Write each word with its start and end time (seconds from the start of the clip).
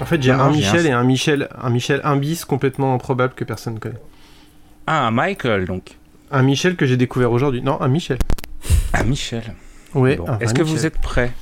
En 0.00 0.06
fait, 0.06 0.22
j'ai 0.22 0.32
un 0.32 0.50
Michel 0.50 0.86
et 0.86 0.90
un 0.90 1.02
Michel, 1.02 1.48
un 1.62 1.70
Michel 1.70 2.00
un 2.04 2.16
bis 2.16 2.44
complètement 2.44 2.94
improbable 2.94 3.32
que 3.34 3.44
personne 3.44 3.74
ne 3.74 3.78
connaît. 3.78 4.02
Ah, 4.86 5.06
un 5.06 5.10
Michael 5.10 5.64
donc. 5.64 5.96
Un 6.30 6.42
Michel 6.42 6.76
que 6.76 6.84
j'ai 6.84 6.98
découvert 6.98 7.32
aujourd'hui. 7.32 7.62
Non, 7.62 7.80
un 7.80 7.88
Michel. 7.88 8.18
Un 8.92 9.04
Michel. 9.04 9.54
Oui. 9.94 10.16
Bon. 10.16 10.26
Est-ce 10.40 10.52
que 10.52 10.62
vous 10.62 10.84
êtes 10.84 10.98
prêts 10.98 11.32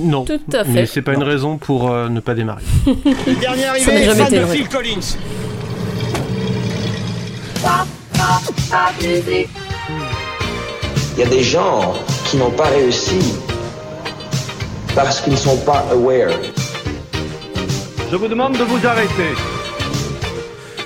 Non. 0.00 0.24
Tout 0.24 0.40
à 0.52 0.64
fait. 0.64 0.72
Mais 0.72 0.86
c'est 0.86 1.02
pas 1.02 1.14
une 1.14 1.22
raison 1.22 1.56
pour 1.56 1.90
euh, 1.90 2.08
ne 2.08 2.18
pas 2.18 2.34
démarrer. 2.34 2.64
Le 2.86 3.40
dernier 3.40 3.66
arrivé, 3.66 3.84
fan 3.84 4.32
de 4.32 4.38
vrai. 4.38 4.56
Phil 4.56 4.68
Collins. 4.68 5.16
Il 11.16 11.20
y 11.20 11.22
a 11.22 11.26
des 11.26 11.42
gens 11.44 11.94
qui 12.30 12.36
n'ont 12.36 12.50
pas 12.52 12.68
réussi 12.68 13.18
parce 14.94 15.20
qu'ils 15.20 15.32
ne 15.32 15.38
sont 15.38 15.56
pas 15.58 15.84
aware. 15.90 16.30
Je 18.08 18.16
vous 18.16 18.28
demande 18.28 18.56
de 18.56 18.62
vous 18.62 18.86
arrêter. 18.86 19.34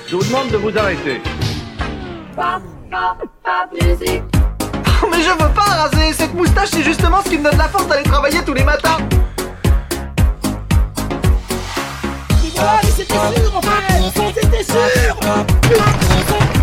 Je 0.07 0.15
vous 0.15 0.23
demande 0.23 0.49
de 0.49 0.57
vous 0.57 0.75
arrêter. 0.75 1.21
Mais 5.11 5.21
je 5.21 5.29
veux 5.29 5.53
pas 5.53 5.61
raser 5.61 6.13
Cette 6.13 6.33
moustache, 6.33 6.69
c'est 6.71 6.83
justement 6.83 7.21
ce 7.23 7.29
qui 7.29 7.37
me 7.37 7.43
donne 7.43 7.57
la 7.59 7.67
force 7.67 7.87
d'aller 7.87 8.03
travailler 8.03 8.41
tous 8.43 8.53
les 8.53 8.63
matins 8.63 8.97
Ah, 12.57 12.79
mais 12.83 12.89
c'était 12.89 13.13
sûr 13.13 13.55
en 13.55 13.61
fait 13.61 14.41
C'était 14.41 14.63
sûr 14.63 16.54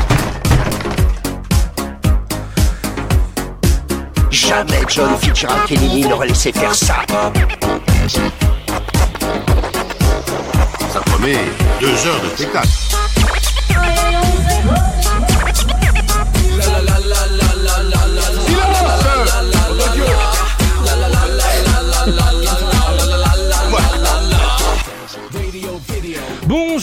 Jamais 4.52 4.84
John 4.86 5.16
Fitzgerald 5.18 5.64
Kennedy 5.66 6.06
n'aurait 6.06 6.26
laissé 6.26 6.52
faire 6.52 6.74
ça. 6.74 6.96
Ça 10.92 11.00
promet 11.06 11.38
deux 11.80 12.06
heures 12.06 12.20
de 12.22 12.28
spectacle. 12.36 12.91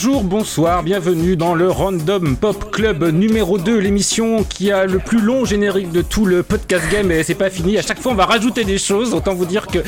Bonjour, 0.02 0.24
bonsoir, 0.24 0.82
bienvenue 0.82 1.36
dans 1.36 1.54
le 1.54 1.70
Random 1.70 2.34
Pop 2.34 2.70
Club 2.70 3.04
numéro 3.04 3.58
2, 3.58 3.76
l'émission 3.80 4.44
qui 4.44 4.72
a 4.72 4.86
le 4.86 4.98
plus 4.98 5.20
long 5.20 5.44
générique 5.44 5.92
de 5.92 6.00
tout 6.00 6.24
le 6.24 6.42
podcast 6.42 6.84
game 6.90 7.12
et 7.12 7.22
c'est 7.22 7.34
pas 7.34 7.50
fini. 7.50 7.76
À 7.76 7.82
chaque 7.82 8.00
fois, 8.00 8.12
on 8.12 8.14
va 8.14 8.24
rajouter 8.24 8.64
des 8.64 8.78
choses. 8.78 9.12
Autant 9.12 9.34
vous 9.34 9.44
dire 9.44 9.66
que 9.66 9.80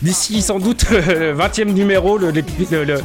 d'ici 0.00 0.40
sans 0.40 0.60
doute 0.60 0.86
le 0.90 1.32
20 1.32 1.58
e 1.58 1.64
numéro, 1.64 2.16
le, 2.16 2.30
le- 2.30 2.84
le- 2.84 3.00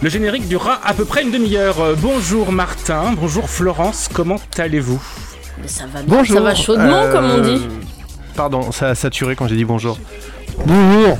le 0.00 0.08
générique 0.08 0.48
durera 0.48 0.80
à 0.82 0.94
peu 0.94 1.04
près 1.04 1.24
une 1.24 1.30
demi-heure. 1.30 1.78
Euh, 1.82 1.94
Bonjour 2.00 2.52
Martin, 2.52 3.12
bonjour 3.14 3.50
Florence, 3.50 4.08
comment 4.10 4.40
allez-vous? 4.56 5.02
Ça 5.66 5.84
va 5.92 6.00
bien, 6.00 6.16
Bonjour. 6.16 6.36
ça 6.38 6.42
va 6.42 6.54
chaudement, 6.54 7.02
Euh, 7.02 7.12
comme 7.12 7.26
on 7.26 7.38
dit. 7.42 7.66
Pardon, 8.34 8.72
ça 8.72 8.88
a 8.88 8.94
saturé 8.94 9.36
quand 9.36 9.46
j'ai 9.46 9.56
dit 9.56 9.66
bonjour. 9.66 9.98
Bonjour. 10.66 11.18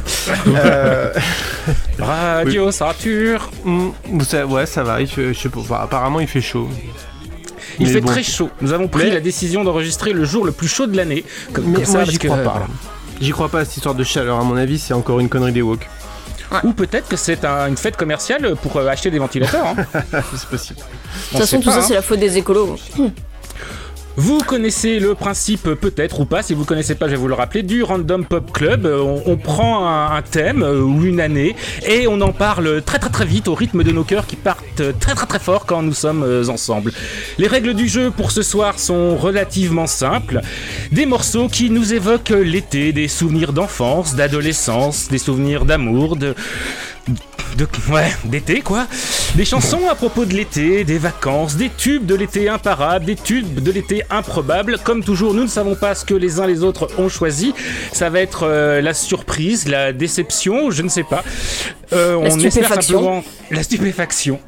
Euh, 0.49 1.13
Radio 1.99 2.71
Satur. 2.71 3.51
mm, 3.65 3.89
vous 4.13 4.25
savez- 4.25 4.45
ouais, 4.53 4.67
ça 4.67 4.83
va. 4.83 5.01
Il 5.01 5.07
fait, 5.07 5.35
je 5.35 5.39
sais 5.39 5.49
pas, 5.49 5.61
enfin, 5.61 5.79
apparemment, 5.83 6.21
il 6.21 6.27
fait 6.29 6.41
chaud. 6.41 6.69
Il 7.79 7.87
Mais 7.87 7.93
fait 7.95 8.01
bon. 8.01 8.09
très 8.09 8.23
chaud. 8.23 8.51
Nous 8.61 8.73
avons 8.73 8.89
pris 8.89 9.05
Mais- 9.05 9.15
la 9.15 9.21
décision 9.21 9.65
d'enregistrer 9.65 10.13
le 10.13 10.25
jour 10.25 10.45
le 10.45 10.53
plus 10.53 10.69
chaud 10.69 10.87
de 10.87 10.97
l'année. 10.97 11.25
Comme, 11.53 11.67
Mais 11.67 11.75
comme 11.77 11.85
ça, 11.85 11.93
moi, 11.93 12.05
j'y 12.05 12.19
crois 12.19 12.37
euh, 12.37 12.45
pas. 12.45 12.67
J'y 13.21 13.31
crois 13.31 13.49
pas 13.49 13.61
à 13.61 13.65
cette 13.65 13.77
histoire 13.77 13.95
de 13.95 14.05
chaleur. 14.05 14.39
À 14.39 14.45
mon 14.45 14.57
avis, 14.57 14.79
c'est 14.79 14.95
encore 14.95 15.21
une 15.21 15.29
connerie 15.29 15.53
des 15.53 15.63
woke. 15.63 15.89
Ou 16.65 16.73
peut-être 16.75 17.09
que 17.09 17.17
c'est 17.17 17.45
un- 17.47 17.69
une 17.69 17.79
fête 17.79 17.97
commerciale 17.97 18.55
pour 18.63 18.77
euh, 18.77 18.87
acheter 18.89 19.11
des 19.11 19.19
ventilateurs. 19.19 19.67
hein. 19.67 20.03
c'est 20.37 20.49
possible. 20.49 20.81
De 20.81 20.85
toute 21.31 21.39
façon, 21.41 21.61
tout 21.61 21.65
pas, 21.65 21.73
ça, 21.73 21.79
hein. 21.79 21.85
c'est 21.89 21.95
la 21.95 22.03
faute 22.03 22.21
des 22.21 22.37
écolos. 22.37 22.77
Vous 24.17 24.41
connaissez 24.41 24.99
le 24.99 25.15
principe 25.15 25.63
peut-être 25.75 26.21
ou 26.21 26.25
pas, 26.27 26.43
si 26.43 26.53
vous 26.53 26.67
connaissez 26.67 26.95
pas 26.95 27.07
je 27.07 27.13
vais 27.13 27.17
vous 27.17 27.29
le 27.29 27.35
rappeler, 27.35 27.63
du 27.63 27.83
Random 27.83 28.25
Pop 28.27 28.53
Club. 28.53 28.85
Euh, 28.85 29.01
On, 29.27 29.37
prend 29.37 29.87
un, 29.89 30.21
thème 30.21 30.63
euh, 30.63 30.83
ou 30.83 31.03
une 31.05 31.19
année 31.19 31.57
et 31.89 32.07
on 32.07 32.21
en 32.21 32.33
parle 32.33 32.83
très 32.83 32.99
très 32.99 33.09
très 33.09 33.25
vite 33.25 33.49
au 33.49 33.55
rythme 33.55 33.83
de 33.83 33.91
nos 33.91 34.05
cœurs 34.05 34.27
qui 34.27 34.37
partent 34.37 34.83
très 35.01 35.15
très 35.15 35.27
très 35.27 35.39
fort 35.39 35.65
quand 35.65 35.83
nous 35.83 35.95
sommes 35.95 36.23
euh, 36.23 36.49
ensemble. 36.49 36.93
Les 37.39 37.47
règles 37.47 37.73
du 37.73 37.89
jeu 37.89 38.11
pour 38.11 38.33
ce 38.33 38.43
soir 38.43 38.79
sont 38.79 39.17
relativement 39.17 39.87
simples. 39.87 40.41
Des 40.93 41.07
morceaux 41.07 41.49
qui 41.49 41.71
nous 41.71 41.95
évoquent 41.95 42.31
l'été, 42.31 42.93
des 42.93 43.09
souvenirs 43.09 43.55
d'enfance, 43.55 44.15
d'adolescence, 44.15 45.09
des 45.09 45.19
souvenirs 45.19 45.65
d'amour, 45.65 46.17
de... 46.17 46.35
De, 47.57 47.67
ouais, 47.93 48.11
d'été 48.25 48.61
quoi. 48.63 48.87
Des 49.35 49.45
chansons 49.45 49.81
à 49.91 49.95
propos 49.95 50.25
de 50.25 50.33
l'été, 50.33 50.85
des 50.85 50.97
vacances, 50.99 51.57
des 51.57 51.69
tubes 51.69 52.07
de 52.07 52.15
l'été 52.15 52.49
imparables, 52.49 53.05
des 53.05 53.15
tubes 53.17 53.61
de 53.63 53.71
l'été 53.71 54.03
improbables. 54.09 54.79
Comme 54.83 55.05
toujours, 55.05 55.35
nous 55.35 55.43
ne 55.43 55.49
savons 55.49 55.75
pas 55.75 55.95
ce 55.95 56.05
que 56.05 56.15
les 56.15 56.41
uns 56.41 56.47
les 56.47 56.63
autres 56.63 56.89
ont 56.99 57.09
choisi. 57.11 57.53
Ça 57.93 58.09
va 58.09 58.21
être 58.21 58.45
euh, 58.47 58.81
la 58.81 58.95
surprise, 58.95 59.69
la 59.69 59.93
déception, 59.93 60.71
je 60.71 60.83
ne 60.83 60.89
sais 60.89 61.03
pas. 61.03 61.25
Euh, 61.93 62.13
La 62.23 62.33
on 62.35 62.39
espère 62.41 62.73
simplement 62.83 63.23
la 63.51 63.63
stupéfaction. 63.63 64.39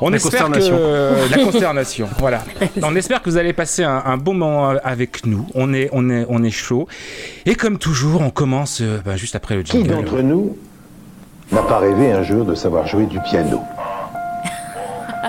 On 0.00 0.08
La 0.10 0.16
espère 0.16 0.40
consternation. 0.48 0.76
que 0.76 1.30
la 1.36 1.44
consternation, 1.44 2.08
voilà. 2.18 2.44
On 2.82 2.96
espère 2.96 3.22
que 3.22 3.30
vous 3.30 3.36
allez 3.36 3.52
passer 3.52 3.84
un, 3.84 4.02
un 4.04 4.16
bon 4.16 4.34
moment 4.34 4.70
avec 4.82 5.24
nous. 5.24 5.46
On 5.54 5.72
est, 5.72 5.88
on 5.92 6.10
est, 6.10 6.26
on 6.28 6.42
est 6.42 6.50
chaud. 6.50 6.88
Et 7.46 7.54
comme 7.54 7.78
toujours, 7.78 8.22
on 8.22 8.30
commence 8.30 8.80
euh, 8.80 8.98
bah, 9.04 9.16
juste 9.16 9.36
après 9.36 9.54
le 9.54 9.62
Qui 9.62 9.72
jingle. 9.78 9.88
d'entre 9.94 10.20
nous 10.20 10.58
n'a 11.52 11.62
pas 11.62 11.78
rêvé 11.78 12.12
un 12.12 12.22
jour 12.22 12.44
de 12.44 12.54
savoir 12.54 12.86
jouer 12.86 13.06
du 13.06 13.20
piano 13.20 13.60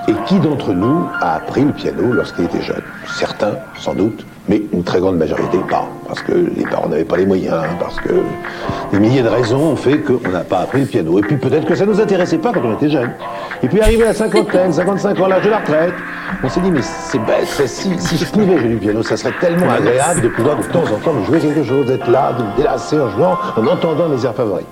Et 0.07 0.13
qui 0.27 0.39
d'entre 0.39 0.73
nous 0.73 1.07
a 1.21 1.35
appris 1.35 1.63
le 1.63 1.71
piano 1.71 2.13
lorsqu'il 2.13 2.45
était 2.45 2.61
jeune? 2.61 2.83
Certains, 3.07 3.55
sans 3.77 3.93
doute, 3.93 4.25
mais 4.47 4.61
une 4.71 4.83
très 4.83 4.99
grande 4.99 5.17
majorité 5.17 5.57
pas. 5.69 5.87
Parce 6.07 6.21
que 6.21 6.33
les 6.33 6.63
parents 6.63 6.87
n'avaient 6.87 7.05
pas 7.05 7.17
les 7.17 7.25
moyens, 7.25 7.63
parce 7.79 7.99
que 7.99 8.21
des 8.91 8.99
milliers 8.99 9.23
de 9.23 9.27
raisons 9.27 9.71
ont 9.71 9.75
fait 9.75 9.99
qu'on 9.99 10.29
n'a 10.29 10.41
pas 10.41 10.59
appris 10.59 10.81
le 10.81 10.85
piano. 10.85 11.17
Et 11.19 11.21
puis 11.21 11.37
peut-être 11.37 11.65
que 11.65 11.75
ça 11.75 11.85
nous 11.85 11.99
intéressait 11.99 12.37
pas 12.37 12.51
quand 12.53 12.61
on 12.63 12.75
était 12.75 12.89
jeune. 12.89 13.11
Et 13.63 13.67
puis 13.67 13.81
arrivé 13.81 14.03
à 14.03 14.07
la 14.07 14.13
cinquantaine, 14.13 14.71
55 14.71 15.19
ans, 15.19 15.27
l'âge 15.27 15.43
de 15.43 15.49
la 15.49 15.57
retraite, 15.57 15.93
on 16.43 16.49
s'est 16.49 16.61
dit, 16.61 16.71
mais 16.71 16.81
c'est 16.81 17.19
bête, 17.19 17.47
si, 17.65 18.17
je 18.17 18.25
pouvais 18.25 18.57
jouer 18.59 18.69
du 18.69 18.77
piano, 18.77 19.01
ça 19.01 19.17
serait 19.17 19.33
tellement 19.39 19.69
agréable 19.69 20.21
de 20.21 20.29
pouvoir 20.29 20.57
de 20.57 20.63
temps 20.63 20.83
en 20.83 20.99
temps 20.99 21.23
jouer 21.25 21.39
quelque 21.39 21.63
chose, 21.63 21.87
d'être 21.87 22.09
là, 22.09 22.33
de 22.33 22.43
me 22.43 22.55
délasser 22.57 22.99
en 22.99 23.09
jouant, 23.09 23.37
en 23.57 23.67
entendant 23.67 24.09
mes 24.09 24.23
airs 24.23 24.35
favoris. 24.35 24.65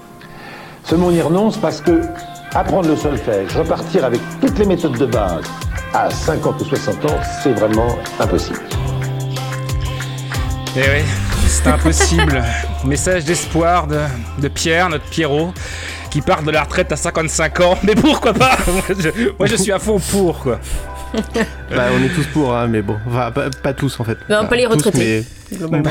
Seulement 0.85 1.07
on 1.07 1.11
y 1.11 1.21
renonce 1.21 1.57
parce 1.57 1.81
que 1.81 2.01
apprendre 2.53 2.89
le 2.89 2.95
solfège, 2.95 3.55
repartir 3.55 4.05
avec 4.05 4.19
toutes 4.41 4.57
les 4.59 4.65
méthodes 4.65 4.97
de 4.97 5.05
base 5.05 5.43
à 5.93 6.09
50 6.09 6.61
ou 6.61 6.65
60 6.65 7.05
ans, 7.05 7.17
c'est 7.41 7.53
vraiment 7.53 7.95
impossible. 8.19 8.59
Eh 10.75 10.79
oui, 10.79 11.03
c'est 11.47 11.67
impossible. 11.67 12.43
Message 12.83 13.25
d'espoir 13.25 13.87
de, 13.87 13.99
de 14.39 14.47
Pierre, 14.47 14.89
notre 14.89 15.05
Pierrot, 15.05 15.53
qui 16.09 16.21
part 16.21 16.41
de 16.43 16.51
la 16.51 16.63
retraite 16.63 16.91
à 16.91 16.95
55 16.95 17.59
ans. 17.61 17.77
Mais 17.83 17.95
pourquoi 17.95 18.33
pas? 18.33 18.57
Moi 18.67 18.81
je, 18.99 19.09
moi, 19.37 19.47
je 19.47 19.55
suis 19.55 19.71
à 19.71 19.79
fond 19.79 19.99
pour, 19.99 20.39
quoi. 20.39 20.59
Bah, 21.69 21.83
on 21.95 22.03
est 22.03 22.09
tous 22.09 22.25
pour, 22.33 22.55
hein, 22.55 22.65
mais 22.67 22.81
bon, 22.81 22.97
enfin, 23.07 23.29
pas, 23.29 23.49
pas 23.51 23.73
tous 23.73 23.99
en 23.99 24.03
fait. 24.03 24.17
Non, 24.29 24.37
Enfin, 24.39 24.45
pas 24.47 24.55
les 24.55 24.63
tous, 24.63 24.71
retraités. 24.71 25.23
mais-. 25.71 25.83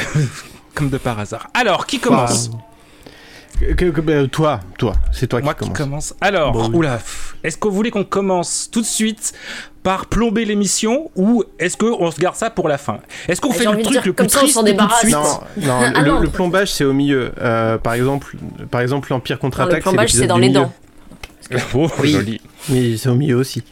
Comme 0.74 0.90
de 0.90 0.98
par 0.98 1.16
hasard. 1.20 1.46
Alors, 1.54 1.86
qui 1.86 2.00
commence? 2.00 2.50
Que- 3.76 3.84
que- 3.90 4.00
bah, 4.00 4.26
toi, 4.30 4.60
toi, 4.78 4.92
c'est 5.12 5.26
toi 5.26 5.40
Moi 5.40 5.54
qui 5.54 5.64
qui 5.64 5.72
commence. 5.72 6.14
Alors, 6.20 6.52
Bon, 6.52 6.68
oui. 6.68 6.76
oula, 6.76 6.96
pff, 6.96 7.36
est-ce 7.44 7.56
que 7.56 7.68
vous 7.68 7.74
voulez 7.74 7.90
qu'on 7.90 8.04
commence 8.04 8.68
tout 8.70 8.80
de 8.80 8.86
suite 8.86 9.32
par 9.82 10.06
plomber 10.06 10.44
l'émission 10.44 11.10
ou 11.16 11.44
est-ce 11.58 11.76
qu'on 11.76 12.10
se 12.10 12.20
garde 12.20 12.36
ça 12.36 12.50
pour 12.50 12.68
la 12.68 12.78
fin? 12.78 12.98
Est-ce 13.28 13.40
qu'on 13.40 13.50
Ah, 13.50 13.54
fait 13.54 13.64
le 13.64 13.72
truc 13.72 13.86
dire, 13.88 14.02
le 14.04 14.12
plus 14.12 14.12
comme 14.14 14.28
ça, 14.28 14.38
on 14.38 14.42
triste 14.42 14.54
s'en 14.54 14.64
tout 14.64 14.72
de 14.72 14.92
suite? 15.00 15.12
Non, 15.14 15.40
non, 15.58 15.92
Ah 15.94 16.00
le, 16.02 16.10
non. 16.10 16.20
le 16.20 16.28
plombage 16.28 16.72
c'est 16.72 16.84
au 16.84 16.92
milieu. 16.92 17.32
Euh, 17.40 17.78
par 17.78 17.94
exemple, 17.94 18.36
par 18.70 18.80
exemple, 18.80 19.08
l'Empire 19.10 19.38
contre-attaque. 19.38 19.76
le 19.76 19.82
plombage, 19.82 20.12
c'est 20.12 20.26
dans 20.26 20.38
les 20.38 20.50
dents. 20.50 20.72
Oh, 21.74 21.90
Oui. 22.00 22.12
joli. 22.12 22.40
Mais 22.68 22.96
c'est 22.96 23.08
au 23.08 23.14
milieu 23.14 23.36
aussi. 23.36 23.62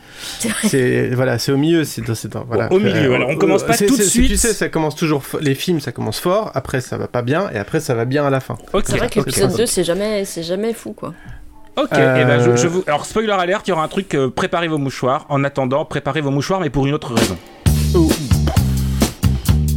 C'est 0.67 1.11
voilà, 1.15 1.39
c'est 1.39 1.53
au 1.53 1.57
milieu, 1.57 1.85
c'est 1.85 2.03
dans, 2.03 2.15
c'est 2.15 2.29
dans- 2.29 2.45
voilà. 2.45 2.73
Au 2.73 2.79
milieu, 2.81 3.15
alors 3.15 3.29
on 3.31 3.37
commence 3.37 3.63
pas 3.63 3.77
tout 3.77 3.97
de 3.97 4.03
suite. 4.03 4.29
Tu 4.29 4.37
sais, 4.37 4.53
ça 4.53 4.69
commence 4.69 4.97
toujours. 4.97 5.23
Les 5.41 5.55
films, 5.55 5.81
ça 5.81 5.93
commence 5.93 6.19
fort. 6.19 6.51
Après, 6.55 6.81
ça 6.81 6.99
va 6.99 7.07
pas 7.07 7.23
bien, 7.23 7.49
et 7.55 7.59
après, 7.59 7.79
ça 7.81 7.95
va 7.95 8.05
bien 8.05 8.27
à 8.27 8.31
la 8.31 8.41
fin. 8.41 8.57
C'est 8.85 8.97
vrai 8.99 9.09
que 9.09 9.21
l'épisode 9.21 9.57
2, 9.57 9.67
c'est 9.67 9.85
jamais, 9.85 10.25
c'est 10.25 10.43
jamais 10.43 10.73
fou, 10.75 10.93
quoi. 10.93 11.15
Ok, 11.77 11.89
Euh, 11.93 12.21
et 12.21 12.25
ben 12.25 12.41
je, 12.45 12.57
je 12.61 12.67
vous. 12.67 12.83
Alors, 12.89 13.07
spoiler 13.07 13.31
alert, 13.31 13.67
il 13.67 13.71
y 13.71 13.73
aura 13.73 13.85
un 13.85 13.89
truc, 13.89 14.13
euh, 14.15 14.29
préparez 14.29 14.67
vos 14.67 14.77
mouchoirs. 14.79 15.25
En 15.29 15.45
attendant, 15.45 15.85
préparez 15.85 16.21
vos 16.21 16.33
mouchoirs, 16.33 16.59
mais 16.61 16.69
pour 16.69 16.85
une 16.87 16.93
autre 16.95 17.15
raison. 17.15 17.39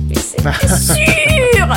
Mais 0.09 0.15
c'était 0.15 0.67
sûr 0.67 1.67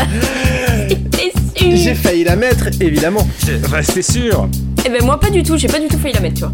J'ai 1.74 1.94
failli 1.94 2.24
la 2.24 2.36
mettre, 2.36 2.68
évidemment. 2.80 3.26
Restez 3.72 4.02
sûr 4.02 4.48
Eh 4.84 4.88
ben 4.88 5.02
moi, 5.04 5.18
pas 5.18 5.30
du 5.30 5.42
tout, 5.42 5.56
j'ai 5.56 5.68
pas 5.68 5.78
du 5.80 5.88
tout 5.88 5.98
failli 5.98 6.14
la 6.14 6.20
mettre, 6.20 6.34
tu 6.36 6.40
vois. 6.42 6.52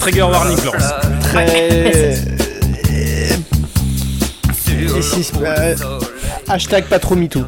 Trigger 0.00 0.22
warning, 0.22 0.58
Lance. 0.64 0.74
Très. 1.22 2.14
Et 4.96 5.02
si- 5.02 5.32
euh, 5.42 5.74
Hashtag 6.48 6.84
pas 6.84 6.98
trop 6.98 7.14
MeToo. 7.14 7.44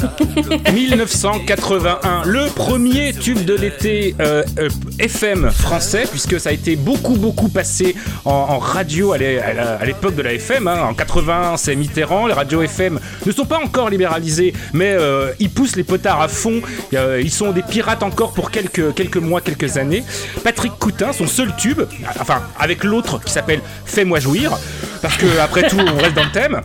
1981, 0.72 2.22
le 2.24 2.46
premier 2.54 3.12
tube 3.12 3.44
de 3.44 3.54
l'été 3.54 4.14
euh, 4.20 4.42
euh, 4.58 4.68
FM 4.98 5.50
français, 5.50 6.04
puisque 6.10 6.40
ça 6.40 6.48
a 6.50 6.52
été 6.52 6.76
beaucoup 6.76 7.16
beaucoup 7.16 7.48
passé 7.48 7.94
en, 8.24 8.58
radio 8.58 9.12
à 9.12 9.18
l'époque 9.18 10.14
de 10.14 10.22
la 10.22 10.32
FM. 10.34 10.68
hein. 10.68 10.82
En 10.82 10.94
80, 10.94 11.56
c'est 11.58 11.76
Mitterrand. 11.76 12.26
Les 12.26 12.32
radios 12.32 12.62
FM 12.62 12.98
ne 13.26 13.32
sont 13.32 13.44
pas 13.44 13.58
encore 13.62 13.90
libéralisées, 13.90 14.54
mais 14.72 14.92
euh, 14.92 15.32
ils 15.38 15.50
poussent 15.50 15.76
les 15.76 15.84
potards 15.84 16.20
à 16.22 16.28
fond. 16.28 16.60
Ils 16.92 17.30
sont 17.30 17.52
des 17.52 17.62
pirates 17.62 18.02
encore 18.02 18.32
pour 18.32 18.50
quelques, 18.50 18.94
quelques 18.94 19.16
mois, 19.16 19.40
quelques 19.40 19.76
années. 19.76 20.02
Patrick 20.42 20.72
Coutin, 20.78 21.12
son 21.12 21.26
seul 21.26 21.54
tube, 21.56 21.80
enfin 22.18 22.42
avec 22.58 22.84
l'autre 22.84 23.22
qui 23.22 23.32
s'appelle 23.32 23.60
Fais-moi 23.84 24.20
jouir, 24.20 24.52
parce 25.02 25.16
que 25.16 25.26
après 25.40 25.68
tout, 25.68 25.78
on 25.78 25.98
reste 26.00 26.14
dans 26.14 26.24
le 26.24 26.32
thème. 26.32 26.60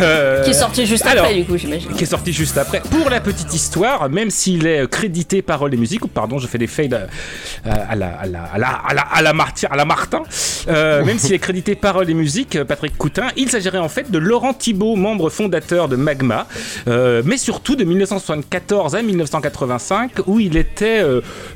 Euh, 0.00 0.44
Qui 0.44 0.50
est 0.50 0.54
sorti 0.54 0.86
juste 0.86 1.06
alors, 1.06 1.24
après, 1.24 1.36
du 1.36 1.44
coup, 1.44 1.56
j'imagine. 1.56 1.90
qui 1.92 2.02
est 2.04 2.06
sorti 2.06 2.32
juste 2.32 2.58
après. 2.58 2.80
Pour 2.90 3.10
la 3.10 3.20
petite 3.20 3.52
histoire, 3.54 4.08
même 4.10 4.30
s'il 4.30 4.66
est 4.66 4.88
crédité 4.90 5.42
paroles 5.42 5.72
et 5.74 5.76
musique, 5.76 6.04
ou 6.04 6.08
pardon, 6.08 6.38
je 6.38 6.46
fais 6.46 6.58
des 6.58 6.66
fades 6.66 6.94
euh, 6.94 7.70
à 7.88 7.96
la 7.96 8.08
à 8.08 8.26
la 8.26 8.42
à 8.44 8.58
la 8.58 8.68
à 8.68 8.94
la, 8.94 9.00
à 9.02 9.22
la, 9.22 9.32
Marti- 9.32 9.66
à 9.66 9.76
la 9.76 9.84
Martin, 9.84 10.22
euh, 10.68 11.04
même 11.04 11.18
s'il 11.18 11.32
est 11.32 11.38
crédité 11.38 11.74
paroles 11.74 12.08
et 12.10 12.14
musique, 12.14 12.56
euh, 12.56 12.64
Patrick 12.64 12.96
Coutin, 12.98 13.28
il 13.36 13.50
s'agirait 13.50 13.78
en 13.78 13.88
fait 13.88 14.10
de 14.10 14.18
Laurent 14.18 14.52
Thibault, 14.54 14.96
membre 14.96 15.30
fondateur 15.30 15.88
de 15.88 15.96
Magma, 15.96 16.46
euh, 16.88 17.22
mais 17.24 17.36
surtout 17.36 17.76
de 17.76 17.84
1974 17.84 18.94
à 18.94 19.02
1985, 19.02 20.12
où 20.26 20.38
il 20.40 20.56
était 20.56 21.02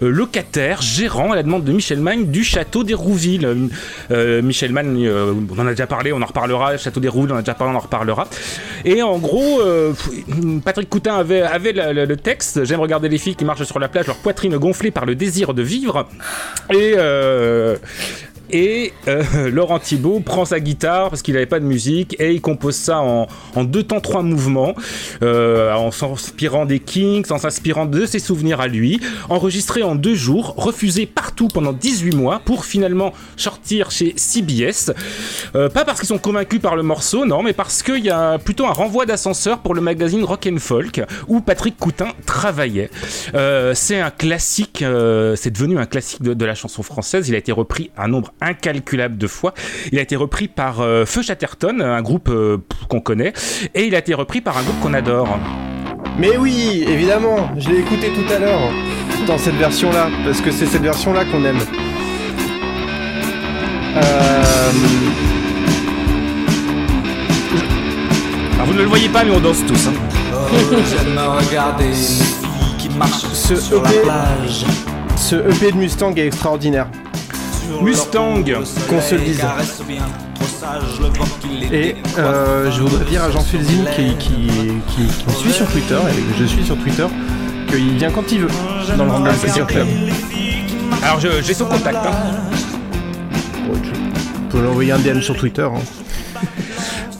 locataire, 0.00 0.80
gérant 0.82 1.32
à 1.32 1.36
la 1.36 1.42
demande 1.42 1.64
de 1.64 1.72
Michel 1.72 2.00
Magne 2.00 2.26
du 2.26 2.44
château 2.44 2.84
d'Hérouville. 2.84 3.68
Michel 4.42 4.72
Magne, 4.72 5.08
on 5.08 5.58
en 5.60 5.66
a 5.66 5.70
déjà 5.70 5.86
parlé, 5.86 6.12
on 6.12 6.22
en 6.22 6.26
reparlera. 6.26 6.72
Le 6.72 6.78
château 6.78 7.00
d'Hérouville, 7.00 7.32
on 7.32 7.36
en 7.36 7.38
a 7.38 7.42
déjà 7.42 7.54
parlé, 7.54 7.72
on 7.74 7.76
en 7.76 7.80
reparlera. 7.80 8.05
Et 8.84 9.02
en 9.02 9.18
gros, 9.18 9.60
euh, 9.60 9.92
Patrick 10.64 10.88
Coutin 10.88 11.16
avait, 11.16 11.72
le 11.72 12.16
texte 12.16 12.64
J'aime 12.64 12.80
regarder 12.80 13.08
les 13.08 13.18
filles 13.18 13.36
qui 13.36 13.44
marchent 13.44 13.64
sur 13.64 13.78
la 13.78 13.88
plage, 13.88 14.06
leur 14.06 14.16
poitrine 14.16 14.56
gonflée 14.56 14.90
par 14.90 15.06
le 15.06 15.14
désir 15.14 15.54
de 15.54 15.62
vivre. 15.62 16.08
Et. 16.72 16.94
euh, 16.96 17.76
et 18.50 18.92
euh, 19.08 19.22
Laurent 19.50 19.78
Thibault 19.78 20.20
prend 20.20 20.44
sa 20.44 20.60
guitare 20.60 21.10
parce 21.10 21.22
qu'il 21.22 21.34
n'avait 21.34 21.46
pas 21.46 21.60
de 21.60 21.64
musique 21.64 22.16
et 22.20 22.32
il 22.32 22.40
compose 22.40 22.76
ça 22.76 23.00
en, 23.00 23.26
en 23.54 23.64
deux 23.64 23.82
temps 23.82 24.00
trois 24.00 24.22
mouvements, 24.22 24.74
euh, 25.22 25.72
en 25.72 25.90
s'inspirant 25.90 26.66
des 26.66 26.80
Kings, 26.80 27.26
en 27.30 27.38
s'inspirant 27.38 27.86
de 27.86 28.06
ses 28.06 28.18
souvenirs 28.18 28.60
à 28.60 28.68
lui, 28.68 29.00
enregistré 29.28 29.82
en 29.82 29.94
deux 29.94 30.14
jours, 30.14 30.54
refusé 30.56 31.06
partout 31.06 31.48
pendant 31.48 31.72
18 31.72 32.14
mois 32.14 32.40
pour 32.44 32.64
finalement 32.64 33.12
sortir 33.36 33.90
chez 33.90 34.14
CBS. 34.16 34.92
Euh, 35.54 35.68
pas 35.68 35.84
parce 35.84 36.00
qu'ils 36.00 36.08
sont 36.08 36.18
convaincus 36.18 36.60
par 36.60 36.76
le 36.76 36.82
morceau, 36.82 37.26
non, 37.26 37.42
mais 37.42 37.52
parce 37.52 37.82
qu'il 37.82 38.04
y 38.04 38.10
a 38.10 38.38
plutôt 38.38 38.66
un 38.66 38.72
renvoi 38.72 39.06
d'ascenseur 39.06 39.58
pour 39.58 39.74
le 39.74 39.80
magazine 39.80 40.24
Rock 40.24 40.48
and 40.50 40.58
Folk 40.58 41.02
où 41.28 41.40
Patrick 41.40 41.76
Coutin 41.78 42.08
travaillait. 42.24 42.90
Euh, 43.34 43.72
c'est 43.74 44.00
un 44.00 44.10
classique, 44.10 44.82
euh, 44.82 45.36
c'est 45.36 45.50
devenu 45.50 45.78
un 45.78 45.86
classique 45.86 46.22
de, 46.22 46.34
de 46.34 46.44
la 46.44 46.54
chanson 46.54 46.82
française. 46.82 47.28
Il 47.28 47.34
a 47.34 47.38
été 47.38 47.52
repris 47.52 47.90
un 47.96 48.08
nombre 48.08 48.32
incalculable 48.40 49.16
de 49.18 49.26
fois. 49.26 49.54
Il 49.92 49.98
a 49.98 50.02
été 50.02 50.16
repris 50.16 50.48
par 50.48 50.80
euh, 50.80 51.04
Feu 51.06 51.22
Chatterton, 51.22 51.80
un 51.80 52.02
groupe 52.02 52.28
euh, 52.28 52.58
qu'on 52.88 53.00
connaît, 53.00 53.32
et 53.74 53.84
il 53.86 53.94
a 53.94 53.98
été 53.98 54.14
repris 54.14 54.40
par 54.40 54.58
un 54.58 54.62
groupe 54.62 54.78
qu'on 54.80 54.94
adore. 54.94 55.38
Mais 56.18 56.36
oui, 56.36 56.84
évidemment, 56.88 57.50
je 57.58 57.68
l'ai 57.70 57.78
écouté 57.80 58.08
tout 58.12 58.32
à 58.32 58.38
l'heure 58.38 58.70
dans 59.26 59.38
cette 59.38 59.56
version-là, 59.56 60.08
parce 60.24 60.40
que 60.40 60.50
c'est 60.50 60.66
cette 60.66 60.82
version-là 60.82 61.24
qu'on 61.26 61.44
aime. 61.44 61.58
Euh, 63.96 64.02
Alors 68.54 68.66
vous 68.66 68.74
ne 68.74 68.80
le 68.82 68.86
voyez 68.88 69.08
pas, 69.08 69.24
mais 69.24 69.30
on 69.30 69.40
danse 69.40 69.64
tous. 69.66 69.88
hein. 69.88 69.92
J'aime 70.70 71.18
regarder 71.18 71.90
qui 72.78 72.88
marche 72.90 73.24
ce, 73.32 73.56
sur 73.56 73.82
la 73.82 73.90
EP, 73.90 74.00
plage. 74.02 74.64
ce 75.16 75.36
EP 75.36 75.72
de 75.72 75.76
Mustang 75.76 76.14
est 76.16 76.26
extraordinaire. 76.26 76.86
Mustang, 77.82 78.42
qu'on 78.88 79.00
se 79.00 79.14
le 79.14 79.20
dise. 79.22 79.40
Et 81.72 81.96
euh, 82.18 82.70
je 82.70 82.80
voudrais 82.82 83.04
dire 83.04 83.22
à 83.24 83.30
Jean 83.30 83.40
Felzin 83.40 83.84
qui, 83.94 84.16
qui, 84.16 84.30
qui- 84.88 85.06
qui 85.06 85.26
me 85.26 85.32
suit 85.32 85.52
sur 85.52 85.66
Twitter, 85.66 85.98
et 86.10 86.20
que 86.32 86.38
je 86.38 86.44
suis 86.44 86.64
sur 86.64 86.76
Twitter, 86.78 87.06
qu'il 87.68 87.96
vient 87.96 88.10
quand 88.10 88.30
il 88.32 88.40
veut 88.40 88.48
dans 88.96 89.04
le 89.04 89.10
Random 89.10 89.34
Culture 89.34 89.66
Club. 89.66 89.86
Alors 91.02 91.20
j'ai 91.20 91.54
son 91.54 91.66
contact. 91.66 91.98
hein. 92.04 92.12
Tu 93.82 93.90
peux 94.50 94.62
l'envoyer 94.62 94.92
un 94.92 94.98
DM 94.98 95.20
sur 95.20 95.36
Twitter. 95.36 95.62
hein. 95.70 95.80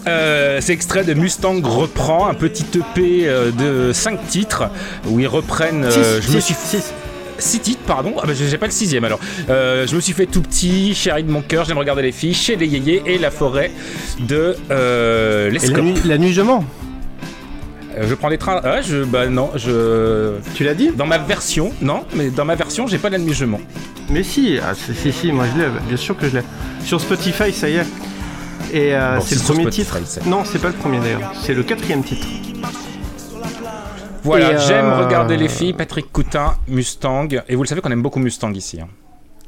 Euh, 0.08 0.58
c'est 0.60 0.72
extrait 0.72 1.02
de 1.02 1.14
Mustang 1.14 1.60
reprend 1.64 2.28
un 2.28 2.34
petit 2.34 2.64
EP 2.78 3.26
euh, 3.28 3.50
de 3.50 3.92
5 3.92 4.28
titres 4.28 4.64
où 5.08 5.18
ils 5.18 5.26
reprennent. 5.26 5.84
euh, 5.84 6.20
Six, 6.20 6.28
je 6.30 6.36
me 6.36 6.40
six, 6.40 6.54
6 7.38 7.60
titres, 7.60 7.82
pardon. 7.86 8.14
Ah 8.22 8.26
bah 8.26 8.32
j'ai 8.34 8.58
pas 8.58 8.66
le 8.66 8.72
sixième 8.72 9.04
alors. 9.04 9.20
Euh, 9.50 9.86
je 9.86 9.94
me 9.96 10.00
suis 10.00 10.12
fait 10.12 10.26
tout 10.26 10.42
petit, 10.42 10.94
chéri 10.94 11.24
de 11.24 11.30
mon 11.30 11.42
cœur, 11.42 11.64
j'aime 11.64 11.78
regarder 11.78 12.02
les 12.02 12.12
filles, 12.12 12.34
chez 12.34 12.56
les 12.56 12.66
yéyés 12.66 13.02
et 13.06 13.18
la 13.18 13.30
forêt 13.30 13.70
de 14.20 14.56
euh, 14.70 15.48
Et 15.48 15.52
la 15.52 15.58
l'Escorte. 15.58 15.82
nuit, 15.82 15.94
la 16.04 16.18
nuit 16.18 16.32
je 16.32 16.42
mens. 16.42 16.64
Euh, 17.98 18.06
je 18.08 18.14
prends 18.14 18.28
les 18.28 18.38
trains. 18.38 18.60
Ah, 18.62 18.82
je. 18.82 19.04
Bah 19.04 19.26
non, 19.26 19.50
je. 19.54 20.32
Tu 20.54 20.64
l'as 20.64 20.74
dit 20.74 20.90
Dans 20.94 21.06
ma 21.06 21.18
version, 21.18 21.72
non, 21.80 22.04
mais 22.14 22.28
dans 22.30 22.44
ma 22.44 22.54
version, 22.54 22.86
j'ai 22.86 22.98
pas 22.98 23.08
l'admigement. 23.10 23.60
Mais 24.10 24.22
si, 24.22 24.58
ah, 24.62 24.74
si, 24.74 24.94
si, 24.94 25.12
si, 25.12 25.32
moi 25.32 25.46
je 25.54 25.60
l'ai, 25.62 25.68
bien 25.88 25.96
sûr 25.96 26.16
que 26.16 26.28
je 26.28 26.36
l'ai. 26.36 26.42
Sur 26.84 27.00
Spotify, 27.00 27.52
ça 27.52 27.68
y 27.68 27.76
est. 27.76 27.86
Et 28.72 28.94
euh, 28.94 29.16
Bon, 29.16 29.24
c'est 29.26 29.36
le 29.36 29.40
premier 29.42 29.62
Spotify, 29.62 30.02
titre. 30.02 30.28
Non, 30.28 30.42
c'est 30.44 30.60
pas 30.60 30.68
le 30.68 30.74
premier 30.74 30.98
d'ailleurs. 30.98 31.32
C'est 31.42 31.54
le 31.54 31.62
quatrième 31.62 32.02
titre. 32.04 32.26
Voilà, 34.26 34.48
euh, 34.50 34.58
j'aime 34.66 34.92
regarder 34.92 35.36
les 35.36 35.48
filles, 35.48 35.72
Patrick 35.72 36.12
Coutin, 36.12 36.54
Mustang. 36.68 37.28
Et 37.48 37.54
vous 37.56 37.62
le 37.62 37.68
savez 37.68 37.80
qu'on 37.80 37.90
aime 37.90 38.02
beaucoup 38.02 38.18
Mustang 38.18 38.52
ici. 38.52 38.80
hein. 38.80 38.88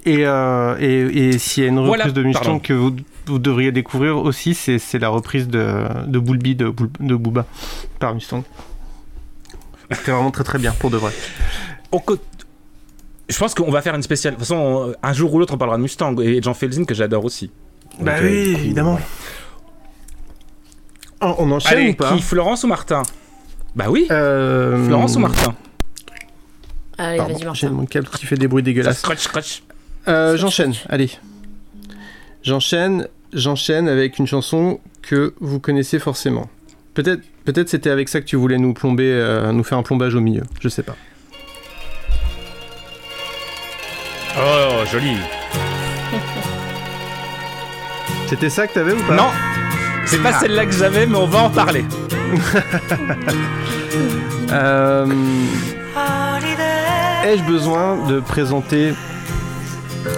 Et, 0.07 0.25
euh, 0.25 0.77
et, 0.81 1.29
et 1.29 1.39
s'il 1.39 1.65
y 1.65 1.67
a 1.67 1.69
une 1.69 1.79
reprise 1.81 1.97
Voilà, 1.97 2.11
de 2.13 2.23
Mustang 2.23 2.43
pardon. 2.45 2.59
que 2.61 2.73
vous, 2.73 2.97
vous 3.27 3.39
devriez 3.39 3.73
découvrir 3.73 4.17
aussi, 4.17 4.55
c'est 4.55 4.99
la 4.99 5.09
reprise 5.09 5.49
de, 5.49 5.85
de 6.07 6.19
de, 6.19 7.15
Booba 7.17 7.45
par 7.99 8.15
Mustang. 8.15 8.43
C'est 9.91 10.11
vraiment 10.11 10.31
très 10.31 10.45
très 10.45 10.59
bien 10.59 10.73
pour 10.73 10.91
de 10.91 10.97
vrai. 10.97 11.13
Au 11.93 12.03
Je 13.29 13.39
pense 13.39 13.55
qu'on 13.55 13.71
va 13.71 13.83
faire 13.83 13.95
une 13.95 14.03
spéciale. 14.03 14.35
De 14.35 14.39
toute 14.39 14.47
façon, 14.47 14.57
on- 14.57 14.95
un 15.03 15.13
jour 15.13 15.35
ou 15.35 15.39
l'autre, 15.39 15.53
on 15.55 15.59
parlera 15.59 15.77
de 15.79 15.83
Mustang 15.83 16.15
et 16.21 16.39
de 16.39 16.45
Jean 16.45 16.55
Felzin 16.55 16.85
que 16.85 16.95
j'adore 16.95 17.25
aussi. 17.25 17.51
Bah 18.01 18.13
Donc, 18.15 18.23
euh, 18.23 18.29
oui, 18.31 18.53
coup, 18.55 18.61
évidemment. 18.61 18.99
Oh, 21.21 21.35
on 21.39 21.51
enchaîne 21.51 21.79
Allez, 21.79 21.91
ou 21.91 21.95
pas 21.95 22.15
qui 22.15 22.23
Florence 22.23 22.63
ou 22.65 22.69
Martin? 22.69 23.03
Bah 23.79 23.85
oui, 23.89 24.09
Euh, 24.11 24.85
Florence 24.87 25.15
ou 25.15 25.21
Martin? 25.21 25.55
Allez, 26.99 27.17
Pardon, 27.19 27.33
vas-y, 27.35 27.39
J'ai 27.39 27.45
Martin. 27.47 27.71
mon 27.71 27.87
câble 27.87 28.09
qui 28.09 28.27
fait 28.27 28.35
des 28.35 28.49
bruits 28.49 28.65
dégueulasses. 28.65 28.99
scratch, 28.99 29.21
scratch. 29.21 29.63
Euh, 30.09 30.37
j'enchaîne, 30.37 30.75
allez. 30.89 31.11
J'enchaîne, 32.43 33.07
j'enchaîne 33.33 33.89
avec 33.89 34.19
une 34.19 34.27
chanson 34.27 34.81
que 35.03 35.33
vous 35.39 35.61
connaissez 35.61 36.01
forcément. 36.01 36.51
Peut-être, 36.95 37.23
peut-être 37.45 37.69
c'était 37.69 37.91
avec 37.91 38.09
ça 38.09 38.21
que 38.21 38.27
tu 38.27 38.35
voulais 38.35 38.59
nous 38.59 38.75
plomber, 38.75 39.13
euh, 39.13 39.53
nous 39.53 39.63
faire 39.63 39.79
un 39.79 39.85
plombage 39.85 40.17
au 40.17 40.21
milieu. 40.21 40.43
Je 40.61 40.69
sais 40.69 40.83
pas. 40.83 40.97
Oh, 44.41 44.85
joli. 44.91 45.17
C'était 48.27 48.51
ça 48.51 48.67
que 48.67 48.75
t'avais 48.75 48.93
ou 48.93 49.03
pas? 49.07 49.15
Non, 49.15 49.31
c'est 50.09 50.23
pas 50.23 50.33
celle-là 50.41 50.67
que 50.67 50.73
j'avais, 50.73 51.07
mais 51.07 51.17
on 51.17 51.27
va 51.27 51.45
en 51.45 51.51
parler. 51.51 51.85
Euh, 54.51 55.07
Ai-je 57.27 57.43
besoin 57.45 57.99
de 58.07 58.21
présenter 58.21 58.95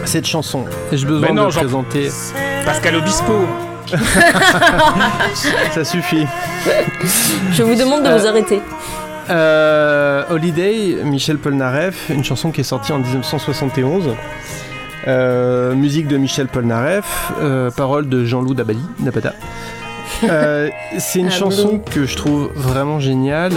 cette 0.05 0.27
chanson? 0.27 0.67
Ai-je 0.93 1.05
besoin 1.07 1.29
Mais 1.29 1.35
non, 1.35 1.47
de 1.47 1.51
Jean- 1.51 1.61
présenter 1.61 2.11
Pascal 2.65 2.95
Obispo. 2.97 3.47
Ça 5.75 5.85
suffit. 5.85 6.27
Je 7.53 7.63
vous 7.65 7.75
demande 7.75 8.05
de 8.05 8.09
Euh, 8.09 8.19
vous 8.19 8.27
arrêter. 8.29 8.61
Euh, 9.31 10.23
Holiday, 10.31 10.99
Michel 11.05 11.39
Polnareff, 11.39 12.09
une 12.11 12.23
chanson 12.23 12.53
qui 12.53 12.61
est 12.61 12.65
sortie 12.65 12.93
en 12.93 12.99
1971. 13.01 14.15
Euh, 15.09 15.75
musique 15.75 16.07
de 16.07 16.17
Michel 16.19 16.47
Polnareff, 16.47 17.33
euh, 17.41 17.71
paroles 17.73 18.09
de 18.09 18.25
Jean-Loup 18.25 18.55
Dabadi, 18.55 18.85
Dabada. 19.01 19.35
Euh, 20.25 20.69
c'est 20.99 21.21
une 21.21 21.27
Ah, 21.29 21.31
chanson 21.31 21.79
que 21.79 22.05
je 22.07 22.17
trouve 22.17 22.51
vraiment 22.55 23.01
géniale. 23.01 23.53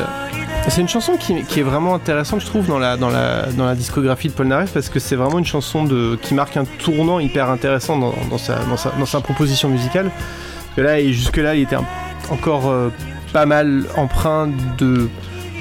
C'est 0.70 0.80
une 0.82 0.88
chanson 0.88 1.18
qui, 1.18 1.44
qui 1.44 1.60
est 1.60 1.64
vraiment 1.64 1.94
intéressante, 1.94 2.40
je 2.40 2.46
trouve, 2.46 2.68
dans 2.68 2.80
la, 2.80 2.96
dans 2.96 3.10
la, 3.10 3.48
dans 3.58 3.66
la 3.66 3.76
discographie 3.76 4.30
de 4.30 4.34
Polnareff 4.34 4.72
parce 4.72 4.88
que 4.88 5.00
c'est 5.00 5.18
vraiment 5.18 5.40
une 5.40 5.46
chanson 5.46 5.84
de, 5.84 6.18
qui 6.22 6.34
marque 6.34 6.56
un 6.56 6.64
tournant 6.64 7.20
hyper 7.20 7.50
intéressant 7.50 7.98
dans, 7.98 8.14
dans 8.30 8.38
sa, 8.38 8.56
dans, 8.70 8.78
sa, 8.78 8.92
dans 8.92 9.06
sa 9.06 9.20
proposition 9.20 9.68
musicale. 9.68 10.10
Parce 10.10 10.76
que 10.78 10.82
là, 10.82 11.00
et 11.02 11.12
jusque-là, 11.12 11.56
il 11.56 11.64
était 11.64 11.76
un- 11.76 11.86
encore 12.32 12.70
euh, 12.70 12.90
pas 13.34 13.46
mal 13.46 13.84
empreint 13.98 14.50
de 14.78 15.10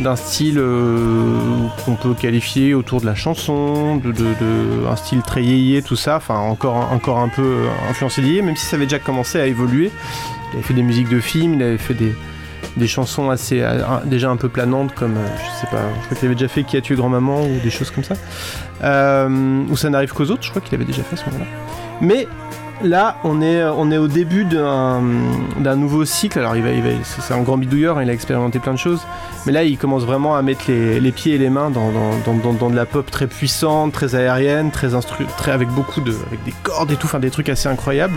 d'un 0.01 0.17
style 0.17 0.59
euh, 0.59 1.37
qu'on 1.85 1.95
peut 1.97 2.15
qualifier 2.15 2.73
autour 2.75 3.01
de 3.03 3.07
la 3.07 3.15
chanson, 3.15 3.97
de, 3.97 4.11
de- 4.11 4.23
de- 4.23 4.87
un 4.91 4.97
style 4.97 5.21
très 5.23 5.43
yéyé, 5.45 5.83
tout 5.83 5.97
ça, 5.97 6.17
enfin 6.17 6.37
encore, 6.39 6.89
encore 6.93 7.19
un 7.19 7.29
peu 7.29 7.57
influencé 7.91 8.23
d'yéyé, 8.23 8.41
même 8.43 8.57
si 8.57 8.65
ça 8.65 8.77
avait 8.77 8.87
déjà 8.87 8.99
commencé 8.99 9.39
à 9.39 9.47
évoluer. 9.47 9.91
Il 10.53 10.57
avait 10.59 10.63
fait 10.67 10.75
des 10.75 10.83
musiques 10.83 11.09
de 11.09 11.21
films, 11.21 11.55
il 11.55 11.63
avait 11.63 11.79
fait 11.79 11.95
des, 11.95 12.15
des 12.77 12.87
chansons 12.87 13.31
assez 13.31 13.65
déjà 14.05 14.31
un 14.31 14.37
peu 14.37 14.49
planantes 14.49 14.95
comme 14.95 15.17
euh, 15.17 15.27
je 15.37 15.61
sais 15.61 15.67
pas, 15.71 15.83
je 16.01 16.05
crois 16.07 16.17
qu'il 16.19 16.27
avait 16.27 16.35
déjà 16.35 16.49
fait 16.49 16.63
Qui 16.65 16.77
a 16.77 16.81
tué 16.81 16.95
grand-maman 16.95 17.43
ou 17.43 17.61
des 17.63 17.71
choses 17.71 17.91
comme 17.91 18.05
ça. 18.05 18.15
Euh, 18.83 19.63
ou 19.69 19.77
ça 19.77 19.91
n'arrive 19.91 20.13
qu'aux 20.13 20.31
autres, 20.31 20.43
je 20.43 20.51
crois 20.51 20.63
qu'il 20.63 20.75
avait 20.75 20.85
déjà 20.85 21.03
fait 21.03 21.15
à 21.15 21.19
ce 21.19 21.25
moment-là. 21.31 21.51
Mais 22.01 22.27
là, 22.83 23.17
on 23.23 23.41
est, 23.41 23.63
on 23.65 23.91
est 23.93 23.99
au 23.99 24.09
début 24.09 24.45
d'un 24.45 25.01
nouveau 25.77 26.05
cycle. 26.05 26.39
Alors, 26.41 26.57
il 26.57 26.63
va, 26.63 26.71
il 26.71 26.83
va- 26.83 26.89
c'est 27.05 27.33
un 27.35 27.43
grand 27.43 27.57
bidouilleur, 27.59 27.99
hein, 27.99 28.03
il 28.03 28.11
a 28.11 28.13
expérimenté 28.13 28.59
plein 28.59 28.73
de 28.73 28.79
choses. 28.79 29.01
Mais 29.47 29.53
là, 29.53 29.63
il 29.65 29.79
commence 29.79 30.05
vraiment 30.05 30.35
à 30.37 30.43
mettre 30.43 30.65
les, 30.69 30.99
les 31.01 31.13
pieds 31.13 31.35
et 31.35 31.39
les 31.39 31.51
mains 31.51 31.71
dans- 31.71 31.93
dans- 31.93 32.53
dans 32.53 32.71
de 32.71 32.77
la 32.77 32.87
pop 32.87 33.09
très 33.11 33.27
puissante, 33.29 33.93
très 33.93 34.15
aérienne, 34.15 34.71
très, 34.71 34.95
instru 34.95 35.25
très 35.39 35.53
avec 35.53 35.69
beaucoup 35.69 36.01
de. 36.01 36.13
avec 36.27 36.43
des 36.45 36.55
cordes 36.65 36.91
et 36.91 36.97
tout, 36.97 37.07
enfin 37.07 37.21
des 37.21 37.31
trucs 37.31 37.49
assez 37.49 37.69
incroyables. 37.69 38.15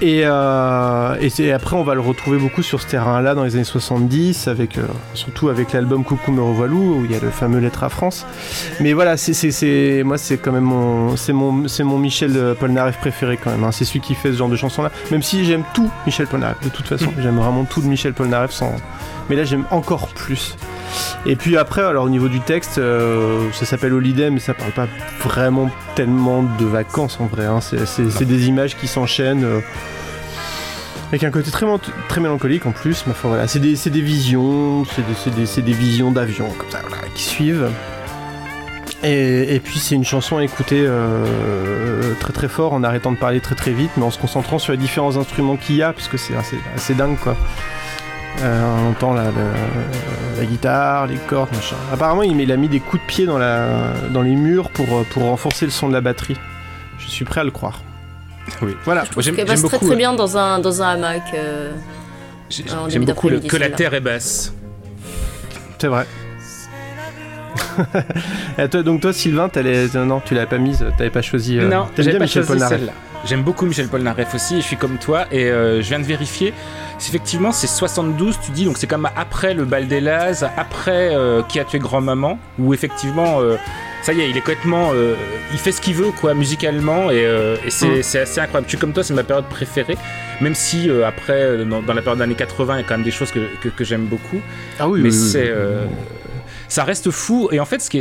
Et, 0.00 0.22
euh, 0.24 1.16
et 1.38 1.52
après, 1.52 1.74
on 1.74 1.82
va 1.82 1.94
le 1.94 2.00
retrouver 2.00 2.38
beaucoup 2.38 2.62
sur 2.62 2.80
ce 2.80 2.86
terrain-là 2.86 3.34
dans 3.34 3.42
les 3.42 3.56
années 3.56 3.64
70, 3.64 4.46
avec, 4.46 4.78
euh, 4.78 4.82
surtout 5.14 5.48
avec 5.48 5.72
l'album 5.72 6.04
Coucou 6.04 6.30
me 6.30 6.40
revoilou, 6.40 7.00
où 7.00 7.04
il 7.04 7.10
y 7.10 7.16
a 7.16 7.18
le 7.20 7.30
fameux 7.30 7.58
Lettre 7.58 7.82
à 7.82 7.88
France. 7.88 8.24
Mais 8.78 8.92
voilà, 8.92 9.16
c'est, 9.16 10.02
moi, 10.04 10.16
c'est 10.16 10.38
quand 10.38 10.52
même 10.52 10.64
mon, 10.64 11.16
c'est 11.16 11.32
mon, 11.32 11.66
c'est 11.66 11.82
mon 11.82 11.98
Michel 11.98 12.32
euh, 12.36 12.54
Polnareff 12.54 12.98
préféré 12.98 13.38
quand 13.42 13.50
même. 13.50 13.64
hein. 13.64 13.72
C'est 13.72 13.84
celui 13.84 14.00
qui 14.00 14.14
fait 14.14 14.30
ce 14.32 14.36
genre 14.36 14.48
de 14.48 14.56
chansons-là. 14.56 14.92
Même 15.10 15.22
si 15.22 15.44
j'aime 15.44 15.64
tout 15.74 15.90
Michel 16.06 16.28
Polnareff, 16.28 16.60
de 16.62 16.68
toute 16.68 16.86
façon, 16.86 17.12
j'aime 17.18 17.36
vraiment 17.36 17.64
tout 17.64 17.80
de 17.80 17.86
Michel 17.86 18.12
Polnareff. 18.12 18.52
Sans... 18.52 18.72
Mais 19.28 19.34
là, 19.34 19.42
j'aime 19.42 19.64
encore 19.72 20.08
plus. 20.08 20.56
Et 21.26 21.36
puis 21.36 21.56
après, 21.56 21.82
alors 21.82 22.04
au 22.04 22.08
niveau 22.08 22.28
du 22.28 22.40
texte, 22.40 22.78
euh, 22.78 23.50
ça 23.52 23.66
s'appelle 23.66 23.92
Holiday, 23.92 24.30
mais 24.30 24.40
ça 24.40 24.54
parle 24.54 24.72
pas 24.72 24.88
vraiment 25.22 25.70
tellement 25.94 26.42
de 26.42 26.64
vacances 26.64 27.18
en 27.20 27.26
vrai. 27.26 27.46
hein. 27.46 27.60
C'est, 27.60 28.24
des 28.24 28.48
images 28.48 28.76
qui 28.76 28.88
s'enchaînent. 28.88 29.44
euh, 29.44 29.60
avec 31.08 31.24
un 31.24 31.30
côté 31.30 31.50
très, 31.50 32.20
mélancolique 32.20 32.66
en 32.66 32.72
plus, 32.72 33.04
mais 33.06 33.14
c'est 33.46 33.60
des, 33.60 34.00
visions, 34.00 34.84
c'est 34.84 35.64
des, 35.64 35.72
visions 35.72 36.10
d'avions 36.10 36.50
comme 36.50 36.70
ça, 36.70 36.80
qui 37.14 37.22
suivent. 37.22 37.70
Et, 39.02 39.54
et 39.54 39.60
puis 39.60 39.78
c'est 39.78 39.94
une 39.94 40.04
chanson 40.04 40.36
à 40.36 40.44
écouter 40.44 40.84
euh, 40.86 42.14
très 42.20 42.32
très 42.32 42.48
fort 42.48 42.72
en 42.72 42.82
arrêtant 42.82 43.12
de 43.12 43.16
parler 43.16 43.40
très 43.40 43.54
très 43.54 43.70
vite, 43.70 43.90
mais 43.96 44.02
en 44.02 44.10
se 44.10 44.18
concentrant 44.18 44.58
sur 44.58 44.72
les 44.72 44.78
différents 44.78 45.16
instruments 45.16 45.56
qu'il 45.56 45.76
y 45.76 45.82
a, 45.82 45.92
parce 45.92 46.08
que 46.08 46.18
c'est 46.18 46.36
assez, 46.36 46.58
assez 46.74 46.94
dingue 46.94 47.16
quoi. 47.18 47.36
Euh, 48.40 48.76
on 48.86 48.90
entend 48.90 49.14
la, 49.14 49.24
la- 49.24 49.30
la 50.38 50.44
guitare, 50.44 51.06
les 51.08 51.16
cordes, 51.16 51.52
machin. 51.54 51.74
Apparemment, 51.92 52.22
il, 52.22 52.40
il 52.40 52.52
a 52.52 52.56
mis 52.56 52.68
des 52.68 52.78
coups 52.80 53.02
de 53.02 53.06
pied 53.08 53.26
dans, 53.26 53.38
la, 53.38 53.92
dans 54.12 54.22
les 54.22 54.36
murs 54.36 54.70
pour, 54.70 55.04
pour 55.06 55.24
renforcer 55.24 55.64
le 55.64 55.72
son 55.72 55.88
de 55.88 55.92
la 55.92 56.00
batterie. 56.00 56.36
Je 56.98 57.08
suis 57.08 57.24
prêt 57.24 57.40
à 57.40 57.44
le 57.44 57.50
croire. 57.50 57.80
Oui. 58.62 58.76
Voilà. 58.84 59.02
Moi, 59.14 59.22
j'aime 59.22 59.34
Qu'elle 59.34 59.46
j'aime 59.48 59.60
passe 59.62 59.68
très 59.70 59.78
très 59.78 59.92
euh, 59.92 59.96
bien 59.96 60.12
dans 60.14 60.36
un, 60.38 60.58
dans 60.60 60.82
un 60.82 60.88
hamac. 60.90 61.22
euh, 61.34 61.72
J'aime 62.88 63.04
beaucoup 63.04 63.28
le 63.28 63.40
que 63.40 63.56
la 63.56 63.70
terre 63.70 63.92
est 63.94 64.00
basse. 64.00 64.52
C'est 65.78 65.88
vrai. 65.88 66.06
Toi, 68.70 68.82
donc 68.82 69.00
toi, 69.00 69.12
Sylvain, 69.12 69.48
euh, 69.56 69.88
non, 70.04 70.20
tu 70.24 70.34
l'avais 70.34 70.46
pas 70.46 70.58
mise, 70.58 70.84
t'avais 70.96 71.10
pas 71.10 71.22
choisi. 71.22 71.58
euh, 71.58 71.68
Non, 71.68 71.86
pas 71.94 72.02
Michel 72.02 72.44
choisi 72.44 72.64
celle-là. 72.68 72.92
J'aime 73.24 73.42
beaucoup 73.42 73.66
Michel 73.66 73.88
Polnareff 73.88 74.34
aussi, 74.34 74.56
et 74.58 74.60
je 74.60 74.66
suis 74.66 74.76
comme 74.76 74.96
toi, 74.98 75.26
et 75.32 75.50
euh, 75.50 75.82
je 75.82 75.88
viens 75.88 75.98
de 75.98 76.04
vérifier. 76.04 76.54
Effectivement, 77.00 77.50
c'est 77.52 77.66
72, 77.66 78.38
tu 78.44 78.52
dis, 78.52 78.64
donc 78.64 78.78
c'est 78.78 78.86
comme 78.86 79.08
après 79.16 79.54
le 79.54 79.64
bal 79.64 79.88
des 79.88 80.00
Laz, 80.00 80.46
après 80.56 81.10
euh, 81.14 81.42
Qui 81.48 81.58
a 81.58 81.64
tué 81.64 81.78
grand-maman, 81.80 82.38
où 82.60 82.72
effectivement, 82.74 83.40
euh, 83.40 83.56
ça 84.02 84.12
y 84.12 84.20
est, 84.20 84.30
il 84.30 84.36
est 84.36 84.40
complètement. 84.40 84.92
il 85.52 85.58
fait 85.58 85.72
ce 85.72 85.80
qu'il 85.80 85.94
veut, 85.94 86.12
quoi, 86.12 86.32
musicalement, 86.34 87.10
et, 87.10 87.24
et 87.66 87.70
c'est 87.70 87.88
Mm. 87.88 88.02
c'est 88.02 88.20
assez 88.20 88.40
incroyable. 88.40 88.66
Je 88.66 88.70
suis 88.70 88.78
comme 88.78 88.92
toi, 88.92 89.02
c'est 89.02 89.14
ma 89.14 89.24
période 89.24 89.46
préférée, 89.46 89.96
même 90.40 90.54
si 90.54 90.88
après, 91.04 91.64
dans, 91.64 91.82
dans 91.82 91.94
la 91.94 92.02
période 92.02 92.18
des 92.18 92.24
années 92.24 92.34
80, 92.36 92.74
il 92.76 92.80
y 92.82 92.84
a 92.84 92.86
quand 92.88 92.94
même 92.94 93.04
des 93.04 93.10
choses 93.10 93.32
que, 93.32 93.40
que, 93.60 93.68
que 93.68 93.82
j'aime 93.84 94.04
beaucoup. 94.06 94.40
Ah 94.78 94.88
oui, 94.88 95.00
mais 95.02 95.08
oui, 95.10 95.14
c'est 95.14 95.50
oui. 95.52 95.88
Ça 96.68 96.84
reste 96.84 97.10
fou 97.10 97.48
et 97.50 97.60
en 97.60 97.64
fait 97.64 97.80
ce 97.80 97.90
qui 97.90 97.98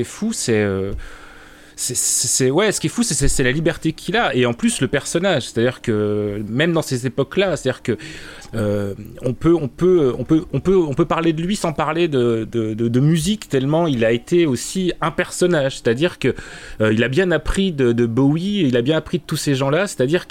est 0.00 0.04
fou 0.04 0.32
c'est 0.32 0.54
euh, 0.54 0.92
ouais 2.50 2.72
ce 2.72 2.80
qui 2.80 2.86
est 2.86 2.90
fou 2.90 3.02
c'est- 3.02 3.42
la 3.42 3.52
liberté 3.52 3.92
qu'il 3.92 4.16
a 4.16 4.34
et 4.34 4.46
en 4.46 4.52
plus 4.52 4.80
le 4.80 4.88
personnage. 4.88 5.48
C'est 5.48 5.58
à 5.58 5.62
dire 5.62 5.82
que 5.82 6.42
même 6.48 6.72
dans 6.72 6.82
ces 6.82 7.06
époques 7.06 7.36
là 7.36 7.56
c'est 7.56 7.68
à 7.68 7.72
dire 7.72 7.82
que 7.82 7.96
euh, 8.54 8.94
on 9.22 9.32
peut 9.32 9.54
on 9.54 9.68
peut 9.68 10.12
on 10.18 10.24
peut 10.24 10.44
on 10.52 10.60
peut 10.60 10.76
on 10.76 10.94
peut 10.94 11.06
parler 11.06 11.32
de 11.32 11.42
lui 11.42 11.56
sans 11.56 11.72
parler 11.72 12.08
de, 12.08 13.00
musique 13.00 13.48
tellement 13.48 13.86
il 13.86 14.04
a 14.04 14.12
été 14.12 14.46
aussi 14.46 14.92
un 15.00 15.10
personnage. 15.10 15.78
C'est 15.78 15.88
à 15.88 15.94
dire 15.94 16.18
que 16.18 16.34
euh, 16.80 16.92
il 16.92 17.02
a 17.02 17.08
bien 17.08 17.30
appris 17.30 17.72
de, 17.72 18.06
Bowie 18.06 18.64
il 18.66 18.76
a 18.76 18.82
bien 18.82 18.96
appris 18.96 19.18
de 19.18 19.24
tous 19.24 19.36
ces 19.36 19.54
gens 19.54 19.70
là 19.70 19.86
c'est 19.86 20.00
à 20.00 20.06
dire 20.06 20.26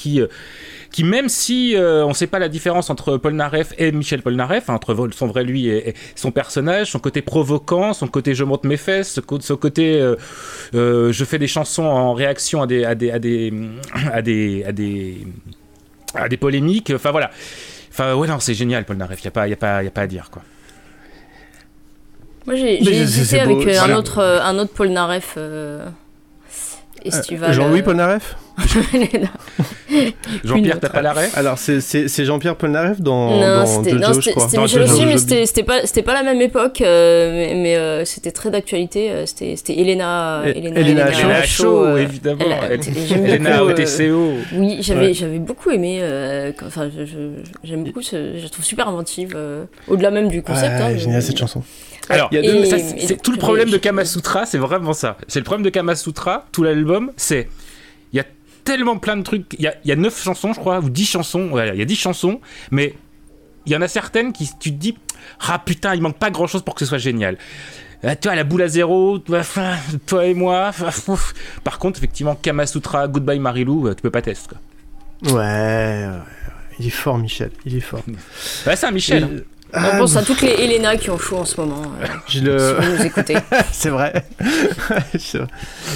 qui 0.92 1.04
même 1.04 1.30
si 1.30 1.76
euh, 1.76 2.06
on 2.06 2.10
ne 2.10 2.14
sait 2.14 2.28
pas 2.28 2.40
la 2.40 2.50
différence 2.50 2.90
entre 2.90 3.18
Polnareff 3.18 3.74
et 3.78 3.92
Michel 3.92 4.22
Polnareff, 4.22 4.70
hein, 4.70 4.76
entre 4.76 5.10
son 5.14 5.28
vrai 5.28 5.44
lui 5.44 5.68
et, 5.68 5.90
et 5.90 5.94
son 6.16 6.32
personnage, 6.32 6.92
son 6.92 7.00
côté 7.00 7.22
provoquant, 7.22 7.94
son 7.94 8.08
côté 8.08 8.36
je 8.36 8.44
monte 8.44 8.66
mes 8.66 8.78
fesses, 8.78 9.20
son 9.40 9.58
côté 9.58 10.00
euh, 10.00 10.16
euh, 10.76 11.12
je 11.12 11.26
fais 11.26 11.40
des 11.40 11.48
chansons 11.48 11.84
en 11.84 12.14
réaction 12.14 12.62
à 12.62 12.68
des 12.68 12.84
à 12.84 12.96
des 12.96 13.12
à 13.12 13.20
des 13.20 13.54
à 14.12 14.22
des 14.22 14.64
à 14.66 14.72
des, 14.72 15.18
à 16.14 16.30
des 16.30 16.38
polémiques. 16.38 16.92
Enfin 16.94 17.12
voilà. 17.12 17.32
Enfin 17.90 18.14
ouais 18.16 18.28
non 18.28 18.40
c'est 18.40 18.54
génial 18.54 18.86
Polnareff. 18.86 19.22
Il 19.22 19.26
y 19.26 19.28
a 19.28 19.32
pas 19.32 19.48
y 19.48 19.54
a 19.54 19.58
pas 19.58 19.84
y 19.84 19.88
a 19.88 19.92
pas 19.92 20.02
à 20.02 20.08
dire 20.08 20.30
quoi. 20.30 20.42
Moi 22.46 22.56
j'ai 22.56 22.82
hésité 22.82 23.40
avec 23.40 23.58
beau, 23.58 23.70
un, 23.70 23.74
voilà. 23.74 23.98
autre, 24.00 24.18
euh, 24.18 24.42
un 24.42 24.58
autre 24.58 24.74
Polnareff 24.74 25.36
euh, 25.38 25.86
estival. 27.06 27.54
Jean-Louis 27.54 27.80
euh, 27.82 27.84
Polnareff 27.84 28.36
Jean-Pierre 30.44 30.76
autre. 30.78 30.80
t'as 30.82 30.90
pas 30.90 31.02
l'arrêt 31.02 31.30
Alors, 31.36 31.58
c'est- 31.58 32.26
Jean-Pierre 32.26 32.56
Polnareff 32.56 33.02
dans, 33.02 33.40
non, 33.40 33.66
c'était 33.66 33.94
Michel 34.60 34.82
aussi, 34.84 35.06
mais 35.06 35.18
c'était 35.18 35.46
c'était 35.46 35.64
pas, 35.64 35.86
c'était 35.86 36.04
pas 36.04 36.14
la 36.14 36.24
même 36.24 36.42
époque, 36.42 36.82
euh, 36.82 37.54
mais, 37.56 37.76
euh, 37.76 38.06
c'était 38.06 38.32
très 38.32 38.52
d'actualité. 38.52 39.10
euh, 39.12 39.26
C'était 39.26 39.56
c'était 39.56 39.80
Elena, 39.80 40.44
Et- 40.46 40.58
Elena, 40.60 40.80
Elena 40.80 41.06
Elle 41.24 41.32
a 41.32 41.44
Chaud, 41.44 41.86
euh, 41.86 41.98
évidemment. 41.98 42.42
Elena 43.10 43.62
euh, 43.62 43.72
OTCO. 43.72 44.34
Oui, 44.54 44.78
j'avais 44.82 45.14
Ouais. 45.34 45.40
beaucoup 45.40 45.72
aimé. 45.72 46.00
euh, 46.02 46.52
Enfin, 46.66 46.90
j'aime 47.64 47.84
beaucoup. 47.84 48.02
Ce, 48.02 48.38
je 48.38 48.44
la 48.44 48.50
trouve 48.50 48.66
super 48.66 48.88
inventive. 48.90 49.34
euh, 49.36 49.64
Au-delà 49.88 50.12
même 50.12 50.28
du 50.28 50.42
concept. 50.44 50.76
Ouais, 50.76 50.82
hein, 50.94 50.98
génial 50.98 51.22
cette 51.22 51.38
chanson. 51.38 51.64
Alors, 52.10 52.30
Il 52.32 52.36
y 52.44 52.48
a 52.48 52.52
deux- 52.52 52.66
ça, 52.66 52.78
Et- 52.78 53.06
c'est 53.08 53.22
tout 53.22 53.32
le 53.32 53.38
problème 53.38 53.70
de 53.70 53.78
Kamasutra, 53.78 54.46
c'est 54.46 54.58
vraiment 54.58 54.94
ça. 54.94 55.18
C'est 55.28 55.40
le 55.40 55.44
problème 55.46 55.64
de 55.64 55.70
Kamasutra, 55.70 56.48
tout 56.52 56.64
l'album, 56.64 57.12
c'est 57.18 57.48
il 58.14 58.18
y 58.18 58.20
a 58.20 58.26
tellement 58.64 58.98
plein 58.98 59.18
de 59.18 59.24
trucs, 59.24 59.54
il 59.58 59.62
y 59.64 59.68
a, 59.68 59.76
il 59.84 59.88
y 59.88 59.92
a 59.92 59.96
9 59.96 60.22
chansons, 60.22 60.54
je 60.54 60.60
crois, 60.60 60.80
ou 60.80 60.90
10 60.90 61.06
chansons, 61.06 61.48
voilà, 61.50 61.74
il 61.74 61.80
y 61.80 61.82
a 61.82 61.86
10 61.86 61.96
chansons, 61.96 62.42
mais 62.72 62.96
il 63.66 63.72
y 63.72 63.76
en 63.76 63.82
a 63.82 63.88
certaines 63.88 64.34
qui 64.34 64.50
tu 64.60 64.72
te 64.72 64.78
dis 64.78 64.98
ah 65.48 65.60
putain, 65.64 65.94
il 65.96 66.02
manque 66.02 66.18
pas 66.18 66.32
grand-chose 66.32 66.64
pour 66.64 66.74
que 66.76 66.80
ce 66.80 66.86
soit 66.88 66.98
génial. 66.98 67.38
Ah, 68.04 68.16
tu 68.16 68.28
vois, 68.28 68.36
la 68.36 68.44
boule 68.44 68.64
à 68.64 68.68
zéro, 68.68 69.20
toi 69.20 69.42
toi 70.08 70.26
et 70.26 70.34
moi. 70.34 70.72
ouf. 71.08 71.34
Par 71.64 71.78
contre, 71.78 72.00
effectivement, 72.00 72.34
Kamasutra, 72.36 73.08
Goodbye 73.08 73.38
Marilou, 73.40 73.88
euh, 73.88 73.94
tu 73.94 74.02
peux 74.02 74.10
pas 74.10 74.24
tester. 74.24 74.56
Quoi. 75.22 75.34
Ouais, 75.34 75.38
ouais, 75.38 76.08
ouais. 76.08 76.14
il 76.80 76.88
est 76.88 76.90
fort, 76.90 77.20
Michel. 77.20 77.52
Il 77.66 77.78
est 77.78 77.80
fort. 77.82 78.02
Bah, 78.66 78.76
c'est 78.76 78.88
un 78.88 78.92
Michel. 78.92 79.24
hein. 79.24 79.30
On 79.74 79.78
Ah, 79.80 79.98
pense 79.98 80.18
à 80.18 80.22
toutes 80.24 80.42
les 80.42 80.50
Elena 80.52 80.98
qui 80.98 81.10
ont 81.10 81.18
chaud 81.18 81.38
en 81.38 81.46
ce 81.46 81.60
moment. 81.62 81.82
euh, 82.02 82.06
je 82.28 82.32
si 82.32 82.42
le... 82.42 82.74
vous 82.74 82.92
nous 82.98 83.06
écoutez. 83.06 83.38
c'est 83.72 83.90
vrai. 83.90 84.26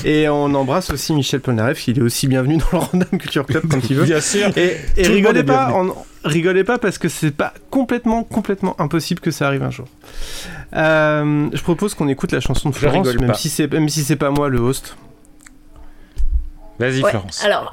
Et 0.05 0.29
on 0.29 0.53
embrasse 0.53 0.89
aussi 0.91 1.13
Michel 1.13 1.41
Polnareff. 1.41 1.87
Il 1.87 1.99
est 1.99 2.01
aussi 2.01 2.27
bienvenu 2.27 2.57
dans 2.57 2.65
le 2.71 2.77
Random 2.85 3.19
Culture 3.19 3.45
Club 3.45 3.63
quand 3.69 3.89
il 3.89 3.97
veut. 3.97 4.05
Bien 4.05 4.21
sûr. 4.21 4.49
Et, 4.57 4.77
rigolez 4.97 5.43
pas, 5.43 5.73
rigolez 6.23 6.63
pas 6.63 6.77
parce 6.77 6.97
que 6.97 7.09
c'est 7.09 7.31
pas 7.31 7.53
complètement, 7.69 8.23
complètement 8.23 8.79
impossible 8.79 9.19
que 9.19 9.31
ça 9.31 9.47
arrive 9.47 9.63
un 9.63 9.71
jour. 9.71 9.87
Euh, 10.73 11.49
je 11.53 11.61
propose 11.61 11.93
qu'on 11.95 12.07
écoute 12.07 12.31
la 12.31 12.39
chanson 12.39 12.69
de 12.69 12.73
Je 12.75 12.79
Florence, 12.79 13.07
rigole 13.07 13.21
même 13.21 13.31
pas. 13.31 13.37
si 13.37 13.49
c'est 13.49 13.71
même 13.71 13.89
si 13.89 14.03
c'est 14.03 14.15
pas 14.15 14.29
moi 14.29 14.47
le 14.49 14.59
host. 14.59 14.95
Vas-y, 16.79 17.01
Ouais, 17.03 17.09
Florence. 17.09 17.43
Alors. 17.45 17.71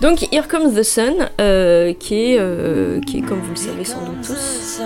Donc, 0.00 0.22
Here 0.32 0.46
Comes 0.46 0.74
the 0.74 0.82
Sun, 0.82 1.28
euh, 1.40 1.92
qui, 1.98 2.32
est, 2.32 2.36
euh, 2.38 3.00
qui 3.00 3.18
est, 3.18 3.22
comme 3.22 3.40
vous 3.40 3.50
le 3.50 3.56
savez 3.56 3.84
sans 3.84 4.00
doute 4.04 4.20
tous. 4.22 4.80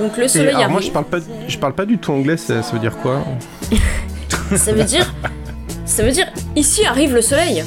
Donc, 0.00 0.16
le 0.16 0.28
soleil 0.28 0.54
alors 0.54 0.70
moi 0.70 0.80
je 0.80 0.90
parle 0.90 1.04
pas, 1.04 1.18
je 1.46 1.58
parle 1.58 1.74
pas 1.74 1.84
du 1.86 1.98
tout 1.98 2.12
anglais. 2.12 2.36
Ça, 2.36 2.62
ça 2.62 2.72
veut 2.72 2.78
dire 2.78 2.96
quoi 2.98 3.22
Ça 4.56 4.72
veut 4.72 4.84
dire. 4.84 5.12
Ça 5.84 6.02
veut 6.02 6.10
dire 6.10 6.26
ici 6.56 6.84
arrive 6.84 7.14
le 7.14 7.22
soleil. 7.22 7.64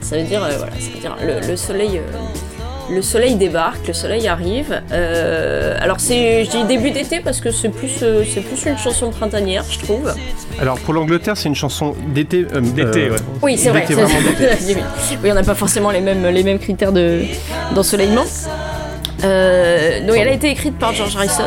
Ça 0.00 0.16
veut 0.16 0.24
dire 0.24 0.42
euh, 0.42 0.56
voilà, 0.56 0.72
ça 0.72 0.90
veut 0.94 1.00
dire 1.00 1.16
le, 1.22 1.46
le 1.46 1.56
soleil. 1.56 1.98
euh, 1.98 2.02
le 2.90 3.00
soleil 3.02 3.36
débarque, 3.36 3.86
le 3.88 3.94
soleil 3.94 4.28
arrive. 4.28 4.82
Euh, 4.92 5.76
alors 5.80 6.00
c'est, 6.00 6.44
je 6.44 6.50
dis 6.50 6.64
début 6.64 6.90
d'été 6.90 7.20
parce 7.20 7.40
que 7.40 7.50
c'est 7.50 7.68
plus, 7.70 8.02
euh, 8.02 8.24
c'est 8.28 8.40
plus 8.42 8.64
une 8.66 8.76
chanson 8.78 9.10
printanière, 9.10 9.64
je 9.70 9.78
trouve. 9.78 10.12
Alors 10.60 10.78
pour 10.80 10.92
l'Angleterre, 10.94 11.36
c'est 11.36 11.48
une 11.48 11.54
chanson 11.54 11.94
d'été. 12.14 12.46
euh, 12.54 12.60
D'été, 12.60 13.06
euh, 13.06 13.10
ouais. 13.12 13.16
Oui, 13.42 13.58
c'est 13.58 13.70
vrai. 13.70 13.86
oui, 15.22 15.30
on 15.30 15.34
n'a 15.34 15.42
pas 15.42 15.54
forcément 15.54 15.90
les 15.90 16.00
mêmes, 16.00 16.26
les 16.26 16.42
mêmes 16.42 16.58
critères 16.58 16.92
de, 16.92 17.22
d'ensoleillement. 17.74 18.24
Euh, 19.22 20.06
donc 20.06 20.16
elle 20.16 20.28
a 20.28 20.32
été 20.32 20.50
écrite 20.50 20.78
par 20.78 20.92
George 20.92 21.16
Harrison. 21.16 21.44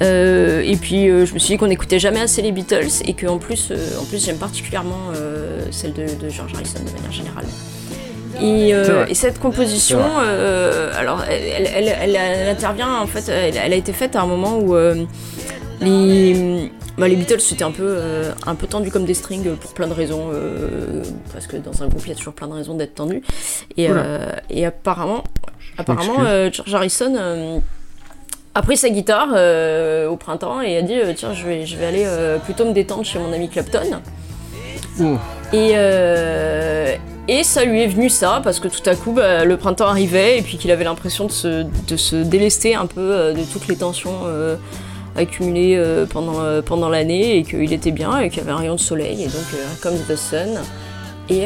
Euh, 0.00 0.62
et 0.64 0.74
puis 0.76 1.08
euh, 1.08 1.24
je 1.26 1.34
me 1.34 1.38
suis 1.38 1.54
dit 1.54 1.58
qu'on 1.58 1.68
n'écoutait 1.68 2.00
jamais 2.00 2.20
assez 2.20 2.42
les 2.42 2.50
Beatles 2.50 2.88
et 3.04 3.14
qu'en 3.14 3.38
plus, 3.38 3.68
euh, 3.70 3.76
en 4.00 4.04
plus 4.04 4.24
j'aime 4.24 4.38
particulièrement 4.38 5.10
euh, 5.14 5.60
celle 5.70 5.92
de, 5.92 6.02
de 6.02 6.28
George 6.28 6.52
Harrison 6.54 6.80
de 6.80 6.90
manière 6.90 7.12
générale. 7.12 7.44
Et, 8.40 8.74
euh, 8.74 8.84
et 9.08 9.14
cette 9.14 9.38
composition, 9.38 9.98
euh, 10.20 10.90
alors 10.96 11.22
elle, 11.28 11.42
elle- 11.42 11.66
elle- 11.74 11.96
elle- 12.00 12.16
elle 12.16 12.48
intervient 12.48 12.96
en 13.00 13.06
fait, 13.06 13.28
elle, 13.28 13.72
a 13.72 13.76
été 13.76 13.92
faite 13.92 14.16
à 14.16 14.22
un 14.22 14.26
moment 14.26 14.58
où 14.58 14.74
euh, 14.74 15.04
les, 15.80 16.70
bah, 16.96 17.08
les 17.08 17.16
Beatles 17.16 17.40
c'était 17.40 17.64
un 17.64 17.70
peu, 17.70 17.98
un 18.46 18.54
peu 18.54 18.66
tendu 18.66 18.90
comme 18.90 19.04
des 19.04 19.14
strings 19.14 19.54
pour 19.56 19.74
plein 19.74 19.86
de 19.86 19.92
raisons, 19.92 20.30
parce 21.32 21.46
que 21.46 21.56
dans 21.56 21.82
un 21.82 21.88
groupe 21.88 22.02
il 22.06 22.10
y 22.10 22.12
a 22.12 22.14
toujours 22.16 22.34
plein 22.34 22.48
de 22.48 22.54
raisons 22.54 22.74
d'être 22.74 22.94
tendu. 22.94 23.22
Et, 23.76 23.88
et 24.50 24.66
apparemment, 24.66 25.24
apparemment 25.78 26.24
George 26.52 26.74
Harrison 26.74 27.60
a 28.54 28.62
pris 28.62 28.76
sa 28.76 28.90
guitare 28.90 29.28
au 30.10 30.16
printemps 30.16 30.60
et 30.60 30.76
a 30.78 30.82
dit 30.82 30.94
tiens 31.16 31.32
je 31.34 31.46
vais, 31.46 31.66
je 31.66 31.76
vais 31.76 31.86
aller 31.86 32.06
plutôt 32.44 32.64
me 32.64 32.72
détendre 32.72 33.04
chez 33.04 33.18
mon 33.18 33.32
ami 33.32 33.48
Clapton. 33.48 34.00
Ouh. 35.00 35.16
Et, 35.52 35.72
euh, 35.74 36.94
et 37.28 37.44
ça 37.44 37.64
lui 37.64 37.82
est 37.82 37.86
venu 37.86 38.08
ça, 38.08 38.40
parce 38.42 38.58
que 38.60 38.68
tout 38.68 38.82
à 38.86 38.94
coup, 38.94 39.12
bah, 39.12 39.44
le 39.44 39.56
printemps 39.56 39.86
arrivait, 39.86 40.38
et 40.38 40.42
puis 40.42 40.58
qu'il 40.58 40.70
avait 40.70 40.84
l'impression 40.84 41.26
de 41.26 41.32
se, 41.32 41.64
de 41.88 41.96
se 41.96 42.16
délester 42.16 42.74
un 42.74 42.86
peu 42.86 43.00
euh, 43.00 43.32
de 43.32 43.42
toutes 43.42 43.68
les 43.68 43.76
tensions 43.76 44.22
euh, 44.26 44.56
accumulées 45.16 45.76
euh, 45.76 46.06
pendant, 46.06 46.62
pendant 46.62 46.88
l'année, 46.88 47.36
et 47.38 47.42
qu'il 47.44 47.72
était 47.72 47.90
bien, 47.90 48.18
et 48.18 48.28
qu'il 48.28 48.38
y 48.38 48.40
avait 48.42 48.52
un 48.52 48.56
rayon 48.56 48.74
de 48.74 48.80
soleil, 48.80 49.22
et 49.22 49.26
donc 49.26 49.44
comme 49.82 49.96
the 50.08 50.16
sun. 50.16 50.60
Et, 51.30 51.44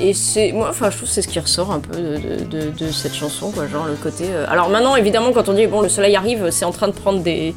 et 0.00 0.12
c'est, 0.14 0.52
moi, 0.52 0.68
enfin, 0.70 0.90
je 0.90 0.96
trouve 0.98 1.08
que 1.08 1.14
c'est 1.14 1.22
ce 1.22 1.28
qui 1.28 1.40
ressort 1.40 1.72
un 1.72 1.80
peu 1.80 1.96
de, 1.96 2.70
de- 2.70 2.92
cette 2.92 3.14
chanson, 3.14 3.50
quoi, 3.50 3.66
genre 3.66 3.86
le 3.86 3.94
côté. 3.94 4.26
Alors 4.48 4.68
maintenant, 4.68 4.94
évidemment, 4.94 5.32
quand 5.32 5.48
on 5.48 5.54
dit 5.54 5.66
bon, 5.66 5.80
le 5.80 5.88
soleil 5.88 6.14
arrive, 6.14 6.50
c'est 6.50 6.66
en 6.66 6.70
train 6.70 6.86
de 6.86 6.92
prendre 6.92 7.20
des, 7.20 7.54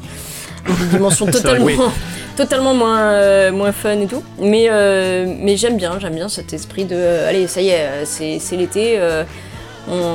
C'est 0.90 0.98
vrai, 0.98 1.30
totalement, 1.30 1.64
oui. 1.64 1.76
totalement 2.36 2.74
moins, 2.74 3.00
euh, 3.00 3.52
moins 3.52 3.72
fun 3.72 3.98
et 4.00 4.06
tout. 4.06 4.22
Mais, 4.38 4.66
euh, 4.68 5.26
mais 5.40 5.56
j'aime 5.56 5.76
bien, 5.76 5.98
j'aime 5.98 6.14
bien 6.14 6.28
cet 6.28 6.52
esprit 6.52 6.84
de, 6.84 6.94
euh, 6.96 7.28
allez, 7.28 7.46
ça 7.46 7.60
y 7.60 7.68
est, 7.68 8.04
c'est, 8.04 8.38
c'est 8.38 8.56
l'été. 8.56 8.98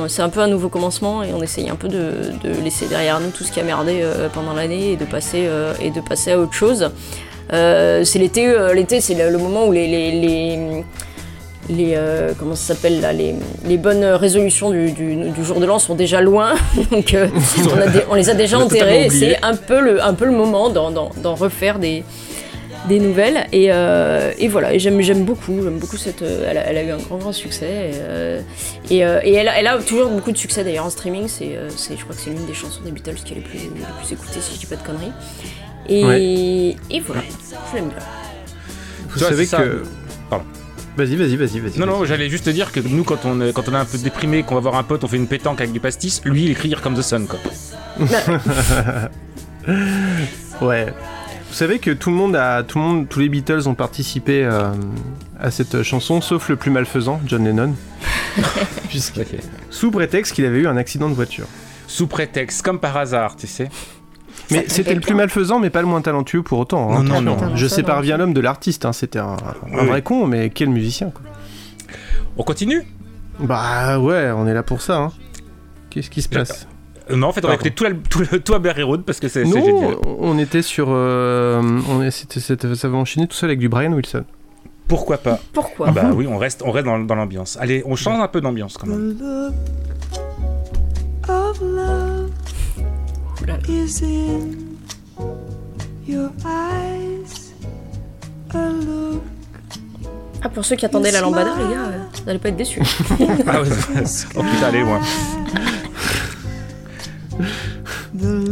c'est 0.08 0.22
un 0.22 0.28
peu 0.28 0.40
un 0.40 0.48
nouveau 0.48 0.68
commencement 0.68 1.22
et 1.22 1.32
on 1.32 1.42
essaye 1.42 1.68
un 1.70 1.76
peu 1.76 1.88
de, 1.88 2.32
de 2.42 2.50
laisser 2.62 2.86
derrière 2.86 3.20
nous 3.20 3.30
tout 3.30 3.44
ce 3.44 3.52
qui 3.52 3.60
a 3.60 3.62
merdé 3.62 4.04
pendant 4.32 4.52
l'année 4.52 4.92
et 4.92 4.96
de 4.96 5.04
passer 5.04 5.48
et 5.80 5.90
de 5.90 6.00
passer 6.00 6.32
à 6.32 6.38
autre 6.38 6.52
chose. 6.52 6.90
C'est 7.50 8.18
l'été, 8.18 8.54
l'été 8.74 9.00
c'est 9.00 9.14
le, 9.14 9.30
le 9.30 9.38
moment 9.38 9.66
où 9.66 9.72
les, 9.72 9.86
les, 9.88 10.10
les, 10.12 10.84
les, 11.68 11.92
euh, 11.96 12.32
comment 12.38 12.54
ça 12.56 12.74
s'appelle 12.74 13.00
là, 13.00 13.12
les, 13.12 13.34
les 13.64 13.76
bonnes 13.78 14.04
résolutions 14.04 14.70
du, 14.70 14.90
du, 14.92 15.14
du 15.30 15.44
jour 15.44 15.60
de 15.60 15.66
l'an 15.66 15.78
sont 15.78 15.94
déjà 15.94 16.20
loin, 16.20 16.54
donc 16.90 17.14
euh, 17.14 17.28
on, 17.74 17.78
a 17.80 17.86
des- 17.86 18.02
on 18.10 18.14
les 18.14 18.28
a 18.30 18.34
déjà 18.34 18.58
enterrées. 18.58 19.08
C'est 19.10 19.38
un 19.42 19.54
peu 19.54 19.80
le, 19.80 20.02
un 20.02 20.14
peu 20.14 20.24
le 20.24 20.32
moment 20.32 20.70
d'en, 20.70 21.34
refaire 21.34 21.78
des, 21.78 22.02
des 22.88 22.98
nouvelles. 22.98 23.46
Et, 23.52 23.72
euh, 23.72 24.32
et 24.38 24.48
voilà, 24.48 24.74
et 24.74 24.80
j'aime, 24.80 25.00
j'aime 25.02 25.22
beaucoup, 25.24 25.62
j'aime 25.62 25.78
beaucoup 25.78 25.96
cette. 25.96 26.22
euh, 26.22 26.46
elle, 26.50 26.58
a, 26.58 26.66
elle 26.66 26.78
a 26.78 26.82
eu 26.82 26.90
un 26.90 26.98
grand 26.98 27.16
grand 27.18 27.32
succès 27.32 27.66
et, 27.92 27.94
euh, 27.94 28.40
et, 28.90 29.04
euh, 29.04 29.20
et 29.22 29.32
elle, 29.34 29.46
a, 29.48 29.58
elle 29.60 29.68
a 29.68 29.78
toujours 29.78 30.08
beaucoup 30.10 30.32
de 30.32 30.36
succès 30.38 30.64
d'ailleurs 30.64 30.86
en 30.86 30.90
streaming. 30.90 31.28
C'est, 31.28 31.56
euh, 31.56 31.68
c'est, 31.76 31.96
je 31.96 32.02
crois 32.02 32.16
que 32.16 32.20
c'est 32.22 32.30
l'une 32.30 32.44
des 32.44 32.54
chansons 32.54 32.80
des 32.84 32.90
Beatles 32.90 33.14
qui 33.24 33.34
est 33.34 33.36
les 33.36 33.40
plus, 33.42 33.58
les 33.58 33.68
plus 33.68 34.12
écoutées 34.12 34.40
si 34.40 34.54
je 34.54 34.58
dis 34.58 34.66
pas 34.66 34.76
de 34.76 34.82
conneries. 34.82 35.12
Et, 35.88 36.04
Ouais. 36.04 36.76
et 36.90 37.00
voilà, 37.00 37.22
je 37.70 37.76
l'aime 37.76 37.88
bien. 37.88 37.98
Vous 39.08 39.12
Tu 39.14 39.18
vois, 39.20 39.28
savez 39.28 39.46
que. 39.46 39.82
Pardon. 40.28 40.44
Vas-y, 40.96 41.16
vas-y, 41.16 41.36
vas-y, 41.36 41.58
vas-y. 41.60 41.78
Non, 41.78 41.86
non, 41.86 42.04
j'allais 42.04 42.28
juste 42.28 42.44
te 42.44 42.50
dire 42.50 42.70
que 42.70 42.80
nous, 42.80 43.02
quand 43.04 43.24
on, 43.24 43.40
est- 43.40 43.52
quand 43.54 43.66
on 43.68 43.72
est 43.72 43.78
un 43.78 43.84
peu 43.86 43.96
déprimé, 43.98 44.42
qu'on 44.42 44.54
va 44.56 44.60
voir 44.60 44.74
un 44.76 44.82
pote, 44.82 45.02
on 45.04 45.08
fait 45.08 45.16
une 45.16 45.26
pétanque 45.26 45.60
avec 45.60 45.72
du 45.72 45.80
pastis, 45.80 46.20
lui, 46.24 46.44
il 46.44 46.50
écrit 46.50 46.70
Here 46.70 46.82
Come 46.82 46.94
the 46.94 47.02
Sun, 47.02 47.26
quoi. 47.26 47.38
Ouais. 50.60 50.86
Vous 51.48 51.54
savez 51.58 51.78
que 51.78 51.90
tout 51.90 52.10
le 52.10 52.16
monde 52.16 52.34
a, 52.36 52.62
tout 52.62 52.78
le 52.78 52.84
monde, 52.84 53.08
tous 53.08 53.20
les 53.20 53.28
Beatles 53.28 53.66
ont 53.68 53.74
participé 53.74 54.44
euh, 54.44 54.70
à 55.38 55.50
cette 55.50 55.82
chanson, 55.82 56.20
sauf 56.20 56.48
le 56.48 56.56
plus 56.56 56.70
malfaisant, 56.70 57.20
John 57.26 57.44
Lennon, 57.44 57.74
Puisque- 58.88 59.20
sous 59.70 59.90
prétexte 59.90 60.34
qu'il 60.34 60.46
avait 60.46 60.60
eu 60.60 60.66
un 60.66 60.76
accident 60.76 61.08
de 61.10 61.14
voiture. 61.14 61.46
Sous 61.86 62.06
prétexte, 62.06 62.62
comme 62.62 62.80
par 62.80 62.96
hasard, 62.96 63.36
tu 63.36 63.46
sais. 63.46 63.68
Mais 64.50 64.64
c'était 64.68 64.94
le 64.94 65.00
plus 65.00 65.14
malfaisant, 65.14 65.58
mais 65.58 65.70
pas 65.70 65.80
le 65.80 65.86
moins 65.86 66.02
talentueux 66.02 66.42
pour 66.42 66.58
autant. 66.58 66.92
hein. 66.92 67.02
Non, 67.02 67.20
non, 67.22 67.36
non. 67.36 67.56
Je 67.56 67.66
sépare 67.66 68.02
bien 68.02 68.16
l'homme 68.16 68.34
de 68.34 68.40
l'artiste. 68.40 68.84
hein. 68.84 68.92
C'était 68.92 69.18
un, 69.18 69.36
un 69.72 69.80
Oui. 69.80 69.86
vrai 69.86 70.02
con, 70.02 70.26
mais 70.26 70.50
quel 70.50 70.68
musicien. 70.68 71.10
Quoi. 71.10 71.22
On 72.36 72.42
continue? 72.42 72.82
Bah 73.40 73.98
ouais, 73.98 74.30
on 74.34 74.46
est 74.46 74.54
là 74.54 74.62
pour 74.62 74.82
ça. 74.82 74.96
hein. 74.98 75.12
Qu'est-ce 75.90 76.10
qui 76.10 76.22
se 76.22 76.28
passe? 76.28 76.66
Euh, 77.10 77.16
Non, 77.16 77.28
en 77.28 77.32
fait, 77.32 77.44
on 77.44 77.48
va 77.48 77.54
écouter 77.54 77.70
tout, 77.72 77.84
l'al- 77.84 77.98
tout, 78.10 78.20
le- 78.20 78.40
tout 78.40 78.54
Abbey 78.54 78.82
Road 78.82 79.02
parce 79.04 79.20
que 79.20 79.28
c'est 79.28 79.44
génial. 79.44 79.96
on 80.04 80.38
était 80.38 80.62
sur. 80.62 80.86
euh, 80.90 81.60
on 81.88 82.08
c'était- 82.10 82.74
ça 82.74 82.88
va 82.88 82.96
enchaîner 82.98 83.26
tout 83.26 83.36
seul 83.36 83.50
avec 83.50 83.58
du 83.58 83.68
Brian 83.68 83.92
Wilson. 83.92 84.24
Pourquoi 84.88 85.18
pas? 85.18 85.38
Pourquoi? 85.52 85.86
Ah 85.88 85.92
bah 85.92 86.10
oui, 86.14 86.26
on 86.26 86.36
reste, 86.38 86.62
on 86.64 86.70
reste 86.70 86.86
dans, 86.86 86.98
dans 86.98 87.14
l'ambiance. 87.14 87.56
Allez, 87.60 87.82
on 87.86 87.96
change 87.96 88.20
un 88.20 88.28
peu 88.28 88.40
d'ambiance 88.40 88.76
quand 88.76 88.86
même. 88.86 89.16
of 91.28 91.60
love 91.60 92.30
is 93.68 94.02
in 94.02 94.78
your 96.06 96.30
eyes. 96.44 97.52
A 98.54 98.68
look 98.68 99.22
Ah, 100.42 100.48
pour 100.48 100.64
ceux 100.64 100.76
qui 100.76 100.84
attendaient 100.84 101.12
la 101.12 101.20
lambada, 101.20 101.50
les 101.56 101.74
gars, 101.74 101.80
euh, 101.82 101.98
vous 102.14 102.24
n'allez 102.26 102.38
pas 102.38 102.48
être 102.48 102.56
déçus. 102.56 102.80
Ah 103.46 103.62
ouais, 103.62 103.68
oh 104.36 104.42
putain, 104.42 104.66
allez, 104.66 104.80
loin. 104.80 105.00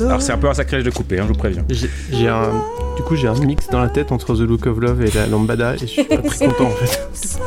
Alors 0.01 0.23
c'est 0.23 0.33
un 0.33 0.39
peu 0.39 0.49
un 0.49 0.55
sacrilège 0.55 0.85
de 0.85 0.91
couper, 0.91 1.19
hein, 1.19 1.25
je 1.25 1.33
vous 1.33 1.39
préviens. 1.39 1.65
J'ai, 1.69 1.91
j'ai 2.13 2.29
un, 2.29 2.51
du 2.97 3.03
coup, 3.03 3.17
j'ai 3.17 3.29
un 3.29 3.35
mix 3.35 3.69
dans 3.69 3.81
la 3.81 3.89
tête 3.89 4.13
entre 4.13 4.35
The 4.35 4.41
Look 4.41 4.67
of 4.67 4.79
Love 4.79 5.03
et 5.05 5.11
la 5.11 5.27
Lambada, 5.27 5.75
et 5.75 5.79
je 5.79 5.87
suis 5.87 6.05
pas 6.05 6.19
très 6.19 6.47
content 6.47 6.67
en 6.67 6.71
fait. 6.71 7.39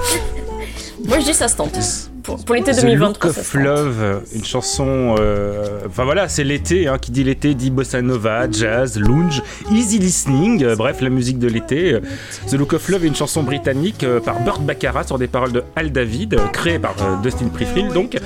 Moi, 1.07 1.19
je 1.19 1.25
dis 1.25 1.33
ça 1.33 1.47
se 1.47 1.55
tente. 1.55 1.77
Pour, 2.23 2.43
pour 2.43 2.55
l'été 2.55 2.71
The 2.71 2.81
2023, 2.81 3.27
Look 3.27 3.35
ça 3.35 3.41
of. 3.41 3.53
Love, 3.53 4.21
une 4.33 4.45
chanson. 4.45 5.15
euh, 5.19 5.81
Enfin 5.87 6.05
voilà, 6.05 6.29
c'est 6.29 6.43
l'été. 6.43 6.87
Hein, 6.87 6.97
qui 6.99 7.11
dit 7.11 7.23
l'été 7.23 7.53
dit 7.53 7.69
bossa 7.69 8.01
nova, 8.01 8.49
jazz, 8.49 8.97
lounge, 8.97 9.41
easy 9.71 9.99
listening. 9.99 10.63
euh, 10.63 10.75
bref, 10.75 11.01
la 11.01 11.09
musique 11.09 11.37
de 11.39 11.47
l'été. 11.47 11.93
Euh, 11.93 11.99
The 12.49 12.53
Look 12.53 12.73
of 12.73 12.87
Love 12.89 13.03
est 13.03 13.07
une 13.09 13.15
chanson 13.15 13.43
britannique 13.43 14.03
euh, 14.03 14.19
par 14.19 14.39
Burt 14.39 14.61
Baccarat 14.61 15.03
sur 15.03 15.19
des 15.19 15.27
paroles 15.27 15.51
de 15.51 15.63
Al 15.75 15.91
David, 15.91 16.37
créée 16.53 16.79
par 16.79 16.95
Dustin 17.21 17.47
Prifield. 17.49 17.91
Donc, 17.93 18.17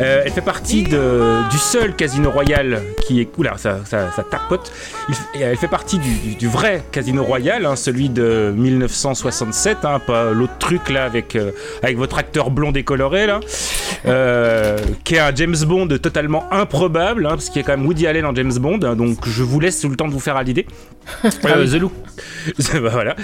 Euh, 0.00 0.22
elle 0.24 0.32
fait 0.32 0.40
partie 0.42 0.82
de- 0.82 1.48
du 1.50 1.58
seul 1.58 1.94
Casino 1.96 2.30
Royal 2.30 2.82
qui 3.06 3.20
est. 3.20 3.28
Oula, 3.38 3.54
ça, 3.56 3.80
ça, 3.84 4.10
ça. 4.14 4.24
Il 5.34 5.42
elle 5.42 5.56
fait 5.56 5.68
partie 5.68 5.98
du, 5.98 6.14
du- 6.16 6.34
du 6.34 6.48
vrai 6.48 6.82
Casino 6.92 7.22
Royal, 7.24 7.64
hein, 7.64 7.76
celui 7.76 8.08
de 8.08 8.52
1967, 8.56 9.78
hein, 9.84 9.98
pas 10.06 10.32
l'autre 10.32 10.58
truc 10.58 10.90
là 10.90 11.04
avec, 11.04 11.36
euh, 11.36 11.50
avec 11.82 11.96
votre 11.96 12.18
acteur 12.18 12.50
blond 12.50 12.72
décoloré 12.72 13.26
là, 13.26 13.40
euh, 14.06 14.76
qui 15.04 15.14
est 15.14 15.18
un 15.18 15.34
James 15.34 15.56
Bond 15.66 15.88
totalement 16.02 16.44
improbable, 16.52 17.26
hein, 17.26 17.30
parce 17.30 17.46
qu'il 17.48 17.62
y 17.62 17.64
a 17.64 17.66
quand 17.66 17.76
même 17.76 17.86
Woody 17.86 18.06
Allen 18.06 18.24
en 18.26 18.34
James 18.34 18.52
Bond, 18.58 18.78
donc 18.78 19.26
je 19.26 19.42
vous 19.42 19.60
laisse 19.60 19.80
tout 19.80 19.88
le 19.88 19.96
temps 19.96 20.08
de 20.08 20.12
vous 20.12 20.20
faire 20.20 20.36
à 20.36 20.42
l'idée. 20.42 20.66
Euh, 21.44 21.66
The 21.66 21.80
Look. 21.80 21.92
Bah, 22.74 22.90
voilà. 22.92 23.16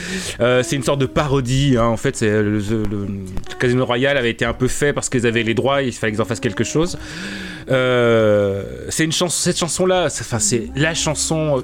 C'est 0.63 0.77
une 0.77 0.83
sorte 0.83 1.01
de 1.01 1.07
parodie. 1.07 1.77
En 1.79 1.97
fait, 1.97 2.17
c'est 2.17 2.29
le, 2.31 2.59
le- 2.59 2.83
le 2.91 3.09
Casino 3.59 3.85
Royale 3.85 4.17
avait 4.17 4.31
été 4.31 4.45
un 4.45 4.53
peu 4.53 4.69
fait 4.69 4.93
parce 4.93 5.09
qu'ils 5.09 5.27
avaient 5.27 5.43
les 5.43 5.55
droits. 5.55 5.83
Il 5.83 5.93
fallait 5.93 6.13
qu'ils 6.13 6.23
en 6.23 6.25
fassent 6.25 6.41
quelque 6.41 6.62
chose. 6.65 6.99
Euh, 7.71 8.87
c'est 8.89 9.05
une 9.05 9.13
chanson. 9.13 9.37
Cette 9.43 9.59
chanson-là, 9.59 10.09
c'est- 10.11 10.69
la 10.77 10.95
chanson. 10.95 11.63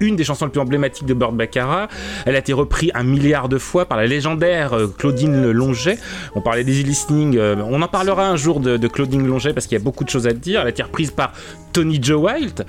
Euh, 0.00 0.06
une 0.06 0.16
des 0.16 0.24
chansons 0.24 0.46
les 0.46 0.50
plus 0.50 0.60
emblématiques 0.60 1.06
de 1.06 1.14
Burt 1.14 1.32
Baccarat. 1.32 1.88
Elle 2.26 2.34
a 2.36 2.38
été 2.38 2.52
reprise 2.52 2.90
un 2.94 3.02
milliard 3.04 3.48
de 3.48 3.58
fois 3.58 3.86
par 3.86 3.98
la 3.98 4.06
légendaire 4.06 4.72
euh, 4.74 4.86
Claudine 4.86 5.50
Longet. 5.50 5.98
On 6.34 6.40
parlait 6.40 6.64
d'Easy 6.64 6.82
Listening. 6.84 7.36
euh, 7.36 7.56
on 7.68 7.80
en 7.82 7.88
parlera 7.88 8.28
un 8.28 8.36
jour 8.36 8.60
de, 8.60 8.88
Claudine 8.88 9.26
Longet 9.26 9.52
parce 9.52 9.66
qu'il 9.66 9.76
y 9.76 9.80
a 9.80 9.84
beaucoup 9.84 10.04
de 10.04 10.08
choses 10.10 10.26
à 10.26 10.32
dire. 10.32 10.60
Elle 10.60 10.66
a 10.68 10.70
été 10.70 10.82
reprise 10.82 11.10
par 11.10 11.32
Tony 11.72 11.98
Joe 12.02 12.20
White. 12.22 12.64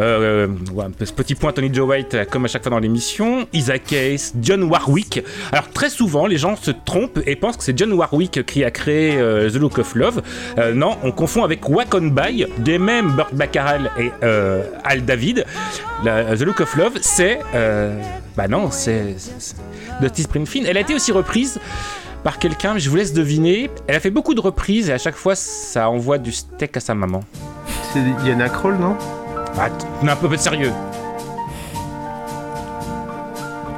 Euh, 0.00 0.48
ce 1.02 1.12
petit 1.12 1.34
point 1.34 1.52
Tony 1.52 1.72
Joe 1.72 1.88
White, 1.88 2.14
euh, 2.14 2.24
comme 2.24 2.44
à 2.44 2.48
chaque 2.48 2.62
fois 2.62 2.70
dans 2.70 2.78
l'émission. 2.78 3.46
Isaac 3.52 3.84
Case, 3.84 4.34
John 4.40 4.64
Warwick. 4.64 5.22
Alors 5.52 5.70
très 5.70 5.90
souvent, 5.90 6.26
les 6.26 6.36
gens 6.36 6.56
se 6.56 6.70
trompent 6.70 7.20
et 7.26 7.36
pensent 7.36 7.56
que 7.56 7.62
c'est 7.64 7.78
John 7.78 7.92
Warwick 7.92 8.44
qui 8.46 8.64
a 8.64 8.70
créé 8.70 9.16
euh, 9.18 9.48
The 9.50 9.54
Look 9.56 9.78
of 9.78 9.94
Love. 9.94 10.22
Euh, 10.58 10.74
non, 10.74 10.96
on 11.02 11.12
confond 11.12 11.44
avec 11.44 11.68
Walk 11.68 11.94
On 11.94 12.12
des 12.58 12.78
mêmes 12.78 13.12
Burt 13.12 13.32
Baccarat 13.34 13.78
et 13.98 14.10
euh, 14.22 14.62
Al 14.84 15.04
David. 15.04 15.44
La- 16.04 16.36
The 16.36 16.42
Look 16.42 16.60
of 16.60 16.69
Love, 16.76 16.98
c'est... 17.00 17.40
euh, 17.54 18.00
bah 18.36 18.46
non, 18.48 18.70
c'est... 18.70 19.16
Dusty 20.00 20.22
Springfield. 20.22 20.66
Elle 20.68 20.76
a 20.76 20.80
été 20.80 20.94
aussi 20.94 21.10
reprise 21.12 21.58
par 22.22 22.38
quelqu'un, 22.38 22.74
mais 22.74 22.80
je 22.80 22.88
vous 22.90 22.96
laisse 22.96 23.12
deviner. 23.12 23.70
Elle 23.86 23.96
a 23.96 24.00
fait 24.00 24.10
beaucoup 24.10 24.34
de 24.34 24.40
reprises 24.40 24.88
et 24.88 24.92
à 24.92 24.98
chaque 24.98 25.16
fois, 25.16 25.34
ça 25.34 25.90
envoie 25.90 26.18
du 26.18 26.32
steak 26.32 26.76
à 26.76 26.80
sa 26.80 26.94
maman. 26.94 27.20
C'est 27.92 28.00
Yana 28.28 28.48
Kroll, 28.48 28.76
non? 28.76 28.96
Ah, 29.58 29.68
t- 29.68 29.84
mais 30.02 30.12
un 30.12 30.16
peu 30.16 30.28
de 30.28 30.36
sérieux. 30.36 30.72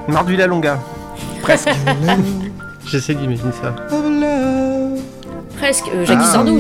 Mardula 0.09 0.47
Longa. 0.47 0.79
Presque. 1.43 1.71
J'essaie 2.87 3.15
d'imaginer 3.15 3.53
ça. 3.53 3.75
Presque, 5.57 5.89
euh, 5.95 6.05
Jackie 6.05 6.23
Ah. 6.25 6.33
Sardou. 6.33 6.59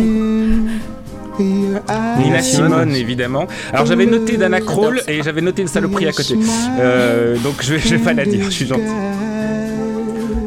Nina 1.38 2.42
Simone, 2.42 2.94
évidemment. 2.94 3.46
Alors 3.72 3.86
j'avais 3.86 4.06
noté 4.06 4.36
Dana 4.36 4.60
Kroll 4.60 5.00
et 5.08 5.22
j'avais 5.22 5.40
noté 5.40 5.62
une 5.62 5.68
saloperie 5.68 6.08
à 6.08 6.12
côté. 6.12 6.36
Euh, 6.78 7.36
donc 7.38 7.62
je 7.62 7.74
vais, 7.74 7.78
je 7.80 7.96
vais 7.96 8.02
pas 8.02 8.12
la 8.12 8.24
dire, 8.24 8.44
je 8.46 8.50
suis 8.50 8.66
gentil. 8.66 8.82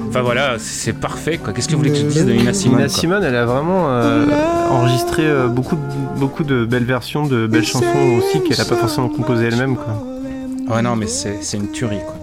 Enfin 0.10 0.21
voilà, 0.21 0.56
c'est 0.60 0.93
parfait 0.93 1.38
quoi. 1.38 1.52
Qu'est-ce 1.52 1.67
que 1.67 1.74
vous 1.74 1.80
voulez 1.80 1.91
que 1.91 1.98
je 1.98 2.04
dise 2.06 2.26
de 2.26 2.32
Nina 2.32 2.54
Simone 2.54 2.78
Nina 2.78 2.89
Simone, 2.89 3.24
elle 3.24 3.36
a 3.36 3.45
vraiment 3.45 3.88
euh, 3.89 4.26
enregistré 4.69 5.24
euh, 5.26 5.48
beaucoup, 5.48 5.76
de, 5.76 5.82
beaucoup 6.19 6.43
de 6.45 6.63
belles 6.63 6.86
versions, 6.86 7.26
de 7.26 7.48
belles 7.48 7.65
chansons 7.65 8.19
aussi 8.19 8.41
qu'elle 8.41 8.62
a 8.62 8.65
pas 8.65 8.78
forcément 8.78 9.10
composées 9.10 9.48
elle-même. 9.48 9.76
quoi. 9.76 9.93
Ouais 10.74 10.82
non 10.82 10.95
mais 10.95 11.08
c'est 11.08 11.39
c'est 11.41 11.58
une 11.58 11.69
tuerie 11.71 12.00
quoi. 12.06 12.15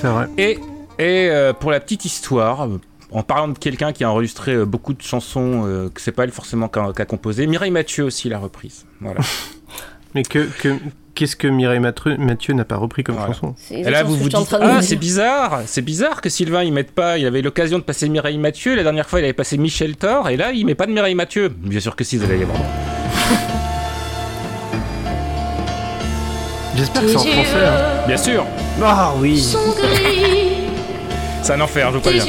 C'est 0.00 0.06
vrai. 0.06 0.26
Et, 0.38 0.58
et 0.98 1.28
euh, 1.30 1.52
pour 1.52 1.70
la 1.72 1.80
petite 1.80 2.04
histoire, 2.04 2.66
euh, 2.66 2.80
en 3.12 3.22
parlant 3.22 3.48
de 3.48 3.58
quelqu'un 3.58 3.92
qui 3.92 4.04
a 4.04 4.10
enregistré 4.10 4.52
euh, 4.54 4.64
beaucoup 4.64 4.94
de 4.94 5.02
chansons 5.02 5.62
euh, 5.66 5.88
que 5.92 6.00
c'est 6.00 6.12
pas 6.12 6.24
elle 6.24 6.30
forcément 6.32 6.68
qui 6.68 6.78
a, 6.78 7.04
composé, 7.04 7.46
Mireille 7.46 7.70
Mathieu 7.70 8.04
aussi 8.04 8.28
l'a 8.28 8.38
reprise. 8.38 8.84
Voilà. 9.00 9.20
Mais 10.14 10.22
que, 10.22 10.46
que- 10.60 10.76
qu'est-ce 11.14 11.36
que 11.36 11.48
Mireille 11.48 11.80
Mathieu, 11.80 12.16
Mathieu 12.18 12.54
n'a 12.54 12.64
pas 12.64 12.76
repris 12.76 13.02
comme 13.04 13.16
Voilà. 13.16 13.32
chanson? 13.32 13.54
C'est 13.56 13.80
Et 13.80 13.90
là, 13.90 14.02
vous 14.02 14.16
vous 14.16 14.28
dites, 14.28 14.54
ah, 14.60 14.82
c'est 14.82 14.96
bizarre, 14.96 15.60
c'est 15.66 15.82
bizarre 15.82 16.20
que 16.20 16.28
Sylvain 16.28 16.62
il 16.64 16.72
mette 16.72 16.92
pas. 16.92 17.18
Il 17.18 17.26
avait 17.26 17.42
l'occasion 17.42 17.78
de 17.78 17.84
passer 17.84 18.08
Mireille 18.08 18.38
Mathieu. 18.38 18.74
La 18.76 18.82
dernière 18.82 19.08
fois, 19.08 19.20
il 19.20 19.24
avait 19.24 19.32
passé 19.32 19.56
Michel 19.58 19.96
Thor, 19.96 20.28
et 20.28 20.36
là, 20.36 20.52
il 20.52 20.66
met 20.66 20.74
pas 20.74 20.86
de 20.86 20.92
Mireille 20.92 21.14
Mathieu. 21.14 21.48
Bien 21.48 21.80
sûr 21.80 21.96
que 21.96 22.04
si, 22.04 22.16
vous 22.18 22.24
allez 22.24 22.40
y 22.40 22.42
avoir. 22.42 22.58
J'espère 26.76 27.02
que 27.02 27.08
c'est 27.08 27.16
en 27.16 27.20
français. 27.20 27.66
hein. 27.66 28.06
Bien 28.06 28.16
sûr, 28.16 28.46
Ah 28.82 29.12
oui 29.18 29.42
c'est 31.42 31.52
un 31.52 31.60
enfer, 31.60 31.90
je 31.90 31.96
veux 31.96 32.02
pas 32.02 32.12
dire. 32.12 32.24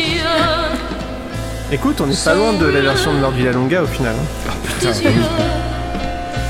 Écoute, 1.74 2.00
on 2.02 2.10
est 2.10 2.24
pas 2.24 2.36
loin 2.36 2.54
de 2.54 2.66
la 2.68 2.82
version 2.82 3.14
de 3.16 3.20
Lord 3.20 3.32
Villalonga 3.32 3.82
au 3.82 3.88
final. 3.88 4.14
hein. 4.16 4.52
Putain, 4.80 4.94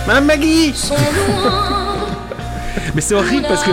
Madame 0.06 0.26
Maggie 0.26 0.74
Mais 2.94 3.00
c'est 3.02 3.16
horrible 3.16 3.46
parce 3.48 3.64
que 3.64 3.72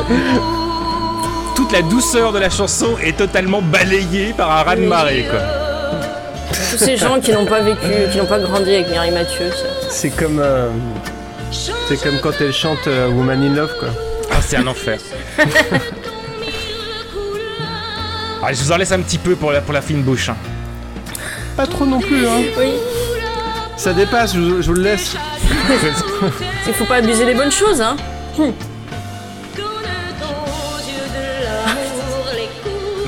toute 1.56 1.72
la 1.72 1.82
douceur 1.82 2.32
de 2.32 2.38
la 2.38 2.50
chanson 2.50 2.96
est 3.02 3.16
totalement 3.16 3.60
balayée 3.62 4.32
par 4.36 4.48
un 4.50 4.62
raz 4.62 4.76
de 4.76 4.86
marée, 4.86 5.26
quoi. 5.28 5.40
Tous 6.70 6.78
ces 6.78 6.96
gens 6.96 7.18
qui 7.20 7.32
n'ont 7.32 7.46
pas 7.46 7.60
vécu, 7.62 7.80
qui 8.12 8.18
n'ont 8.18 8.26
pas 8.26 8.38
grandi 8.38 8.72
avec 8.74 8.88
Mireille 8.90 9.10
Mathieu. 9.12 9.50
ça. 9.50 9.66
C'est 9.90 10.10
comme. 10.10 10.38
euh, 10.40 10.68
c'est 11.50 12.00
comme 12.00 12.20
quand 12.22 12.30
elle 12.40 12.52
chante 12.52 12.86
euh, 12.86 13.08
Woman 13.08 13.42
in 13.42 13.54
Love 13.56 13.72
quoi. 13.80 13.88
Ah, 14.30 14.36
c'est 14.40 14.56
un 14.56 14.66
enfer. 14.68 14.98
Allez, 18.42 18.54
je 18.54 18.62
vous 18.62 18.70
en 18.72 18.76
laisse 18.76 18.92
un 18.92 19.00
petit 19.00 19.18
peu 19.18 19.34
pour 19.34 19.50
la, 19.50 19.60
pour 19.60 19.74
la 19.74 19.82
fine 19.82 20.02
bouche. 20.02 20.28
hein. 20.28 20.36
Pas 21.56 21.66
trop 21.66 21.84
non 21.86 21.98
plus 22.00 22.26
hein. 22.26 22.40
Oui. 22.58 22.70
Ça 23.76 23.92
dépasse, 23.92 24.34
je, 24.34 24.40
vous- 24.40 24.62
je 24.62 24.66
vous 24.68 24.74
le 24.74 24.82
laisse. 24.82 25.14
Il 26.66 26.72
faut 26.74 26.84
pas 26.84 26.96
abuser 26.96 27.24
des 27.26 27.34
bonnes 27.34 27.50
choses, 27.52 27.80
hein. 27.80 27.96
En 28.38 28.44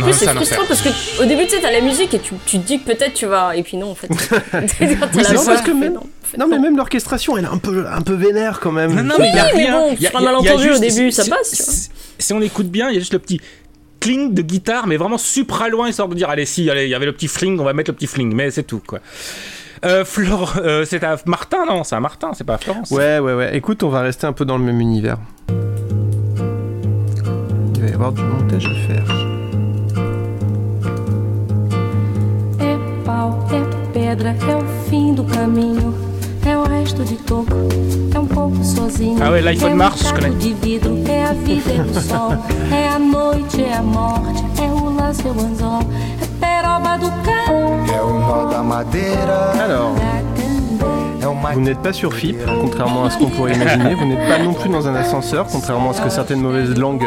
Non, 0.00 0.06
plus, 0.06 0.14
c'est 0.14 0.26
frustrant 0.34 0.64
parce 0.66 0.80
que 0.80 0.88
au 1.22 1.26
début, 1.26 1.44
tu 1.44 1.50
sais, 1.50 1.60
t'as 1.60 1.70
la 1.70 1.80
musique 1.80 2.12
et 2.14 2.18
tu, 2.18 2.34
tu 2.46 2.58
te 2.58 2.66
dis 2.66 2.80
que 2.80 2.86
peut-être 2.86 3.14
tu 3.14 3.26
vas. 3.26 3.54
Et 3.54 3.62
puis 3.62 3.76
non, 3.76 3.90
en 3.90 3.94
fait. 3.94 4.08
Oui, 4.10 4.18
c'est 5.24 5.34
parce 5.44 5.62
que 5.62 5.70
même- 5.70 5.92
non, 5.94 6.00
en 6.00 6.26
fait, 6.26 6.38
Non 6.38 6.46
mais 6.48 6.58
même 6.58 6.76
l'orchestration 6.76 7.36
elle 7.36 7.44
est 7.44 7.48
un 7.48 7.58
peu, 7.58 7.86
un 7.86 8.00
peu 8.00 8.14
vénère 8.14 8.58
quand 8.60 8.72
même. 8.72 8.94
Non, 8.94 9.02
non, 9.02 9.14
mais 9.18 9.28
il 9.28 9.36
y 9.36 9.38
a 9.38 9.44
Oui, 9.46 9.50
mais 9.56 9.62
rien. 9.64 9.78
bon, 9.78 9.96
y 10.00 10.06
a- 10.06 10.10
sur 10.10 10.18
un 10.18 10.20
y 10.20 10.22
y 10.22 10.26
malentendu 10.26 10.70
au 10.72 10.78
début, 10.78 11.12
ça 11.12 11.24
passe. 11.26 11.50
Si, 11.52 11.88
si 12.18 12.32
on 12.32 12.40
écoute 12.40 12.68
bien, 12.68 12.88
il 12.88 12.94
y 12.94 12.96
a 12.96 13.00
juste 13.00 13.12
le 13.12 13.18
petit 13.20 13.40
cling 14.02 14.34
de 14.34 14.42
guitare, 14.42 14.86
mais 14.86 14.96
vraiment 14.96 15.18
supra 15.18 15.68
loin, 15.68 15.88
histoire 15.88 16.08
de 16.08 16.14
dire 16.14 16.28
allez, 16.28 16.44
si, 16.44 16.68
allez, 16.68 16.84
il 16.84 16.90
y 16.90 16.94
avait 16.94 17.06
le 17.06 17.12
petit 17.12 17.28
fling, 17.28 17.58
on 17.60 17.64
va 17.64 17.72
mettre 17.72 17.90
le 17.90 17.94
petit 17.94 18.08
fling, 18.08 18.34
mais 18.34 18.50
c'est 18.50 18.64
tout, 18.64 18.82
quoi. 18.84 18.98
Euh, 19.84 20.04
Flore, 20.04 20.54
euh, 20.58 20.84
c'est 20.84 21.02
à 21.02 21.16
Martin, 21.26 21.64
non 21.66 21.82
C'est 21.82 21.96
à 21.96 22.00
Martin, 22.00 22.32
c'est 22.34 22.44
pas 22.44 22.54
à 22.54 22.58
Florence. 22.58 22.90
Ouais 22.90 23.18
ouais 23.18 23.34
ouais. 23.34 23.56
Écoute, 23.56 23.82
on 23.82 23.88
va 23.88 24.02
rester 24.02 24.26
un 24.26 24.32
peu 24.32 24.44
dans 24.44 24.58
le 24.58 24.64
même 24.64 24.80
univers. 24.80 25.18
Il 27.74 27.82
va 27.82 27.88
y 27.88 27.92
avoir 27.92 28.12
du 28.12 28.22
montage 28.22 28.66
à 28.66 28.74
faire. 28.86 29.08
É 32.60 32.76
pau, 33.04 33.46
é 33.52 33.92
pedra, 33.92 34.30
é 34.30 34.56
o 34.56 34.64
fim 34.88 35.14
do 35.14 35.24
caminho. 35.24 35.94
É 36.46 36.56
o 36.56 36.62
resto 36.64 37.04
de 37.04 37.16
toco, 37.16 37.52
é 38.14 38.18
um 38.18 38.26
pouco 38.26 38.41
sozinho. 39.02 39.16
Ah 39.22 39.30
l'iPhone 39.30 39.72
é 39.72 39.74
um 39.74 39.78
Mars, 39.78 40.00
je 40.00 40.14
connais. 40.14 40.38
de 40.38 40.54
vidro, 40.54 41.02
é 41.08 41.24
a 41.24 41.32
vida, 41.32 41.72
é 41.72 41.82
o 41.82 42.00
sol. 42.00 42.32
é 42.72 42.88
a 42.88 42.98
noite, 42.98 43.62
é 43.62 43.74
a 43.74 43.82
morte, 43.82 44.44
é 44.62 44.66
o 44.66 44.90
lance, 44.90 45.26
é 45.26 45.30
o 45.30 45.40
anzol. 45.40 45.80
É 46.20 46.26
peroba 46.40 46.96
do 46.98 47.10
carro. 47.22 47.94
É 47.94 48.02
o 48.02 48.18
nó 48.20 48.44
da 48.46 48.62
madeira. 48.62 49.52
Alors, 49.60 49.94
o 49.94 50.31
vous 51.54 51.60
n'êtes 51.60 51.78
pas 51.78 51.92
sur 51.92 52.14
FIP, 52.14 52.36
contrairement 52.60 53.04
à 53.04 53.10
ce 53.10 53.18
qu'on 53.18 53.30
pourrait 53.30 53.54
imaginer. 53.54 53.94
Vous 53.94 54.06
n'êtes 54.06 54.28
pas 54.28 54.38
non 54.38 54.54
plus 54.54 54.68
dans 54.68 54.88
un 54.88 54.94
ascenseur, 54.94 55.46
contrairement 55.50 55.90
à 55.90 55.94
ce 55.94 56.02
que 56.02 56.10
certaines 56.10 56.40
mauvaises 56.40 56.76
langues 56.76 57.06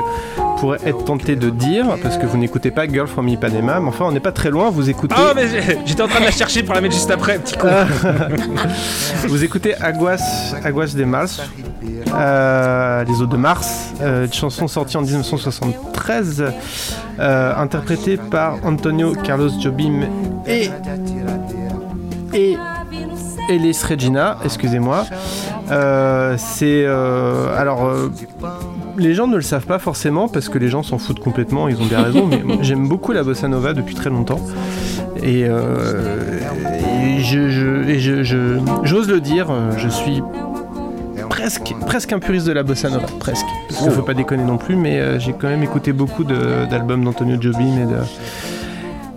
pourraient 0.57 0.79
être 0.85 1.03
tentées 1.03 1.35
de 1.35 1.49
dire, 1.49 1.85
parce 2.01 2.17
que 2.17 2.25
vous 2.25 2.37
n'écoutez 2.37 2.71
pas 2.71 2.87
Girl 2.87 3.07
from 3.07 3.27
Ipanema. 3.27 3.79
Mais 3.79 3.87
enfin, 3.87 4.05
on 4.05 4.11
n'est 4.11 4.19
pas 4.19 4.31
très 4.31 4.49
loin. 4.49 4.69
Vous 4.69 4.89
écoutez. 4.89 5.15
Ah, 5.17 5.33
mais 5.35 5.47
j'étais 5.85 6.01
en 6.01 6.07
train 6.07 6.19
de 6.19 6.25
la 6.25 6.31
chercher 6.31 6.63
pour 6.63 6.73
la 6.73 6.81
mettre 6.81 6.95
juste 6.95 7.11
après, 7.11 7.39
petit 7.39 7.57
con. 7.57 7.69
Vous 9.27 9.43
écoutez 9.43 9.75
Aguas, 9.75 10.55
Aguas 10.63 10.93
de 10.95 11.03
Mars, 11.03 11.41
euh, 12.13 13.03
les 13.03 13.21
eaux 13.21 13.25
de 13.25 13.37
Mars, 13.37 13.93
euh, 14.01 14.25
une 14.25 14.33
chanson 14.33 14.67
sortie 14.67 14.97
en 14.97 15.01
1973, 15.01 16.45
euh, 17.19 17.55
interprétée 17.55 18.17
par 18.17 18.57
Antonio 18.63 19.13
Carlos 19.13 19.49
Jobim 19.59 20.07
et 20.47 20.69
et 22.33 22.57
Elis 23.49 23.81
Regina, 23.87 24.37
excusez-moi. 24.43 25.05
Euh, 25.71 26.35
c'est 26.37 26.83
euh, 26.85 27.55
alors 27.57 27.85
euh, 27.85 28.11
les 28.97 29.13
gens 29.13 29.27
ne 29.27 29.35
le 29.35 29.41
savent 29.41 29.65
pas 29.65 29.79
forcément 29.79 30.27
parce 30.27 30.49
que 30.49 30.57
les 30.57 30.67
gens 30.67 30.83
s'en 30.83 30.97
foutent 30.97 31.19
complètement, 31.19 31.67
ils 31.67 31.81
ont 31.81 31.85
bien 31.85 32.03
raison. 32.03 32.27
mais 32.27 32.43
j'aime 32.61 32.87
beaucoup 32.87 33.11
la 33.11 33.23
bossa 33.23 33.47
nova 33.47 33.73
depuis 33.73 33.95
très 33.95 34.09
longtemps 34.09 34.39
et, 35.23 35.41
et 35.41 37.19
je, 37.19 38.59
j'ose 38.83 39.09
le 39.09 39.21
dire, 39.21 39.47
je 39.77 39.89
suis 39.89 40.21
presque 41.29 41.73
presque 41.85 42.13
un 42.13 42.19
puriste 42.19 42.47
de 42.47 42.51
la 42.53 42.63
bossa 42.63 42.89
nova, 42.89 43.07
presque. 43.19 43.45
Parce 43.69 43.81
qu'il 43.81 43.91
faut 43.91 44.03
pas 44.03 44.13
déconner 44.13 44.43
non 44.43 44.57
plus, 44.57 44.75
mais 44.75 45.19
j'ai 45.19 45.33
quand 45.33 45.47
même 45.47 45.63
écouté 45.63 45.93
beaucoup 45.93 46.23
d'albums 46.23 47.03
d'Antonio 47.03 47.37
Jobim 47.39 47.77
et 47.81 47.85
de 47.85 47.97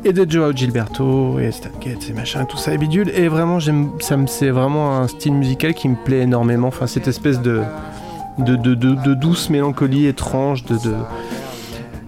et 0.05 0.13
de 0.13 0.31
Joao 0.31 0.53
Gilberto 0.53 1.39
et 1.39 1.51
Stan 1.51 1.69
et 1.85 2.13
machin 2.13 2.45
tout 2.45 2.57
ça 2.57 2.73
et 2.75 2.79
bidule. 2.79 3.11
Et 3.15 3.29
vraiment 3.29 3.59
j'aime 3.59 3.91
c'est 4.27 4.51
vraiment 4.51 4.97
un 4.99 5.09
style 5.09 5.35
musical 5.35 5.75
qui 5.75 5.89
me 5.89 5.97
plaît 5.97 6.21
énormément. 6.21 6.69
Enfin 6.69 6.87
cette 6.87 7.09
espèce 7.09 7.41
de 7.41 7.63
de, 8.39 8.55
de, 8.57 8.75
de- 8.75 8.95
de 8.95 9.15
douce 9.15 9.51
mélancolie 9.51 10.07
étrange 10.07 10.65
de, 10.65 10.75
de 10.77 10.95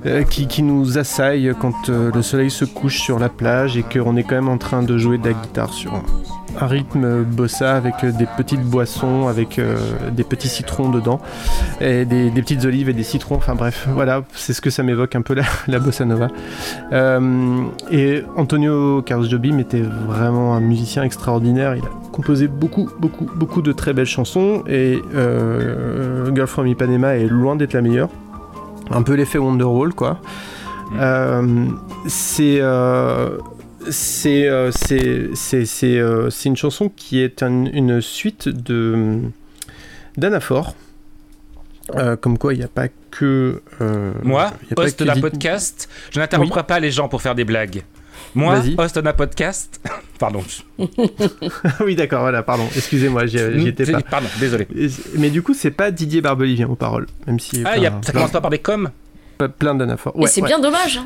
euh, 0.06 0.22
qui, 0.22 0.46
qui 0.46 0.62
nous 0.62 0.96
assaille 0.96 1.52
quand 1.60 1.88
euh, 1.90 2.10
le 2.14 2.22
soleil 2.22 2.50
se 2.50 2.64
couche 2.64 3.00
sur 3.00 3.18
la 3.18 3.28
plage 3.28 3.76
et 3.76 3.82
qu'on 3.82 4.16
est 4.16 4.22
quand 4.22 4.36
même 4.36 4.48
en 4.48 4.56
train 4.56 4.82
de 4.82 4.96
jouer 4.96 5.18
de 5.18 5.26
la 5.28 5.34
guitare 5.34 5.72
sur 5.72 5.92
un, 6.58 6.66
rythme 6.66 7.22
bossa 7.24 7.76
avec 7.76 8.04
euh, 8.04 8.12
des 8.12 8.26
petites 8.36 8.62
boissons, 8.62 9.28
avec 9.28 9.58
euh, 9.58 9.76
des 10.10 10.24
petits 10.24 10.48
citrons 10.48 10.90
dedans, 10.90 11.20
et 11.80 12.04
des, 12.04 12.30
des 12.30 12.42
petites 12.42 12.64
olives 12.64 12.88
et 12.88 12.92
des 12.92 13.02
citrons, 13.02 13.36
enfin 13.36 13.54
bref, 13.54 13.88
voilà, 13.92 14.22
c'est 14.34 14.52
ce 14.52 14.60
que 14.60 14.70
ça 14.70 14.82
m'évoque 14.82 15.14
un 15.14 15.22
peu 15.22 15.34
la, 15.34 15.42
la 15.68 15.78
bossa 15.78 16.04
nova. 16.04 16.28
Euh, 16.92 17.62
et 17.90 18.22
Antonio 18.36 19.02
Carlos 19.02 19.28
Jobim 19.28 19.58
était 19.58 19.82
vraiment 19.82 20.54
un 20.54 20.60
musicien 20.60 21.02
extraordinaire, 21.02 21.76
il 21.76 21.84
a 21.84 21.90
composé 22.12 22.48
beaucoup, 22.48 22.88
beaucoup, 22.98 23.26
beaucoup 23.34 23.62
de 23.62 23.72
très 23.72 23.92
belles 23.92 24.06
chansons, 24.06 24.62
et 24.66 24.98
euh, 25.14 26.34
Girl 26.34 26.46
from 26.46 26.66
Ipanema 26.66 27.16
est 27.16 27.28
loin 27.28 27.56
d'être 27.56 27.72
la 27.72 27.82
meilleure 27.82 28.08
un 28.90 29.02
peu 29.02 29.14
l'effet 29.14 29.38
Wonderwall 29.38 29.94
quoi. 29.94 30.18
Euh, 30.98 31.66
c'est 32.06 32.60
c'est 33.88 34.46
euh, 34.48 34.70
c'est 34.72 35.30
c'est 35.34 35.64
c'est 35.64 35.98
euh, 35.98 36.30
c'est 36.30 36.48
une 36.48 36.56
chanson 36.56 36.88
qui 36.94 37.20
est 37.20 37.42
un- 37.42 37.66
une 37.66 38.00
suite 38.00 38.48
de 38.48 39.20
d'Anaphore. 40.16 40.74
Euh, 41.96 42.14
comme 42.16 42.38
quoi 42.38 42.54
il 42.54 42.58
n'y 42.58 42.64
a 42.64 42.68
pas 42.68 42.86
que 43.10 43.62
euh, 43.80 44.12
Moi, 44.22 44.52
y 44.70 44.74
a 44.80 44.84
host 44.84 45.02
d'un 45.02 45.20
podcast, 45.20 45.88
je 46.12 46.20
n'interromperai 46.20 46.62
pas 46.62 46.78
les 46.78 46.92
gens 46.92 47.08
pour 47.08 47.20
faire 47.20 47.34
des 47.34 47.44
blagues. 47.44 47.82
Moi, 48.36 48.60
host 48.78 48.96
d'un 49.00 49.12
podcast, 49.12 49.80
pardon. 50.20 50.42
oui 51.80 51.96
d'accord 51.96 52.20
voilà 52.20 52.42
pardon 52.44 52.68
excusez-moi 52.76 53.26
j'y 53.26 53.38
j'y 53.58 53.68
étais 53.68 53.90
pas. 53.90 54.02
Pardon, 54.02 54.28
désolé. 54.38 54.68
Mais 55.16 55.30
du 55.30 55.42
coup 55.42 55.52
c'est 55.54 55.70
pas 55.72 55.90
Didier 55.90 56.20
Barbelivien 56.20 56.68
aux 56.68 56.76
paroles 56.76 57.06
même 57.26 57.40
si 57.40 57.62
Ah, 57.64 57.76
y 57.76 57.86
a- 57.86 57.98
ça 58.04 58.12
commence 58.12 58.30
pas 58.30 58.40
par 58.40 58.50
des 58.50 58.58
coms 58.60 58.90
plein 59.58 59.74
d'anaphores. 59.74 60.12
Et 60.16 60.20
Ouais, 60.20 60.28
c'est 60.28 60.42
ouais. 60.42 60.48
bien 60.48 60.60
dommage. 60.60 61.00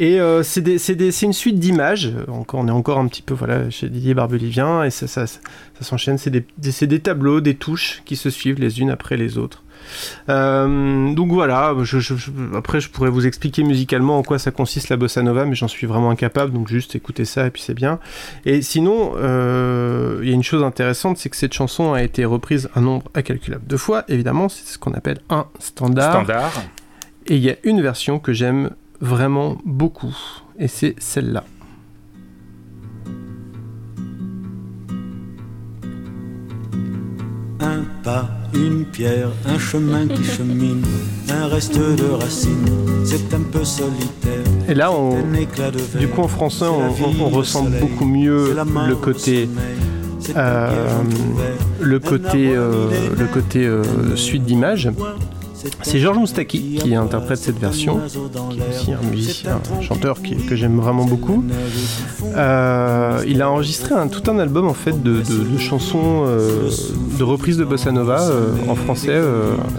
Et 0.00 0.20
euh, 0.20 0.42
c'est 0.44 1.22
une 1.22 1.32
suite 1.32 1.58
d'images. 1.58 2.12
On 2.52 2.68
est 2.68 2.70
encore 2.70 2.98
un 2.98 3.08
petit 3.08 3.22
peu 3.22 3.34
voilà, 3.34 3.68
chez 3.68 3.88
Didier 3.88 4.14
Barbelivien 4.14 4.84
et 4.84 4.90
ça, 4.90 5.08
ça, 5.08 5.26
ça, 5.26 5.40
ça 5.78 5.84
s'enchaîne. 5.84 6.18
C'est 6.18 6.30
des, 6.30 6.46
des- 6.56 6.70
c'est 6.70 6.86
des 6.86 7.00
tableaux, 7.00 7.40
des 7.40 7.54
touches 7.56 8.02
qui 8.04 8.14
se 8.14 8.30
suivent 8.30 8.60
les 8.60 8.80
unes 8.80 8.90
après 8.90 9.16
les 9.16 9.38
autres. 9.38 9.64
Euh, 10.28 11.12
donc 11.14 11.32
voilà, 11.32 11.74
je, 11.82 11.98
je- 11.98 12.14
je- 12.16 12.30
après 12.56 12.80
je 12.80 12.90
pourrais 12.90 13.10
vous 13.10 13.26
expliquer 13.26 13.62
musicalement 13.62 14.18
en 14.18 14.22
quoi 14.22 14.38
ça 14.38 14.50
consiste 14.50 14.88
la 14.88 14.96
bossa 14.96 15.22
nova, 15.22 15.46
mais 15.46 15.54
j'en 15.54 15.68
suis 15.68 15.86
vraiment 15.86 16.10
incapable, 16.10 16.52
donc 16.52 16.68
juste 16.68 16.94
écoutez 16.96 17.24
ça 17.24 17.46
et 17.46 17.50
puis 17.50 17.62
c'est 17.62 17.74
bien. 17.74 17.98
Et 18.44 18.60
sinon, 18.62 19.12
euh, 19.16 20.18
il 20.22 20.28
y 20.28 20.32
a 20.32 20.34
une 20.34 20.42
chose 20.42 20.62
intéressante, 20.62 21.16
c'est 21.18 21.28
que 21.30 21.36
cette 21.36 21.54
chanson 21.54 21.92
a 21.92 22.02
été 22.02 22.24
reprise 22.24 22.68
un 22.74 22.80
nombre 22.82 23.04
incalculable 23.14 23.66
de 23.66 23.76
fois, 23.76 24.04
évidemment, 24.08 24.48
c'est 24.48 24.66
ce 24.66 24.78
qu'on 24.78 24.92
appelle 24.94 25.20
un 25.30 25.46
standard. 25.58 26.12
Standard. 26.24 26.62
Et 27.26 27.36
il 27.36 27.42
y 27.44 27.50
a 27.50 27.56
une 27.64 27.80
version 27.80 28.18
que 28.18 28.32
j'aime 28.32 28.70
vraiment 29.00 29.58
beaucoup, 29.64 30.16
et 30.58 30.68
c'est 30.68 30.94
celle-là. 30.98 31.44
Un 37.60 37.84
pas, 38.02 38.28
une 38.54 38.84
pierre, 38.84 39.30
un 39.46 39.58
chemin 39.58 40.06
qui 40.06 40.24
chemine, 40.24 40.84
un 41.28 41.46
reste 41.48 41.78
de 41.78 42.10
racines, 42.10 42.66
c'est 43.04 43.34
un 43.34 43.42
peu 43.52 43.64
solitaire. 43.64 44.44
Et 44.68 44.74
là, 44.74 44.92
on, 44.92 45.16
du 45.98 46.08
coup 46.08 46.20
en 46.20 46.28
français, 46.28 46.66
on, 46.66 47.28
ressent 47.28 47.66
beaucoup 47.80 48.04
mieux 48.04 48.54
le 48.86 48.96
côté, 48.96 49.48
euh, 50.36 50.68
le 51.80 51.98
côté, 51.98 52.54
euh, 52.54 52.90
le 53.18 53.26
côté 53.26 53.66
euh, 53.66 54.16
suite 54.16 54.44
d'images. 54.44 54.90
C'est 55.82 55.98
Georges 55.98 56.18
Moustaki 56.18 56.78
qui 56.82 56.94
interprète 56.94 57.38
cette 57.38 57.58
version, 57.58 58.00
qui 58.50 58.58
est 58.60 58.68
aussi 58.76 58.92
un 58.92 59.10
musicien, 59.10 59.60
un 59.76 59.80
chanteur 59.82 60.18
que 60.22 60.56
j'aime 60.56 60.78
vraiment 60.78 61.04
beaucoup. 61.04 61.44
Euh, 62.36 63.22
il 63.26 63.42
a 63.42 63.50
enregistré 63.50 63.94
tout 64.10 64.30
un 64.30 64.38
album 64.38 64.66
en 64.68 64.74
fait 64.74 65.02
de, 65.02 65.20
de- 65.22 65.58
chansons, 65.58 66.24
euh, 66.26 66.70
de 67.18 67.22
reprises 67.24 67.56
de 67.56 67.64
bossa 67.64 67.90
nova 67.90 68.20
euh, 68.22 68.52
en 68.68 68.74
français, 68.74 69.20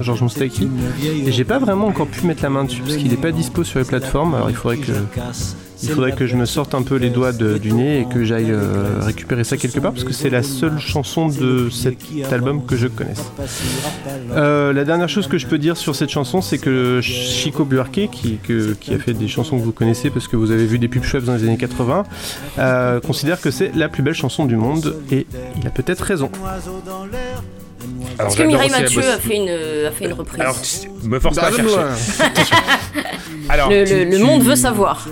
Georges 0.02 0.22
Moustaki. 0.22 0.68
Et 1.26 1.32
j'ai 1.32 1.46
pas 1.46 1.60
vraiment 1.60 1.88
encore 1.88 2.08
pu 2.08 2.26
mettre 2.26 2.44
la 2.44 2.50
main 2.50 2.64
dessus 2.66 2.82
parce 2.82 2.98
qu'il 2.98 3.10
n'est 3.10 3.16
pas 3.18 3.32
dispo 3.32 3.64
sur 3.64 3.80
les 3.80 3.86
plateformes. 3.86 4.36
Alors 4.36 4.50
il 4.50 4.56
faudrait 4.56 4.78
que 4.78 4.92
il 5.84 5.90
faudrait 5.90 6.12
que 6.12 6.28
je 6.28 6.36
me 6.36 6.46
sorte 6.46 6.76
un 6.76 6.82
peu 6.82 6.96
les 6.96 7.10
doigts 7.10 7.32
du 7.32 7.72
nez 7.72 8.02
et 8.02 8.06
que 8.06 8.24
j'aille 8.24 8.52
euh, 8.52 9.00
récupérer 9.02 9.44
ça 9.44 9.58
quelque 9.58 9.80
part 9.80 9.94
parce 9.94 10.04
que 10.04 10.14
c'est 10.14 10.30
la 10.30 10.44
seule 10.44 10.80
chanson 10.80 11.28
de 11.28 11.70
cet 11.70 11.98
album 12.32 12.66
que 12.66 12.76
je 12.76 12.88
connaisse. 12.88 13.32
Euh, 14.32 14.74
la 14.74 14.84
dernière 14.84 15.10
chose 15.10 15.28
que 15.28 15.38
je 15.38 15.48
peux 15.48 15.58
dire 15.58 15.78
sur 15.78 15.96
cette 15.96 16.10
chanson, 16.10 16.42
c'est 16.42 16.58
que 16.58 17.00
Chico 17.02 17.66
Buarque, 17.66 18.10
qui, 18.12 18.40
a 18.92 18.98
fait 18.98 19.14
des 19.14 19.28
chansons 19.28 19.58
que 19.58 19.64
vous 19.64 19.72
connaissez 19.72 20.10
parce 20.10 20.28
que 20.28 20.36
vous 20.36 20.52
avez 20.52 20.66
vu 20.66 20.80
des 20.80 20.88
pubs 20.88 21.04
chouettes 21.04 21.26
dans 21.26 21.36
les 21.36 21.44
années 21.44 21.58
80, 21.58 22.04
euh, 22.58 23.00
considère 23.00 23.40
que 23.40 23.52
c'est 23.52 23.76
la 23.76 23.90
plus 23.90 24.04
belle 24.04 24.14
chanson 24.14 24.46
du 24.46 24.56
monde 24.56 24.96
et 25.12 25.26
il 25.60 25.68
a 25.68 25.72
peut-être 25.72 26.02
raison. 26.02 26.30
Est-ce 28.28 28.38
que 28.38 28.44
Mireille 28.44 28.70
Mathieu 28.72 29.02
a 29.10 29.18
fait 29.20 29.36
une, 29.36 29.50
a 29.88 29.92
fait 29.92 30.06
une 30.06 30.14
reprise 30.14 30.42
Alors, 30.42 30.56
tu- 30.62 31.08
me 31.08 31.20
force 31.20 31.36
pas 31.38 31.48
à 31.48 31.52
chercher. 31.52 31.76
Alors, 33.50 33.70
le, 33.70 33.86
tu- 33.86 33.94
le- 33.96 34.04
le 34.06 34.18
tu- 34.18 34.24
monde 34.24 34.44
veut 34.44 34.56
savoir. 34.56 35.08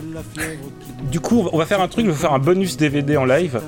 Du 1.11 1.21
coup, 1.21 1.47
on 1.53 1.57
va 1.57 1.65
faire 1.65 1.79
un 1.81 1.87
truc, 1.87 2.05
je 2.05 2.11
vais 2.11 2.17
faire 2.17 2.33
un 2.33 2.39
bonus 2.39 2.75
DVD 2.75 3.15
en 3.15 3.23
live. 3.23 3.61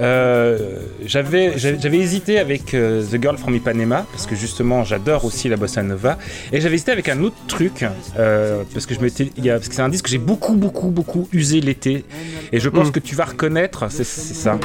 Euh, 0.00 0.58
j'avais, 1.06 1.54
j'avais 1.56 1.96
hésité 1.96 2.38
avec 2.38 2.74
euh, 2.74 3.02
The 3.02 3.20
Girl 3.20 3.38
from 3.38 3.54
Ipanema, 3.54 4.04
parce 4.12 4.26
que 4.26 4.34
justement, 4.36 4.84
j'adore 4.84 5.24
aussi 5.24 5.48
la 5.48 5.56
bossa 5.56 5.82
nova. 5.82 6.18
Et 6.52 6.60
j'avais 6.60 6.74
hésité 6.74 6.92
avec 6.92 7.08
un 7.08 7.22
autre 7.22 7.36
truc, 7.48 7.86
euh, 8.18 8.62
parce 8.74 8.84
que 8.84 8.94
je 8.94 9.00
m'étais, 9.00 9.24
parce 9.44 9.68
que 9.68 9.74
c'est 9.74 9.80
un 9.82 9.88
disque 9.88 10.04
que 10.04 10.10
j'ai 10.10 10.18
beaucoup, 10.18 10.54
beaucoup, 10.54 10.88
beaucoup 10.90 11.28
usé 11.32 11.60
l'été. 11.62 12.04
Et 12.52 12.60
je 12.60 12.68
pense 12.68 12.88
Mm. 12.88 12.92
que 12.92 13.00
tu 13.00 13.14
vas 13.14 13.24
reconnaître, 13.24 13.86
c'est, 13.90 14.04
c'est 14.04 14.34
ça. 14.34 14.58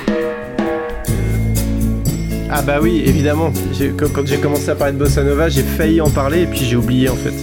Ah 2.50 2.62
bah 2.62 2.80
oui, 2.82 3.04
évidemment. 3.06 3.52
Quand, 3.98 4.26
j'ai 4.26 4.38
commencé 4.38 4.70
à 4.70 4.76
parler 4.76 4.94
de 4.94 5.00
bossa 5.00 5.24
nova, 5.24 5.50
j'ai 5.50 5.64
failli 5.64 6.00
en 6.00 6.10
parler 6.10 6.44
et 6.44 6.46
puis 6.46 6.60
j'ai 6.64 6.76
oublié 6.76 7.10
en 7.10 7.16
fait. 7.16 7.34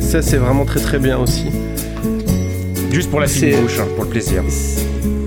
Ça 0.00 0.22
c'est 0.22 0.38
vraiment 0.38 0.64
très 0.64 0.80
très 0.80 0.98
bien 0.98 1.18
aussi. 1.18 1.46
Juste 2.90 3.10
pour 3.10 3.20
la 3.20 3.26
fine 3.26 3.60
bouche, 3.60 3.78
hein, 3.80 3.86
pour 3.94 4.04
le 4.04 4.10
plaisir. 4.10 4.42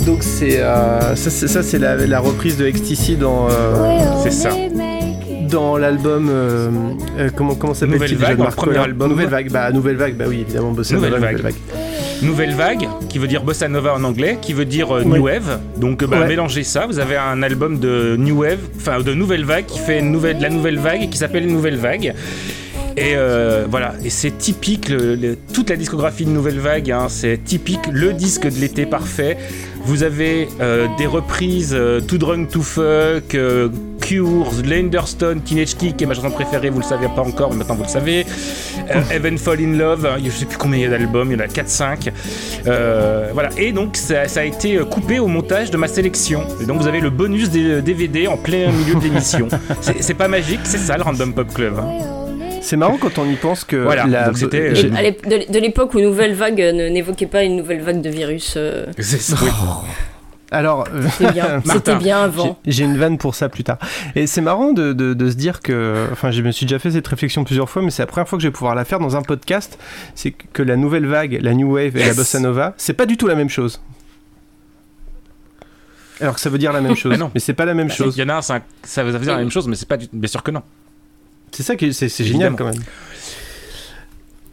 Donc 0.05 0.23
c'est 0.23 0.59
euh, 0.59 1.15
ça, 1.15 1.61
c'est, 1.61 1.77
la, 1.77 1.95
la 1.95 2.19
reprise 2.19 2.57
de 2.57 2.65
Ecstasy 2.65 3.15
dans 3.15 3.47
euh, 3.49 4.01
C'est 4.23 4.31
ça. 4.31 4.49
dans 5.47 5.77
l'album 5.77 6.27
euh, 6.31 6.69
comment 7.35 7.53
comment 7.53 7.75
s'appelle 7.75 7.93
Nouvelle 7.93 8.15
Vague. 8.15 8.39
Nouvelle 9.07 9.27
vague, 9.27 9.51
bah 9.51 9.71
Nouvelle 9.71 9.97
vague, 9.97 10.15
bah 10.15 10.25
oui 10.27 10.41
évidemment 10.41 10.71
bossa 10.71 10.95
Nouvelle 10.95 11.11
nova, 11.11 11.27
Vague. 11.27 11.37
Nouvelle 11.37 11.53
vague. 11.53 11.90
Nouvelle 12.21 12.53
vague, 12.53 12.87
qui 13.09 13.17
veut 13.17 13.27
dire 13.27 13.43
bossa 13.43 13.67
nova 13.67 13.95
en 13.95 14.03
anglais, 14.03 14.37
qui 14.41 14.53
veut 14.53 14.65
dire 14.65 14.95
euh, 14.95 15.03
new 15.03 15.23
wave. 15.25 15.59
Donc 15.77 16.03
euh, 16.03 16.07
bah, 16.07 16.19
Ouais. 16.21 16.27
mélangez 16.27 16.63
ça. 16.63 16.85
Vous 16.85 16.99
avez 16.99 17.17
un 17.17 17.41
album 17.41 17.79
de 17.79 18.15
new 18.17 18.41
wave, 18.41 18.59
enfin 18.77 18.99
de 19.01 19.13
nouvelle 19.13 19.43
vague 19.45 19.65
qui 19.65 19.79
fait 19.79 19.99
une 19.99 20.11
nouvelle, 20.11 20.39
la 20.39 20.49
nouvelle 20.49 20.77
vague 20.79 21.03
et 21.03 21.09
qui 21.09 21.17
s'appelle 21.17 21.47
Nouvelle 21.47 21.77
Vague. 21.77 22.13
Et 22.97 23.13
euh, 23.15 23.65
voilà, 23.69 23.93
et 24.03 24.09
c'est 24.09 24.37
typique, 24.37 24.89
le- 24.89 25.15
le- 25.15 25.37
toute 25.53 25.69
la 25.69 25.77
discographie 25.77 26.25
de 26.25 26.29
Nouvelle 26.29 26.59
Vague, 26.59 26.91
hein, 26.91 27.07
c'est 27.07 27.39
typique, 27.41 27.79
le 27.89 28.11
disque 28.11 28.43
de 28.43 28.59
l'été 28.59 28.85
parfait. 28.85 29.37
Vous 29.83 30.03
avez 30.03 30.47
euh, 30.61 30.87
des 30.97 31.05
reprises 31.07 31.73
euh, 31.77 31.99
Too 32.01 32.17
Drunk 32.17 32.49
to 32.49 32.61
Fuck, 32.61 33.35
euh, 33.35 33.69
Cures, 33.99 34.51
Lenderstone, 34.65 35.41
Teenage 35.41 35.75
Kick, 35.75 35.97
qui 35.97 36.03
est 36.03 36.07
ma 36.07 36.13
chanson 36.13 36.31
préférée, 36.31 36.69
vous 36.69 36.79
le 36.79 36.85
savez 36.85 37.07
pas 37.15 37.21
encore, 37.21 37.51
mais 37.51 37.57
maintenant 37.57 37.75
vous 37.75 37.83
le 37.83 37.89
savez. 37.89 38.25
Euh, 38.89 39.01
Heaven 39.11 39.37
Fall 39.37 39.59
in 39.59 39.77
Love, 39.77 40.05
hein, 40.05 40.17
je 40.23 40.29
sais 40.29 40.45
plus 40.45 40.57
combien 40.57 40.79
il 40.79 40.83
y 40.83 40.85
a 40.85 40.89
d'albums, 40.89 41.31
il 41.31 41.37
y 41.37 41.41
en 41.41 41.43
a 41.43 41.47
4-5. 41.47 42.09
Euh, 42.67 43.29
voilà, 43.33 43.49
et 43.57 43.71
donc 43.71 43.97
ça, 43.97 44.27
ça 44.27 44.41
a 44.41 44.43
été 44.43 44.77
coupé 44.89 45.19
au 45.19 45.27
montage 45.27 45.71
de 45.71 45.77
ma 45.77 45.87
sélection. 45.87 46.43
Et 46.61 46.65
donc 46.65 46.79
vous 46.81 46.87
avez 46.87 47.01
le 47.01 47.09
bonus 47.09 47.49
des 47.49 47.81
DVD 47.81 48.27
en 48.27 48.37
plein 48.37 48.71
milieu 48.71 48.95
de 48.95 49.01
l'émission. 49.03 49.47
c'est 49.81 50.01
c'est 50.01 50.13
pas 50.13 50.27
magique, 50.27 50.61
c'est 50.63 50.77
ça 50.77 50.97
le 50.97 51.03
Random 51.03 51.33
Pop 51.33 51.53
Club. 51.53 51.73
hein. 51.79 52.20
C'est 52.61 52.77
marrant 52.77 52.97
quand 52.97 53.17
on 53.17 53.25
y 53.29 53.35
pense 53.35 53.63
que 53.63 53.75
Voilà, 53.75 54.05
la- 54.07 54.25
donc 54.27 54.37
c'était, 54.37 54.69
euh, 54.85 55.11
de 55.49 55.59
l'époque 55.59 55.93
où 55.93 55.99
Nouvelle 55.99 56.33
Vague 56.33 56.61
euh, 56.61 56.89
n'évoquait 56.89 57.25
pas 57.25 57.43
une 57.43 57.57
nouvelle 57.57 57.81
vague 57.81 58.01
de 58.01 58.09
virus. 58.09 58.53
euh, 58.55 58.85
C'est 58.99 59.19
ça, 59.19 59.35
oui. 59.41 59.49
Alors, 60.51 60.85
C'était 61.17 61.31
bien. 61.31 61.47
Martin, 61.65 61.73
C'était 61.73 61.95
bien 61.95 62.23
avant. 62.23 62.59
J'ai 62.67 62.83
une 62.83 62.97
vanne 62.97 63.17
pour 63.17 63.35
ça 63.35 63.49
plus 63.49 63.63
tard. 63.63 63.77
Et 64.15 64.27
c'est 64.27 64.41
marrant 64.41 64.73
de, 64.73 64.93
de- 64.93 65.13
de 65.13 65.29
se 65.29 65.35
dire 65.35 65.61
que, 65.61 66.07
enfin, 66.11 66.29
je 66.31 66.41
me 66.41 66.51
suis 66.51 66.65
déjà 66.65 66.77
fait 66.77 66.91
cette 66.91 67.07
réflexion 67.07 67.43
plusieurs 67.45 67.69
fois, 67.69 67.81
mais 67.81 67.89
c'est 67.89 68.03
la 68.03 68.07
première 68.07 68.27
fois 68.27 68.37
que 68.37 68.43
je 68.43 68.47
vais 68.49 68.53
pouvoir 68.53 68.75
la 68.75 68.85
faire 68.85 68.99
dans 68.99 69.15
un 69.15 69.21
podcast. 69.21 69.79
C'est 70.13 70.31
que 70.31 70.61
la 70.61 70.75
nouvelle 70.75 71.05
vague, 71.07 71.39
la 71.41 71.53
new 71.53 71.73
wave 71.75 71.95
et 71.97 72.05
la 72.05 72.13
bossa 72.13 72.39
nova, 72.39 72.73
c'est 72.77 72.93
pas 72.93 73.05
du 73.05 73.17
tout 73.17 73.27
la 73.27 73.35
même 73.35 73.49
chose. 73.49 73.81
Alors 76.19 76.35
que 76.35 76.41
ça 76.41 76.49
veut 76.51 76.57
dire 76.59 76.73
la 76.73 76.81
même 76.81 76.95
chose, 76.97 77.11
Mais 77.13 77.17
non. 77.17 77.31
mais 77.33 77.39
c'est 77.39 77.53
pas 77.53 77.65
la 77.65 77.73
même 77.73 77.89
chose. 77.89 78.15
Il 78.17 78.19
y 78.19 78.23
en 78.23 78.29
a 78.29 78.35
un- 78.37 78.41
ça 78.41 79.03
veut 79.03 79.17
dire 79.17 79.31
la 79.31 79.39
même 79.39 79.49
chose, 79.51 79.67
mais 79.67 79.75
c'est 79.75 79.87
pas 79.87 79.97
du... 79.97 80.07
bien 80.13 80.27
sûr 80.27 80.43
que 80.43 80.51
non. 80.51 80.61
C'est 81.51 81.63
ça 81.63 81.75
qui 81.75 81.85
est, 81.87 81.93
c'est, 81.93 82.09
c'est 82.09 82.23
génial 82.23 82.55
quand 82.55 82.65
même. 82.65 82.81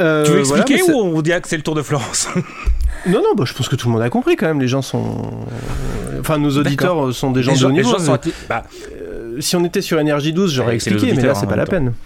Euh, 0.01 0.25
tu 0.25 0.31
veux 0.33 0.41
expliquer 0.41 0.83
ou 0.83 0.97
on 0.97 1.23
dit 1.23 1.31
que 1.31 1.49
c'est 1.49 1.57
le 1.57 1.63
Tour 1.63 1.75
de 1.75 1.83
France 1.83 2.29
Non, 3.07 3.21
non, 3.23 3.35
bah, 3.37 3.45
je 3.47 3.53
pense 3.55 3.69
que 3.69 3.77
tout 3.77 3.89
le 3.89 3.95
monde 3.95 4.03
a 4.03 4.11
compris 4.11 4.37
quand 4.37 4.47
même. 4.47 4.61
Les 4.61 4.69
gens 4.69 4.83
sont. 4.83 5.31
Enfin, 6.21 6.39
nos 6.39 6.57
auditeurs 6.57 6.95
D'accord. 6.97 7.13
sont 7.15 7.31
des 7.31 7.43
gens 7.43 7.53
Les 7.53 7.59
de 7.61 7.65
haut 7.67 7.71
niveau. 7.71 7.91
gens 7.93 7.99
sont 7.99 8.13
Euh, 8.13 8.17
atti- 8.17 8.33
bah, 8.49 8.65
si 9.41 9.55
on 9.57 9.65
était 9.65 9.81
sur 9.83 9.99
Énergie 10.01 10.33
12, 10.33 10.53
j'aurais 10.53 10.75
expliqué, 10.75 11.13
mais 11.15 11.23
là, 11.23 11.35
c'est 11.35 11.47
pas 11.47 11.57
la 11.57 11.67
peine. 11.67 11.93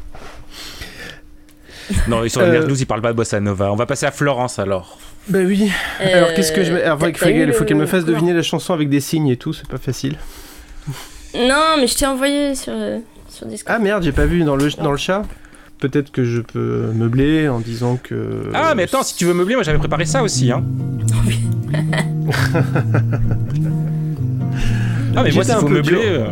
Non, 2.09 2.24
ils 2.24 2.31
sont 2.31 2.40
Euh, 2.40 2.66
nous, 2.66 2.81
ils 2.81 2.87
parlent 2.87 3.02
pas 3.02 3.12
de 3.12 3.16
Bossa 3.16 3.40
Nova. 3.40 3.70
On 3.72 3.76
va 3.76 3.87
passer 3.87 4.07
à 4.07 4.11
Florence 4.12 4.59
alors. 4.59 4.98
Bah 5.28 5.40
oui. 5.44 5.70
Euh, 6.00 6.16
Alors 6.16 6.33
qu'est-ce 6.35 6.52
que 6.52 6.64
je 6.64 6.72
mets 6.72 6.83
Alors, 6.83 6.98
il 7.07 7.14
faut 7.16 7.59
faut 7.59 7.64
qu'elle 7.64 7.76
me 7.76 7.87
fasse 7.87 8.05
deviner 8.05 8.33
la 8.33 8.42
chanson 8.42 8.72
avec 8.72 8.88
des 8.88 9.00
signes 9.00 9.28
et 9.28 9.37
tout, 9.37 9.52
c'est 9.52 9.68
pas 9.68 9.78
facile. 9.78 10.16
Non, 11.35 11.76
mais 11.78 11.87
je 11.87 11.94
t'ai 11.96 12.07
envoyé 12.07 12.55
sur, 12.55 12.72
euh, 12.74 12.98
sur 13.42 13.50
Discord. 13.50 13.76
Ah 13.78 13.83
merde, 13.83 14.02
j'ai 14.02 14.12
pas 14.12 14.26
vu 14.26 14.44
dans 14.44 14.57
le, 14.57 14.68
dans 14.83 14.90
le 14.92 14.96
chat. 14.96 15.22
Peut-être 15.78 16.12
que 16.12 16.24
je 16.24 16.40
peux 16.40 16.92
meubler 16.94 17.48
en 17.48 17.59
disant 17.61 17.98
que. 18.02 18.42
Ah, 18.55 18.74
mais 18.76 18.85
attends, 18.85 19.02
si 19.02 19.16
tu 19.16 19.24
veux 19.24 19.35
meubler, 19.35 19.55
moi 19.57 19.64
j'avais 19.64 19.78
préparé 19.78 20.05
ça 20.05 20.22
aussi. 20.22 20.52
Hein. 20.52 20.62
ah, 25.16 25.22
mais 25.22 25.31
moi, 25.33 25.44
s'il 25.44 25.52
un 25.52 25.59
faut 25.59 25.66
peu 25.66 25.74
meubler. 25.74 25.90
dur. 25.90 26.00
euh, 26.05 26.26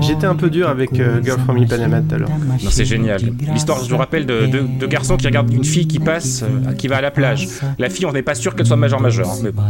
J'étais 0.00 0.26
un 0.26 0.34
peu 0.34 0.50
dur 0.50 0.68
avec 0.68 1.00
euh, 1.00 1.22
Girl 1.24 1.40
from 1.40 1.56
Ipanema 1.56 2.02
tout 2.02 2.14
à 2.14 2.18
l'heure. 2.18 2.28
Non, 2.28 2.70
c'est 2.70 2.84
génial. 2.84 3.20
L'histoire, 3.52 3.82
je 3.82 3.88
vous 3.90 3.96
rappelle, 3.96 4.26
de, 4.26 4.46
de, 4.46 4.60
de 4.78 4.86
garçons 4.86 5.16
qui 5.16 5.26
regardent 5.26 5.52
une 5.52 5.64
fille 5.64 5.86
qui 5.88 5.98
passe, 6.00 6.42
euh, 6.44 6.72
qui 6.74 6.86
va 6.86 6.98
à 6.98 7.00
la 7.00 7.10
plage. 7.10 7.48
La 7.78 7.88
fille, 7.88 8.04
on 8.06 8.12
n'est 8.12 8.22
pas 8.22 8.34
sûr 8.34 8.54
qu'elle 8.54 8.66
soit 8.66 8.76
major-major. 8.76 9.26
hein, 9.28 9.38
mais 9.42 9.52
bon. 9.52 9.62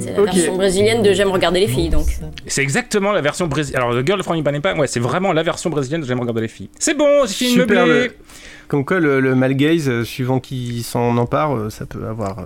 C'est 0.00 0.12
la 0.16 0.22
version 0.22 0.56
brésilienne 0.56 1.02
de 1.02 1.12
J'aime 1.12 1.28
regarder 1.30 1.60
les 1.60 1.68
filles, 1.68 1.90
donc. 1.90 2.06
C'est 2.46 2.62
exactement 2.62 3.12
la 3.12 3.20
version 3.20 3.46
brésilienne. 3.46 3.82
Alors, 3.82 4.00
The 4.02 4.06
Girl 4.06 4.22
from 4.22 4.36
Ipanema, 4.36 4.74
ouais, 4.74 4.86
c'est 4.86 5.00
vraiment 5.00 5.32
la 5.32 5.42
version 5.42 5.70
brésilienne 5.70 6.00
de 6.02 6.06
J'aime 6.06 6.20
regarder 6.20 6.42
les 6.42 6.48
filles. 6.48 6.70
C'est 6.78 6.96
bon, 6.96 7.26
j'ai 7.26 7.34
fini 7.34 7.50
Super, 7.52 7.86
le- 7.86 8.12
Comme 8.68 8.84
quoi, 8.84 9.00
le, 9.00 9.20
le 9.20 9.34
malgaze, 9.34 9.88
euh, 9.88 10.04
suivant 10.04 10.40
qui 10.40 10.82
s'en 10.82 11.16
empare, 11.16 11.56
euh, 11.56 11.70
ça 11.70 11.86
peut 11.86 12.06
avoir 12.06 12.38
euh, 12.40 12.44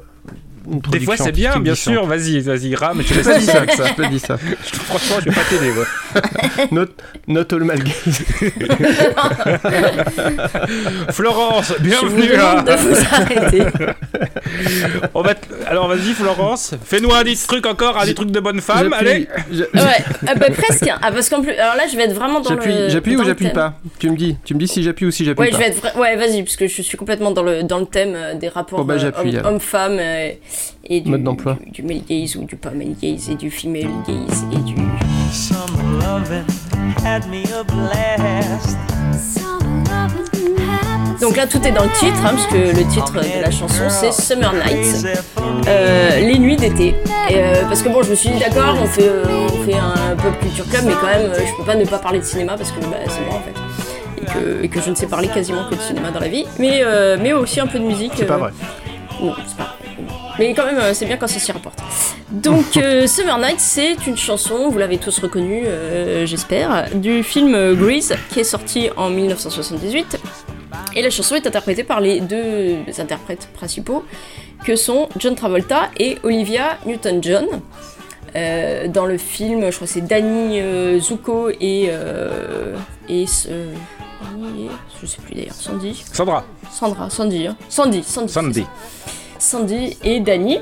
Des 0.67 1.01
fois, 1.01 1.17
c'est 1.17 1.33
bien, 1.33 1.59
bien 1.61 1.75
sûr. 1.75 2.07
Vas-y, 2.07 2.41
vas-y, 2.41 2.75
rame. 2.75 3.03
Tu 3.05 3.13
Je 3.15 3.19
laisses 3.21 3.27
te 3.27 3.39
dis 3.39 3.45
ça, 3.47 3.65
ça. 3.77 3.85
je 3.89 4.03
te 4.03 4.09
dis 4.09 4.19
ça. 4.19 4.37
Je- 4.39 4.77
Franchement, 4.79 5.17
je 5.21 5.31
vais 5.31 5.35
pas 5.35 5.43
t'aider. 5.49 5.71
ouais. 5.71 6.67
Not, 6.71 6.87
not 7.29 7.45
all 7.53 7.65
mal. 7.65 7.79
Florence, 11.11 11.69
Je 11.69 11.75
vous 11.75 11.83
bienvenue 12.17 12.29
là. 12.37 12.63
demande 12.63 12.67
de 12.67 12.73
vous 12.73 13.05
arrêter. 13.13 13.63
On 15.15 15.23
va 15.23 15.35
t- 15.35 15.49
Alors 15.67 15.89
vas-y 15.89 16.13
Florence, 16.13 16.75
fais-nous 16.85 17.13
un 17.13 17.25
des 17.25 17.37
trucs 17.37 17.67
encore, 17.67 17.99
un 18.01 18.07
des 18.07 18.15
trucs 18.15 18.31
de 18.31 18.41
bonne 18.41 18.61
femme, 18.61 18.93
allez 18.93 19.29
Ouais, 19.53 19.69
ah 20.27 20.35
bah, 20.35 20.47
presque. 20.57 20.89
Ah, 21.03 21.11
parce 21.13 21.29
qu'en 21.29 21.43
plus, 21.43 21.53
alors 21.53 21.77
là, 21.77 21.85
je 21.91 21.97
vais 21.97 22.05
être 22.05 22.15
vraiment 22.15 22.41
dans 22.41 22.55
le. 22.55 22.89
j'appuie 22.89 23.17
ou 23.17 23.25
j'appuie 23.25 23.51
pas? 23.51 23.75
Tu 23.99 24.11
me 24.11 24.17
dis, 24.17 24.37
tu 24.45 24.55
me 24.55 24.59
dis 24.59 24.69
si 24.69 24.83
j'appuie 24.83 25.07
ou 25.07 25.11
si 25.11 25.25
j'appuie 25.25 25.43
Ouais, 25.45 25.51
pas. 25.51 25.57
je 25.57 25.63
vais 25.63 25.69
être 25.69 25.99
ouais, 25.99 26.17
vas-y, 26.17 26.43
parce 26.43 26.57
que 26.57 26.67
je 26.67 26.83
suis 26.83 26.97
complètement 26.97 27.31
dans 27.31 27.43
le, 27.43 27.63
dans 27.63 27.79
le 27.79 27.87
thème 27.87 28.15
euh, 28.15 28.35
des 28.35 28.49
rapports 28.49 28.81
Oh, 28.81 28.85
bah, 28.85 28.95
euh, 28.95 29.43
homme-femme 29.45 29.99
euh, 30.01 30.31
et 30.85 31.01
du, 31.01 31.11
Mode 31.11 31.23
d'emploi. 31.23 31.59
du, 31.65 31.71
du 31.71 31.83
male 31.83 32.03
gaze 32.09 32.37
ou 32.37 32.45
du 32.45 32.57
pas 32.57 32.71
male 32.71 32.95
gaze 33.01 33.31
et 33.31 33.35
du 33.35 33.51
female 33.51 33.91
gaze 34.07 34.45
et 34.53 34.59
du. 34.59 34.75
Some 35.33 35.59
loving 36.01 36.45
had 37.05 37.27
me 37.29 37.43
a 37.55 37.65
blast. 37.65 38.79
Donc 41.21 41.37
là, 41.37 41.47
tout 41.47 41.63
est 41.67 41.73
dans 41.73 41.85
le 41.85 41.91
titre, 41.91 42.19
hein, 42.25 42.35
parce 42.35 42.47
que 42.49 42.57
le 42.57 42.87
titre 42.89 43.15
de 43.15 43.41
la 43.41 43.51
chanson 43.51 43.85
c'est 43.89 44.13
Summer 44.13 44.53
Nights, 44.53 45.07
euh, 45.69 46.21
les 46.21 46.39
nuits 46.39 46.57
d'été. 46.57 46.95
Euh, 47.33 47.63
parce 47.63 47.83
que 47.83 47.89
bon, 47.89 48.03
je 48.03 48.11
me 48.11 48.15
suis 48.15 48.29
dit 48.31 48.39
d'accord, 48.39 48.77
on 48.83 48.87
fait, 48.87 49.09
euh, 49.09 49.25
on 49.47 49.65
fait 49.65 49.75
un 49.75 50.15
pop 50.17 50.39
culture 50.41 50.69
club, 50.69 50.83
mais 50.87 50.93
quand 51.01 51.07
même, 51.07 51.31
euh, 51.31 51.39
je 51.39 51.57
peux 51.57 51.65
pas 51.65 51.77
ne 51.77 51.85
pas 51.87 51.99
parler 51.99 52.19
de 52.19 52.25
cinéma 52.25 52.57
parce 52.59 52.71
que 52.73 52.81
bah, 52.81 52.97
c'est 53.09 53.21
moi 53.25 53.37
en 53.37 53.41
fait. 53.41 53.55
Et 54.21 54.27
que, 54.27 54.65
et 54.65 54.69
que 54.69 54.81
je 54.83 54.91
ne 54.91 54.95
sais 54.95 55.07
parler 55.07 55.29
quasiment 55.29 55.65
que 55.71 55.77
de 55.77 55.81
cinéma 55.81 56.11
dans 56.11 56.21
la 56.21 56.29
vie, 56.29 56.45
mais, 56.59 56.81
euh, 56.83 57.17
mais 57.19 57.33
aussi 57.33 57.59
un 57.61 57.67
peu 57.67 57.79
de 57.79 57.85
musique. 57.85 58.13
C'est 58.17 58.27
pas 58.27 58.37
vrai. 58.37 58.51
Non, 59.23 59.33
c'est 59.47 59.57
pas 59.57 59.65
vrai. 59.65 59.84
Mais 60.39 60.53
quand 60.53 60.67
même, 60.67 60.79
euh, 60.79 60.95
c'est 60.95 61.07
bien 61.07 61.17
quand 61.17 61.29
ça 61.29 61.39
s'y 61.39 61.53
rapporte. 61.53 61.79
Donc, 62.31 62.77
euh, 62.77 63.07
Summer 63.07 63.39
Night, 63.39 63.61
c'est 63.61 64.07
une 64.07 64.17
chanson, 64.17 64.69
vous 64.69 64.79
l'avez 64.79 64.99
tous 64.99 65.19
reconnue, 65.21 65.65
euh, 65.67 66.27
j'espère, 66.27 66.89
du 66.95 67.23
film 67.23 67.75
Grease, 67.75 68.15
qui 68.31 68.41
est 68.41 68.45
sorti 68.45 68.91
en 68.97 69.11
1978. 69.11 70.19
Et 70.97 71.03
la 71.03 71.11
chanson 71.11 71.37
est 71.37 71.47
interprétée 71.47 71.85
par 71.85 72.01
les 72.01 72.21
deux 72.21 72.79
interprètes 72.99 73.49
principaux, 73.55 74.05
que 74.65 74.77
sont 74.77 75.09
John 75.19 75.35
Travolta 75.35 75.91
et 75.99 76.19
Olivia 76.23 76.79
Newton-John. 76.87 77.47
Euh, 78.37 78.89
dans 78.89 79.07
le 79.07 79.17
film, 79.17 79.71
je 79.71 79.77
crois 79.77 79.87
que 79.87 79.93
c'est 79.93 80.01
Danny 80.01 80.61
Zuko 81.01 81.51
et. 81.51 81.91
et 83.09 83.27
je 85.01 85.07
sais 85.07 85.21
plus 85.21 85.35
d'ailleurs, 85.35 85.55
Sandy. 85.55 86.03
Sandra, 86.13 86.45
Sandra, 86.73 87.11
Sandy, 87.11 87.47
hein. 87.47 87.57
Sandy, 87.69 88.03
Sandy. 88.03 88.33
Sandy. 88.33 88.67
Sandy 89.45 89.97
et 90.03 90.21
Danny. 90.21 90.59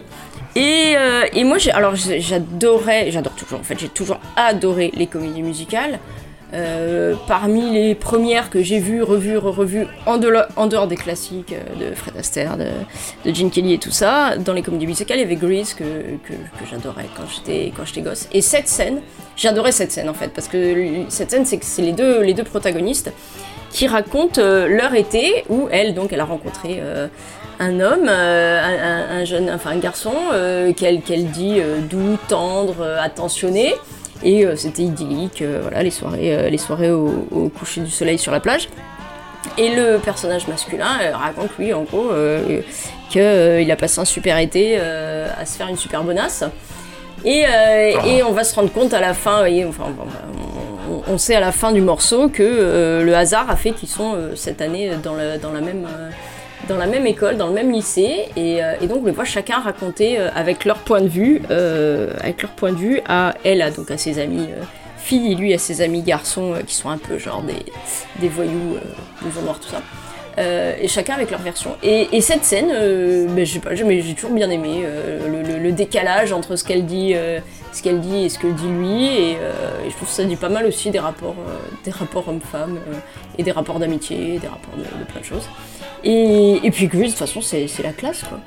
Et, 0.54 0.94
euh, 0.96 1.24
et 1.32 1.44
moi, 1.44 1.56
alors 1.72 1.94
j'adorais, 1.96 3.10
j'adore 3.10 3.32
toujours, 3.34 3.60
en 3.60 3.62
fait, 3.62 3.78
j'ai 3.78 3.88
toujours 3.88 4.18
adoré 4.36 4.92
les 4.94 5.06
comédies 5.06 5.42
musicales. 5.42 5.98
Euh, 6.54 7.14
parmi 7.26 7.70
les 7.72 7.94
premières 7.94 8.50
que 8.50 8.62
j'ai 8.62 8.78
vues, 8.78 9.02
revues, 9.02 9.38
revues, 9.38 9.86
en, 10.04 10.18
dehors- 10.18 10.48
en 10.56 10.66
dehors 10.66 10.86
des 10.86 10.96
classiques 10.96 11.54
euh, 11.54 11.90
de 11.90 11.94
Fred 11.94 12.14
Astaire, 12.18 12.58
de, 12.58 12.66
de 13.24 13.34
Gene 13.34 13.50
Kelly 13.50 13.72
et 13.72 13.78
tout 13.78 13.90
ça, 13.90 14.36
dans 14.36 14.52
les 14.52 14.60
comédies 14.60 14.86
musicales, 14.86 15.16
il 15.16 15.22
y 15.22 15.24
avait 15.24 15.36
Grease 15.36 15.72
que, 15.72 15.82
que, 15.82 16.34
que 16.34 16.64
j'adorais 16.70 17.06
quand 17.16 17.22
j'étais, 17.34 17.72
quand 17.74 17.86
j'étais 17.86 18.02
gosse. 18.02 18.28
Et 18.32 18.42
cette 18.42 18.68
scène, 18.68 19.00
j'adorais 19.34 19.72
cette 19.72 19.92
scène 19.92 20.10
en 20.10 20.14
fait, 20.14 20.28
parce 20.28 20.46
que 20.46 21.04
cette 21.08 21.30
scène, 21.30 21.46
c'est 21.46 21.56
que 21.56 21.64
c'est 21.64 21.80
les 21.80 21.92
deux, 21.92 22.20
les 22.20 22.34
deux 22.34 22.44
protagonistes 22.44 23.10
qui 23.72 23.88
racontent 23.88 24.40
euh, 24.40 24.68
leur 24.68 24.94
été 24.94 25.44
où 25.48 25.68
elle, 25.72 25.94
donc, 25.94 26.12
elle 26.12 26.20
a 26.20 26.24
rencontré 26.24 26.78
euh, 26.80 27.08
un 27.58 27.80
homme, 27.80 28.06
euh, 28.08 28.60
un, 28.62 29.16
un- 29.16 29.20
un 29.20 29.24
jeune, 29.24 29.50
enfin 29.50 29.70
un 29.70 29.78
garçon, 29.78 30.12
euh, 30.32 30.72
qu'elle 30.72 31.00
dit 31.00 31.56
euh, 31.58 31.78
doux, 31.80 32.16
tendre, 32.28 32.86
attentionné. 33.00 33.74
Et 34.24 34.46
c'était 34.54 34.82
idyllique, 34.82 35.42
voilà, 35.62 35.82
les 35.82 35.90
soirées, 35.90 36.48
les 36.48 36.58
soirées 36.58 36.92
au, 36.92 37.26
au 37.32 37.48
coucher 37.48 37.80
du 37.80 37.90
soleil 37.90 38.18
sur 38.18 38.30
la 38.30 38.38
plage. 38.38 38.68
Et 39.58 39.74
le 39.74 39.98
personnage 39.98 40.46
masculin 40.46 40.86
raconte, 41.12 41.50
lui, 41.58 41.74
en 41.74 41.82
gros, 41.82 42.10
qu'il 43.10 43.70
a 43.72 43.76
passé 43.76 44.00
un 44.00 44.04
super 44.04 44.38
été 44.38 44.76
à 44.78 45.44
se 45.44 45.56
faire 45.56 45.66
une 45.66 45.76
super 45.76 46.04
bonasse. 46.04 46.44
Et, 47.24 47.44
euh, 47.46 47.92
et 48.06 48.22
on 48.22 48.30
va 48.30 48.44
se 48.44 48.54
rendre 48.54 48.72
compte 48.72 48.94
à 48.94 49.00
la 49.00 49.12
fin, 49.12 49.32
vous 49.32 49.38
voyez, 49.38 49.64
enfin, 49.64 49.86
bon, 49.88 50.04
bah, 50.04 50.12
on, 51.06 51.18
sait 51.18 51.34
à 51.34 51.40
la 51.40 51.52
fin 51.52 51.72
du 51.72 51.80
morceau 51.80 52.28
que 52.28 52.42
euh, 52.42 53.02
le 53.02 53.14
hasard 53.14 53.50
a 53.50 53.56
fait 53.56 53.72
qu'ils 53.72 53.88
sont 53.88 54.14
euh, 54.14 54.34
cette 54.36 54.60
année 54.60 54.90
dans, 55.02 55.14
le- 55.14 55.38
dans 55.38 55.52
la 55.52 55.60
même, 55.60 55.86
euh, 55.86 56.10
dans 56.68 56.76
la 56.76 56.86
même 56.86 57.06
école, 57.06 57.36
dans 57.36 57.48
le 57.48 57.52
même 57.54 57.70
lycée, 57.72 58.28
et, 58.36 58.60
donc 58.86 59.00
on 59.02 59.06
les 59.06 59.12
voit 59.12 59.24
chacun 59.24 59.58
raconter 59.60 60.18
avec 60.18 60.64
leur 60.64 60.78
point 60.78 61.00
de 61.00 61.08
vue, 61.08 61.42
avec 62.20 62.42
leur 62.42 62.52
point 62.52 62.70
de 62.72 62.76
vue 62.76 63.00
à 63.08 63.34
elle, 63.44 63.72
donc 63.76 63.90
à 63.90 63.98
ses 63.98 64.20
amis 64.20 64.48
filles, 64.96 65.32
et 65.32 65.34
lui 65.34 65.52
à 65.54 65.58
ses 65.58 65.80
amis 65.82 66.02
garçons 66.02 66.54
qui 66.66 66.74
sont 66.76 66.88
un 66.88 66.98
peu 66.98 67.18
genre 67.18 67.42
des, 67.42 67.64
des 68.20 68.28
voyous, 68.28 68.76
blousons 69.20 69.42
noirs, 69.42 69.58
tout 69.58 69.70
ça. 69.70 69.82
Euh, 70.38 70.74
et 70.80 70.88
chacun 70.88 71.14
avec 71.14 71.30
leur 71.30 71.42
version. 71.42 71.76
Et, 71.82 72.08
et 72.16 72.20
cette 72.22 72.42
scène, 72.44 72.70
euh, 72.72 73.26
ben, 73.28 73.44
je 73.44 73.52
sais 73.52 73.58
pas, 73.58 73.74
j'ai 73.74 73.84
mais 73.84 74.00
j'ai 74.00 74.14
toujours 74.14 74.30
bien 74.32 74.48
aimé 74.48 74.80
euh, 74.84 75.28
le, 75.28 75.42
le- 75.42 75.58
le 75.58 75.72
décalage 75.72 76.32
entre 76.32 76.56
ce 76.56 76.64
qu'elle 76.64 76.86
dit, 76.86 77.12
euh, 77.14 77.38
ce 77.72 77.82
qu'elle 77.82 78.00
dit 78.00 78.24
et 78.24 78.28
ce 78.30 78.38
que 78.38 78.46
dit 78.46 78.68
lui. 78.68 79.04
Et, 79.06 79.36
euh, 79.40 79.52
et 79.86 79.90
je 79.90 79.94
trouve 79.96 80.08
que 80.08 80.14
ça 80.14 80.24
dit 80.24 80.36
pas 80.36 80.48
mal 80.48 80.64
aussi 80.66 80.90
des 80.90 80.98
rapports, 81.00 81.36
euh, 81.46 81.58
des 81.84 81.90
rapports 81.90 82.26
hommes-femmes 82.28 82.78
euh, 82.88 82.94
et 83.36 83.42
des 83.42 83.52
rapports 83.52 83.78
d'amitié, 83.78 84.38
des 84.38 84.46
rapports 84.48 84.74
de, 84.78 84.82
de 84.84 85.04
plein 85.04 85.20
de 85.20 85.24
choses. 85.26 85.48
Et, 86.04 86.60
et 86.66 86.70
puis 86.70 86.86
Grease, 86.88 87.02
de 87.14 87.18
toute 87.18 87.18
façon, 87.18 87.40
c'est 87.42 87.66
la 87.82 87.92
classe 87.92 88.22
quoi. 88.24 88.40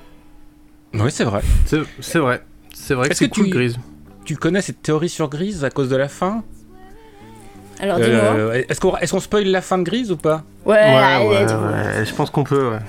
Oui, 0.95 1.11
c'est 1.11 1.23
vrai. 1.23 1.41
C'est 1.65 1.79
c'est 1.99 2.19
vrai. 2.19 2.41
C'est 2.73 2.93
vrai 2.95 3.07
que 3.07 3.11
Est-ce 3.13 3.19
c'est 3.25 3.29
que 3.29 3.35
cool, 3.35 3.45
tu- 3.45 3.51
Grise. 3.51 3.77
Tu 4.25 4.35
connais 4.37 4.61
cette 4.61 4.81
théorie 4.81 5.09
sur 5.09 5.29
Grise 5.29 5.63
à 5.63 5.69
cause 5.69 5.89
de 5.89 5.95
la 5.95 6.07
fin? 6.07 6.43
Alors 7.79 7.99
dis-moi. 7.99 8.21
Euh, 8.37 8.63
Est-ce 8.69 8.79
qu'on 8.79 8.95
est 8.97 9.11
qu'on 9.11 9.19
spoil 9.19 9.45
la 9.47 9.61
fin 9.61 9.77
de 9.77 9.83
Grise 9.83 10.11
ou 10.11 10.17
pas? 10.17 10.43
Ouais, 10.65 10.75
ouais, 10.75 11.27
ouais, 11.27 11.45
ouais, 11.45 12.05
je 12.05 12.13
pense 12.13 12.29
qu'on 12.29 12.43
peut, 12.43 12.69
ouais. 12.69 12.79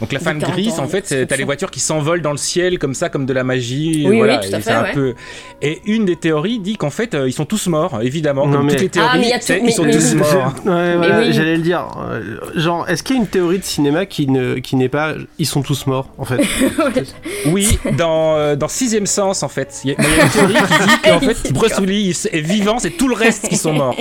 Donc 0.00 0.12
la 0.12 0.20
De 0.20 0.24
fin 0.24 0.34
de 0.34 0.40
40 0.40 0.54
Grise, 0.54 0.78
en 0.78 0.86
fait, 0.86 1.06
c'est- 1.08 1.26
t'as 1.26 1.36
les 1.36 1.42
voitures 1.44 1.70
qui 1.72 1.80
s'envolent 1.80 2.22
dans 2.22 2.30
le 2.30 2.36
ciel 2.36 2.78
comme 2.78 2.94
ça, 2.94 3.08
comme 3.08 3.26
de 3.26 3.32
la 3.32 3.42
magie. 3.42 4.04
Oui, 4.06 4.18
voilà, 4.18 4.38
oui, 4.40 4.48
tout 4.48 4.54
à 4.54 4.58
et 4.58 4.62
fait, 4.62 4.70
un 4.70 4.82
ouais. 4.84 4.92
peu. 4.92 5.14
Et 5.60 5.80
une 5.86 6.04
des 6.04 6.14
théories 6.14 6.60
dit 6.60 6.76
qu'en 6.76 6.90
fait, 6.90 7.14
euh, 7.14 7.28
ils 7.28 7.32
sont 7.32 7.44
tous 7.46 7.66
morts, 7.66 7.98
évidemment, 8.02 8.46
Non, 8.46 8.58
comme 8.58 8.66
mais- 8.66 8.72
toutes 8.74 8.80
les 8.82 8.88
théories. 8.90 9.08
Ah, 9.12 9.16
mais 9.18 9.24
il 9.26 9.30
y 9.30 9.32
a 9.32 9.38
tout- 9.40 9.44
c'est- 9.46 9.60
mais- 9.60 9.70
ils 9.70 9.72
sont 9.72 9.84
mais 9.84 9.92
tous 9.92 10.14
morts. 10.14 10.54
Ouais, 10.64 10.96
voilà, 10.96 11.18
oui. 11.18 11.32
j'allais 11.32 11.56
le 11.56 11.62
dire. 11.62 11.86
Euh, 11.98 12.38
Genre, 12.54 12.88
est-ce 12.88 13.02
qu'il 13.02 13.16
y 13.16 13.18
a 13.18 13.22
une 13.22 13.28
théorie 13.28 13.58
de 13.58 13.64
cinéma 13.64 14.06
qui 14.06 14.28
ne 14.28 14.54
qui 14.60 14.76
n'est 14.76 14.88
pas 14.88 15.14
ils 15.38 15.46
sont 15.46 15.62
tous 15.62 15.86
morts 15.88 16.08
en 16.18 16.24
fait? 16.24 16.38
Oui, 17.46 17.78
dans, 17.96 18.36
euh, 18.36 18.56
dans 18.56 18.68
Sixième 18.68 19.06
Sens, 19.06 19.42
en 19.42 19.48
fait. 19.48 19.80
Il 19.84 19.90
y, 19.90 19.94
a 19.94 19.96
il 19.98 20.04
y 20.04 20.20
a 20.20 20.24
une 20.24 20.30
théorie 20.30 20.54
qui 20.54 20.86
dit 20.86 20.98
qu'en 21.04 21.20
fait, 21.20 21.52
Bruce 21.52 21.78
Willis 21.80 22.22
est 22.32 22.40
vivant, 22.40 22.78
c'est 22.78 22.90
tout 22.90 23.08
le 23.08 23.14
reste 23.14 23.48
qui 23.48 23.56
sont 23.56 23.72
morts. 23.72 23.96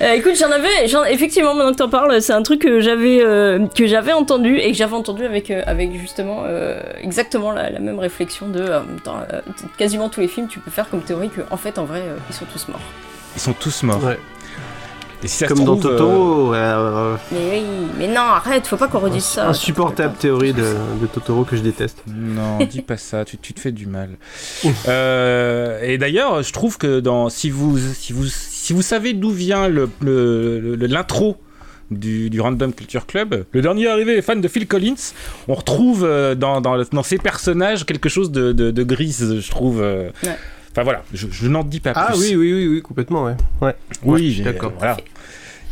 Euh, 0.00 0.12
écoute, 0.14 0.34
j'en 0.38 0.50
avais, 0.50 0.88
j'en- 0.88 1.04
effectivement, 1.04 1.54
maintenant 1.54 1.72
que 1.72 1.78
t'en 1.78 1.88
parles, 1.88 2.20
c'est 2.22 2.32
un 2.32 2.42
truc 2.42 2.62
que 2.62 2.80
j'avais 2.80 3.20
euh, 3.22 3.66
que 3.66 3.86
j'avais 3.86 4.12
entendu 4.12 4.56
et 4.58 4.70
que 4.72 4.76
j'avais 4.76 4.94
entendu 4.96 5.24
avec 5.24 5.50
euh, 5.50 5.62
avec 5.66 5.92
justement 5.98 6.42
euh, 6.46 6.80
exactement 7.00 7.52
la, 7.52 7.70
la 7.70 7.78
même 7.80 7.98
réflexion 7.98 8.48
de 8.48 8.60
euh, 8.60 8.80
dans 9.04 9.16
euh, 9.18 9.40
quasiment 9.78 10.08
tous 10.08 10.20
les 10.20 10.28
films, 10.28 10.48
tu 10.48 10.58
peux 10.58 10.70
faire 10.70 10.88
comme 10.88 11.02
théorie 11.02 11.28
que 11.30 11.42
en 11.50 11.56
fait, 11.56 11.78
en 11.78 11.84
vrai, 11.84 12.00
euh, 12.00 12.16
ils 12.30 12.34
sont 12.34 12.46
tous 12.52 12.68
morts. 12.68 12.80
Ils 13.36 13.40
sont 13.40 13.52
tous 13.52 13.82
morts. 13.82 14.02
Ouais. 14.04 14.18
Et 15.22 15.26
si 15.26 15.38
ça 15.38 15.46
Comme 15.46 15.58
se 15.58 15.62
dans 15.62 15.76
trouve, 15.78 15.92
euh, 15.92 15.96
Totoro, 15.96 17.16
Mais 17.32 17.38
oui, 17.52 17.62
mais 17.96 18.08
non, 18.08 18.20
arrête, 18.20 18.66
faut 18.66 18.76
pas 18.76 18.88
qu'on 18.88 18.98
redise 18.98 19.24
ça. 19.24 19.48
insupportable 19.48 20.14
théorie 20.18 20.52
de, 20.52 20.74
de 21.00 21.06
Totoro 21.06 21.44
que 21.44 21.56
je 21.56 21.62
déteste. 21.62 22.02
Non, 22.06 22.58
dis 22.70 22.82
pas 22.82 22.98
ça, 22.98 23.24
tu, 23.24 23.38
tu 23.38 23.54
te 23.54 23.60
fais 23.60 23.72
du 23.72 23.86
mal. 23.86 24.10
Euh, 24.86 25.80
et 25.82 25.96
d'ailleurs, 25.96 26.42
je 26.42 26.52
trouve 26.52 26.76
que 26.76 27.00
dans, 27.00 27.30
si, 27.30 27.48
vous, 27.48 27.78
si, 27.78 28.12
vous, 28.12 28.26
si 28.64 28.72
vous 28.72 28.82
savez 28.82 29.12
d'où 29.12 29.30
vient 29.30 29.68
le, 29.68 29.90
le- 30.00 30.58
le- 30.76 30.86
l'intro 30.86 31.36
du, 31.90 32.30
du 32.30 32.40
Random 32.40 32.72
Culture 32.72 33.04
Club, 33.06 33.44
le 33.52 33.60
dernier 33.60 33.88
arrivé 33.88 34.16
est 34.16 34.22
fan 34.22 34.40
de 34.40 34.48
Phil 34.48 34.66
Collins, 34.66 34.94
on 35.48 35.54
retrouve 35.54 36.02
euh, 36.04 36.34
dans, 36.34 36.62
dans, 36.62 36.82
dans 36.82 37.02
ces 37.02 37.18
personnages 37.18 37.84
quelque 37.84 38.08
chose 38.08 38.30
de, 38.32 38.52
de, 38.52 38.70
de 38.70 38.82
grise, 38.82 39.40
je 39.40 39.50
trouve. 39.50 39.82
euh. 39.82 40.08
Ouais. 40.22 40.36
Enfin 40.72 40.82
voilà, 40.82 41.04
je, 41.12 41.26
je 41.30 41.46
n'en 41.46 41.62
dis 41.62 41.80
pas 41.80 41.92
Ah 41.94 42.12
plus. 42.12 42.20
oui, 42.20 42.36
oui, 42.36 42.52
oui, 42.54 42.66
oui, 42.68 42.82
complètement, 42.82 43.24
ouais. 43.26 43.36
ouais. 43.60 43.76
Oui, 44.02 44.34
Ouais, 44.38 44.44
d'accord. 44.44 44.72
Voilà. 44.78 44.96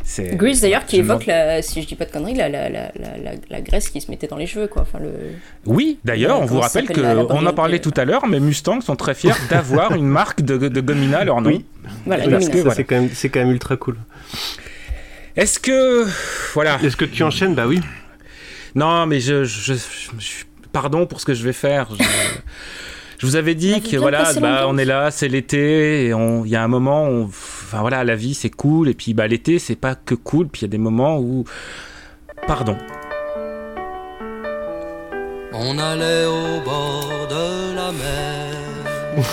C'est- 0.05 0.37
Grease 0.37 0.61
d'ailleurs 0.61 0.85
qui 0.85 0.97
je 0.97 1.03
évoque 1.03 1.27
la, 1.27 1.63
si 1.63 1.81
je 1.83 1.87
dis 1.87 1.95
pas 1.95 2.05
de 2.05 2.11
conneries, 2.13 2.35
la, 2.35 2.49
la, 2.49 2.69
la, 2.69 2.93
la, 2.99 3.17
la- 3.23 3.31
la 3.51 3.61
graisse 3.61 3.89
qui 3.89 4.01
se 4.01 4.11
mettait 4.11 4.27
dans 4.27 4.37
les 4.37 4.47
cheveux 4.47 4.67
quoi. 4.67 4.83
Enfin 4.83 4.99
le. 4.99 5.11
Oui, 5.67 5.99
d'ailleurs, 6.05 6.39
Euh, 6.39 6.43
on 6.43 6.47
vous 6.47 6.61
rappelle 6.61 6.87
qu'on 6.89 7.03
en 7.03 7.25
barrière 7.25 7.55
parlait 7.55 7.79
de- 7.79 7.83
tout 7.83 7.95
à 7.97 8.05
l'heure, 8.05 8.27
mais 8.27 8.41
Mustang 8.41 8.81
sont 8.81 8.97
très 8.97 9.15
fiers 9.15 9.33
d'avoir 9.51 9.95
une 9.95 10.07
marque 10.09 10.43
de, 10.43 10.57
de 10.57 10.81
gomina 10.81 11.19
à 11.19 11.25
leur 11.25 11.41
nom. 11.41 11.51
Oui. 11.51 11.65
Voilà, 12.07 12.29
Parce 12.29 12.49
que, 12.49 12.57
Ça, 12.57 12.63
voilà. 12.63 12.75
c'est 12.75 12.85
quand 12.85 12.95
même 12.97 13.11
c'est 13.15 13.29
quand 13.29 13.41
même 13.41 13.51
ultra 13.53 13.77
cool. 13.77 13.97
Est-ce 15.37 15.59
que. 15.59 16.07
Voilà. 16.55 16.79
Est-ce 16.83 16.97
que 16.97 17.05
tu 17.05 17.23
enchaînes? 17.23 17.55
Bah 17.55 17.67
oui. 17.67 17.81
Non, 18.75 19.07
mais 19.07 19.21
je, 19.21 19.45
je, 19.45 19.75
je- 19.75 19.79
je- 20.19 20.45
Pardon 20.73 21.05
pour 21.07 21.21
ce 21.21 21.27
que 21.27 21.35
je 21.35 21.45
vais 21.45 21.53
faire. 21.53 21.89
Je, 21.99 22.03
je 23.19 23.27
vous 23.27 23.37
avais 23.37 23.55
dit 23.55 23.83
que 23.83 23.99
voilà, 23.99 24.33
bah, 24.41 24.65
on 24.69 24.79
est 24.79 24.87
là, 24.87 25.11
c'est 25.11 25.29
l'été, 25.29 26.07
et 26.07 26.15
on- 26.15 26.47
il 26.47 26.51
y 26.51 26.57
a 26.57 26.63
un 26.65 26.69
moment, 26.69 27.11
où, 27.11 27.31
enfin 27.73 27.81
voilà, 27.81 28.05
la 28.05 28.17
vie 28.17 28.35
c'est 28.35 28.51
cool, 28.51 28.89
et 28.91 28.95
puis 28.95 29.15
bah, 29.15 29.27
l'été 29.27 29.59
c'est 29.59 29.77
pas 29.77 29.95
que 29.95 30.15
cool, 30.15 30.49
puis 30.49 30.61
il 30.61 30.65
y 30.65 30.67
a 30.67 30.69
des 30.69 30.79
moments 30.79 31.19
où. 31.19 31.45
Pardon. 32.47 32.77
On 35.55 35.79
allait 35.79 36.27
au 36.27 36.61
bord 36.65 37.09
de 37.31 37.75
la 37.75 37.93
mer. 37.93 39.25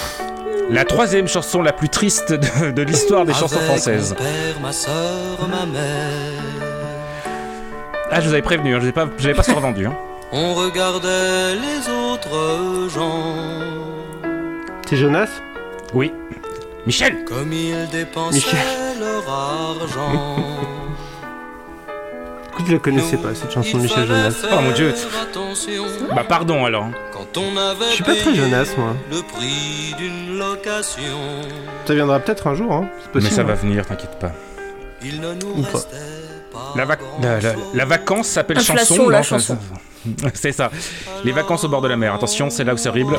La 0.70 0.86
troisième 0.86 1.28
chanson 1.28 1.62
la 1.62 1.74
plus 1.74 1.90
triste 1.90 2.32
de, 2.32 2.72
de 2.72 2.82
l'histoire 2.84 3.26
des 3.26 3.34
chansons 3.34 3.60
françaises. 3.60 4.12
Mon 4.12 4.24
père, 4.24 4.60
ma 4.62 4.72
soeur, 4.72 5.48
ma 5.50 5.66
mère. 5.66 6.44
Ah, 8.12 8.22
je 8.22 8.28
vous 8.28 8.34
avais 8.34 8.42
prévenu, 8.42 8.76
hein, 8.76 8.80
je 8.80 8.86
n'avais 8.86 8.92
pas, 8.92 9.10
je 9.18 9.32
pas 9.32 9.44
survendu. 9.44 9.88
Hein. 9.88 9.98
On 10.32 10.54
regardait 10.54 11.56
les 11.56 11.90
autres 11.90 12.90
gens. 12.94 13.34
C'est 14.88 14.98
Jonas? 14.98 15.30
Oui. 15.94 16.12
Michel 16.90 17.24
Comme 17.24 17.54
ils 17.54 17.88
dépensaient 17.92 18.38
Michel. 18.38 18.60
leur 19.00 19.30
argent. 19.32 20.38
Écoute, 22.52 22.66
je 22.68 22.74
la 22.74 22.80
connaissais 22.80 23.18
pas 23.18 23.36
cette 23.36 23.52
chanson 23.52 23.78
de 23.78 23.84
Michel 23.84 24.08
Jonas. 24.08 24.34
Oh 24.52 24.56
mon 24.60 24.72
dieu. 24.72 24.96
Bah 26.16 26.24
pardon 26.28 26.66
alors. 26.66 26.88
quand 27.14 27.38
on 27.38 27.56
avait 27.58 27.86
Je 27.90 27.94
suis 27.94 28.04
pas 28.04 28.16
très 28.16 28.34
Jonas, 28.34 28.74
moi. 28.76 28.96
le 29.12 29.22
prix 29.22 29.94
d'une 30.00 30.40
location. 30.40 31.20
Ça 31.86 31.94
viendra 31.94 32.20
peut-être 32.22 32.48
un 32.48 32.56
jour, 32.56 32.72
hein. 32.74 32.90
C'est 33.14 33.22
Mais 33.22 33.30
ça 33.30 33.44
va 33.44 33.54
venir, 33.54 33.86
t'inquiète 33.86 34.18
pas. 34.20 34.32
Il 35.04 35.22
ne 35.22 35.36
nous 35.36 35.60
Ou 35.60 35.62
pas. 35.62 35.70
restait 35.74 35.96
pas 36.52 36.74
La, 36.76 36.86
vac- 36.86 37.00
la, 37.22 37.40
la- 37.40 37.54
la 37.72 37.86
vacance 37.86 38.26
s'appelle 38.30 38.58
Inflation, 38.58 38.96
chanson. 38.96 39.10
la 39.10 39.18
non, 39.18 39.24
chanson. 39.24 39.58
ça- 39.60 40.30
C'est 40.34 40.54
ça. 40.54 40.72
Les 41.24 41.34
vacances 41.34 41.64
au 41.66 41.70
bord 41.70 41.82
de 41.82 41.88
la 41.88 41.98
mer. 41.98 42.16
Attention, 42.16 42.50
c'est 42.50 42.64
là 42.64 42.74
où 42.74 42.78
c'est 42.78 42.90
horrible. 42.90 43.16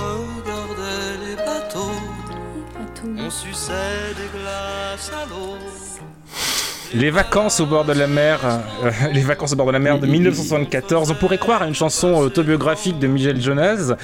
Les 6.92 7.10
vacances 7.10 7.60
au 7.60 7.66
bord 7.66 7.84
de 7.84 7.92
la 7.92 8.06
mer, 8.08 8.40
euh, 8.44 8.90
les 9.12 9.22
vacances 9.22 9.52
au 9.52 9.56
bord 9.56 9.66
de 9.66 9.72
la 9.72 9.78
mer 9.78 9.98
de 9.98 10.06
1974. 10.06 11.10
On 11.10 11.14
pourrait 11.14 11.38
croire 11.38 11.62
à 11.62 11.66
une 11.68 11.74
chanson 11.74 12.14
autobiographique 12.14 12.98
de 12.98 13.06
Michel 13.06 13.40
Jonas, 13.40 13.94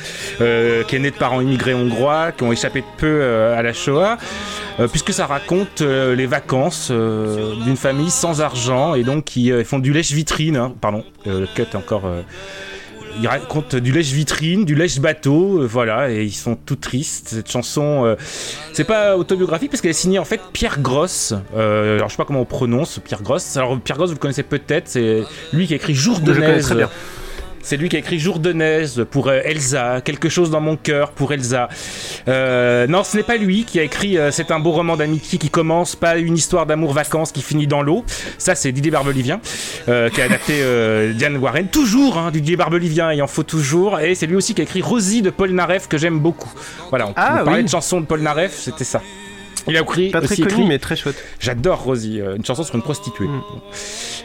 euh, 0.40 0.84
qui 0.84 0.96
est 0.96 0.98
né 1.00 1.10
de 1.10 1.16
parents 1.16 1.40
immigrés 1.40 1.74
hongrois, 1.74 2.30
qui 2.32 2.44
ont 2.44 2.52
échappé 2.52 2.84
peu 2.98 3.06
euh, 3.06 3.58
à 3.58 3.62
la 3.62 3.72
Shoah, 3.72 4.18
puisque 4.92 5.12
ça 5.12 5.26
raconte 5.26 5.80
les 5.80 6.26
vacances 6.26 6.90
d'une 6.90 7.76
famille 7.76 8.10
sans 8.10 8.40
argent 8.42 8.94
et 8.94 9.04
donc 9.04 9.24
qui 9.24 9.50
font 9.64 9.78
du 9.78 9.92
lèche-vitrine. 9.92 10.56
hein. 10.56 10.74
Pardon, 10.80 11.02
le 11.24 11.46
cut 11.46 11.74
encore. 11.74 12.02
Il 13.20 13.26
raconte 13.28 13.76
du 13.76 13.92
lèche-vitrine, 13.92 14.64
du 14.64 14.74
lèche-bateau, 14.74 15.62
euh, 15.62 15.66
voilà, 15.66 16.10
et 16.10 16.24
ils 16.24 16.32
sont 16.32 16.56
tout 16.56 16.76
tristes. 16.76 17.28
Cette 17.30 17.50
chanson, 17.50 18.04
euh, 18.04 18.14
c'est 18.72 18.84
pas 18.84 19.16
autobiographique 19.16 19.70
parce 19.70 19.80
qu'elle 19.80 19.90
est 19.90 19.94
signée 19.94 20.18
en 20.18 20.24
fait 20.24 20.40
Pierre 20.52 20.80
Gross. 20.80 21.34
Euh, 21.54 21.96
alors 21.96 22.08
je 22.08 22.14
sais 22.14 22.18
pas 22.18 22.24
comment 22.24 22.42
on 22.42 22.46
prononce 22.46 23.00
Pierre 23.04 23.22
Gross. 23.22 23.56
Alors 23.56 23.78
Pierre 23.80 23.96
Gross, 23.96 24.10
vous 24.10 24.16
le 24.16 24.20
connaissez 24.20 24.42
peut-être, 24.42 24.88
c'est 24.88 25.22
lui 25.52 25.66
qui 25.66 25.72
a 25.72 25.76
écrit 25.76 25.94
Jour 25.94 26.20
de 26.20 26.32
neige. 26.32 26.64
C'est 27.66 27.76
lui 27.76 27.88
qui 27.88 27.96
a 27.96 27.98
écrit 27.98 28.20
Jour 28.20 28.38
de 28.38 28.52
neige 28.52 29.02
pour 29.02 29.26
euh, 29.26 29.40
Elsa, 29.42 30.00
quelque 30.00 30.28
chose 30.28 30.50
dans 30.50 30.60
mon 30.60 30.76
cœur 30.76 31.10
pour 31.10 31.32
Elsa. 31.32 31.68
Euh, 32.28 32.86
non, 32.86 33.02
ce 33.02 33.16
n'est 33.16 33.24
pas 33.24 33.36
lui 33.38 33.64
qui 33.64 33.80
a 33.80 33.82
écrit 33.82 34.18
euh, 34.18 34.30
C'est 34.30 34.52
un 34.52 34.60
beau 34.60 34.70
roman 34.70 34.96
d'amitié 34.96 35.36
qui 35.36 35.50
commence, 35.50 35.96
pas 35.96 36.16
une 36.16 36.36
histoire 36.36 36.66
d'amour 36.66 36.92
vacances 36.92 37.32
qui 37.32 37.42
finit 37.42 37.66
dans 37.66 37.82
l'eau. 37.82 38.04
Ça, 38.38 38.54
c'est 38.54 38.70
Didier 38.70 38.92
Barbelivien 38.92 39.40
euh, 39.88 40.08
qui 40.10 40.22
a 40.22 40.26
adapté 40.26 40.60
euh, 40.60 41.12
Diane 41.12 41.38
Warren. 41.38 41.66
Toujours, 41.66 42.18
hein, 42.18 42.30
Didier 42.30 42.54
Barbelivien, 42.54 43.12
il 43.12 43.20
en 43.20 43.26
faut 43.26 43.42
toujours. 43.42 43.98
Et 43.98 44.14
c'est 44.14 44.28
lui 44.28 44.36
aussi 44.36 44.54
qui 44.54 44.60
a 44.60 44.64
écrit 44.64 44.80
Rosie 44.80 45.20
de 45.20 45.30
Paul 45.30 45.50
Naref 45.50 45.88
que 45.88 45.98
j'aime 45.98 46.20
beaucoup. 46.20 46.52
Voilà, 46.90 47.08
on, 47.08 47.14
Ah, 47.16 47.38
on 47.40 47.44
parlait 47.46 47.58
oui. 47.58 47.64
de 47.64 47.68
chansons 47.68 48.00
de 48.00 48.06
Paul 48.06 48.20
Naref, 48.20 48.56
c'était 48.60 48.84
ça. 48.84 49.02
Il 49.66 49.76
a 49.76 49.80
écrit, 49.80 50.10
Pas 50.10 50.20
très 50.20 50.34
aussi 50.34 50.42
connu, 50.42 50.66
mais 50.68 50.78
très 50.78 50.94
chouette. 50.94 51.20
J'adore 51.40 51.82
Rosie, 51.82 52.20
une 52.20 52.44
chanson 52.44 52.62
sur 52.62 52.76
une 52.76 52.82
prostituée. 52.82 53.26
Mm. 53.26 53.40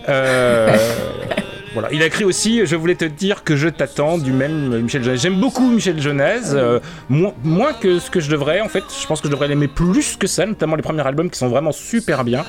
Euh, 0.10 0.78
voilà. 1.74 1.90
Il 1.92 2.02
a 2.02 2.06
écrit 2.06 2.24
aussi 2.24 2.66
Je 2.66 2.76
voulais 2.76 2.96
te 2.96 3.06
dire 3.06 3.44
que 3.44 3.56
je 3.56 3.70
t'attends 3.70 4.18
du 4.18 4.32
même 4.32 4.82
Michel 4.82 5.04
Jonas. 5.04 5.18
J'aime 5.18 5.40
beaucoup 5.40 5.70
Michel 5.70 6.02
Jonas, 6.02 6.54
euh, 6.54 6.80
moins, 7.10 7.34
moins 7.44 7.74
que 7.74 8.00
ce 8.00 8.10
que 8.10 8.20
je 8.20 8.30
devrais 8.30 8.62
en 8.62 8.68
fait. 8.68 8.84
Je 9.02 9.08
pense 9.08 9.22
que 9.22 9.28
je 9.28 9.32
devrais 9.32 9.48
l'aimer 9.48 9.68
plus 9.68 10.18
que 10.18 10.28
ça, 10.28 10.46
notamment 10.46 10.76
les 10.76 10.82
premiers 10.82 11.06
albums 11.06 11.30
qui 11.30 11.38
sont 11.38 11.50
vraiment 11.50 11.72
super 11.72 12.24
bien. 12.24 12.44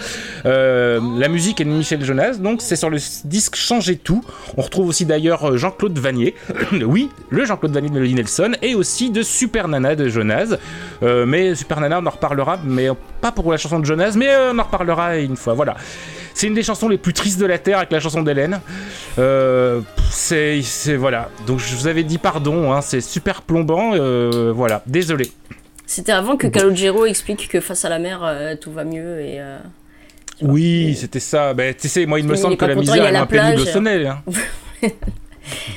Euh, 0.44 1.00
la 1.18 1.28
musique 1.28 1.60
est 1.60 1.64
de 1.64 1.70
Michel 1.70 2.04
Jonas, 2.04 2.34
donc 2.34 2.62
c'est 2.62 2.76
sur 2.76 2.90
le 2.90 2.98
disque 3.24 3.56
Changer 3.56 3.96
tout. 3.96 4.24
On 4.56 4.62
retrouve 4.62 4.88
aussi 4.88 5.06
d'ailleurs 5.06 5.50
euh, 5.50 5.56
Jean-Claude 5.56 5.98
Vanier, 5.98 6.34
oui, 6.84 7.10
le 7.30 7.44
Jean-Claude 7.44 7.72
Vanier 7.72 7.88
de 7.88 7.94
Melody 7.94 8.14
Nelson, 8.14 8.52
et 8.62 8.74
aussi 8.74 9.10
de 9.10 9.22
Super 9.22 9.68
Nana 9.68 9.94
de 9.94 10.08
Jonas. 10.08 10.56
Euh, 11.02 11.26
mais 11.26 11.54
Super 11.54 11.80
Nana, 11.80 12.00
on 12.00 12.06
en 12.06 12.10
reparlera, 12.10 12.58
mais 12.64 12.88
pas 13.20 13.32
pour 13.32 13.50
la 13.50 13.58
chanson 13.58 13.78
de 13.78 13.84
Jonas, 13.84 14.14
mais 14.16 14.28
euh, 14.28 14.52
on 14.52 14.58
en 14.58 14.64
reparlera 14.64 15.16
une 15.18 15.36
fois. 15.36 15.54
Voilà. 15.54 15.76
C'est 16.34 16.46
une 16.46 16.54
des 16.54 16.62
chansons 16.62 16.88
les 16.88 16.98
plus 16.98 17.12
tristes 17.12 17.38
de 17.40 17.46
la 17.46 17.58
Terre 17.58 17.78
avec 17.78 17.90
la 17.92 18.00
chanson 18.00 18.22
d'Hélène. 18.22 18.60
Euh, 19.18 19.80
c'est, 20.10 20.60
voilà. 20.96 21.28
Donc 21.46 21.58
je 21.58 21.74
vous 21.76 21.86
avais 21.86 22.02
dit 22.04 22.18
pardon, 22.18 22.72
hein, 22.72 22.80
c'est 22.80 23.00
super 23.00 23.42
plombant. 23.42 23.92
euh, 23.94 24.52
voilà, 24.54 24.82
désolé. 24.86 25.30
C'était 25.86 26.12
avant 26.12 26.36
que 26.36 26.46
Calogero 26.46 27.04
explique 27.06 27.48
que 27.48 27.60
face 27.60 27.84
à 27.84 27.88
la 27.90 27.98
mer, 27.98 28.20
euh, 28.24 28.54
tout 28.60 28.72
va 28.72 28.84
mieux 28.84 29.20
et. 29.20 29.40
euh, 29.40 29.58
Oui, 30.40 30.96
c'était 30.98 31.20
ça. 31.20 31.52
Ben, 31.54 31.74
tu 31.78 31.88
sais, 31.88 32.06
moi 32.06 32.18
il 32.18 32.26
me 32.26 32.34
Il 32.34 32.38
semble 32.38 32.56
que 32.56 32.64
la 32.64 32.74
content, 32.74 32.92
misère 32.92 33.06
est 33.06 33.12
moins 33.12 33.26
pénible 33.26 33.66
sommet. 33.66 34.06
hein. 34.06 34.22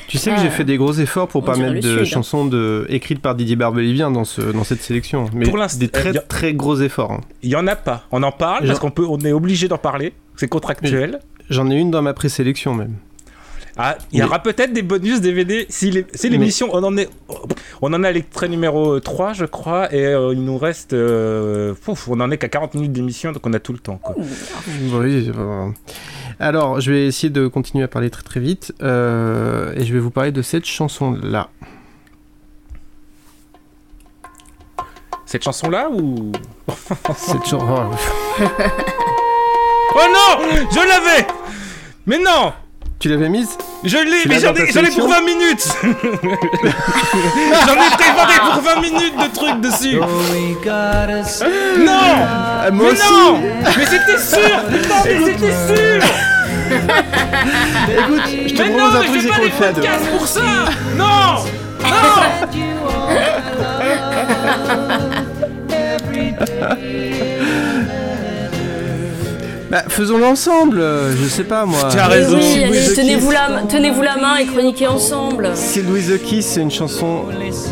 Tu 0.06 0.16
sais 0.16 0.30
que 0.30 0.40
j'ai 0.40 0.48
fait 0.48 0.62
des 0.64 0.76
gros 0.76 0.92
efforts 0.92 1.26
pour 1.26 1.44
pas 1.44 1.56
mettre 1.56 1.74
de 1.74 1.80
Sud, 1.80 1.98
hein. 2.00 2.04
chansons 2.04 2.44
de... 2.46 2.86
écrites 2.88 3.20
par 3.20 3.34
Didier 3.34 3.56
Barbelivien 3.56 4.12
dans, 4.12 4.24
ce... 4.24 4.40
dans 4.40 4.62
cette 4.62 4.80
sélection. 4.80 5.28
Mais 5.34 5.44
Pour 5.44 5.58
l'instant, 5.58 5.80
des 5.80 5.88
très 5.88 6.16
a- 6.16 6.20
très 6.20 6.54
gros 6.54 6.80
efforts. 6.80 7.10
hein. 7.12 7.20
Il 7.42 7.50
y 7.50 7.56
en 7.56 7.66
a 7.66 7.74
pas. 7.74 8.04
On 8.12 8.22
en 8.22 8.30
parle 8.30 8.60
Genre- 8.60 8.68
parce 8.68 8.78
qu'on 8.78 8.92
peut, 8.92 9.04
on 9.08 9.18
est 9.18 9.32
obligé 9.32 9.66
d'en 9.66 9.76
parler. 9.76 10.12
C'est 10.36 10.48
contractuel. 10.48 11.20
J'en 11.50 11.70
ai 11.70 11.76
une 11.76 11.90
dans 11.90 12.02
ma 12.02 12.14
présélection 12.14 12.74
même. 12.74 12.94
Ah, 13.78 13.98
il 14.10 14.20
y 14.20 14.22
aura 14.22 14.38
peut-être 14.42 14.72
des 14.72 14.80
bonus 14.80 15.20
DVD 15.20 15.66
si 15.68 15.90
l'émission 16.30 16.70
on 16.72 16.82
en 16.82 16.96
est 16.96 17.10
on 17.82 17.92
en 17.92 18.02
a 18.04 18.10
l'extrait 18.10 18.48
numéro 18.48 18.98
3 19.00 19.34
je 19.34 19.44
crois 19.44 19.92
et 19.94 20.02
euh, 20.06 20.32
il 20.32 20.42
nous 20.42 20.56
reste 20.56 20.94
euh, 20.94 21.74
pouf, 21.84 22.08
on 22.08 22.18
en 22.20 22.30
est 22.30 22.38
qu'à 22.38 22.48
40 22.48 22.72
minutes 22.72 22.92
d'émission 22.92 23.32
donc 23.32 23.46
on 23.46 23.52
a 23.52 23.58
tout 23.58 23.74
le 23.74 23.78
temps 23.78 23.98
quoi. 23.98 24.14
Oui, 24.94 25.30
euh, 25.36 25.68
Alors, 26.40 26.80
je 26.80 26.90
vais 26.90 27.06
essayer 27.06 27.28
de 27.28 27.48
continuer 27.48 27.84
à 27.84 27.88
parler 27.88 28.08
très 28.08 28.22
très 28.22 28.40
vite. 28.40 28.72
euh, 28.82 29.74
et 29.76 29.84
je 29.84 29.92
vais 29.92 30.00
vous 30.00 30.10
parler 30.10 30.32
de 30.32 30.40
cette 30.40 30.64
chanson-là. 30.64 31.50
Cette 35.26 35.42
chanson 35.42 35.68
là 35.68 35.90
ou? 35.90 36.32
Cette 37.14 37.44
chanson. 37.44 37.90
Oh 39.94 40.00
non 40.12 40.46
Je 40.70 40.78
l'avais. 40.78 41.26
Mais 42.06 42.18
non. 42.18 42.52
Tu 42.98 43.08
l'avais 43.10 43.28
mise 43.28 43.56
Je 43.84 43.98
l'ai, 43.98 44.24
mais 44.26 44.40
j'en 44.40 44.54
ai, 44.54 44.72
j'en 44.72 44.80
ai 44.80 44.90
pour 44.90 45.04
sélection 45.04 45.08
20 45.08 45.20
minutes. 45.22 45.68
J'en 45.82 47.74
ai 47.74 47.90
préparé 47.90 48.34
pour 48.52 48.62
20 48.62 48.80
minutes 48.80 49.16
de 49.18 49.34
trucs 49.36 49.60
dessus. 49.60 49.96
Non. 51.78 51.92
Ah, 51.92 52.70
moi 52.72 52.86
Mais 52.86 52.92
aussi. 52.92 53.12
non. 53.12 53.40
Mais 53.76 53.84
c'était 53.84 54.18
sûr 54.18 54.64
Putain, 54.70 54.94
mais 55.04 55.18
c'était 55.26 55.52
sûr. 55.74 56.02
Écoute, 57.98 58.22
je 58.48 58.54
te 58.54 58.62
Mais 58.62 58.70
propose 58.70 58.92
non, 58.92 58.98
un 58.98 59.00
mais 59.02 59.06
truc, 59.08 59.20
je 59.20 59.28
c'est 59.28 59.28
fais 59.28 59.28
pas 59.28 59.36
qu'on 59.36 59.42
le 59.42 59.48
des 59.48 59.50
fait 59.52 59.66
à 59.66 59.72
deux. 59.72 59.82
pour 60.16 60.26
ça. 60.26 60.40
Non. 60.96 61.44
Non 61.82 62.16
Bah, 69.70 69.82
faisons-le 69.88 70.24
ensemble, 70.24 70.78
euh, 70.78 71.12
je 71.16 71.26
sais 71.28 71.42
pas 71.42 71.64
moi. 71.66 71.88
Tu 71.90 71.98
as 71.98 72.06
raison. 72.06 72.38
oui, 72.38 72.54
allez, 72.62 72.66
Louise 72.68 72.92
the 72.92 72.96
tenez-vous 72.96 73.30
la, 73.32 73.62
tenez-vous 73.68 74.02
la 74.02 74.16
main 74.16 74.36
et 74.36 74.46
chroniquez 74.46 74.86
ensemble. 74.86 75.50
C'est 75.54 75.82
Louise 75.82 76.08
the 76.08 76.22
Kiss, 76.22 76.46
c'est 76.46 76.60
une 76.62 76.70
chanson. 76.70 77.24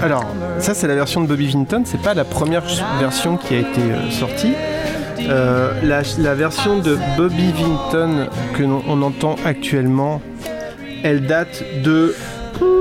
Alors, 0.03 0.25
ça 0.59 0.75
c'est 0.75 0.89
la 0.89 0.97
version 0.97 1.21
de 1.21 1.29
Bobby 1.29 1.47
Vinton, 1.49 1.83
c'est 1.85 2.01
pas 2.01 2.15
la 2.15 2.25
première 2.25 2.69
ch- 2.69 2.83
version 2.99 3.37
qui 3.37 3.55
a 3.55 3.59
été 3.59 3.81
euh, 3.81 4.11
sortie. 4.11 4.55
Euh, 5.29 5.73
la, 5.85 6.03
la 6.19 6.35
version 6.35 6.81
de 6.81 6.99
Bobby 7.17 7.53
Vinton 7.53 8.27
que 8.59 8.63
l'on 8.65 8.83
on 8.89 9.01
entend 9.03 9.37
actuellement, 9.45 10.21
elle 11.05 11.27
date 11.27 11.63
de. 11.85 12.15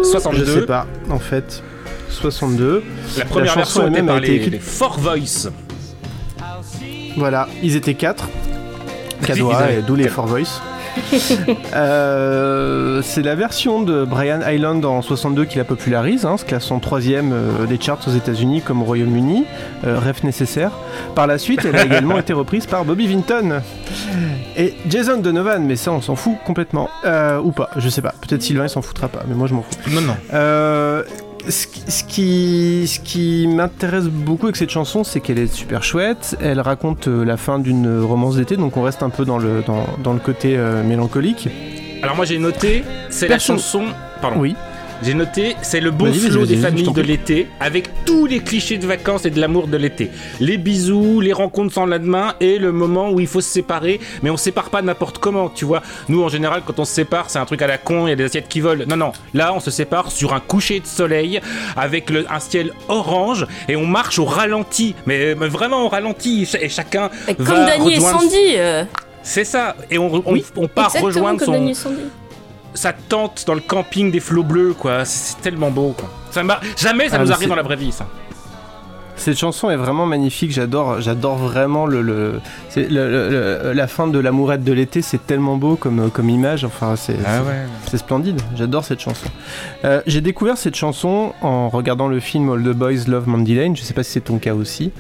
62. 0.04 0.46
Je 0.46 0.52
sais 0.60 0.66
pas, 0.66 0.86
en 1.10 1.20
fait. 1.20 1.62
62. 2.10 2.84
La 3.18 3.26
première 3.26 3.54
chanson 3.54 3.82
version 3.82 3.88
était 3.88 4.00
elle-même 4.00 4.16
a 4.16 4.18
été 4.20 4.28
les, 4.28 4.36
écrite- 4.38 4.52
les 4.54 4.60
Four 4.60 5.00
Voice. 5.00 5.50
Voilà, 7.18 7.48
ils 7.62 7.76
étaient 7.76 7.94
quatre. 7.94 8.28
Ils 9.24 9.28
Cadois, 9.28 9.58
avaient 9.58 9.80
et 9.80 9.82
d'où 9.82 9.96
les 9.96 10.08
Four 10.08 10.28
Voice. 10.28 10.62
Euh, 11.76 13.02
c'est 13.04 13.24
la 13.24 13.34
version 13.34 13.82
de 13.82 14.06
Brian 14.06 14.42
Hyland 14.48 14.84
en 14.84 15.02
62 15.02 15.46
qui 15.46 15.58
la 15.58 15.64
popularise, 15.64 16.24
hein, 16.26 16.38
se 16.38 16.46
classant 16.46 16.78
troisième 16.80 17.32
euh, 17.34 17.66
des 17.66 17.80
charts 17.82 18.00
aux 18.08 18.12
États-Unis 18.12 18.62
comme 18.62 18.82
au 18.84 18.86
Royaume-Uni, 18.86 19.46
euh, 19.86 19.98
rêve 19.98 20.24
nécessaire. 20.24 20.72
Par 21.16 21.26
la 21.26 21.40
suite, 21.40 21.66
elle 21.66 21.76
a 21.76 21.86
également 21.86 22.18
été 22.20 22.32
reprise 22.34 22.68
par 22.68 22.86
Bobby 22.86 23.08
Vinton 23.08 23.62
et 24.56 24.76
Jason 24.88 25.18
Donovan, 25.18 25.66
mais 25.66 25.76
ça 25.76 25.92
on 25.92 26.02
s'en 26.02 26.16
fout 26.16 26.36
complètement, 26.46 26.90
Euh, 27.06 27.40
ou 27.42 27.52
pas, 27.52 27.70
je 27.78 27.90
sais 27.90 28.02
pas. 28.04 28.14
Peut-être 28.22 28.44
Sylvain 28.44 28.66
il 28.66 28.70
s'en 28.70 28.84
foutra 28.84 29.08
pas, 29.08 29.24
mais 29.28 29.34
moi 29.34 29.48
je 29.48 29.56
m'en 29.56 29.64
fous. 29.64 29.90
Non, 29.90 30.02
non. 30.02 30.16
Ce 31.50 31.68
qui, 31.68 31.92
ce 31.92 32.04
qui, 32.04 32.88
ce 32.88 33.00
qui 33.00 33.48
m'intéresse 33.48 34.06
beaucoup 34.06 34.46
avec 34.46 34.56
cette 34.56 34.70
chanson, 34.70 35.04
c'est 35.04 35.20
qu'elle 35.20 35.40
est 35.40 35.54
super 35.54 35.84
chouette. 35.84 36.38
Elle 36.42 36.62
raconte 36.62 37.10
euh, 37.10 37.26
la 37.26 37.36
fin 37.36 37.60
d'une 37.60 38.00
romance 38.02 38.38
d'été, 38.38 38.56
donc 38.56 38.78
on 38.78 38.82
reste 38.82 39.04
un 39.04 39.10
peu 39.10 39.26
dans 39.26 39.38
le, 39.38 39.62
dans, 39.62 39.86
dans 40.02 40.14
le 40.14 40.20
côté 40.20 40.56
euh, 40.56 40.84
mélancolique. 40.84 41.50
Alors 42.02 42.16
moi 42.16 42.26
j'ai 42.26 42.40
noté, 42.40 42.84
c'est 43.10 43.28
la 43.28 43.40
chanson... 43.40 43.84
Pardon. 44.22 44.40
Oui. 44.40 44.56
J'ai 45.04 45.14
noté, 45.14 45.56
c'est 45.62 45.82
le 45.82 45.92
bon 45.92 46.14
flot 46.14 46.40
vas-y, 46.40 46.48
des 46.48 46.56
familles 46.58 46.92
de 46.94 47.02
l'été, 47.02 47.48
avec 47.60 47.90
tous 48.06 48.26
les 48.26 48.40
clichés 48.40 48.78
de 48.78 48.88
vacances 48.88 49.26
et 49.26 49.30
de 49.32 49.40
l'amour 49.42 49.68
de 49.68 49.76
l'été. 49.76 50.10
Les 50.40 50.58
bisous, 50.58 51.20
les 51.20 51.34
rencontres 51.34 51.74
sans 51.74 51.86
lendemain 51.86 52.36
et 52.40 52.58
le 52.58 52.72
moment 52.72 53.12
où 53.12 53.20
il 53.20 53.28
faut 53.28 53.42
se 53.42 53.50
séparer, 53.50 54.00
mais 54.22 54.30
on 54.30 54.38
se 54.38 54.46
sépare 54.46 54.70
pas 54.70 54.82
n'importe 54.82 55.18
comment, 55.18 55.50
tu 55.50 55.66
vois. 55.66 55.82
Nous, 56.08 56.24
en 56.24 56.30
général, 56.30 56.62
quand 56.66 56.80
on 56.80 56.86
se 56.86 56.94
sépare, 56.94 57.30
c'est 57.30 57.40
un 57.40 57.46
truc 57.46 57.62
à 57.62 57.68
la 57.68 57.78
con, 57.78 58.08
il 58.08 58.12
y 58.12 58.14
a 58.14 58.16
des 58.16 58.24
assiettes 58.24 58.48
qui 58.48 58.62
volent. 58.62 58.86
Non, 58.88 58.96
non, 58.96 59.12
là, 59.34 59.54
on 59.54 59.60
se 59.60 59.72
sépare 59.72 60.10
sur 60.12 60.34
un 60.34 60.40
coucher 60.40 60.80
de 60.80 60.86
soleil, 60.88 61.42
avec 61.76 62.10
le- 62.10 62.26
un 62.32 62.40
ciel 62.40 62.72
orange, 62.88 63.46
et 63.68 63.76
on 63.76 63.86
marche 63.86 64.20
au 64.20 64.26
ralenti, 64.26 64.96
mais, 65.06 65.36
mais 65.36 65.48
vraiment 65.50 65.84
au 65.86 65.90
ralenti, 65.90 66.48
et 66.62 66.70
chacun 66.70 67.10
Et 67.28 67.36
Comme 67.36 67.46
va 67.46 67.66
Dany 67.66 67.92
et 67.92 67.96
rejoindre- 67.96 68.22
Sandy. 68.22 68.38
euh, 68.56 68.84
C'est 69.22 69.46
ça, 69.46 69.76
et 69.92 69.98
on, 69.98 70.24
on, 70.26 70.38
on 70.58 70.68
part 70.68 70.92
rejoindre 70.94 71.40
comme 71.40 71.46
son, 71.48 71.52
Dany 71.54 71.72
et 71.72 71.74
Sandy. 71.74 72.02
Sa 72.74 72.94
tente 72.94 73.44
dans 73.48 73.54
le 73.54 73.62
camping 73.62 74.12
des 74.12 74.20
flots 74.20 74.44
bleus, 74.44 74.74
quoi. 74.78 75.06
C'est 75.06 75.42
tellement 75.42 75.72
beau, 75.72 75.94
quoi. 75.98 76.10
Ça 76.32 76.44
m'a- 76.44 76.60
Jamais 76.78 77.10
ça 77.10 77.18
Ah, 77.20 77.24
nous 77.26 77.32
arrive 77.32 77.50
dans 77.50 77.56
la 77.56 77.62
vraie 77.64 77.76
vie, 77.76 77.92
ça. 77.92 78.08
Cette 79.16 79.38
chanson 79.38 79.70
est 79.70 79.76
vraiment 79.78 80.08
magnifique, 80.08 80.52
j'adore, 80.52 81.00
j'adore 81.00 81.38
vraiment 81.38 81.86
le, 81.86 82.02
le- 82.02 82.42
c'est 82.70 82.90
le- 82.90 83.10
le- 83.12 83.30
le- 83.30 83.74
la 83.74 83.88
fin 83.88 84.08
de 84.08 84.18
l'amourette 84.18 84.64
de 84.64 84.74
l'été, 84.74 85.04
c'est 85.04 85.26
tellement 85.28 85.56
beau 85.56 85.76
comme, 85.76 86.10
comme 86.10 86.30
image, 86.32 86.66
enfin 86.66 86.96
c'est 86.96 87.16
Ah 87.24 87.38
c'est- 87.38 87.48
ouais. 87.48 87.56
c'est 87.92 87.98
splendide, 88.00 88.42
j'adore 88.56 88.84
cette 88.84 89.00
chanson. 89.00 89.28
Euh, 89.86 90.02
J'ai 90.08 90.20
découvert 90.20 90.58
cette 90.58 90.76
chanson 90.76 91.34
en 91.44 91.70
regardant 91.70 92.08
le 92.08 92.20
film 92.20 92.50
All 92.52 92.64
the 92.64 92.76
Boys 92.76 93.06
Love 93.08 93.28
Mandy 93.30 93.54
Lane, 93.54 93.78
je 93.78 93.84
sais 93.84 93.94
pas 93.94 94.02
si 94.02 94.12
c'est 94.14 94.22
ton 94.22 94.40
cas 94.40 94.56
aussi. 94.56 94.92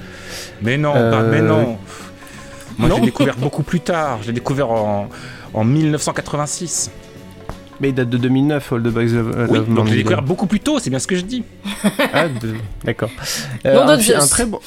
Mais 0.61 0.77
non, 0.77 0.93
Euh, 0.95 1.29
mais 1.31 1.41
non. 1.41 1.77
Moi, 2.77 2.89
non 2.89 2.95
j'ai 2.97 3.01
découvert 3.05 3.35
beaucoup 3.35 3.63
plus 3.63 3.79
tard. 3.81 4.19
J'ai 4.21 4.31
découvert 4.31 4.69
en, 4.69 5.09
en 5.55 5.63
1986. 5.63 6.91
Mais 7.83 7.89
il 7.89 7.95
date 7.95 8.09
de 8.09 8.17
2009, 8.17 8.71
All 8.71 8.81
the 8.81 8.87
Boys 8.87 9.01
Love, 9.07 9.33
euh, 9.35 9.47
Oui, 9.49 9.57
Love 9.57 9.73
donc 9.73 9.87
j'ai 9.87 9.95
découvert 9.97 10.21
beaucoup 10.21 10.47
plus 10.47 10.61
tôt, 10.61 10.79
c'est 10.79 10.89
bien 10.89 10.99
ce 10.99 11.07
que 11.07 11.17
je 11.17 11.25
dis. 11.25 11.43
Ah, 12.13 12.29
de- 12.29 12.53
d'accord. 12.85 13.09
Euh, 13.65 13.85
un, 13.85 14.27
très 14.27 14.45
bon, 14.45 14.59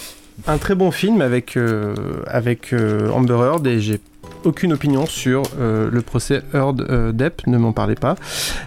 un 0.47 0.59
très 0.59 0.75
bon 0.75 0.91
film 0.91 1.23
avec, 1.23 1.57
euh, 1.57 1.95
avec 2.27 2.75
euh, 2.75 3.09
Amber 3.11 3.39
Heard 3.41 3.67
et 3.67 3.81
j'ai 3.81 4.01
aucune 4.45 4.75
opinion 4.75 5.07
sur 5.07 5.45
euh, 5.59 5.89
le 5.91 6.03
procès 6.03 6.43
Heard 6.53 6.83
euh, 6.83 7.12
Depp, 7.12 7.47
ne 7.47 7.57
m'en 7.57 7.73
parlez 7.73 7.95
pas. 7.95 8.17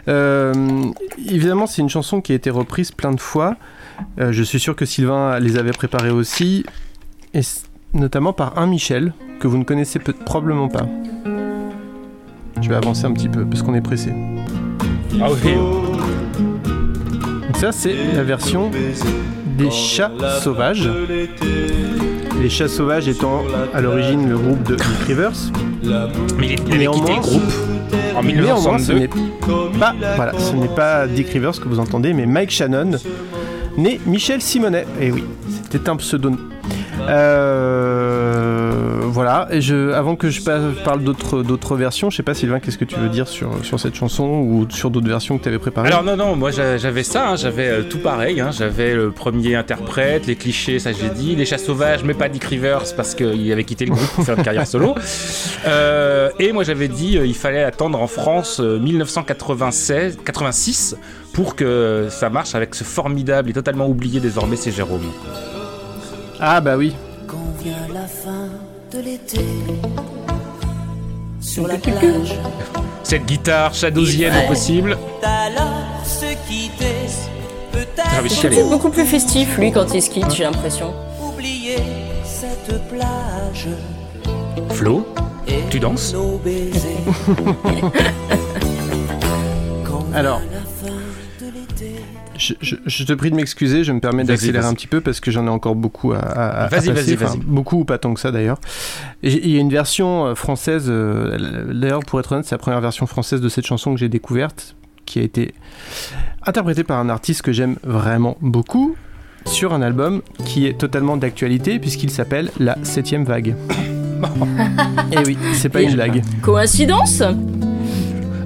Euh, 0.08 0.54
évidemment, 1.28 1.68
c'est 1.68 1.84
une 1.84 1.90
chanson 1.90 2.22
qui 2.22 2.32
a 2.32 2.36
été 2.36 2.50
reprise 2.50 2.90
plein 2.92 3.12
de 3.12 3.22
fois. 3.22 3.56
Euh, 4.20 4.32
je 4.32 4.42
suis 4.42 4.60
sûr 4.60 4.76
que 4.76 4.86
Sylvain 4.86 5.38
les 5.40 5.58
avait 5.58 5.74
préparées 5.74 6.10
aussi, 6.10 6.66
et 7.36 7.42
notamment 7.94 8.34
par 8.34 8.58
un 8.58 8.66
Michel 8.66 9.14
que 9.40 9.48
vous 9.48 9.60
ne 9.60 9.64
connaissez 9.64 10.00
probablement 10.00 10.70
pas. 10.70 10.88
Je 12.62 12.70
vais 12.70 12.76
avancer 12.76 13.06
un 13.06 13.12
petit 13.14 13.30
peu 13.30 13.46
parce 13.46 13.62
qu'on 13.64 13.74
est 13.74 13.82
pressé. 13.82 14.14
Ah 15.22 15.28
oui. 15.32 15.54
Donc 17.48 17.58
ça, 17.58 17.72
c'est 17.72 17.96
la 18.16 18.24
version 18.24 18.70
des 19.58 19.72
chats 19.72 20.12
sauvages. 20.42 20.90
Les 22.42 22.50
chats 22.50 22.68
sauvages 22.68 23.08
étant 23.08 23.44
à 23.74 23.82
l'origine 23.82 24.30
le 24.30 24.38
groupe 24.38 24.64
de 24.64 24.76
Dick 24.76 25.08
Rivers. 25.08 25.32
Mais 26.38 26.54
il, 26.54 26.60
il 26.68 26.74
avait 26.74 26.88
quitté 26.88 27.12
Néanmoins, 27.12 27.16
le 27.16 27.22
groupe 27.22 27.54
en 28.16 28.24
Néanmoins, 28.24 28.80
ce 28.80 28.92
1962. 28.94 29.00
n'est 29.00 29.80
pas, 29.80 29.96
voilà, 30.16 30.34
ce 30.38 30.56
n'est 30.56 30.68
pas 30.68 31.08
Dick 31.08 31.30
Rivers 31.30 31.60
que 31.60 31.68
vous 31.68 31.80
entendez, 31.80 32.14
mais 32.14 32.26
Mike 32.26 32.52
Shannon, 32.52 32.92
né 33.78 34.00
Michel 34.06 34.42
Simonet. 34.42 34.86
Et 35.02 35.12
oui, 35.12 35.24
c'était 35.64 35.90
un 35.90 35.96
pseudonyme. 35.96 36.40
Euh, 37.10 39.00
voilà, 39.06 39.48
et 39.52 39.62
je, 39.62 39.92
avant 39.92 40.16
que 40.16 40.30
je 40.30 40.42
pa- 40.42 40.60
parle 40.84 41.04
d'autres, 41.04 41.42
d'autres 41.44 41.76
versions, 41.76 42.10
je 42.10 42.18
sais 42.18 42.24
pas 42.24 42.34
Sylvain, 42.34 42.60
qu'est-ce 42.60 42.78
que 42.78 42.86
tu 42.86 42.96
veux 42.96 43.10
dire 43.10 43.28
sur, 43.28 43.50
sur 43.64 43.80
cette 43.80 43.96
chanson 43.96 44.24
ou 44.26 44.68
sur 44.70 44.90
d'autres 44.92 45.08
versions 45.08 45.38
que 45.38 45.44
tu 45.44 45.50
avais 45.50 45.60
préparées? 45.60 45.88
Alors 45.88 46.04
non, 46.04 46.16
non, 46.16 46.36
moi 46.36 46.52
j'a- 46.52 46.78
j'avais 46.78 47.04
ça, 47.04 47.30
hein, 47.30 47.36
j'avais 47.36 47.68
euh, 47.68 47.82
tout 47.84 47.98
pareil, 48.00 48.40
hein, 48.42 48.52
j'avais 48.52 48.94
le 48.94 49.12
premier 49.12 49.56
interprète, 49.56 50.28
les 50.28 50.36
clichés, 50.36 50.80
ça 50.80 50.92
j'ai 50.92 51.10
dit, 51.10 51.36
les 51.36 51.46
chats 51.46 51.58
sauvages, 51.58 52.04
mais 52.04 52.14
pas 52.14 52.30
Dick 52.30 52.44
Rivers 52.44 52.84
parce 52.96 53.16
qu'il 53.16 53.52
avait 53.52 53.64
quitté 53.64 53.86
le 53.86 53.92
groupe 53.92 54.08
pour 54.10 54.24
faire 54.26 54.38
une 54.38 54.44
carrière 54.44 54.68
solo. 54.68 54.96
Euh, 55.68 56.30
et 56.40 56.54
moi 56.54 56.64
j'avais 56.64 56.88
dit 56.88 57.18
il 57.24 57.36
fallait 57.36 57.64
attendre 57.64 58.02
en 58.02 58.08
France 58.08 58.60
euh, 58.62 58.80
1996, 58.80 60.18
86 60.24 60.96
pour 61.34 61.56
que 61.56 62.08
ça 62.10 62.30
marche 62.30 62.56
avec 62.56 62.76
ce 62.76 62.84
formidable 62.86 63.50
et 63.50 63.54
totalement 63.54 63.88
oublié 63.88 64.20
désormais 64.22 64.56
c'est 64.56 64.72
Jérôme. 64.72 65.02
Ah 66.40 66.62
bah 66.62 66.78
oui. 66.78 66.96
Quand 67.28 67.38
vient 67.62 67.76
la 67.94 68.08
fin 68.08 68.48
de 68.92 69.00
l'été, 69.00 69.42
sur 71.42 71.68
la 71.68 71.76
plage, 71.78 72.36
Cette 73.04 73.26
guitare 73.26 73.74
shadowsienne 73.74 74.34
Il 74.40 74.46
au 74.46 74.48
possible. 74.48 74.98
alors 75.24 75.68
se 76.06 76.26
quitter, 76.48 77.08
peut-être 77.72 78.04
Ah, 78.06 78.22
C'est 78.28 78.70
beaucoup 78.70 78.90
plus 78.90 79.06
festif, 79.06 79.58
lui, 79.58 79.72
quand 79.72 79.94
il 79.94 80.02
skate, 80.02 80.34
j'ai 80.34 80.44
l'impression. 80.44 80.94
oublier 81.22 81.78
cette 82.24 82.82
plage. 82.90 83.68
Flo, 84.72 85.06
tu 85.70 85.80
danses 85.80 86.16
Alors, 90.14 90.42
Je, 92.40 92.54
je- 92.62 92.76
je 92.86 93.04
te 93.04 93.12
prie 93.14 93.30
de 93.32 93.36
m'excuser, 93.36 93.84
je 93.84 93.92
me 93.92 94.00
permets 94.00 94.24
d'accélérer 94.24 94.66
un 94.66 94.74
petit 94.74 94.88
peu 94.88 95.02
parce 95.02 95.20
que 95.20 95.30
j'en 95.30 95.46
ai 95.46 95.50
encore 95.50 95.76
beaucoup 95.76 96.14
à, 96.14 96.20
à, 96.20 96.48
à 96.64 96.68
Vas-y, 96.70 96.88
passer, 96.88 96.92
vas-y, 96.94 97.14
enfin, 97.16 97.26
vas-y. 97.36 97.40
beaucoup 97.46 97.80
ou 97.82 97.86
pas 97.86 97.98
tant 97.98 98.14
que 98.14 98.20
ça 98.20 98.32
d'ailleurs. 98.32 98.58
Il 99.24 99.48
y 99.50 99.58
a 99.58 99.60
une 99.60 99.70
version 99.70 100.26
euh, 100.28 100.36
française, 100.36 100.86
euh, 100.88 101.72
d'ailleurs 101.74 102.00
pour 102.00 102.20
être 102.20 102.32
honnête, 102.32 102.46
c'est 102.46 102.56
la 102.56 102.60
première 102.60 102.82
version 102.82 103.06
française 103.08 103.42
de 103.42 103.50
cette 103.50 103.66
chanson 103.68 103.94
que 103.94 104.00
j'ai 104.00 104.08
découverte, 104.10 104.76
qui 105.06 105.20
a 105.20 105.22
été 105.24 105.54
interprétée 106.48 106.84
par 106.86 106.98
un 107.00 107.10
artiste 107.10 107.42
que 107.42 107.52
j'aime 107.52 107.76
vraiment 107.84 108.38
beaucoup 108.42 108.96
sur 109.46 109.74
un 109.74 109.82
album 109.82 110.22
qui 110.46 110.66
est 110.66 110.78
totalement 110.78 111.18
d'actualité 111.18 111.78
puisqu'il 111.80 112.10
s'appelle 112.10 112.52
La 112.60 112.78
Septième 112.84 113.26
Vague. 113.26 113.56
Et 115.12 115.18
oui, 115.26 115.38
c'est 115.54 115.70
pas 115.70 115.82
une 115.82 115.94
blague. 115.94 116.22
Coïncidence? 116.42 117.22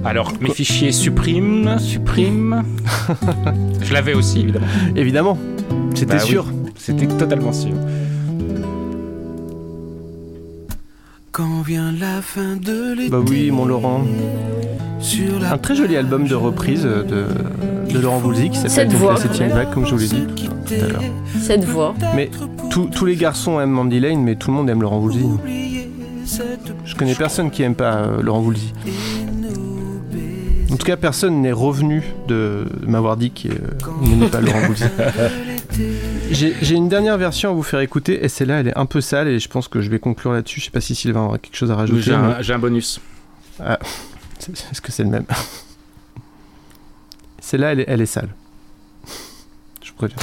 Alors, 0.04 0.32
mes 0.40 0.50
fichiers 0.50 0.92
supprime, 0.92 1.78
supprime. 1.78 2.62
Je 3.80 3.92
l'avais 3.92 4.14
aussi, 4.14 4.40
évidemment. 4.40 4.66
Évidemment, 4.96 5.38
c'était 5.94 6.16
Bah 6.16 6.22
oui, 6.22 6.28
sûr. 6.28 6.46
C'était 6.76 7.06
totalement 7.06 7.52
sûr. 7.52 7.72
Quand 11.32 11.62
vient 11.62 11.90
la 11.92 12.20
fin 12.22 12.56
de 12.56 12.94
l'été, 12.96 13.10
Bah 13.10 13.20
oui, 13.28 13.50
mon 13.50 13.64
Laurent. 13.64 14.02
sur 15.00 15.40
la 15.40 15.54
Un 15.54 15.58
très 15.58 15.74
joli 15.74 15.96
album 15.96 16.26
de 16.28 16.34
reprise 16.34 16.82
de, 16.84 17.04
de 17.92 17.98
Laurent 17.98 18.18
Voulzy 18.18 18.50
qui 18.50 18.56
s'appelle 18.56 18.70
Cette 18.70 18.88
donc 18.90 18.98
voix, 19.00 19.12
La 19.14 19.20
Septième. 19.20 19.50
Vague, 19.50 19.70
comme 19.72 19.86
je 19.86 19.94
vous 19.94 20.00
l'ai 20.00 20.06
dit 20.08 20.22
tout 20.66 20.74
à 20.74 20.86
l'heure. 20.88 21.02
Cette 21.40 21.64
voix. 21.64 21.94
Mais 22.14 22.30
tous- 22.70 22.86
tous 22.86 23.04
les 23.06 23.16
garçons 23.16 23.58
aiment 23.60 23.70
Mandy 23.70 23.98
Lane, 24.00 24.22
mais 24.22 24.36
tout 24.36 24.50
le 24.50 24.56
monde 24.56 24.70
aime 24.70 24.82
Laurent 24.82 25.00
Voulzy. 25.00 25.24
Je 26.84 26.94
connais 26.94 27.14
personne 27.14 27.50
qui 27.50 27.62
aime 27.62 27.74
pas 27.74 27.96
euh, 27.96 28.22
Laurent 28.22 28.40
Voulzy. 28.40 28.72
En 30.74 30.76
tout 30.76 30.86
cas, 30.86 30.96
personne 30.96 31.40
n'est 31.40 31.52
revenu 31.52 32.02
de 32.26 32.66
m'avoir 32.84 33.16
dit 33.16 33.30
qu'il 33.30 33.52
euh, 33.52 33.58
n'aimait 34.02 34.26
pas 34.26 34.40
Laurent 34.40 34.58
Voulzy. 34.62 34.82
J'ai 36.32 36.74
une 36.74 36.88
dernière 36.88 37.16
version 37.16 37.50
à 37.50 37.52
vous 37.52 37.62
faire 37.62 37.78
écouter, 37.78 38.24
et 38.24 38.28
celle-là, 38.28 38.58
elle 38.58 38.66
est 38.66 38.76
un 38.76 38.84
peu 38.84 39.00
sale, 39.00 39.28
et 39.28 39.38
je 39.38 39.48
pense 39.48 39.68
que 39.68 39.80
je 39.80 39.88
vais 39.88 40.00
conclure 40.00 40.32
là-dessus. 40.32 40.58
Je 40.58 40.64
sais 40.64 40.72
pas 40.72 40.80
si 40.80 40.96
Sylvain 40.96 41.20
aura 41.20 41.38
quelque 41.38 41.56
chose 41.56 41.70
à 41.70 41.76
rajouter. 41.76 42.02
J'ai 42.02 42.14
un, 42.14 42.22
mais- 42.22 42.42
j'ai 42.42 42.54
un 42.54 42.58
bonus. 42.58 43.00
Ah, 43.60 43.78
est-ce 44.72 44.80
que 44.80 44.90
c'est 44.90 45.04
le 45.04 45.10
même? 45.10 45.26
Celle-là, 47.38 47.70
elle 47.70 47.80
est, 47.80 47.84
elle 47.86 48.00
est 48.00 48.06
sale. 48.06 48.30
Je 49.80 49.90
vous 49.90 49.96
préviens. 49.96 50.16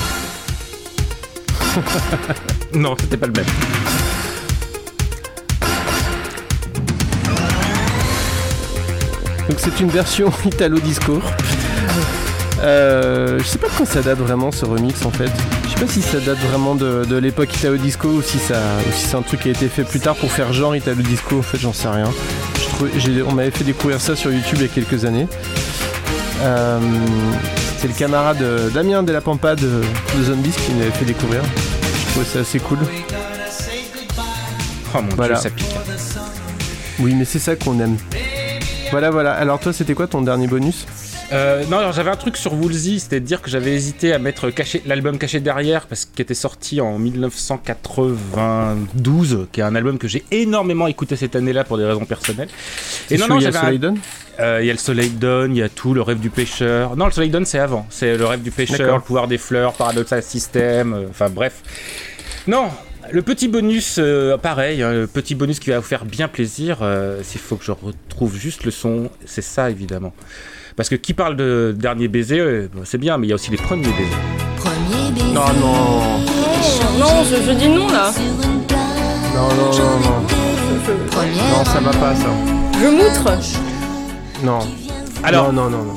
Non, 2.74 2.96
c'était 3.00 3.18
pas 3.18 3.28
le 3.28 3.34
même. 3.34 3.46
C'est 9.64 9.80
une 9.80 9.90
version 9.90 10.32
Italo 10.46 10.80
Disco. 10.80 11.22
Euh, 12.64 13.40
je 13.40 13.44
sais 13.44 13.58
pas 13.58 13.68
de 13.68 13.74
quand 13.78 13.86
ça 13.86 14.02
date 14.02 14.20
vraiment 14.20 14.52
ce 14.52 14.66
remix 14.66 15.04
en 15.06 15.12
fait. 15.12 15.32
Je 15.66 15.70
sais 15.70 15.86
pas 15.86 15.92
si 15.92 16.02
ça 16.02 16.20
date 16.20 16.38
vraiment 16.50 16.76
de, 16.76 17.06
de 17.06 17.16
l'époque 17.18 17.56
Italo 17.56 17.78
Disco 17.78 18.08
ou 18.08 18.22
si, 18.22 18.38
ça, 18.38 18.56
ou 18.88 18.92
si 18.94 19.08
c'est 19.08 19.16
un 19.16 19.22
truc 19.24 19.42
qui 19.42 19.48
a 19.48 19.52
été 19.52 19.68
fait 19.68 19.84
plus 19.84 20.00
tard 20.00 20.16
pour 20.16 20.32
faire 20.32 20.54
genre 20.54 20.76
Italo 20.76 21.02
Disco. 21.02 21.40
En 21.40 21.42
fait, 21.42 21.58
j'en 21.58 21.74
sais 21.74 21.88
rien. 21.88 22.12
Je 22.60 22.66
trouvais- 22.76 22.92
j'ai- 23.00 23.24
on 23.24 23.32
m'avait 23.32 23.52
fait 23.52 23.64
découvrir 23.64 24.00
ça 24.00 24.16
sur 24.16 24.32
YouTube 24.32 24.58
il 24.58 24.62
y 24.62 24.66
a 24.66 24.68
quelques 24.68 25.06
années. 25.06 25.28
Euh, 26.44 26.80
c'est 27.80 27.88
le 27.88 27.94
camarade 27.94 28.42
euh, 28.42 28.70
Damien 28.70 29.02
de 29.04 29.12
la 29.12 29.22
Pampa 29.22 29.56
de, 29.56 29.82
de 30.18 30.24
Zombies 30.24 30.52
qui 30.52 30.74
m'avait 30.74 30.92
fait 30.92 31.06
découvrir. 31.06 31.42
Je 31.44 32.12
trouvais 32.12 32.26
ça 32.26 32.40
assez 32.40 32.60
cool. 32.60 32.78
Oh 34.94 35.02
mon 35.02 35.16
Voilà. 35.16 35.36
dieu, 35.36 35.44
ça 35.44 35.50
pique. 35.50 35.66
Oui, 37.00 37.16
mais 37.16 37.26
c'est 37.26 37.40
ça 37.40 37.56
qu'on 37.56 37.80
aime. 37.80 37.98
Voilà, 38.92 39.10
voilà. 39.10 39.32
Alors 39.34 39.60
toi, 39.60 39.74
c'était 39.74 39.94
quoi 39.94 40.08
ton 40.08 40.22
dernier 40.22 40.48
bonus 40.48 40.86
Euh, 41.32 41.64
non, 41.70 41.78
alors 41.78 41.94
j'avais 41.94 42.10
un 42.10 42.18
truc 42.18 42.36
sur 42.36 42.54
Woolsey, 42.54 43.00
c'était 43.00 43.22
de 43.22 43.26
dire 43.26 43.42
que 43.42 43.50
j'avais 43.50 43.72
hésité 43.74 44.12
à 44.12 44.20
mettre 44.20 44.50
caché- 44.50 44.82
l'album 44.86 45.18
caché 45.18 45.40
derrière 45.40 45.86
parce 45.88 46.04
qu'il 46.04 46.22
était 46.22 46.34
sorti 46.34 46.82
en 46.82 47.00
1992, 47.00 49.48
qui 49.54 49.62
est 49.62 49.64
un 49.64 49.76
album 49.76 49.98
que 49.98 50.10
j'ai 50.10 50.26
énormément 50.32 50.88
écouté 50.88 51.16
cette 51.16 51.38
année-là 51.38 51.64
pour 51.64 51.78
des 51.78 51.86
raisons 51.86 52.04
personnelles. 52.06 52.50
Et 53.10 53.18
non, 53.18 53.28
non, 53.30 53.38
il 53.40 53.44
y 53.44 53.46
a 53.46 53.52
le 53.52 53.56
soleil 53.56 53.80
donne 53.80 53.98
Euh, 54.40 54.60
Il 54.62 54.68
y 54.68 54.70
a 54.70 54.74
le 54.74 54.80
soleil 54.80 55.10
donne, 55.10 55.56
il 55.56 55.60
y 55.60 55.64
a 55.64 55.70
tout, 55.70 55.94
le 55.94 56.02
rêve 56.02 56.20
du 56.20 56.30
pêcheur. 56.30 56.98
Non, 56.98 57.06
le 57.06 57.12
soleil 57.12 57.30
donne, 57.30 57.46
c'est 57.46 57.60
avant. 57.60 57.86
C'est 57.90 58.18
le 58.18 58.26
rêve 58.26 58.42
du 58.42 58.52
pêcheur, 58.52 58.96
le 58.96 59.02
pouvoir 59.02 59.28
des 59.30 59.38
fleurs, 59.38 59.72
paradoxal 59.74 60.22
système, 60.24 60.94
euh, 60.94 61.06
enfin 61.10 61.30
bref. 61.30 61.54
Non, 62.48 62.66
le 63.12 63.22
petit 63.22 63.48
bonus, 63.48 63.98
euh, 64.00 64.38
pareil, 64.38 64.82
hein, 64.82 64.92
le 64.94 65.08
petit 65.08 65.36
bonus 65.36 65.60
qui 65.60 65.70
va 65.70 65.80
vous 65.80 65.86
faire 65.86 66.06
bien 66.06 66.28
plaisir, 66.28 66.78
euh, 66.82 67.20
s'il 67.24 67.42
faut 67.42 67.56
que 67.56 67.64
je 67.66 67.72
retrouve 67.72 68.36
juste 68.38 68.64
le 68.64 68.72
son, 68.72 69.10
c'est 69.26 69.42
ça 69.42 69.70
évidemment. 69.70 70.14
Parce 70.76 70.88
que 70.90 70.96
qui 70.96 71.14
parle 71.14 71.36
de 71.36 71.76
dernier 71.78 72.08
baiser, 72.08 72.40
euh, 72.40 72.68
c'est 72.86 72.98
bien, 72.98 73.18
mais 73.18 73.28
il 73.28 73.30
y 73.30 73.34
a 73.34 73.36
aussi 73.36 73.52
les 73.52 73.58
premiers 73.58 73.84
baisers. 73.84 74.18
Premier 74.58 75.12
baiser. 75.12 75.34
Non, 75.34 75.48
non. 75.60 76.20
Non, 77.00 77.16
non, 77.16 77.24
je, 77.24 77.36
je 77.46 77.52
dis 77.52 77.68
non 77.70 77.88
là. 77.88 78.12
Non, 79.36 79.48
non, 79.50 79.72
non, 79.72 80.00
non. 80.00 80.22
Non, 81.58 81.66
ça 81.66 81.80
va 81.80 81.92
pas, 81.92 82.16
ça. 82.16 82.28
Je 82.82 82.88
moutre. 82.88 83.38
Non. 84.44 84.60
Alors- 85.24 85.52
Non, 85.52 85.70
non, 85.70 85.78
non, 85.78 85.84
non. 85.86 85.94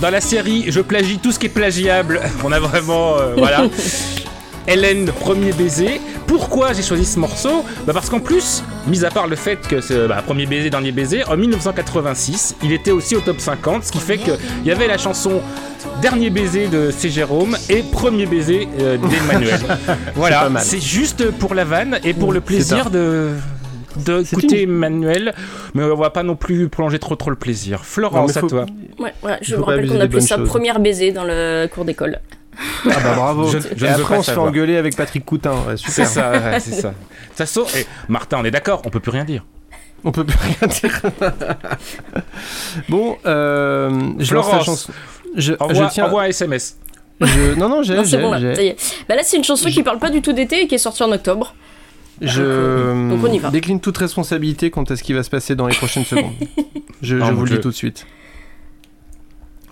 Dans 0.00 0.10
la 0.10 0.20
série, 0.20 0.64
je 0.68 0.80
plagie 0.80 1.18
tout 1.18 1.32
ce 1.32 1.38
qui 1.38 1.46
est 1.46 1.50
plagiable. 1.50 2.20
On 2.44 2.52
a 2.52 2.60
vraiment, 2.60 3.16
euh, 3.18 3.34
voilà. 3.36 3.64
Hélène, 4.68 5.06
premier 5.12 5.52
baiser. 5.52 6.00
Pourquoi 6.26 6.72
j'ai 6.72 6.82
choisi 6.82 7.04
ce 7.04 7.18
morceau 7.18 7.64
bah 7.86 7.92
Parce 7.92 8.10
qu'en 8.10 8.20
plus, 8.20 8.62
mis 8.86 9.04
à 9.04 9.10
part 9.10 9.26
le 9.26 9.36
fait 9.36 9.66
que 9.66 9.80
c'est 9.80 10.08
bah, 10.08 10.22
premier 10.24 10.46
baiser, 10.46 10.70
dernier 10.70 10.92
baiser, 10.92 11.24
en 11.24 11.36
1986, 11.36 12.56
il 12.62 12.72
était 12.72 12.90
aussi 12.90 13.14
au 13.16 13.20
top 13.20 13.40
50, 13.40 13.84
ce 13.84 13.92
qui 13.92 13.98
fait 13.98 14.18
qu'il 14.18 14.36
y 14.64 14.70
avait 14.70 14.88
la 14.88 14.98
chanson 14.98 15.40
Dernier 16.02 16.30
baiser 16.30 16.68
de 16.68 16.90
C. 16.90 17.08
Jérôme 17.08 17.56
et 17.70 17.82
Premier 17.82 18.26
baiser 18.26 18.68
euh, 18.80 18.98
d'Emmanuel. 18.98 19.60
voilà, 20.14 20.50
c'est 20.58 20.80
juste 20.80 21.30
pour 21.30 21.54
la 21.54 21.64
vanne 21.64 21.98
et 22.04 22.12
pour 22.12 22.32
le 22.32 22.40
plaisir 22.40 22.90
de 22.90 23.30
d'écouter 23.96 24.64
Emmanuel, 24.64 25.34
mais 25.74 25.82
on 25.82 25.96
va 25.96 26.10
pas 26.10 26.22
non 26.22 26.36
plus 26.36 26.68
prolonger 26.68 26.98
trop 26.98 27.16
trop 27.16 27.30
le 27.30 27.36
plaisir. 27.36 27.82
Florence, 27.82 28.32
faut- 28.32 28.46
à 28.46 28.48
toi. 28.48 28.66
Ouais, 28.98 29.14
ouais, 29.22 29.38
je 29.40 29.56
pas 29.56 29.62
rappelle 29.62 29.88
qu'on 29.88 30.00
appelait 30.00 30.20
ça 30.20 30.36
choses. 30.36 30.48
première 30.48 30.80
baiser 30.80 31.12
dans 31.12 31.24
le 31.24 31.66
cours 31.66 31.86
d'école. 31.86 32.20
Ah 32.58 33.00
bah 33.02 33.14
bravo. 33.14 33.48
Je- 33.50 33.58
je 33.76 33.86
Et 33.86 33.88
après, 33.88 34.16
on 34.18 34.22
se 34.22 34.30
fait 34.30 34.36
engueuler 34.38 34.76
avec 34.76 34.96
Patrick 34.96 35.24
Coutin. 35.24 35.54
Ouais, 35.66 35.76
super. 35.76 35.92
C'est 35.94 36.04
ça, 36.06 36.30
ouais, 36.32 36.60
c'est 36.60 36.72
ça. 36.72 36.88
De 36.90 36.94
toute 37.28 37.36
façon, 37.36 37.64
eh, 37.76 37.84
Martin, 38.08 38.38
on 38.40 38.44
est 38.44 38.50
d'accord, 38.50 38.82
on 38.86 38.90
peut 38.90 39.00
plus 39.00 39.10
rien 39.10 39.24
dire. 39.24 39.44
On 40.04 40.12
peut 40.12 40.24
plus 40.24 40.38
rien 40.38 40.68
dire. 40.68 41.02
bon, 42.88 43.16
euh, 43.26 43.90
je 44.18 44.34
lance 44.34 44.46
la 44.46 44.60
Florence. 44.60 44.64
chanson. 44.64 44.92
Je, 45.36 45.52
Envoie, 45.60 45.88
je 45.88 45.92
tiens. 45.92 46.06
envoie 46.06 46.22
un 46.22 46.26
SMS. 46.26 46.78
je- 47.20 47.54
non, 47.58 47.68
non, 47.68 47.82
j'ai, 47.82 47.96
c'est 47.98 48.04
j'ai, 48.04 48.18
bon 48.18 48.30
là, 48.30 48.38
j'ai. 48.40 48.68
est. 48.68 48.76
Bah 49.08 49.16
là, 49.16 49.22
c'est 49.24 49.36
une 49.36 49.44
chanson 49.44 49.68
qui 49.68 49.82
parle 49.82 49.98
pas 49.98 50.10
du 50.10 50.22
tout 50.22 50.32
d'été 50.32 50.62
et 50.62 50.66
qui 50.66 50.74
est 50.74 50.78
sortie 50.78 51.02
en 51.02 51.12
octobre. 51.12 51.54
Je 52.22 53.10
Donc 53.10 53.22
on 53.22 53.30
y 53.32 53.38
va. 53.38 53.50
décline 53.50 53.78
toute 53.80 53.98
responsabilité 53.98 54.70
quant 54.70 54.84
à 54.84 54.96
ce 54.96 55.02
qui 55.02 55.12
va 55.12 55.22
se 55.22 55.28
passer 55.28 55.54
dans 55.54 55.66
les 55.66 55.74
prochaines 55.74 56.04
secondes. 56.06 56.32
Je, 57.02 57.16
vous 57.16 57.44
le 57.44 57.50
dis 57.56 57.60
tout 57.60 57.68
de 57.68 57.74
suite. 57.74 58.06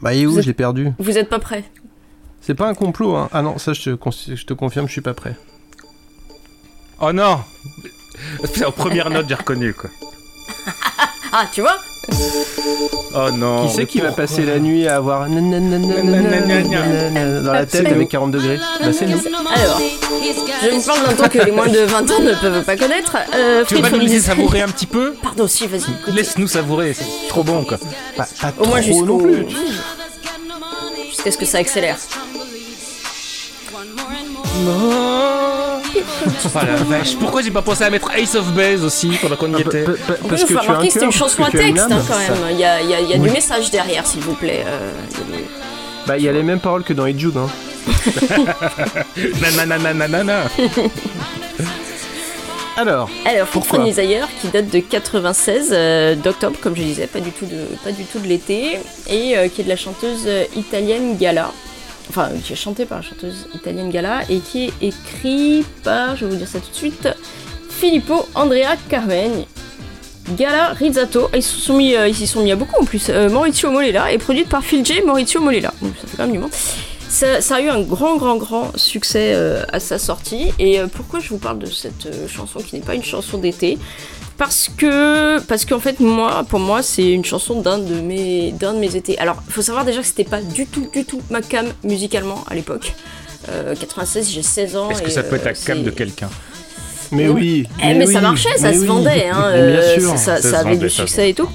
Bah, 0.03 0.12
et 0.12 0.26
où? 0.26 0.32
Vous 0.32 0.39
êtes- 0.39 0.43
Je 0.45 0.49
l'ai 0.49 0.55
perdu. 0.55 0.91
Vous 0.99 1.16
êtes 1.16 1.30
pas 1.30 1.39
prêts 1.39 1.64
C'est 2.47 2.55
pas 2.55 2.66
un 2.68 2.74
complot, 2.74 3.16
hein. 3.16 3.28
Ah 3.32 3.42
non, 3.42 3.57
ça, 3.59 3.72
je 3.72 3.90
te, 3.90 4.11
je 4.34 4.45
te 4.45 4.53
confirme, 4.55 4.86
je 4.86 4.92
suis 4.92 5.01
pas 5.01 5.14
prêt. 5.14 5.34
Oh 7.01 7.12
non 7.12 7.40
C'est 8.53 8.64
en 8.64 8.70
première 8.72 9.11
note, 9.11 9.26
j'ai 9.28 9.34
reconnu 9.34 9.74
quoi. 9.74 9.90
Ah, 11.32 11.47
tu 11.53 11.62
vois 11.62 11.76
Oh 13.16 13.30
non. 13.32 13.66
qui 13.66 13.74
c'est 13.74 13.86
qui 13.86 14.01
va 14.01 14.12
passer 14.12 14.42
la 14.45 14.59
nuit 14.61 14.86
à 14.86 14.97
avoir 14.97 15.26
dans 15.28 15.36
la 17.53 17.66
tête 17.66 17.86
avec 17.86 18.09
40 18.11 18.30
degrés 18.30 18.59
Bah, 18.80 18.92
c'est 18.92 19.07
nous. 19.07 19.18
Alors, 19.18 19.80
je 20.62 20.68
vous 20.70 20.82
parle 20.82 21.07
d'un 21.07 21.14
ton 21.14 21.28
que 21.28 21.38
les 21.38 21.51
moins 21.51 21.66
de 21.68 21.78
20 21.78 22.11
ans 22.11 22.20
ne 22.20 22.34
peuvent 22.40 22.64
pas 22.64 22.76
connaître. 22.76 23.16
Euh, 23.34 23.64
Tu 23.66 23.74
veux 23.76 23.82
pas 23.82 23.90
nous 23.90 23.99
laisser 24.01 24.20
savourer 24.20 24.61
un 24.62 24.68
petit 24.68 24.86
peu 24.86 25.14
Pardon, 25.22 25.47
si, 25.49 25.66
vas-y. 25.66 26.12
Laisse-nous 26.14 26.47
savourer, 26.49 26.92
c'est 26.95 27.07
trop 27.28 27.42
bon 27.42 27.64
quoi. 27.64 27.78
Pas, 28.16 28.26
pas 28.40 28.53
Au 28.61 28.66
moins 28.66 28.80
trop 28.80 28.92
jusqu'au. 28.92 29.07
non 29.07 29.18
plus. 29.18 29.47
Jusqu'à 31.09 31.30
ce 31.32 31.38
que 31.38 31.47
ça 31.47 31.59
accélère. 31.59 31.97
Oh 34.57 35.81
la 36.55 36.77
vache, 36.85 37.17
pourquoi 37.17 37.43
j'ai 37.43 37.51
pas 37.51 37.63
pensé 37.63 37.85
à 37.85 37.91
mettre 37.91 38.11
Ace 38.17 38.35
of 38.35 38.53
Base 38.53 38.85
aussi 38.85 39.11
pendant 39.21 39.37
qu'on 39.37 39.53
y 39.57 39.61
était 39.61 39.85
Parce 40.29 40.45
que 40.45 40.55
faut 40.55 40.61
tu 40.83 40.91
c'est 40.91 41.05
une 41.05 41.13
chanson 41.13 41.43
à 41.45 41.47
que 41.47 41.53
tu 41.53 41.59
as 41.63 41.67
une 41.67 41.75
texte 41.75 41.93
hein, 41.93 42.03
quand 42.09 42.19
même. 42.19 42.33
Il 42.53 42.59
y 42.59 42.65
a, 42.65 42.81
il 42.81 42.89
y 42.91 42.95
a- 42.95 43.01
il 43.01 43.11
y 43.11 43.15
a 43.15 43.19
du 43.19 43.31
message 43.31 43.71
derrière, 43.71 44.07
s'il 44.07 44.21
vous 44.21 44.35
plaît. 44.35 44.65
Euh, 44.67 44.91
il 45.11 45.17
y 45.17 45.21
a 45.35 45.39
des- 45.39 45.45
Bah, 46.07 46.19
il 46.19 46.25
y 46.25 46.29
a 46.29 46.33
les 46.33 46.43
mêmes 46.43 46.61
paroles 46.61 46.85
que 46.85 46.93
dans 46.93 47.07
Hey 47.07 47.19
Jude, 47.19 47.37
hein. 47.37 47.49
Nananananana. 49.57 50.45
Alors, 52.77 53.09
Alors, 53.25 53.47
Desire, 53.85 54.27
qui 54.41 54.49
date 54.49 54.69
de 54.69 54.81
96, 54.81 55.69
euh, 55.73 56.17
d'octobre, 56.17 56.57
comme 56.61 56.75
je 56.75 56.83
disais, 56.83 57.07
pas 57.07 57.21
du 57.21 57.31
tout 57.31 57.47
de, 57.47 57.67
pas 57.85 57.93
du 57.93 58.05
tout 58.05 58.19
de 58.19 58.27
l'été, 58.27 58.79
et 59.09 59.39
euh, 59.39 59.47
qui 59.49 59.61
est 59.61 59.65
de 59.65 59.69
la 59.69 59.77
chanteuse 59.77 60.27
italienne 60.57 61.17
Gala. 61.17 61.53
Enfin, 62.09 62.31
qui 62.45 62.53
est 62.53 62.57
chantée 62.57 62.85
par 62.85 62.99
la 62.99 63.03
chanteuse 63.03 63.47
italienne 63.55 63.91
Gala, 63.91 64.23
et 64.29 64.39
qui 64.39 64.67
est 64.67 64.73
écrit 64.83 65.65
par, 65.83 66.17
je 66.17 66.25
vais 66.25 66.33
vous 66.33 66.37
dire 66.37 66.49
ça 66.49 66.61
tout 66.61 66.71
de 66.71 66.77
suite, 66.77 67.09
Filippo 67.71 68.27
Andrea 68.35 68.77
Carmen. 68.89 69.45
Gala 70.37 70.69
Rizzato, 70.69 71.29
ils 71.35 71.43
s'y 71.43 71.61
sont 71.61 71.77
mis, 71.77 71.95
euh, 71.95 72.09
ils 72.09 72.27
sont 72.27 72.43
mis 72.43 72.53
à 72.53 72.57
beaucoup 72.57 72.81
en 72.81 72.85
plus. 72.85 73.09
Euh, 73.11 73.29
Maurizio 73.29 73.71
Molela 73.71 74.11
est 74.11 74.19
produite 74.19 74.49
par 74.49 74.65
Phil 74.65 74.85
J. 74.85 75.03
Maurizio 75.03 75.41
Molela. 75.41 75.73
Ça 75.81 76.07
fait 76.07 76.17
quand 76.17 76.23
même 76.25 76.33
du 76.33 76.39
monde. 76.39 76.53
Ça, 77.15 77.55
a 77.55 77.61
eu 77.61 77.69
un 77.69 77.81
grand, 77.81 78.17
grand, 78.17 78.37
grand 78.37 78.77
succès 78.77 79.35
euh, 79.35 79.63
à 79.73 79.79
sa 79.79 80.01
sortie. 80.01 80.51
Et 80.59 80.81
euh, 80.81 80.89
pourquoi 80.89 81.21
je 81.21 81.29
vous 81.29 81.39
parle 81.39 81.61
de 81.61 81.67
cette 81.67 82.07
euh, 82.07 82.27
chanson 82.27 82.59
qui 82.59 82.75
n'est 82.75 82.85
pas 82.85 82.97
une 82.97 83.05
chanson 83.05 83.39
d'été? 83.39 83.79
Parce 84.37 84.68
que, 84.76 85.39
parce 85.43 85.64
qu'en 85.64 85.78
fait, 85.78 86.01
moi, 86.01 86.45
pour 86.49 86.59
moi, 86.59 86.82
c'est 86.82 87.09
une 87.12 87.24
chanson 87.24 87.61
d'un 87.61 87.78
de 87.78 87.95
mes, 88.01 88.51
d'un 88.53 88.72
de 88.74 88.78
mes 88.78 88.97
étés. 88.97 89.16
Alors, 89.18 89.37
il 89.47 89.53
faut 89.53 89.62
savoir 89.62 89.85
déjà 89.85 90.01
que 90.01 90.07
c'était 90.07 90.24
pas 90.24 90.41
du 90.43 90.66
tout, 90.66 90.89
du 90.93 91.05
tout 91.05 91.20
ma 91.30 91.41
cam 91.41 91.66
musicalement 91.85 92.43
à 92.51 92.55
l'époque. 92.55 92.95
Euh, 93.49 93.74
96, 93.76 94.30
j'ai 94.32 94.43
16 94.43 94.76
ans. 94.76 94.91
Est-ce 94.91 95.03
que 95.03 95.11
ça 95.11 95.22
peut 95.22 95.37
être 95.37 95.43
euh, 95.47 95.51
la 95.51 95.53
cam 95.55 95.78
c'est- 95.78 95.85
de 95.85 95.91
quelqu'un? 95.91 96.30
Mais 97.12 97.28
oui. 97.28 97.68
eh, 97.80 97.95
mais, 97.95 98.07
ça 98.07 98.14
oui, 98.14 98.20
marchait, 98.22 98.57
ça 98.59 98.70
mais 98.70 98.74
se 98.74 98.80
oui. 98.80 98.87
vendait, 98.87 99.28
hein, 99.28 99.51
Mais 99.53 99.66
bien 99.72 99.80
euh, 99.80 100.01
sûr. 100.01 100.11
ça, 100.11 100.16
ça- 100.16 100.37
Ça 100.43 100.51
ça 100.51 100.59
avait 100.61 100.70
vendait, 100.74 100.87
du 100.87 100.91
ça. 100.91 101.07
succès 101.07 101.30
et 101.30 101.35
tout. 101.35 101.49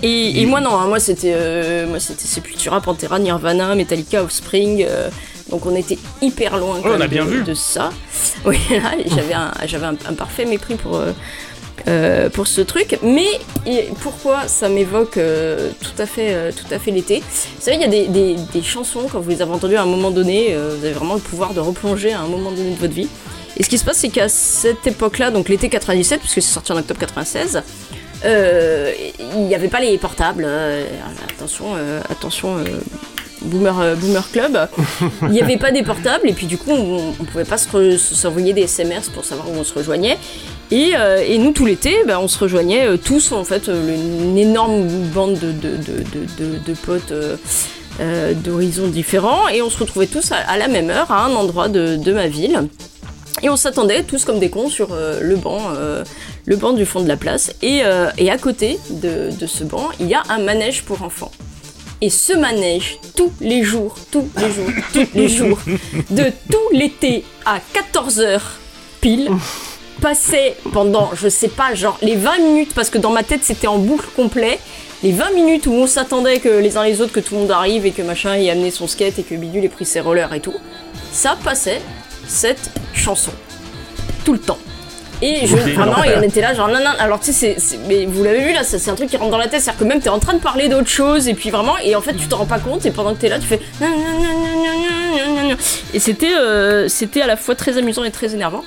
Et, 0.00 0.40
et 0.42 0.46
moi 0.46 0.60
non, 0.60 0.76
hein, 0.76 0.86
moi 0.86 1.00
c'était 1.00 1.32
euh, 1.34 1.88
moi 1.88 1.98
c'était 1.98 2.22
Sepultura, 2.24 2.80
Pantera, 2.80 3.18
Nirvana, 3.18 3.74
Metallica, 3.74 4.22
Offspring. 4.22 4.84
euh, 4.88 5.08
donc 5.50 5.66
on 5.66 5.74
était 5.74 5.98
hyper 6.22 6.56
loin 6.58 6.78
Oh, 6.84 6.88
on 6.96 7.00
a 7.00 7.08
bien 7.08 7.24
de, 7.24 7.30
vu. 7.30 7.42
de 7.42 7.54
ça. 7.54 7.90
Oui, 8.44 8.56
là, 8.70 8.92
j'avais 9.06 9.34
un, 9.34 9.50
j'avais 9.66 9.86
un, 9.86 9.96
un 10.08 10.14
parfait 10.14 10.44
mépris 10.44 10.76
pour 10.76 10.96
euh, 11.88 12.28
pour 12.28 12.46
ce 12.46 12.60
truc. 12.60 12.98
Mais 13.02 13.26
pourquoi 14.02 14.46
ça 14.46 14.68
m'évoque 14.68 15.16
euh, 15.16 15.70
tout 15.80 16.00
à 16.02 16.06
fait 16.06 16.34
euh, 16.34 16.52
tout 16.52 16.72
à 16.72 16.78
fait 16.78 16.90
l'été? 16.90 17.20
Vous 17.20 17.60
savez, 17.62 17.76
il 17.78 17.82
y 17.82 17.84
a 17.84 17.88
des, 17.88 18.06
des- 18.08 18.62
chansons 18.62 19.06
quand 19.10 19.20
vous 19.20 19.30
les 19.30 19.40
avez 19.42 19.52
entendues 19.52 19.76
à 19.76 19.82
un 19.82 19.86
moment 19.86 20.10
donné, 20.10 20.54
vous 20.54 20.84
avez 20.84 20.92
vraiment 20.92 21.14
le 21.14 21.20
pouvoir 21.20 21.54
de 21.54 21.60
replonger 21.60 22.12
à 22.12 22.20
un 22.20 22.26
moment 22.28 22.50
donné 22.50 22.70
de 22.70 22.78
votre 22.78 22.92
vie. 22.94 23.08
Et 23.56 23.62
ce 23.62 23.68
qui 23.68 23.78
se 23.78 23.84
passe, 23.84 23.96
c'est 23.98 24.08
qu'à 24.10 24.28
cette 24.28 24.86
époque-là, 24.86 25.30
donc 25.30 25.48
l'été 25.48 25.68
97, 25.68 26.20
puisque 26.20 26.34
c'est 26.36 26.40
sorti 26.52 26.70
en 26.72 26.76
octobre 26.76 27.00
96, 27.00 27.62
euh, 28.24 28.92
il 29.34 29.40
n'y 29.46 29.54
avait 29.54 29.68
pas 29.68 29.80
les 29.80 29.96
portables. 29.98 30.46
attention, 31.36 31.66
attention, 32.10 32.56
boomer, 33.42 33.96
club. 34.32 34.68
Il 35.22 35.28
n'y 35.28 35.40
avait 35.42 35.56
pas 35.56 35.70
des 35.70 35.82
portables 35.82 36.28
et 36.28 36.32
puis 36.32 36.46
du 36.46 36.58
coup, 36.58 36.70
on, 36.72 37.14
on 37.20 37.24
pouvait 37.24 37.44
pas 37.44 37.58
se- 37.58 37.96
s'envoyer 37.96 38.52
des 38.52 38.62
SMS 38.62 39.08
pour 39.08 39.24
savoir 39.24 39.48
où 39.50 39.54
on 39.58 39.64
se 39.64 39.74
rejoignait. 39.74 40.18
Et, 40.70 40.92
euh, 40.96 41.24
et 41.26 41.38
nous, 41.38 41.52
tout 41.52 41.64
l'été, 41.64 41.96
ben, 42.06 42.18
on 42.18 42.28
se 42.28 42.38
rejoignait 42.38 42.86
euh, 42.86 42.96
tous, 42.96 43.32
en 43.32 43.44
fait, 43.44 43.68
euh, 43.68 43.94
une 43.94 44.36
énorme 44.36 44.86
bande 45.14 45.38
de, 45.38 45.52
de, 45.52 45.76
de, 46.38 46.58
de, 46.58 46.72
potes. 46.74 47.12
d'horizons 48.44 48.86
différents 48.86 49.48
et 49.48 49.60
on 49.60 49.70
se 49.70 49.78
retrouvait 49.78 50.06
tous 50.06 50.30
à, 50.30 50.56
la 50.56 50.68
même 50.68 50.88
heure 50.88 51.10
à 51.10 51.24
un 51.24 51.34
endroit 51.34 51.68
de, 51.68 52.12
ma 52.12 52.28
ville 52.28 52.68
et 53.42 53.48
on 53.48 53.56
s'attendait 53.56 54.04
tous 54.04 54.24
comme 54.24 54.38
des 54.38 54.50
cons 54.50 54.68
sur 54.68 54.90
le 54.94 55.36
banc, 55.36 55.72
le 56.46 56.56
banc 56.56 56.74
du 56.74 56.86
fond 56.86 57.02
de 57.02 57.08
la 57.08 57.16
place. 57.16 57.52
Et, 57.60 57.82
et 58.18 58.30
à 58.30 58.38
côté 58.38 58.78
de 58.90 59.46
ce 59.46 59.64
banc, 59.64 59.88
il 59.98 60.06
y 60.06 60.14
a 60.14 60.22
un 60.28 60.38
manège 60.38 60.82
pour 60.84 61.02
enfants. 61.02 61.32
Et 62.00 62.10
ce 62.10 62.32
manège, 62.32 62.98
tous 63.16 63.32
les 63.40 63.64
jours, 63.64 63.96
tous 64.12 64.28
les 64.36 64.52
jours, 64.52 64.70
tous 64.92 65.06
les 65.14 65.28
jours, 65.28 65.58
de 66.10 66.30
tout 66.50 66.68
l'été 66.72 67.24
à 67.44 67.58
14h 67.58 68.40
pile, 69.00 69.30
passait 70.00 70.56
pendant, 70.72 71.10
je 71.14 71.28
sais 71.28 71.48
pas, 71.48 71.74
genre 71.74 71.98
les 72.02 72.16
20 72.16 72.38
minutes, 72.38 72.74
parce 72.74 72.90
que 72.90 72.98
dans 72.98 73.10
ma 73.10 73.22
tête 73.22 73.40
c'était 73.42 73.66
en 73.66 73.78
boucle 73.78 74.06
complet, 74.16 74.58
les 75.02 75.12
20 75.12 75.30
minutes 75.34 75.66
où 75.66 75.72
on 75.72 75.86
s'attendait 75.86 76.38
que 76.38 76.48
les 76.48 76.76
uns 76.76 76.84
les 76.84 77.00
autres, 77.00 77.12
que 77.12 77.20
tout 77.20 77.34
le 77.34 77.40
monde 77.40 77.50
arrive 77.50 77.86
et 77.86 77.92
que 77.92 78.02
machin 78.02 78.34
ait 78.34 78.50
amené 78.50 78.70
son 78.70 78.86
skate 78.86 79.18
et 79.18 79.22
que 79.22 79.34
Bidule 79.34 79.64
ait 79.64 79.68
pris 79.68 79.84
ses 79.84 80.00
rollers 80.00 80.32
et 80.34 80.40
tout, 80.40 80.54
ça 81.12 81.36
passait 81.44 81.80
cette 82.26 82.70
chanson. 82.94 83.32
Tout 84.24 84.32
le 84.32 84.40
temps. 84.40 84.58
Et 85.20 85.46
je, 85.46 85.56
vraiment, 85.56 86.04
il 86.04 86.14
en 86.14 86.22
était 86.22 86.40
là, 86.40 86.54
genre, 86.54 86.68
non, 86.68 86.78
non, 86.78 86.92
alors 86.98 87.18
tu 87.18 87.32
sais, 87.32 87.56
mais 87.88 88.06
vous 88.06 88.22
l'avez 88.22 88.40
vu 88.40 88.52
là, 88.52 88.62
c'est 88.62 88.88
un 88.88 88.94
truc 88.94 89.08
qui 89.08 89.16
rentre 89.16 89.32
dans 89.32 89.38
la 89.38 89.48
tête, 89.48 89.62
c'est-à-dire 89.62 89.80
que 89.80 89.84
même 89.84 90.00
t'es 90.00 90.10
en 90.10 90.20
train 90.20 90.34
de 90.34 90.38
parler 90.38 90.68
d'autre 90.68 90.88
chose, 90.88 91.26
et 91.26 91.34
puis 91.34 91.50
vraiment, 91.50 91.76
et 91.78 91.96
en 91.96 92.00
fait, 92.00 92.14
tu 92.14 92.28
t'en 92.28 92.36
rends 92.38 92.46
pas 92.46 92.60
compte, 92.60 92.86
et 92.86 92.92
pendant 92.92 93.14
que 93.14 93.20
t'es 93.20 93.28
là, 93.28 93.40
tu 93.40 93.46
fais. 93.46 93.60
Et 95.92 95.98
c'était 95.98 96.34
euh, 96.34 96.86
c'était 96.88 97.22
à 97.22 97.26
la 97.26 97.36
fois 97.36 97.56
très 97.56 97.78
amusant 97.78 98.04
et 98.04 98.12
très 98.12 98.32
énervant. 98.32 98.62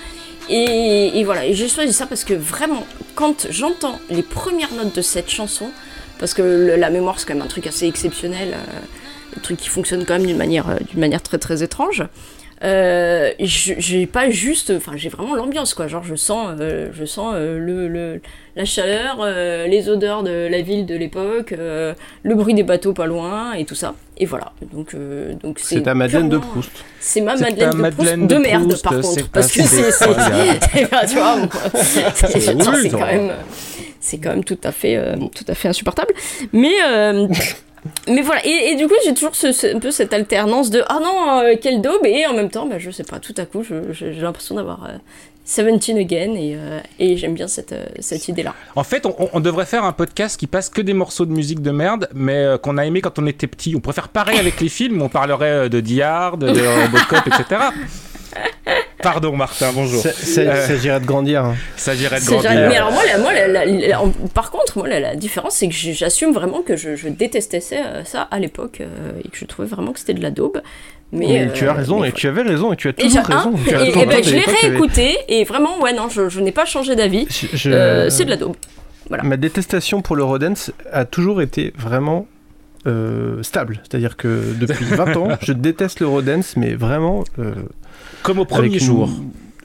Et, 0.53 1.17
et 1.17 1.23
voilà, 1.23 1.49
j'ai 1.53 1.69
choisi 1.69 1.93
ça 1.93 2.05
parce 2.05 2.25
que 2.25 2.33
vraiment, 2.33 2.85
quand 3.15 3.47
j'entends 3.49 3.99
les 4.09 4.21
premières 4.21 4.73
notes 4.73 4.93
de 4.93 5.01
cette 5.01 5.29
chanson, 5.29 5.71
parce 6.19 6.33
que 6.33 6.75
la 6.77 6.89
mémoire 6.89 7.19
c'est 7.19 7.25
quand 7.25 7.35
même 7.35 7.43
un 7.43 7.47
truc 7.47 7.67
assez 7.67 7.87
exceptionnel, 7.87 8.49
euh, 8.53 9.37
un 9.37 9.39
truc 9.39 9.57
qui 9.57 9.69
fonctionne 9.69 10.05
quand 10.05 10.15
même 10.15 10.27
d'une 10.27 10.37
manière, 10.37 10.69
euh, 10.69 10.75
d'une 10.89 10.99
manière 10.99 11.23
très 11.23 11.37
très 11.37 11.63
étrange. 11.63 12.03
Euh, 12.63 13.31
j'ai 13.39 14.05
pas 14.05 14.29
juste, 14.29 14.71
enfin 14.77 14.91
j'ai 14.95 15.09
vraiment 15.09 15.35
l'ambiance 15.35 15.73
quoi, 15.73 15.87
genre 15.87 16.03
je 16.03 16.13
sens, 16.13 16.49
euh, 16.59 16.89
je 16.93 17.05
sens 17.05 17.33
euh, 17.35 17.57
le, 17.57 17.87
le- 17.87 18.21
la 18.55 18.65
chaleur, 18.65 19.17
euh, 19.21 19.65
les 19.65 19.89
odeurs 19.89 20.21
de 20.21 20.47
la 20.47 20.61
ville 20.61 20.85
de 20.85 20.95
l'époque, 20.95 21.53
euh, 21.53 21.93
le 22.21 22.35
bruit 22.35 22.53
des 22.53 22.61
bateaux 22.63 22.93
pas 22.93 23.07
loin 23.07 23.53
et 23.53 23.65
tout 23.65 23.73
ça. 23.73 23.95
Et 24.17 24.25
voilà, 24.27 24.51
donc 24.71 24.93
donc 24.93 25.41
donc 25.41 25.59
C'est 25.59 25.81
ta 25.81 25.95
Madeleine 25.95 26.29
de 26.29 26.37
Proust. 26.37 26.69
C'est 26.99 27.21
ma 27.21 27.35
C'est 27.35 27.45
Madeleine, 27.45 27.69
de, 27.71 27.75
Madeleine 27.77 28.19
Proust 28.27 28.29
de 28.31 28.35
de 28.35 28.41
merde 28.41 28.67
Proust, 28.67 28.83
par 28.83 28.93
c'est 28.93 29.01
contre, 29.01 29.29
parce 29.31 29.51
que 29.51 29.63
c'est, 29.63 29.91
c'est, 29.91 29.91
c'est- 29.91 30.03
c'est, 31.73 32.27
C'est 32.27 32.39
c'est 32.41 32.89
quand 32.89 33.05
même, 33.07 33.31
c'est 33.99 34.17
quand 34.19 34.29
même 34.29 34.43
tout 34.43 34.59
à 34.63 34.71
fait, 34.71 34.97
euh, 34.97 35.15
tout 35.33 35.45
à 35.47 35.55
fait 35.55 35.67
insupportable. 35.69 36.13
Mais 36.53 36.73
euh, 36.87 37.27
mais 38.07 38.21
voilà, 38.21 38.45
et, 38.45 38.71
et 38.71 38.75
du 38.75 38.87
coup 38.87 38.93
j'ai 39.03 39.13
toujours 39.13 39.35
ce, 39.35 39.75
un 39.75 39.79
peu 39.79 39.91
cette 39.91 40.13
alternance 40.13 40.69
de 40.69 40.83
ah 40.87 40.99
non 41.01 41.39
euh, 41.39 41.55
quelle 41.59 41.81
daube 41.81 42.05
et 42.05 42.27
en 42.27 42.33
même 42.33 42.49
temps 42.49 42.67
bah 42.67 42.77
je 42.77 42.91
sais 42.91 43.03
pas, 43.03 43.19
tout 43.19 43.33
à 43.37 43.45
coup 43.45 43.63
j'ai 43.63 44.11
l'impression 44.13 44.55
d'avoir 44.55 44.85
euh, 44.85 44.97
Seventeen 45.43 45.97
again 45.97 46.33
et, 46.35 46.55
euh, 46.55 46.79
et 46.99 47.17
j'aime 47.17 47.33
bien 47.33 47.47
cette, 47.47 47.73
euh, 47.73 47.85
cette 47.99 48.27
idée 48.27 48.43
là. 48.43 48.53
En 48.75 48.83
fait, 48.83 49.05
on, 49.05 49.39
devrait 49.39 49.65
faire 49.65 49.83
un 49.83 49.91
podcast 49.91 50.39
qui 50.39 50.45
passe 50.45 50.69
que 50.69 50.81
des 50.81 50.93
morceaux 50.93 51.25
de 51.25 51.31
musique 51.31 51.61
de 51.61 51.71
merde, 51.71 52.07
mais 52.13 52.35
euh, 52.35 52.57
qu'on 52.59 52.77
a 52.77 52.85
aimé 52.85 53.01
quand 53.01 53.17
on 53.17 53.25
était 53.25 53.47
petit. 53.47 53.75
On 53.75 53.79
pourrait 53.79 53.95
faire 53.95 54.09
pareil 54.09 54.37
avec 54.37 54.61
les 54.61 54.69
films, 54.69 55.01
on 55.01 55.09
parlerait 55.09 55.67
de 55.67 55.79
Die 55.79 56.01
Hard, 56.03 56.39
de 56.41 56.83
Robocop, 56.83 57.27
etc. 57.27 57.61
Pardon 59.01 59.35
Martin, 59.35 59.71
bonjour. 59.73 60.01
Ça, 60.01 60.11
ça- 60.13 60.41
Euh, 60.41 60.67
s'agirait 60.67 60.99
de 60.99 61.05
grandir. 61.05 61.45
hein. 61.45 61.55
ça 61.77 61.95
dirait 61.95 62.19
de 62.19 62.25
grandir. 62.25 62.51
Mais 62.51 62.77
alors 62.77 62.91
moi, 62.91 63.01
la- 63.05 63.17
moi 63.19 63.33
la- 63.33 63.47
la- 63.47 63.65
la- 63.65 64.01
en- 64.01 64.09
par 64.33 64.51
contre, 64.51 64.77
moi 64.77 64.87
la, 64.87 64.99
la 64.99 65.15
différence 65.15 65.55
c'est 65.55 65.67
que 65.67 65.73
j'assume 65.75 66.33
vraiment 66.33 66.61
que 66.61 66.75
je, 66.75 66.95
je 66.95 67.07
détestais 67.09 67.59
ça, 67.59 68.03
ça 68.05 68.27
à 68.31 68.39
l'époque 68.39 68.79
euh, 68.81 68.87
et 69.23 69.29
que 69.29 69.37
je 69.37 69.45
trouvais 69.45 69.67
vraiment 69.67 69.91
que 69.93 69.99
c'était 69.99 70.13
de 70.13 70.21
la 70.21 70.31
daube. 70.31 70.61
Mais, 71.13 71.27
Mais 71.27 71.41
euh, 71.47 71.51
tu 71.53 71.67
as 71.67 71.73
raison, 71.73 71.99
mais 71.99 72.09
et 72.09 72.11
tu 72.13 72.27
avais 72.27 72.41
raison, 72.41 72.71
et 72.71 72.77
tu 72.77 72.87
as 72.87 72.91
Et, 72.91 72.93
toujours 72.93 73.19
hein, 73.29 73.37
raison. 73.51 73.53
Tu 73.67 73.75
as 73.75 73.83
et- 73.85 73.89
et 73.89 74.05
ben, 74.05 74.23
je 74.23 74.33
l'ai 74.35 74.45
réécouté 74.45 75.17
et 75.27 75.43
vraiment 75.43 75.79
ouais 75.81 75.91
non 75.93 76.07
je, 76.09 76.29
je 76.29 76.39
n'ai 76.39 76.53
pas 76.53 76.65
changé 76.65 76.95
d'avis. 76.95 77.27
je- 77.53 77.69
Euh, 77.69 78.09
c'est 78.09 78.23
de 78.25 78.29
la 78.29 78.37
daube. 78.37 78.55
Voilà. 79.09 79.23
Ma 79.23 79.35
détestation 79.35 80.01
pour 80.01 80.15
l'Eurodance 80.15 80.71
a 80.91 81.03
toujours 81.05 81.41
été 81.41 81.73
vraiment 81.77 82.27
euh, 82.87 83.43
stable. 83.43 83.81
C'est-à-dire 83.83 84.15
que 84.17 84.41
depuis 84.59 84.85
20 84.89 85.15
ans, 85.17 85.27
je 85.41 85.53
déteste 85.53 85.99
l'Eurodance, 85.99 86.55
mais 86.57 86.73
vraiment. 86.75 87.23
euh, 87.39 87.51
Comme 88.23 88.39
au 88.39 88.45
premier 88.45 88.67
une- 88.73 88.79
jour. 88.79 89.09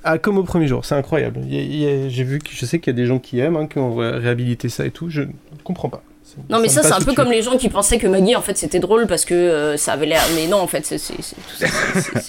Ah, 0.09 0.18
comme 0.18 0.38
au 0.38 0.44
premier 0.44 0.68
jour, 0.68 0.84
c'est 0.84 0.94
incroyable. 0.94 1.40
J'ai 1.50 2.24
vu 2.24 2.38
que 2.38 2.50
je 2.52 2.64
sais 2.64 2.78
qu'il 2.78 2.92
y 2.92 2.96
a 2.96 2.96
des 2.96 3.07
gens 3.07 3.18
qui 3.18 3.40
aiment, 3.40 3.57
hein, 3.57 3.66
qui 3.66 3.78
ont 3.78 3.94
ré- 3.96 4.11
réhabilité 4.18 4.68
ça 4.68 4.86
et 4.86 4.90
tout. 4.92 5.11
Je 5.11 5.22
ne 5.22 5.28
comprends 5.64 5.88
pas. 5.88 6.02
Non 6.50 6.61
mais 6.61 6.68
ça 6.68 6.82
c'est 6.82 6.92
un 6.92 7.00
peu 7.00 7.14
comme 7.14 7.30
les 7.30 7.40
gens 7.40 7.57
qui 7.57 7.70
pensaient 7.70 7.96
que 7.98 8.07
Maggie 8.07 8.36
en 8.36 8.42
fait 8.42 8.59
c'était 8.59 8.78
drôle 8.80 9.07
parce 9.07 9.24
que 9.24 9.32
euh, 9.32 9.76
ça 9.78 9.92
avait 9.94 10.04
l'air 10.04 10.20
mais 10.34 10.46
non 10.48 10.59
en 10.59 10.66
fait 10.66 10.84
c'est 10.84 10.98
tout 10.98 11.22
ça. 11.22 11.66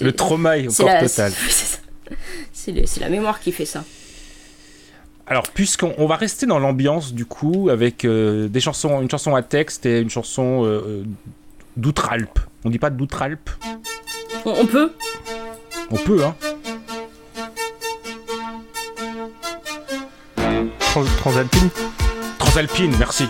Le 0.00 0.12
trauma 0.12 0.56
est 0.56 0.68
encore 0.68 0.86
la- 0.86 1.06
total. 1.06 1.30
c'est- 2.52 3.00
la 3.00 3.08
mémoire 3.10 3.38
qui 3.40 3.52
fait 3.52 3.66
ça. 3.66 3.84
Alors, 5.26 5.42
puisqu'on 5.52 5.92
on 5.98 6.06
va 6.06 6.16
rester 6.16 6.46
dans 6.46 6.58
l'ambiance 6.58 7.12
du 7.12 7.26
coup, 7.26 7.68
avec 7.68 8.06
euh, 8.06 8.48
des 8.48 8.60
chansons, 8.60 9.02
une 9.02 9.10
chanson 9.10 9.34
à 9.34 9.42
texte 9.42 9.84
et 9.84 10.00
une 10.00 10.08
chanson 10.08 10.64
euh, 10.64 10.68
euh, 10.86 11.02
d'outre-Alpes. 11.76 12.38
On 12.64 12.70
dit 12.70 12.78
pas 12.78 12.88
d'outre-Alpes? 12.88 13.50
On, 14.46 14.52
on 14.62 14.66
peut? 14.66 14.90
On 15.90 15.96
peut, 15.96 16.22
hein. 16.24 16.34
Trans- 20.80 21.04
Transalpine 21.18 21.70
Transalpine, 22.38 22.94
merci. 22.98 23.28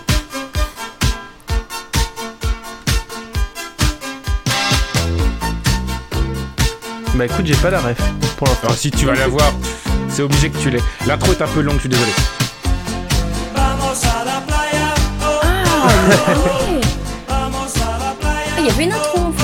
Bah 7.14 7.24
écoute, 7.26 7.46
j'ai 7.46 7.56
pas 7.56 7.70
la 7.70 7.80
ref 7.80 7.98
pour 8.36 8.46
l'instant. 8.46 8.66
Alors, 8.68 8.76
si 8.78 8.90
tu 8.90 9.06
vas 9.06 9.14
la 9.14 9.26
voir, 9.26 9.50
c'est 10.08 10.22
obligé 10.22 10.50
que 10.50 10.58
tu 10.58 10.70
l'aies. 10.70 10.82
L'intro 11.06 11.32
est 11.32 11.42
un 11.42 11.48
peu 11.48 11.60
longue, 11.60 11.76
je 11.76 11.80
suis 11.80 11.88
désolé. 11.88 12.12
Ah, 17.30 18.60
il 18.60 18.66
y 18.66 18.70
avait 18.70 18.84
une 18.84 18.92
intro 18.92 19.18
en 19.20 19.32
fait. 19.32 19.37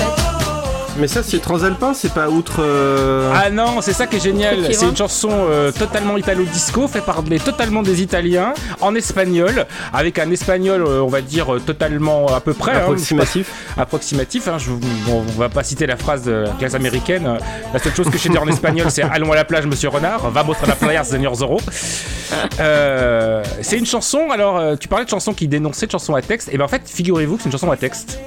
Mais 0.98 1.08
ça, 1.08 1.22
c'est 1.24 1.38
Transalpin, 1.40 1.92
c'est 1.92 2.12
pas 2.14 2.28
outre. 2.28 2.56
euh, 2.60 3.32
Ah 3.34 3.50
non, 3.50 3.80
c'est 3.80 3.92
ça 3.92 4.06
qui 4.06 4.16
est 4.16 4.22
génial. 4.22 4.72
C'est 4.72 4.86
une 4.86 4.96
chanson 4.96 5.28
euh, 5.32 5.72
totalement 5.72 6.16
italo-disco, 6.16 6.86
fait 6.86 7.00
parler 7.00 7.40
totalement 7.40 7.82
des 7.82 8.00
Italiens, 8.00 8.54
en 8.80 8.94
espagnol, 8.94 9.66
avec 9.92 10.20
un 10.20 10.30
espagnol, 10.30 10.84
euh, 10.86 11.00
on 11.02 11.08
va 11.08 11.20
dire, 11.20 11.54
euh, 11.56 11.58
totalement 11.58 12.26
à 12.28 12.40
peu 12.40 12.54
près. 12.54 12.72
hein, 12.72 12.78
Approximatif. 12.82 13.50
je 13.76 13.80
approximatif. 13.82 14.46
hein, 14.48 14.56
je, 14.58 14.70
on, 14.70 15.16
on 15.16 15.38
va 15.38 15.48
pas 15.48 15.64
citer 15.64 15.86
la 15.86 15.96
phrase 15.96 16.22
de 16.22 16.32
la 16.32 16.50
classe 16.50 16.74
américaine. 16.74 17.38
La 17.72 17.78
seule 17.80 17.94
chose 17.94 18.06
que 18.08 18.16
je 18.16 18.22
sais 18.22 18.28
dire 18.28 18.42
en 18.42 18.48
espagnol, 18.48 18.86
c'est 18.90 19.02
Allons 19.02 19.32
à 19.32 19.36
la 19.36 19.44
plage, 19.44 19.66
monsieur 19.66 19.88
Renard. 19.88 20.30
Vamos 20.30 20.54
a 20.62 20.66
la 20.66 20.76
playa, 20.76 21.02
señor 21.02 21.34
Zorro. 21.34 21.60
Euh, 22.60 23.42
c'est 23.62 23.78
une 23.78 23.86
chanson, 23.86 24.30
alors 24.30 24.58
euh, 24.58 24.76
tu 24.76 24.88
parlais 24.88 25.04
de 25.04 25.10
chanson 25.10 25.32
qui 25.34 25.48
dénonçait 25.48 25.86
de 25.86 25.90
chanson 25.92 26.14
à 26.14 26.22
texte. 26.22 26.48
Et 26.52 26.58
ben 26.58 26.64
en 26.64 26.68
fait, 26.68 26.82
figurez-vous 26.86 27.36
que 27.36 27.42
c'est 27.42 27.48
une 27.48 27.52
chanson 27.52 27.70
à 27.70 27.76
texte. 27.76 28.18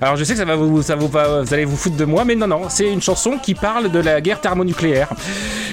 Alors 0.00 0.16
je 0.16 0.24
sais 0.24 0.32
que 0.32 0.38
ça 0.40 0.44
va 0.44 0.56
vous, 0.56 0.82
ça 0.82 0.96
vous, 0.96 1.06
va- 1.06 1.42
vous 1.42 1.54
allez 1.54 1.64
vous 1.64 1.76
foutre 1.76 1.96
de 1.96 2.04
moi, 2.12 2.24
mais 2.26 2.34
non, 2.34 2.46
non, 2.46 2.68
c'est 2.68 2.92
une 2.92 3.00
chanson 3.00 3.38
qui 3.42 3.54
parle 3.54 3.90
de 3.90 3.98
la 3.98 4.20
guerre 4.20 4.40
thermonucléaire. 4.40 5.08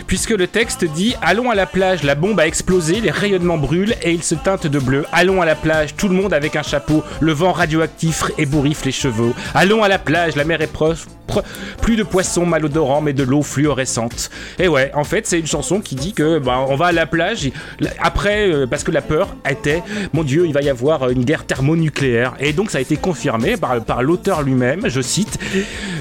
Puisque 0.08 0.30
le 0.32 0.48
texte 0.48 0.86
dit 0.86 1.16
Allons 1.22 1.52
à 1.52 1.56
la 1.56 1.66
plage, 1.66 2.04
la 2.04 2.16
bombe 2.16 2.40
a 2.40 2.48
explosé, 2.48 3.02
les 3.02 3.12
rayonnements 3.12 3.58
brûlent 3.58 3.96
et 4.02 4.12
ils 4.14 4.24
se 4.24 4.36
teintent 4.36 4.66
de 4.68 4.80
bleu. 4.80 5.06
Allons 5.12 5.42
à 5.42 5.46
la 5.46 5.56
plage, 5.56 5.96
tout 5.98 6.08
le 6.08 6.16
monde 6.16 6.34
avec 6.34 6.56
un 6.56 6.64
chapeau, 6.64 7.04
le 7.20 7.34
vent 7.34 7.52
radioactif 7.52 8.24
ébouriffe 8.38 8.86
les 8.86 8.92
chevaux. 8.94 9.34
Allons 9.54 9.84
à 9.84 9.90
la 9.90 10.00
plage, 10.00 10.36
la 10.38 10.46
mer 10.46 10.62
est 10.62 10.68
proche. 10.72 11.00
pro- 11.28 11.42
Plus 11.82 11.96
de 11.98 12.04
poissons 12.04 12.46
malodorants, 12.46 13.02
mais 13.02 13.14
de 13.14 13.24
l'eau 13.24 13.44
fluorescente. 13.44 14.32
Et 14.58 14.68
ouais, 14.70 14.92
en 14.96 15.04
fait, 15.04 15.28
c'est 15.28 15.40
une 15.40 15.46
chanson 15.48 15.80
qui 15.82 15.94
dit 15.96 16.14
que 16.14 16.40
bah, 16.40 16.66
on 16.68 16.76
va 16.76 16.88
à 16.88 16.92
la 16.92 17.06
plage 17.06 17.52
après, 18.00 18.50
euh, 18.50 18.66
parce 18.66 18.84
que 18.84 18.92
la 18.92 19.02
peur 19.02 19.28
était, 19.48 19.84
mon 20.14 20.24
Dieu, 20.24 20.46
il 20.48 20.54
va 20.54 20.62
y 20.62 20.70
avoir 20.70 21.04
euh, 21.04 21.10
une 21.10 21.24
guerre 21.26 21.46
thermonucléaire. 21.46 22.34
Et 22.40 22.52
donc, 22.54 22.72
ça 22.72 22.80
a 22.80 22.82
été 22.82 22.98
confirmé 22.98 23.58
par, 23.58 23.84
par 23.84 24.02
l'auteur 24.02 24.42
lui-même. 24.42 24.88
Je 24.88 25.02
cite 25.02 25.38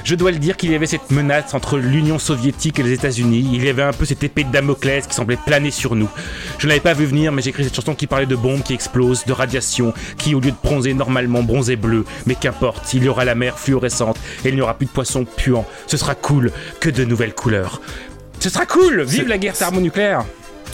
Je 0.04 0.14
dois 0.14 0.27
le 0.30 0.38
dire 0.38 0.56
qu'il 0.56 0.70
y 0.70 0.74
avait 0.74 0.86
cette 0.86 1.10
menace 1.10 1.54
entre 1.54 1.78
l'Union 1.78 2.18
soviétique 2.18 2.78
et 2.78 2.82
les 2.82 2.92
États-Unis. 2.92 3.48
Il 3.52 3.64
y 3.64 3.68
avait 3.68 3.82
un 3.82 3.92
peu 3.92 4.04
cette 4.04 4.22
épée 4.22 4.44
de 4.44 4.50
Damoclès 4.50 5.06
qui 5.06 5.14
semblait 5.14 5.36
planer 5.36 5.70
sur 5.70 5.94
nous. 5.94 6.08
Je 6.58 6.66
ne 6.66 6.68
l'avais 6.68 6.80
pas 6.80 6.94
vu 6.94 7.06
venir, 7.06 7.32
mais 7.32 7.42
j'ai 7.42 7.50
écrit 7.50 7.64
cette 7.64 7.74
chanson 7.74 7.94
qui 7.94 8.06
parlait 8.06 8.26
de 8.26 8.36
bombes 8.36 8.62
qui 8.62 8.74
explosent, 8.74 9.24
de 9.24 9.32
radiation, 9.32 9.92
qui 10.16 10.34
au 10.34 10.40
lieu 10.40 10.50
de 10.50 10.56
bronzer 10.62 10.94
normalement 10.94 11.42
bronzait 11.42 11.76
bleu. 11.76 12.04
Mais 12.26 12.34
qu'importe, 12.34 12.92
il 12.94 13.04
y 13.04 13.08
aura 13.08 13.24
la 13.24 13.34
mer 13.34 13.58
fluorescente 13.58 14.18
et 14.44 14.48
il 14.48 14.54
n'y 14.54 14.60
aura 14.60 14.74
plus 14.74 14.86
de 14.86 14.90
poissons 14.90 15.24
puants. 15.24 15.66
Ce 15.86 15.96
sera 15.96 16.14
cool 16.14 16.52
que 16.80 16.90
de 16.90 17.04
nouvelles 17.04 17.34
couleurs. 17.34 17.80
Ce 18.40 18.50
sera 18.50 18.66
cool 18.66 19.02
Vive 19.02 19.28
la 19.28 19.38
guerre 19.38 19.54
thermonucléaire 19.54 20.24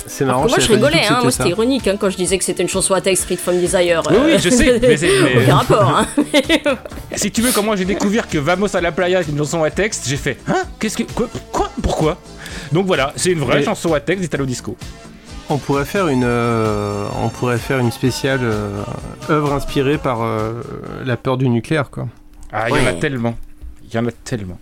C'est 0.07 0.25
marrant. 0.25 0.47
moi 0.47 0.59
je 0.59 0.69
rigolais, 0.73 1.01
que 1.01 1.13
hein, 1.13 1.19
moi 1.23 1.31
c'était 1.31 1.49
ironique 1.49 1.87
hein, 1.89 1.97
quand 1.99 2.11
je 2.11 2.17
disais 2.17 2.37
que 2.39 2.45
c'était 2.45 2.63
une 2.63 2.69
chanson 2.69 2.95
à 2.95 3.01
texte 3.01 3.25
Street 3.25 3.37
from 3.37 3.59
Desire. 3.59 4.03
Oui, 4.11 4.17
oui, 4.27 4.33
je 4.39 4.49
sais, 4.51 4.79
mais 4.81 4.97
c'est- 4.97 5.09
mais- 5.23 5.43
Aucun 5.45 5.55
rapport, 5.57 5.89
hein. 5.99 6.07
Si 7.17 7.31
tu 7.31 7.43
veux, 7.43 7.53
comment 7.53 7.75
j'ai 7.77 7.85
découvert 7.85 8.29
que 8.29 8.39
Vamos 8.39 8.75
a 8.77 8.81
la 8.81 8.93
playa 8.93 9.21
est 9.21 9.29
une 9.29 9.39
chanson 9.39 9.63
à 9.65 9.71
texte, 9.71 10.05
j'ai 10.07 10.17
fait 10.17 10.39
Hein 10.49 10.63
Qu'est-ce 10.79 10.97
que. 10.99 11.05
Quoi, 11.05 11.29
quoi 11.53 11.71
Pourquoi? 11.83 12.19
Donc 12.73 12.87
voilà, 12.87 13.13
c'est 13.17 13.31
une 13.31 13.41
vraie 13.41 13.59
Mais- 13.59 13.65
chanson 13.65 13.95
à 13.95 14.01
texte 14.01 14.23
d'Italo 14.23 14.47
Disco. 14.47 14.77
On 15.51 15.59
pourrait 15.59 15.85
faire 15.85 16.09
une, 16.09 16.25
euh, 16.25 17.07
on 17.23 17.29
pourrait 17.29 17.59
faire 17.59 17.79
une 17.79 17.93
spéciale 17.93 18.41
euh, 18.43 18.83
œuvre 19.29 19.53
inspirée 19.53 19.99
par 19.99 20.23
euh, 20.23 20.63
la 21.05 21.17
peur 21.19 21.37
du 21.37 21.49
nucléaire, 21.51 21.91
quoi. 21.91 22.09
Ah, 22.51 22.71
il 22.71 22.77
y 22.77 22.81
en 22.81 22.87
a 22.87 22.93
tellement. 22.95 23.35
Il 23.87 23.95
y 23.95 23.99
en 23.99 24.07
a 24.07 24.11
tellement. 24.13 24.59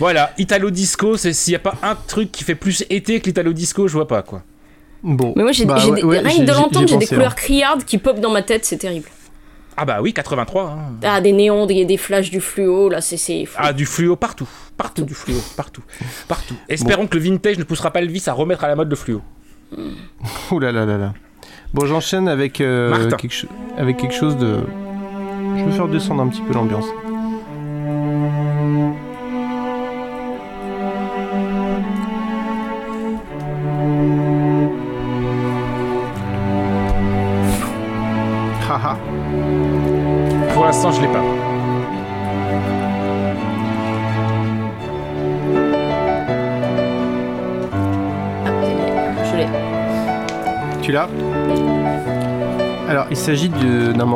Voilà, 0.00 0.32
Italo 0.38 0.70
Disco, 0.70 1.16
s'il 1.16 1.32
n'y 1.52 1.54
a 1.54 1.60
pas 1.60 1.74
un 1.82 1.94
truc 1.94 2.32
qui 2.32 2.42
fait 2.42 2.54
plus 2.56 2.84
été 2.90 3.20
que 3.20 3.26
l'Italo 3.26 3.52
Disco, 3.52 3.86
je 3.86 3.92
vois 3.92 4.08
pas 4.08 4.22
quoi. 4.22 4.42
Bon. 5.02 5.32
Mais 5.36 5.42
moi 5.42 5.52
j'ai 5.52 5.64
Bah, 5.64 5.84
ouais, 5.86 6.02
ouais, 6.02 6.18
rien 6.18 6.38
que 6.44 6.50
de 6.50 6.52
l'entendre, 6.52 6.86
j'ai 6.88 6.96
des 6.96 7.06
couleurs 7.06 7.32
hein. 7.32 7.36
criardes 7.36 7.84
qui 7.84 7.98
pop 7.98 8.20
dans 8.20 8.30
ma 8.30 8.42
tête, 8.42 8.64
c'est 8.64 8.76
terrible. 8.78 9.08
Ah 9.76 9.84
bah 9.86 9.98
oui, 10.02 10.12
83. 10.12 10.62
hein. 10.64 10.76
Ah 11.02 11.20
des 11.22 11.32
néons, 11.32 11.64
des, 11.64 11.84
des 11.86 11.96
flashs 11.96 12.30
du 12.30 12.40
fluo, 12.40 12.88
là 12.90 13.00
c'est. 13.00 13.16
Ah, 13.56 13.72
du 13.72 13.86
fluo 13.86 14.14
partout. 14.16 14.48
Partout 14.76 15.04
du 15.04 15.14
fluo, 15.14 15.38
partout. 15.56 15.82
Partout. 16.28 16.54
Espérons 16.68 17.06
que 17.06 17.16
le 17.16 17.22
vintage 17.22 17.58
ne 17.58 17.64
poussera 17.64 17.90
pas 17.90 18.00
le 18.00 18.08
vice 18.08 18.28
à 18.28 18.32
remettre 18.34 18.64
à 18.64 18.68
la 18.68 18.76
mode 18.76 18.90
le 18.90 18.96
fluo. 18.96 19.22
Ouh 20.50 20.58
là 20.58 20.72
là 20.72 20.84
là 20.84 20.98
là. 20.98 21.14
Bon, 21.72 21.86
j'enchaîne 21.86 22.28
avec 22.28 22.60
euh, 22.60 23.10
quelque, 23.12 23.46
avec 23.78 23.96
quelque 23.96 24.14
chose 24.14 24.36
de. 24.36 24.58
Je 25.56 25.64
veux 25.64 25.72
faire 25.72 25.88
descendre 25.88 26.22
un 26.22 26.28
petit 26.28 26.42
peu 26.42 26.52
l'ambiance. 26.52 26.86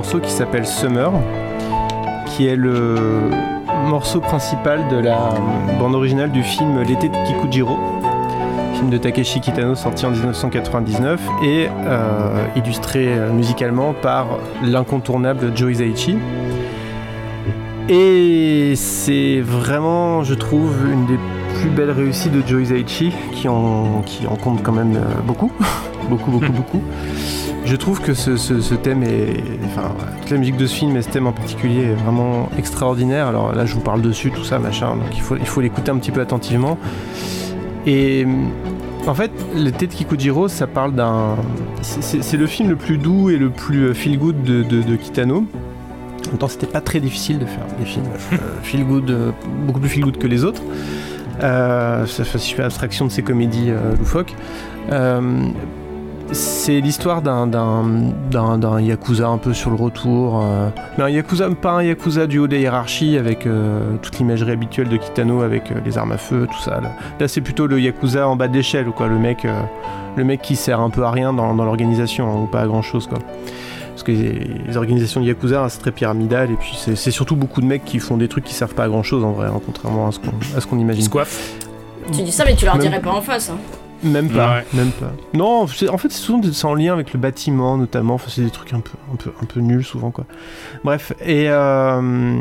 Morceau 0.05 0.20
qui 0.20 0.32
s'appelle 0.32 0.66
Summer, 0.66 1.11
qui 2.26 2.46
est 2.46 2.57
le 2.57 3.30
morceau 3.86 4.20
principal 4.20 4.86
de 4.88 4.98
la 4.98 5.30
bande 5.78 5.94
originale 5.94 6.30
du 6.30 6.42
film 6.42 6.82
L'été 6.82 7.09
de 7.09 7.16
Kikujiro, 7.26 7.78
film 8.74 8.90
de 8.90 8.98
Takeshi 8.98 9.40
Kitano 9.40 9.74
sorti 9.74 10.05
en 10.05 10.11
1999 10.11 11.22
et 11.42 11.68
euh, 11.70 12.44
illustré 12.55 13.07
euh, 13.07 13.32
musicalement 13.32 13.94
par 13.94 14.26
l'incontournable 14.62 15.52
Joe 15.57 15.72
Hisaichi. 15.72 16.18
Et 17.88 18.74
c'est 18.76 19.40
vraiment, 19.40 20.22
je 20.22 20.34
trouve, 20.34 20.76
une 20.92 21.07
des 21.07 21.18
plus 21.55 21.70
belles 21.70 21.92
réussites 21.92 22.32
de 22.32 22.46
Joe 22.46 22.61
Hisaichi, 22.61 23.11
qui 23.32 23.48
en, 23.48 24.02
qui 24.05 24.26
en 24.26 24.36
compte 24.36 24.62
quand 24.62 24.72
même 24.72 24.96
euh, 24.96 25.22
beaucoup, 25.26 25.50
beaucoup, 26.11 26.30
beaucoup, 26.30 26.52
beaucoup. 26.52 26.82
Je 27.65 27.77
trouve 27.77 28.01
que 28.01 28.12
ce, 28.15 28.75
thème 28.75 29.03
est. 29.03 29.43
Enfin, 29.65 29.95
toute 30.21 30.31
la 30.31 30.37
musique 30.37 30.57
de 30.57 30.67
ce 30.67 30.75
film 30.75 30.97
et 30.97 31.03
ce 31.03 31.09
thème 31.09 31.27
en 31.27 31.33
particulier 31.33 31.83
est 31.83 31.95
vraiment 31.95 32.51
extraordinaire. 32.59 33.27
Alors 33.27 33.55
là, 33.55 33.65
je 33.65 33.75
vous 33.75 33.81
parle 33.81 34.03
dessus, 34.03 34.31
tout 34.31 34.45
ça, 34.45 34.59
machin, 34.59 34.97
donc 34.97 35.15
il 35.15 35.21
faut 35.23 35.37
il 35.37 35.47
faut 35.47 35.61
l'écouter 35.61 35.91
un 35.91 35.97
petit 35.97 36.11
peu 36.11 36.21
attentivement. 36.21 36.79
Et 37.87 38.27
en 39.07 39.15
fait, 39.15 39.31
l'été 39.55 39.87
de 39.87 39.93
Kikujiro, 39.93 40.49
ça 40.49 40.67
parle 40.67 40.95
d'un. 40.95 41.37
c'est- 41.83 42.37
le 42.37 42.47
film 42.47 42.69
le 42.69 42.77
plus 42.77 42.99
doux 42.99 43.31
et 43.31 43.37
le 43.37 43.51
plus 43.51 43.95
feel 43.95 44.19
good 44.19 44.43
de, 44.43 44.97
Kitano. 44.97 45.47
En 46.27 46.29
même 46.29 46.39
temps, 46.39 46.49
c'était 46.49 46.67
pas 46.67 46.81
très 46.81 47.01
difficile 47.01 47.39
de 47.39 47.47
faire 47.47 47.65
des 47.79 47.85
films 47.85 48.07
euh, 48.33 48.37
feel 48.62 48.85
good, 48.85 49.11
euh, 49.11 49.31
beaucoup 49.67 49.79
plus 49.79 49.89
feel 49.89 50.05
good 50.05 50.19
que 50.19 50.27
les 50.27 50.45
autres. 50.45 50.62
Euh, 51.43 52.07
si 52.07 52.61
abstraction 52.61 53.07
de 53.07 53.11
ces 53.11 53.23
comédies 53.23 53.71
euh, 53.71 53.97
loufoques. 53.97 54.35
C'est 56.33 56.81
l'histoire 56.81 57.22
d'un, 57.22 57.47
d'un, 57.47 57.85
d'un- 58.31 58.59
d'un 58.59 58.81
yakuza 58.81 59.29
un 59.29 59.39
peu 59.39 59.53
sur 59.55 59.70
le 59.70 59.77
retour. 59.77 60.43
euh, 60.43 60.68
mais 60.99 61.05
un 61.05 61.09
yakuza, 61.11 61.49
pas 61.51 61.72
un 61.72 61.83
yakuza 61.83 62.27
du 62.27 62.39
haut 62.39 62.47
des 62.49 62.61
hiérarchies 62.61 63.18
avec 63.18 63.47
euh, 63.47 63.97
toute 64.03 64.18
l'imagerie 64.18 64.51
habituelle 64.53 64.89
de 64.89 64.97
Kitano 64.97 65.43
avec 65.43 65.70
euh, 65.70 65.75
les 65.85 65.97
armes 65.99 66.12
à 66.12 66.16
feu, 66.16 66.49
tout 66.51 66.59
ça. 66.62 66.81
Là, 66.81 66.91
Là, 67.20 67.29
c'est 67.29 67.41
plutôt 67.41 67.66
le 67.66 67.79
yakuza 67.81 68.27
en 68.27 68.37
bas 68.37 68.49
de 68.49 68.55
l'échelle, 68.55 68.87
quoi. 68.87 69.07
Le 69.07 69.18
mec, 69.18 69.45
euh, 69.45 69.61
le 70.16 70.25
mec 70.25 70.43
qui 70.43 70.57
sert 70.57 70.81
un 70.81 70.91
peu 70.91 71.05
à 71.05 71.11
rien 71.11 71.33
dans, 71.33 71.55
dans 71.55 71.64
l'organisation, 71.64 72.27
hein, 72.33 72.43
ou 72.43 72.47
pas 72.47 72.62
à 72.62 72.66
grand 72.66 72.83
chose, 72.83 73.07
quoi. 73.07 73.18
Parce 73.91 74.03
que 74.03 74.11
les, 74.11 74.51
les 74.66 74.77
organisations 74.77 75.20
de 75.20 75.27
yakuza, 75.27 75.62
hein, 75.62 75.68
c'est 75.68 75.79
très 75.79 75.93
pyramidal, 75.93 76.51
et 76.51 76.55
puis 76.57 76.72
c'est, 76.77 76.97
c'est 76.97 77.12
surtout 77.12 77.37
beaucoup 77.37 77.61
de 77.61 77.66
mecs 77.66 77.85
qui 77.85 78.01
font 78.01 78.16
des 78.16 78.27
trucs 78.29 78.45
qui 78.45 78.55
servent 78.55 78.75
pas 78.75 78.85
à 78.85 78.89
grand 78.89 79.05
chose 79.05 79.22
en 79.22 79.31
vrai, 79.33 79.47
hein, 79.47 79.61
contrairement 79.64 80.09
à 80.09 80.12
ce 80.12 80.18
qu'on, 80.18 80.33
à 80.57 80.61
ce 80.61 80.66
qu'on 80.66 80.79
imagine. 80.81 81.03
Tu 82.12 82.22
dis 82.22 82.33
ça, 82.33 82.45
mais 82.45 82.57
tu 82.57 82.64
leur 82.64 82.75
Même- 82.77 82.83
dirais 82.89 83.01
pas 83.01 83.12
en 83.12 83.20
face. 83.22 83.51
Hein. 83.51 83.59
Même 84.05 84.28
pas, 84.28 84.57
Ouais. 84.57 84.64
même 84.74 84.90
pas. 84.92 85.11
Non, 85.32 85.62
en 85.62 85.66
fait, 85.66 86.09
c'est 86.11 86.18
souvent 86.20 86.40
c'est 86.52 86.64
en 86.66 86.74
lien 86.74 86.92
avec 86.92 87.12
le 87.14 87.18
bâtiment, 87.18 87.76
notamment. 87.78 88.14
Enfin, 88.14 88.28
c'est 88.28 88.42
des 88.42 88.50
trucs 88.50 88.72
un 88.74 88.80
peu, 88.80 88.92
un 89.12 89.16
peu, 89.16 89.32
un 89.42 89.46
peu 89.46 89.61
nuls 89.61 89.82
souvent, 89.84 90.11
quoi. 90.11 90.26
Bref, 90.84 91.12
et 91.24 91.46
euh, 91.48 92.36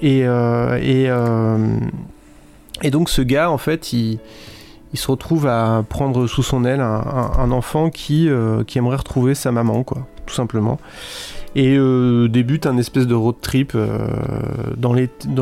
et 0.00 0.24
euh, 0.26 0.78
et 0.80 1.06
euh, 1.10 1.58
et 2.82 2.90
donc 2.90 3.08
ce 3.10 3.20
gars, 3.22 3.50
en 3.50 3.58
fait, 3.58 3.92
il 3.92 4.18
il 4.94 4.98
se 4.98 5.10
retrouve 5.10 5.46
à 5.46 5.82
prendre 5.88 6.26
sous 6.26 6.42
son 6.42 6.64
aile 6.64 6.80
un, 6.82 6.84
un- 7.00 7.32
un 7.38 7.50
enfant 7.50 7.90
qui 7.90 8.28
qui 8.66 8.78
aimerait 8.78 8.96
retrouver 8.96 9.34
sa 9.34 9.50
maman, 9.50 9.82
quoi, 9.82 10.06
tout 10.26 10.34
simplement. 10.34 10.78
Et 11.54 11.76
euh, 11.76 12.28
débute 12.28 12.64
un 12.64 12.78
espèce 12.78 13.06
de 13.06 13.14
road 13.14 13.34
trip 13.42 13.72
euh, 13.74 13.98
dans, 14.78 14.94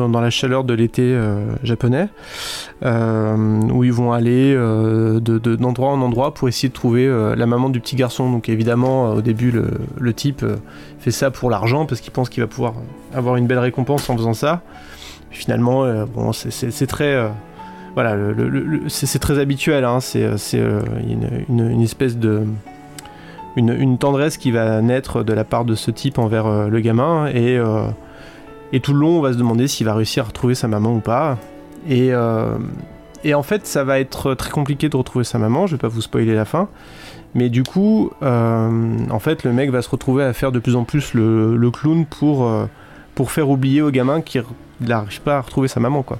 dans, 0.09 0.19
la 0.19 0.29
chaleur 0.29 0.65
de 0.65 0.73
l'été 0.73 1.03
euh, 1.03 1.45
japonais, 1.63 2.09
où 2.83 3.83
ils 3.85 3.93
vont 3.93 4.11
aller 4.11 4.53
euh, 4.53 5.21
de- 5.21 5.37
d'endroit 5.55 5.91
en 5.91 6.01
endroit 6.01 6.33
pour 6.33 6.49
essayer 6.49 6.67
de 6.67 6.73
trouver 6.73 7.07
la 7.37 7.45
maman 7.45 7.69
du 7.69 7.79
petit 7.79 7.95
garçon. 7.95 8.29
Donc 8.29 8.49
évidemment, 8.49 9.11
au 9.13 9.21
début, 9.21 9.51
le, 9.51 9.67
le 9.97 10.13
type 10.13 10.45
fait 10.99 11.11
ça 11.11 11.31
pour 11.31 11.49
l'argent 11.49 11.85
parce 11.85 12.01
qu'il 12.01 12.11
pense 12.11 12.27
qu'il 12.27 12.43
va 12.43 12.47
pouvoir 12.47 12.73
avoir 13.13 13.37
une 13.37 13.47
belle 13.47 13.59
récompense 13.59 14.09
en 14.09 14.17
faisant 14.17 14.33
ça. 14.33 14.63
Finalement, 15.29 15.85
bon, 16.13 16.33
c'est- 16.33 16.87
très... 16.87 17.15
voilà, 17.93 18.17
c'est 18.89 19.19
très 19.19 19.39
habituel, 19.39 19.85
hein, 19.85 20.01
c'est 20.01 20.27
une 21.07 21.81
espèce 21.81 22.17
de 22.17 22.43
une, 23.55 23.97
tendresse 23.97 24.37
qui 24.37 24.51
va 24.51 24.81
naître 24.81 25.23
de 25.23 25.33
la 25.33 25.43
part 25.43 25.65
de 25.65 25.75
ce 25.75 25.91
type 25.91 26.19
envers 26.19 26.45
euh, 26.45 26.67
le 26.67 26.79
gamin 26.79 27.27
et, 27.27 27.57
euh, 27.57 27.87
et 28.71 28.79
tout 28.79 28.93
le 28.93 28.99
long 28.99 29.19
on 29.19 29.21
va 29.21 29.33
se 29.33 29.37
demander 29.37 29.67
s'il 29.67 29.85
va 29.85 29.93
réussir 29.93 30.23
à 30.23 30.27
retrouver 30.27 30.55
sa 30.55 30.67
maman 30.67 30.93
ou 30.93 30.99
pas. 30.99 31.37
Et, 31.89 32.09
euh, 32.13 32.57
et 33.23 33.33
en 33.33 33.43
fait 33.43 33.65
ça 33.67 33.83
va 33.83 33.99
être 33.99 34.33
très 34.35 34.51
compliqué 34.51 34.89
de 34.89 34.95
retrouver 34.95 35.25
sa 35.25 35.37
maman 35.37 35.67
je 35.67 35.75
vais 35.75 35.79
pas 35.79 35.87
vous 35.87 36.01
spoiler 36.01 36.33
la 36.33 36.45
fin. 36.45 36.69
Mais 37.33 37.49
du 37.49 37.63
coup 37.63 38.11
en 38.21 39.19
fait 39.19 39.45
le 39.45 39.53
mec 39.53 39.71
va 39.71 39.81
se 39.81 39.89
retrouver 39.89 40.23
à 40.25 40.33
faire 40.33 40.51
de 40.51 40.59
plus 40.59 40.75
en 40.75 40.83
plus 40.83 41.13
le, 41.13 41.55
le 41.55 41.71
clown 41.71 42.05
pour, 42.05 42.51
pour 43.15 43.31
faire 43.31 43.49
oublier 43.49 43.81
au 43.81 43.89
gamin 43.89 44.19
qu'il 44.19 44.43
n'arrive 44.81 45.21
pas 45.21 45.37
à 45.37 45.41
retrouver 45.41 45.69
sa 45.69 45.79
maman 45.79 46.03
quoi. 46.03 46.19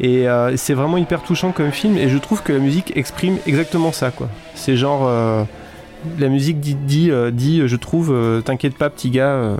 Et 0.00 0.26
c'est 0.56 0.74
vraiment 0.74 0.98
hyper 0.98 1.22
touchant 1.22 1.50
comme 1.50 1.70
film 1.70 1.96
et 1.96 2.10
je 2.10 2.18
trouve 2.18 2.42
que 2.42 2.52
la 2.52 2.58
musique 2.58 2.94
exprime 2.94 3.38
exactement 3.46 3.90
ça 3.90 4.10
quoi. 4.10 4.28
C'est 4.54 4.76
genre 4.76 5.08
la 6.18 6.28
musique 6.28 6.60
dit, 6.60 6.74
dit, 6.74 7.10
euh, 7.10 7.30
dit, 7.30 7.62
je 7.66 7.76
trouve, 7.76 8.12
euh, 8.12 8.40
t'inquiète 8.40 8.76
pas 8.76 8.88
petit 8.90 9.10
gars, 9.10 9.30
euh, 9.30 9.56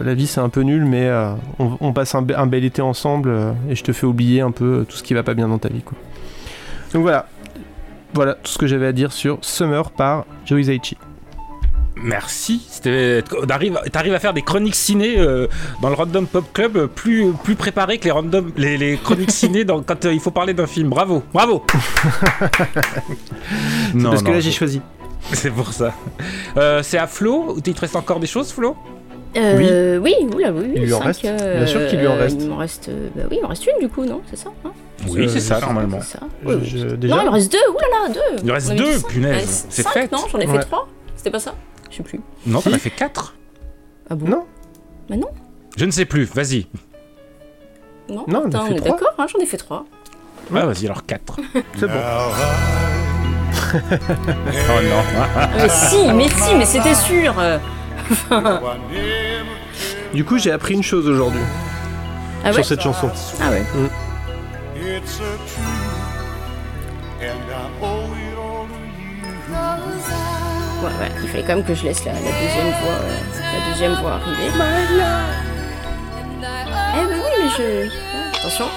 la 0.00 0.14
vie 0.14 0.26
c'est 0.26 0.40
un 0.40 0.48
peu 0.48 0.60
nul, 0.62 0.84
mais 0.84 1.06
euh, 1.06 1.32
on, 1.58 1.76
on 1.80 1.92
passe 1.92 2.14
un, 2.14 2.22
be- 2.22 2.36
un 2.36 2.46
bel 2.46 2.64
été 2.64 2.82
ensemble 2.82 3.30
euh, 3.30 3.52
et 3.68 3.74
je 3.74 3.82
te 3.82 3.92
fais 3.92 4.06
oublier 4.06 4.40
un 4.40 4.50
peu 4.52 4.86
tout 4.88 4.96
ce 4.96 5.02
qui 5.02 5.12
va 5.14 5.22
pas 5.22 5.34
bien 5.34 5.48
dans 5.48 5.58
ta 5.58 5.68
vie. 5.68 5.82
Quoi. 5.82 5.98
Donc 6.94 7.02
voilà, 7.02 7.26
voilà 8.14 8.34
tout 8.34 8.50
ce 8.52 8.58
que 8.58 8.66
j'avais 8.66 8.86
à 8.86 8.92
dire 8.92 9.12
sur 9.12 9.38
Summer 9.42 9.90
par 9.90 10.24
Joe 10.46 10.60
Hisaichi. 10.60 10.96
Merci. 12.04 12.66
T'arrives 13.46 13.78
t'arrives 13.92 14.14
à 14.14 14.18
faire 14.18 14.32
des 14.34 14.42
chroniques 14.42 14.74
ciné 14.74 15.18
euh, 15.18 15.46
dans 15.82 15.88
le 15.88 15.94
Random 15.94 16.26
Pop 16.26 16.44
Club 16.52 16.76
euh, 16.76 16.86
plus, 16.88 17.26
plus 17.44 17.54
préparées 17.54 17.98
que 17.98 18.04
les, 18.06 18.10
random, 18.10 18.50
les, 18.56 18.76
les 18.76 18.96
chroniques 18.96 19.30
ciné 19.30 19.64
dans- 19.64 19.82
quand 19.82 20.04
euh, 20.06 20.12
il 20.12 20.18
faut 20.18 20.32
parler 20.32 20.52
d'un 20.52 20.66
film. 20.66 20.88
Bravo, 20.88 21.22
bravo. 21.32 21.64
C'est 23.92 24.02
parce 24.02 24.22
que 24.22 24.30
là 24.30 24.40
j'ai 24.40 24.50
choisi. 24.52 24.80
C'est 25.32 25.50
pour 25.50 25.72
ça. 25.72 25.92
Euh, 26.56 26.82
c'est 26.82 26.98
à 26.98 27.06
Flo? 27.06 27.56
Il 27.64 27.74
te 27.74 27.80
reste 27.80 27.96
encore 27.96 28.20
des 28.20 28.26
choses, 28.26 28.52
Flo? 28.52 28.76
Euh, 29.36 29.96
oui, 29.98 30.12
oula, 30.34 30.52
oui, 30.52 30.64
oui. 30.66 30.72
Il 30.76 30.82
lui 30.82 30.92
en 30.92 30.98
cinq, 30.98 31.06
reste 31.06 31.24
euh, 31.24 31.56
Bien 31.58 31.66
sûr 31.66 31.86
qu'il 31.88 32.00
lui 32.00 32.06
en 32.06 32.16
reste. 32.16 32.36
Il 32.42 32.48
m'en 32.48 32.56
reste, 32.58 32.88
euh, 32.90 33.08
bah 33.16 33.22
oui, 33.30 33.36
il 33.38 33.42
m'en 33.42 33.48
reste 33.48 33.66
une 33.66 33.80
du 33.80 33.88
coup, 33.88 34.04
non 34.04 34.20
C'est 34.28 34.36
ça 34.36 34.50
hein? 34.64 34.72
Oui, 35.08 35.26
c'est 35.30 35.40
ça, 35.40 35.58
normalement. 35.58 36.00
C'est 36.02 36.18
ça. 36.18 36.26
Je- 36.46 36.64
je- 36.78 36.86
déjà 36.96 37.14
Non, 37.16 37.22
il 37.22 37.26
me 37.26 37.30
reste 37.30 37.50
deux. 37.50 37.58
Oulala, 37.70 38.12
deux. 38.12 38.42
Il 38.44 38.52
reste 38.52 38.74
deux, 38.74 39.00
punaise. 39.08 39.34
Ouais, 39.36 39.66
C'est 39.70 39.82
cinq, 39.82 39.92
fait. 39.92 40.12
Non, 40.12 40.18
j'en 40.30 40.38
ai 40.38 40.46
fait 40.46 40.52
Ouais. 40.52 40.60
trois. 40.60 40.86
C'était 41.16 41.30
pas 41.30 41.40
ça? 41.40 41.54
Je 41.90 41.96
sais 41.96 42.02
plus. 42.02 42.20
Non, 42.46 42.60
t'en 42.60 42.72
as 42.72 42.78
fait 42.78 42.90
4 42.90 43.34
Ah 44.10 44.14
bon? 44.14 44.28
Non, 44.28 44.44
Bah 45.08 45.16
non. 45.16 45.28
Je 45.78 45.84
ne 45.86 45.90
sais 45.90 46.04
plus, 46.04 46.24
vas-y. 46.24 46.66
Non, 48.10 48.24
Non, 48.28 48.46
Attends, 48.46 48.66
fait 48.66 48.72
on 48.72 48.76
est 48.76 48.80
d'accord, 48.80 49.14
hein, 49.16 49.26
j'en 49.32 49.38
ai 49.38 49.46
fait 49.46 49.56
trois. 49.56 49.86
Ouais, 50.50 50.64
vas-y, 50.66 50.84
alors 50.86 51.06
4. 51.06 51.36
c'est 51.78 51.86
bon. 51.86 51.92
Oh 53.74 54.80
non. 54.82 55.02
Mais 55.56 55.68
si, 55.68 56.12
mais 56.12 56.28
si, 56.28 56.54
mais 56.54 56.66
c'était 56.66 56.94
sûr. 56.94 57.34
Du 60.12 60.24
coup 60.24 60.36
j'ai 60.38 60.52
appris 60.52 60.74
une 60.74 60.82
chose 60.82 61.08
aujourd'hui 61.08 61.40
Ah 62.44 62.48
ouais 62.48 62.52
sur 62.54 62.64
cette 62.66 62.82
chanson. 62.82 63.10
Ah 63.40 63.48
ouais. 63.50 63.62
Ouais, 70.82 70.88
ouais, 70.88 71.12
il 71.22 71.28
fallait 71.28 71.44
quand 71.44 71.54
même 71.56 71.64
que 71.64 71.74
je 71.74 71.84
laisse 71.84 72.04
la, 72.04 72.12
la 72.12 72.18
deuxième 72.18 72.72
voix, 72.82 72.98
euh, 73.00 73.18
la 73.38 73.70
deuxième 73.70 73.94
voix 73.94 74.12
arriver. 74.14 74.50
Eh 76.94 77.06
ben 77.06 77.18
oui, 77.24 77.32
mais 77.40 77.48
je... 77.56 77.88
Attention. 78.38 78.68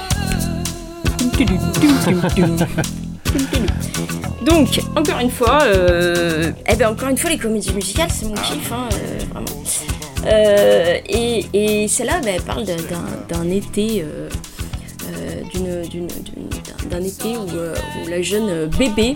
Donc, 4.46 4.80
encore 4.96 5.20
une 5.20 5.32
fois, 5.32 5.64
euh, 5.64 6.52
eh 6.68 6.76
ben 6.76 6.90
encore 6.90 7.10
une 7.10 7.18
fois, 7.18 7.30
les 7.30 7.38
comédies 7.38 7.74
musicales, 7.74 8.10
c'est 8.12 8.26
mon 8.26 8.36
kiff, 8.36 8.72
hein, 8.72 8.88
euh, 8.94 9.20
vraiment. 9.32 9.64
Euh, 10.28 10.98
et 11.08 11.88
celle-là, 11.88 12.20
ben, 12.24 12.36
elle 12.36 12.42
parle 12.42 12.64
d'un- 12.66 13.50
été, 13.50 14.06
d'un 16.90 17.04
été 17.04 17.38
où, 17.38 18.10
la 18.10 18.22
jeune 18.22 18.68
bébé 18.68 19.16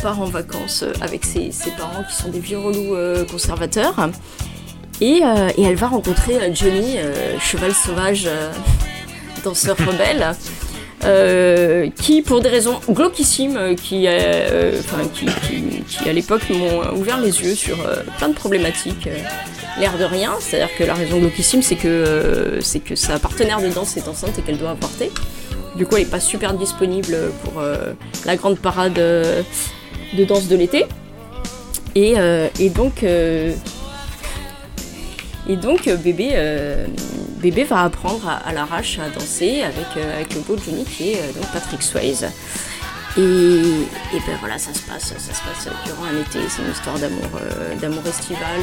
part 0.00 0.20
en 0.20 0.26
vacances 0.26 0.84
avec 1.00 1.24
ses, 1.24 1.50
parents 1.76 2.04
qui 2.08 2.14
sont 2.14 2.28
des 2.28 2.40
vieux 2.40 2.58
relous 2.58 3.26
conservateurs. 3.30 4.10
Et, 5.00 5.22
elle 5.22 5.76
va 5.76 5.88
rencontrer 5.88 6.54
Johnny, 6.54 6.96
cheval 7.40 7.72
sauvage, 7.72 8.28
danseur 9.44 9.76
rebelle, 9.76 10.34
euh, 11.04 11.88
qui, 11.94 12.22
pour 12.22 12.40
des 12.40 12.48
raisons 12.48 12.80
glauquissimes, 12.88 13.56
euh, 13.56 13.74
qui, 13.74 14.06
euh, 14.06 14.72
qui, 15.12 16.08
à 16.08 16.12
l'époque 16.12 16.48
m'ont 16.50 16.96
ouvert 16.96 17.20
les 17.20 17.42
yeux 17.42 17.54
sur 17.54 17.76
plein 18.18 18.28
de 18.28 18.34
problématiques. 18.34 19.08
L'air 19.78 19.98
de 19.98 20.04
rien, 20.04 20.32
c'est-à-dire 20.40 20.74
que 20.76 20.84
la 20.84 20.94
raison 20.94 21.18
glauquissime, 21.18 21.60
c'est 21.60 21.76
que, 21.76 22.58
c'est 22.62 22.80
que 22.80 22.94
sa 22.94 23.18
partenaire 23.18 23.60
de 23.60 23.68
danse 23.68 23.96
est 23.98 24.08
enceinte 24.08 24.38
et 24.38 24.42
qu'elle 24.42 24.56
doit 24.56 24.70
avorter. 24.70 25.10
Du 25.76 25.84
coup, 25.84 25.96
elle 25.96 26.04
n'est 26.04 26.08
pas 26.10 26.20
super 26.20 26.54
disponible 26.54 27.14
pour 27.44 27.62
la 28.24 28.36
grande 28.36 28.58
parade 28.58 28.94
de 28.94 30.24
danse 30.24 30.48
de 30.48 30.56
l'été. 30.56 30.86
Et, 31.94 32.14
donc, 32.70 33.02
et 33.02 33.56
donc 35.56 35.90
bébé, 35.90 36.30
bébé 37.36 37.64
va 37.64 37.82
apprendre 37.82 38.28
à, 38.28 38.52
l'arrache 38.52 38.98
à 38.98 39.08
danser 39.10 39.62
avec, 39.62 39.96
euh, 39.96 40.16
avec 40.16 40.34
le 40.34 40.40
beau 40.40 40.56
Johnny 40.56 40.84
qui 40.84 41.12
est 41.12 41.20
euh, 41.20 41.42
Patrick 41.52 41.82
Swayze. 41.82 42.26
Et, 43.18 43.20
et 43.20 44.20
ben 44.26 44.36
voilà, 44.40 44.58
ça 44.58 44.74
se 44.74 44.80
passe, 44.82 45.14
ça 45.16 45.34
se 45.34 45.40
passe 45.42 45.68
durant 45.86 46.04
un 46.04 46.20
été. 46.20 46.38
C'est 46.48 46.62
une 46.62 46.70
histoire 46.70 46.98
d'amour, 46.98 47.30
euh, 47.40 47.74
d'amour 47.76 48.02
estival. 48.06 48.60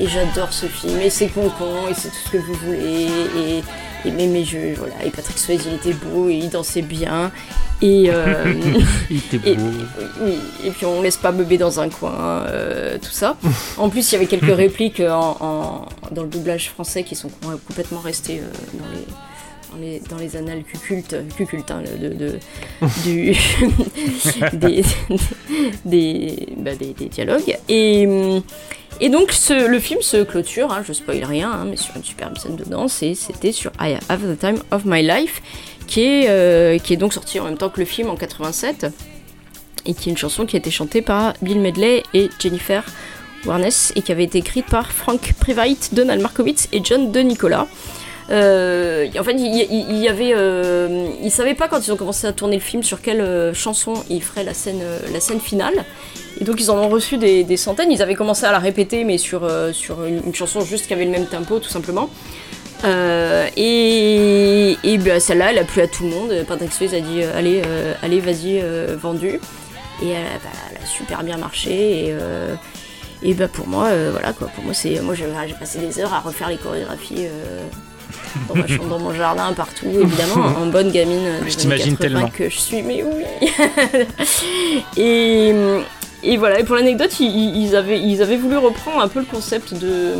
et 0.00 0.06
j'adore 0.08 0.52
ce 0.52 0.66
film. 0.66 0.98
Et 1.00 1.10
c'est 1.10 1.28
con 1.28 1.50
et 1.88 1.94
c'est 1.94 2.08
tout 2.08 2.16
ce 2.26 2.30
que 2.30 2.38
vous 2.38 2.54
voulez. 2.54 3.62
Et 4.04 4.10
mais, 4.10 4.26
mais 4.26 4.44
je, 4.44 4.74
voilà. 4.76 4.94
Et 5.04 5.10
Patrick 5.10 5.38
Swayze, 5.38 5.62
il 5.66 5.74
était 5.74 5.92
beau 5.98 6.28
et 6.28 6.34
il 6.34 6.48
dansait 6.50 6.82
bien. 6.82 7.30
Et 7.80 8.06
euh, 8.08 8.54
Il 9.10 9.18
était 9.18 9.54
beau. 9.54 9.68
et 10.64 10.70
puis 10.70 10.84
on 10.84 11.00
laisse 11.00 11.16
pas 11.16 11.30
bébé 11.30 11.58
dans 11.58 11.78
un 11.78 11.88
coin, 11.88 12.44
euh, 12.48 12.98
tout 12.98 13.10
ça. 13.12 13.36
En 13.78 13.88
plus, 13.88 14.10
il 14.10 14.14
y 14.14 14.16
avait 14.16 14.26
quelques 14.26 14.54
répliques 14.56 15.00
en, 15.00 15.36
en- 15.40 15.88
dans 16.10 16.22
le 16.22 16.28
doublage 16.28 16.70
français 16.70 17.04
qui 17.04 17.14
sont 17.14 17.30
complètement 17.68 18.00
restées 18.00 18.40
euh, 18.40 18.50
dans 18.78 18.86
les 18.92 19.04
dans 19.70 19.76
les, 19.78 20.00
dans 20.08 20.16
les 20.16 20.34
annales 20.36 20.62
cucultes, 20.64 21.14
cucultes 21.36 21.70
hein, 21.70 21.82
de, 22.00 22.08
de- 22.08 22.38
du, 23.04 23.36
des, 24.54 24.82
des, 25.84 26.46
bah, 26.56 26.74
des- 26.74 26.94
des 26.94 27.06
dialogues. 27.06 27.56
Et, 27.68 28.06
hum, 28.06 28.42
et 29.00 29.10
donc 29.10 29.32
le 29.50 29.78
film 29.78 30.00
se 30.02 30.24
clôture, 30.24 30.72
hein, 30.72 30.82
je 30.86 30.92
spoil 30.92 31.24
rien, 31.24 31.50
hein, 31.50 31.66
mais 31.68 31.76
sur 31.76 31.96
une 31.96 32.04
superbe 32.04 32.36
scène 32.36 32.56
de 32.56 32.64
danse, 32.64 33.02
et 33.02 33.14
c'était 33.14 33.52
sur 33.52 33.70
I 33.80 33.96
Have 34.08 34.22
the 34.22 34.38
Time 34.38 34.58
of 34.70 34.84
My 34.84 35.02
Life, 35.02 35.40
qui 35.86 36.02
est, 36.02 36.26
euh, 36.28 36.78
donc 36.96 37.12
sorti 37.12 37.38
en 37.38 37.44
même 37.44 37.56
temps 37.56 37.70
que 37.70 37.80
le 37.80 37.86
film 37.86 38.10
en 38.10 38.16
87, 38.16 38.86
et 39.86 39.94
qui 39.94 40.08
est 40.08 40.12
une 40.12 40.18
chanson 40.18 40.46
qui 40.46 40.56
a 40.56 40.58
été 40.58 40.70
chantée 40.70 41.00
par 41.00 41.34
Bill 41.42 41.60
Medley 41.60 42.02
et 42.12 42.28
Jennifer 42.40 42.84
Warnes, 43.46 43.70
et 43.94 44.02
qui 44.02 44.10
avait 44.10 44.24
été 44.24 44.38
écrite 44.38 44.66
par 44.66 44.90
Frank 44.90 45.32
Previte, 45.40 45.94
Donald 45.94 46.20
Markowitz 46.20 46.68
et 46.72 46.80
John 46.82 47.12
De 47.12 47.20
Nicola. 47.20 47.68
Euh, 48.30 49.06
en 49.18 49.24
fait, 49.24 49.32
il 49.32 49.98
y, 49.98 50.08
avait, 50.08 50.32
euh, 50.34 51.08
ils 51.22 51.30
savaient 51.30 51.54
pas 51.54 51.68
quand 51.68 51.86
ils 51.86 51.92
ont 51.92 51.96
commencé 51.96 52.26
à 52.26 52.32
tourner 52.32 52.56
le 52.56 52.62
film 52.62 52.82
sur 52.82 53.00
quelle 53.00 53.22
euh, 53.22 53.54
chanson 53.54 53.94
ils 54.10 54.22
feraient 54.22 54.44
la 54.44 54.52
scène, 54.54 54.82
la 55.12 55.20
scène 55.20 55.40
finale. 55.40 55.84
Et 56.40 56.44
donc 56.44 56.60
ils 56.60 56.70
en 56.70 56.76
ont 56.76 56.88
reçu 56.88 57.16
des, 57.16 57.56
centaines. 57.56 57.90
Ils 57.90 58.02
avaient 58.02 58.14
commencé 58.14 58.44
à 58.44 58.52
la 58.52 58.58
répéter, 58.58 59.04
mais 59.04 59.18
sur, 59.18 59.50
sur 59.72 60.04
une, 60.04 60.34
chanson 60.34 60.60
juste 60.60 60.86
qui 60.86 60.92
avait 60.92 61.04
le 61.04 61.10
même 61.10 61.26
tempo, 61.26 61.58
tout 61.58 61.70
simplement. 61.70 62.10
Et 62.84 64.76
ben, 64.98 65.20
celle-là, 65.20 65.50
elle 65.50 65.58
a 65.58 65.64
plu 65.64 65.80
à 65.80 65.88
tout 65.88 66.04
le 66.04 66.10
monde. 66.10 66.32
Patrick 66.46 66.72
Swayze 66.72 66.94
a 66.94 67.00
dit 67.00 67.22
allez, 67.22 67.62
allez, 68.02 68.20
vas-y, 68.20 68.62
vendu. 68.96 69.40
Et 70.02 70.12
bah, 70.12 70.50
elle 70.70 70.76
a 70.82 70.86
super 70.86 71.24
bien 71.24 71.38
marché. 71.38 72.14
Et, 73.24 73.34
bah, 73.34 73.48
pour 73.48 73.66
moi, 73.66 73.88
voilà 74.12 74.32
quoi. 74.32 74.48
Pour 74.48 74.62
moi, 74.62 74.74
c'est 74.74 75.00
moi 75.00 75.14
j'ai 75.14 75.26
passé 75.58 75.78
des 75.80 75.98
heures 75.98 76.12
à 76.12 76.20
refaire 76.20 76.50
les 76.50 76.58
chorégraphies. 76.58 77.26
Dans 78.48 78.54
ma 78.54 78.66
chambre, 78.66 78.88
dans 78.88 78.98
mon 78.98 79.14
jardin, 79.14 79.52
partout, 79.52 79.86
évidemment, 79.86 80.46
en 80.58 80.66
bonne 80.66 80.90
gamine 80.90 81.28
Je 81.46 81.56
t'imagine 81.56 81.96
80 81.96 81.98
tellement. 81.98 82.28
que 82.30 82.48
je 82.48 82.58
suis, 82.58 82.82
mais 82.82 83.02
oui. 83.02 83.48
et, 84.96 85.54
et 86.22 86.36
voilà, 86.36 86.60
et 86.60 86.64
pour 86.64 86.76
l'anecdote, 86.76 87.18
ils, 87.20 87.74
avaient, 87.76 88.00
ils 88.00 88.22
avaient 88.22 88.36
voulu 88.36 88.56
reprendre 88.56 89.00
un 89.00 89.08
peu 89.08 89.20
le 89.20 89.26
concept 89.26 89.74
de. 89.74 90.12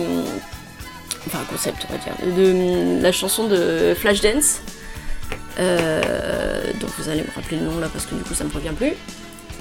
Enfin, 1.26 1.38
concept, 1.50 1.86
on 1.88 1.92
va 1.92 1.98
dire, 1.98 2.36
de 2.36 3.02
la 3.02 3.12
chanson 3.12 3.48
de 3.48 3.94
Flashdance. 3.96 4.61
Euh, 5.59 6.72
donc 6.80 6.90
vous 6.98 7.09
allez 7.09 7.22
me 7.22 7.34
rappeler 7.34 7.56
le 7.56 7.64
nom 7.64 7.78
là 7.80 7.88
parce 7.92 8.06
que 8.06 8.14
du 8.14 8.22
coup 8.22 8.34
ça 8.34 8.44
me 8.44 8.52
revient 8.52 8.72
plus. 8.76 8.92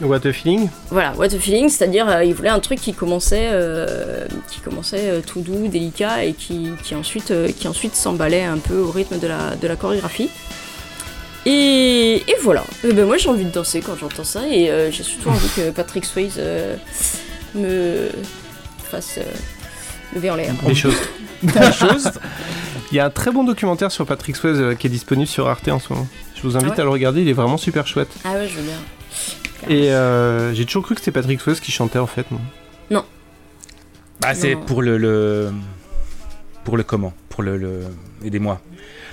What 0.02 0.28
a 0.28 0.32
feeling 0.34 0.70
Voilà, 0.92 1.14
what 1.18 1.26
a 1.34 1.40
feeling, 1.40 1.70
c'est-à-dire 1.70 2.08
euh, 2.08 2.24
il 2.24 2.34
voulait 2.36 2.50
un 2.50 2.60
truc 2.60 2.80
qui 2.80 2.94
commençait, 2.94 3.50
euh, 3.52 4.28
qui 4.50 4.60
commençait 4.60 5.10
euh, 5.10 5.22
tout 5.26 5.42
doux, 5.42 5.68
délicat 5.68 6.24
et 6.26 6.34
qui, 6.34 6.70
qui 6.84 6.94
ensuite, 6.94 7.32
euh, 7.32 7.50
qui 7.52 7.68
ensuite 7.68 7.96
s'emballait 7.96 8.44
un 8.44 8.58
peu 8.60 8.78
au 8.78 8.92
rythme 8.92 9.18
de 9.20 9.28
la, 9.28 9.56
de 9.56 9.68
la 9.68 9.76
chorégraphie. 9.76 10.30
Et, 11.46 12.24
et 12.28 12.36
voilà. 12.44 12.64
Et 12.84 12.92
ben 12.94 13.06
moi 13.06 13.18
j'ai 13.18 13.30
envie 13.30 13.46
de 13.46 13.50
danser 13.52 13.80
quand 13.82 13.96
j'entends 13.98 14.24
ça 14.26 14.42
et 14.48 14.70
euh, 14.70 14.92
j'ai 14.92 15.04
surtout 15.04 15.30
envie 15.30 15.48
que 15.56 15.70
Patrick 15.72 16.04
Swayze 16.06 16.36
euh, 16.38 16.76
me 17.56 18.10
fasse 18.92 19.16
euh, 19.18 19.24
lever 20.14 20.30
en 20.30 20.36
l'air. 20.36 20.54
Des 20.66 20.76
choses. 20.76 20.96
Des 21.44 21.72
choses. 21.72 22.12
Il 22.92 22.96
y 22.96 23.00
a 23.00 23.06
un 23.06 23.10
très 23.10 23.32
bon 23.32 23.44
documentaire 23.44 23.92
sur 23.92 24.06
Patrick 24.06 24.36
Swayze 24.36 24.60
euh, 24.60 24.74
qui 24.76 24.88
est 24.88 24.90
disponible 24.90 25.28
sur 25.28 25.48
Arte 25.48 25.70
en 25.70 25.80
ce 25.80 25.92
moment. 25.94 26.08
Je 26.36 26.42
vous 26.44 26.56
invite 26.58 26.72
Ah 26.74 26.76
ouais 26.76 26.82
à 26.82 26.84
le 26.84 26.90
regarder, 26.90 27.22
il 27.22 27.30
est 27.30 27.34
vraiment 27.34 27.58
super 27.58 27.88
chouette. 27.88 28.10
Ah 28.26 28.34
ouais, 28.34 28.48
je 28.48 28.56
veux 28.58 28.64
bien. 28.64 28.78
Et 29.70 29.92
euh, 29.92 30.54
j'ai 30.54 30.66
toujours 30.66 30.84
cru 30.84 30.96
que 30.96 31.02
c'était 31.02 31.12
Patrick 31.12 31.42
Swayze 31.42 31.60
qui 31.60 31.72
chantait 31.72 32.00
en 32.00 32.08
fait. 32.08 32.30
moi. 32.32 32.40
Non. 32.90 33.06
Bah, 34.22 34.34
c'est 34.34 34.56
Non. 34.56 34.62
pour 34.62 34.82
le, 34.82 34.98
le. 34.98 35.52
Pour 36.64 36.78
le 36.78 36.84
comment? 36.84 37.14
Pour 37.30 37.44
le. 37.44 37.58
le... 37.58 37.82
Aidez-moi. 38.24 38.60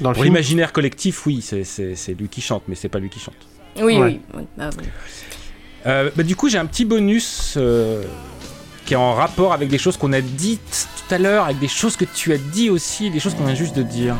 Dans 0.01 0.11
le 0.11 0.15
Pour 0.15 0.25
l'imaginaire 0.25 0.73
collectif, 0.73 1.25
oui, 1.27 1.41
c'est- 1.43 1.63
c'est 1.65 1.95
c'est 1.95 2.15
lui 2.15 2.29
qui 2.29 2.41
chante, 2.41 2.63
mais 2.69 2.75
c'est 2.75 2.89
pas 2.89 2.99
lui 2.99 3.11
qui 3.11 3.21
chante. 3.21 3.35
Oui, 3.77 3.97
Ouais. 3.99 4.01
oui. 4.01 4.21
oui, 4.35 4.43
bah 4.57 4.71
oui. 4.79 4.85
Euh, 5.87 6.11
bah, 6.17 6.23
du 6.23 6.35
coup, 6.37 6.49
j'ai 6.49 6.59
un 6.59 6.67
petit 6.67 6.85
bonus 6.85 7.55
euh, 7.57 8.03
qui 8.87 8.95
est 8.95 8.97
en 8.97 9.13
rapport 9.15 9.53
avec 9.53 9.69
des 9.69 9.79
choses 9.79 9.97
qu'on 9.97 10.13
a 10.13 10.21
dites 10.21 10.89
tout 11.07 11.15
à 11.15 11.19
l'heure, 11.19 11.45
avec 11.45 11.59
des 11.59 11.69
choses 11.69 11.97
que 11.97 12.05
tu 12.07 12.33
as 12.33 12.39
dit 12.39 12.71
aussi, 12.71 13.11
des 13.11 13.21
choses 13.21 13.35
qu'on 13.35 13.45
vient 13.45 13.55
juste 13.55 13.77
de 13.77 13.83
dire. 13.83 14.17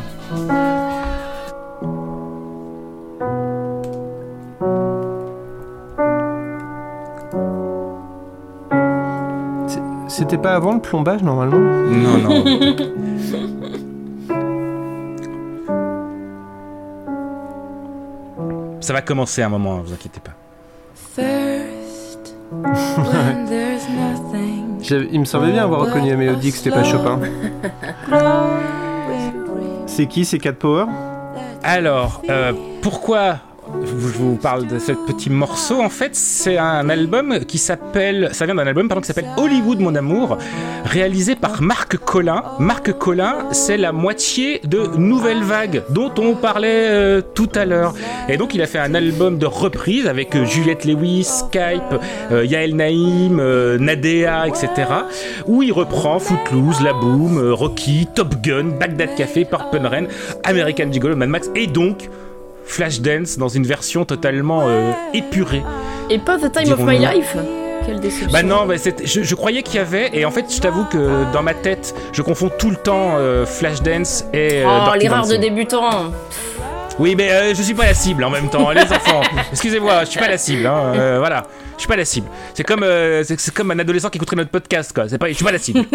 C'était 10.17 10.39
pas 10.39 10.55
avant 10.55 10.75
le 10.75 10.81
plombage 10.81 11.23
normalement 11.23 11.59
Non, 11.59 12.19
non. 12.19 12.45
Ça 18.81 18.93
va 18.93 19.01
commencer 19.01 19.43
à 19.43 19.47
un 19.47 19.49
moment, 19.49 19.79
vous 19.81 19.93
inquiétez 19.93 20.21
pas. 20.21 20.33
Thirst 21.17 22.35
when 22.53 23.47
there's 23.49 23.83
nothing 23.89 24.79
J'ai- 24.83 25.09
Il 25.13 25.21
me 25.21 25.25
semblait 25.25 25.53
bien 25.53 25.63
avoir 25.65 25.81
reconnu 25.87 26.11
la 26.11 26.17
mélodie 26.17 26.51
que 26.53 26.59
c'était 26.59 26.71
pas 26.71 26.85
Chopin. 26.85 27.19
C'est 29.87 30.07
qui 30.07 30.25
C'est 30.25 30.39
Cat 30.39 30.53
Power? 30.55 30.87
Alors, 31.63 32.21
euh, 32.29 32.53
pourquoi 32.83 33.37
je 33.83 34.19
vous 34.19 34.37
parle 34.37 34.67
de 34.67 34.79
ce 34.79 34.93
petit 34.93 35.31
morceau 35.31 35.81
En 35.81 35.89
fait, 35.89 36.15
c'est 36.15 36.59
un 36.59 36.89
album 36.89 37.41
qui 37.41 37.59
s'appelle. 37.59 38.31
Ça 38.33 38.47
vient 38.47 38.55
d'un 38.55 38.67
album 38.67 38.89
pardon, 38.89 39.01
qui 39.01 39.07
s'appelle 39.07 39.29
Hollywood, 39.37 39.81
mon 39.81 39.95
amour, 39.95 40.39
réalisé 40.85 41.37
par 41.37 41.63
Marc 41.63 41.97
Collin. 41.99 42.43
Marc 42.59 42.93
Collin, 42.93 43.49
c'est 43.53 43.77
la 43.77 43.93
moitié 43.93 44.61
de 44.65 44.87
Nouvelle 44.97 45.43
Vague, 45.43 45.83
dont 45.91 46.13
on 46.19 46.35
parlait 46.35 46.89
euh, 46.89 47.21
tout 47.35 47.49
à 47.55 47.65
l'heure. 47.65 47.95
Et 48.29 48.37
donc, 48.37 48.55
il 48.55 48.63
a 48.63 48.67
fait 48.67 48.79
un 48.79 48.95
album 48.95 49.39
de 49.39 49.47
reprise 49.47 50.07
avec 50.07 50.35
euh, 50.35 50.45
Juliette 50.45 50.85
Lewis, 50.85 51.25
Skype, 51.25 52.01
euh, 52.33 52.45
Yael 52.45 52.75
Naïm, 52.77 53.39
euh, 53.41 53.79
Nadea, 53.79 54.47
etc. 54.47 54.69
Où 55.47 55.63
il 55.63 55.73
reprend 55.73 56.19
Footloose, 56.19 56.81
La 56.83 56.93
Boom, 56.93 57.39
Rocky, 57.53 58.09
Top 58.15 58.35
Gun, 58.43 58.77
Bagdad 58.81 59.15
Café, 59.15 59.45
Purple 59.45 59.87
Rain, 59.87 60.05
American 60.45 60.91
Gigolo, 60.93 61.17
Mad 61.17 61.29
Max, 61.29 61.51
et 61.55 61.67
donc 61.67 62.09
Flashdance 62.67 63.39
dans 63.39 63.49
une 63.49 63.67
version 63.67 64.05
totalement 64.05 64.63
euh, 64.67 64.91
épurée. 65.13 65.63
Et 66.11 66.19
pas 66.19 66.39
The 66.39 66.51
Time 66.53 66.73
of 66.73 66.81
My. 66.81 66.99
Life 66.99 67.37
Quelle 67.87 68.01
déception. 68.01 68.31
Bah 68.33 68.43
non, 68.43 68.67
bah 68.67 68.75
c'est- 68.79 69.07
je, 69.07 69.23
je 69.23 69.35
croyais 69.35 69.63
qu'il 69.63 69.77
y 69.77 69.79
avait, 69.79 70.11
et 70.13 70.25
en 70.25 70.31
fait, 70.31 70.47
je 70.55 70.61
t'avoue 70.61 70.85
que 70.85 71.25
dans 71.33 71.43
ma 71.43 71.55
tête, 71.55 71.95
je 72.13 72.23
confonds 72.23 72.51
tout 72.59 72.71
le 72.71 72.77
temps 72.77 73.17
euh, 73.19 73.45
Flashdance 73.47 74.25
et. 74.33 74.63
euh, 74.65 74.67
Oh, 74.91 74.95
l'erreur 74.99 75.27
de 75.27 75.37
débutant. 75.37 76.13
Oui, 76.99 77.15
mais 77.17 77.31
euh, 77.33 77.55
je 77.55 77.63
suis 77.63 77.75
pas 77.75 77.87
la 77.87 77.95
cible 77.95 78.23
en 78.25 78.31
même 78.31 78.49
temps, 78.49 78.71
les 78.71 78.83
enfants. 78.83 79.21
Excusez-moi, 79.53 80.05
je 80.05 80.11
suis 80.11 80.21
pas 80.21 80.29
la 80.29 80.39
cible. 80.39 80.65
Hein, 80.67 80.93
euh, 80.95 81.17
voilà, 81.19 81.45
je 81.75 81.81
suis 81.81 81.89
pas 81.89 81.97
la 81.97 82.05
cible. 82.05 82.29
C'est 82.55 82.63
comme, 82.65 82.85
c'est 83.25 83.53
comme 83.55 83.71
un 83.73 83.79
adolescent 83.79 84.09
qui 84.11 84.19
écouterait 84.19 84.37
notre 84.37 84.51
podcast, 84.51 84.93
quoi. 84.95 85.09
C'est 85.09 85.19
pas, 85.19 85.29
je 85.29 85.33
suis 85.35 85.45
pas 85.45 85.53
la 85.53 85.59
cible. 85.59 85.81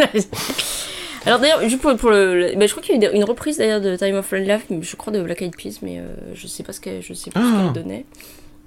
Alors 1.26 1.40
d'ailleurs, 1.40 1.62
juste 1.62 1.82
pour, 1.82 1.96
pour 1.98 2.10
le, 2.12 2.36
le- 2.52 2.56
bah, 2.56 2.66
je 2.66 2.72
crois 2.72 2.82
qu'il 2.84 3.02
y 3.02 3.06
a 3.06 3.12
eu 3.12 3.16
une 3.16 3.24
reprise 3.24 3.58
d'ailleurs 3.58 3.82
de 3.82 3.96
Time 3.96 4.16
of 4.16 4.32
Life, 4.32 4.62
je 4.82 4.96
crois 4.96 5.12
de 5.14 5.22
Black 5.22 5.42
Eyed 5.42 5.56
Peas, 5.56 5.80
mais 5.82 6.00
euh, 6.00 6.04
je 6.36 6.48
sais 6.48 6.64
pas 6.64 6.74
ce 6.74 6.80
qu'elle, 6.82 7.02
je 7.02 7.14
sais 7.14 7.32
pas 7.32 7.40
ce 7.42 7.64
qu'elle 7.74 7.84
donnait. 7.84 8.06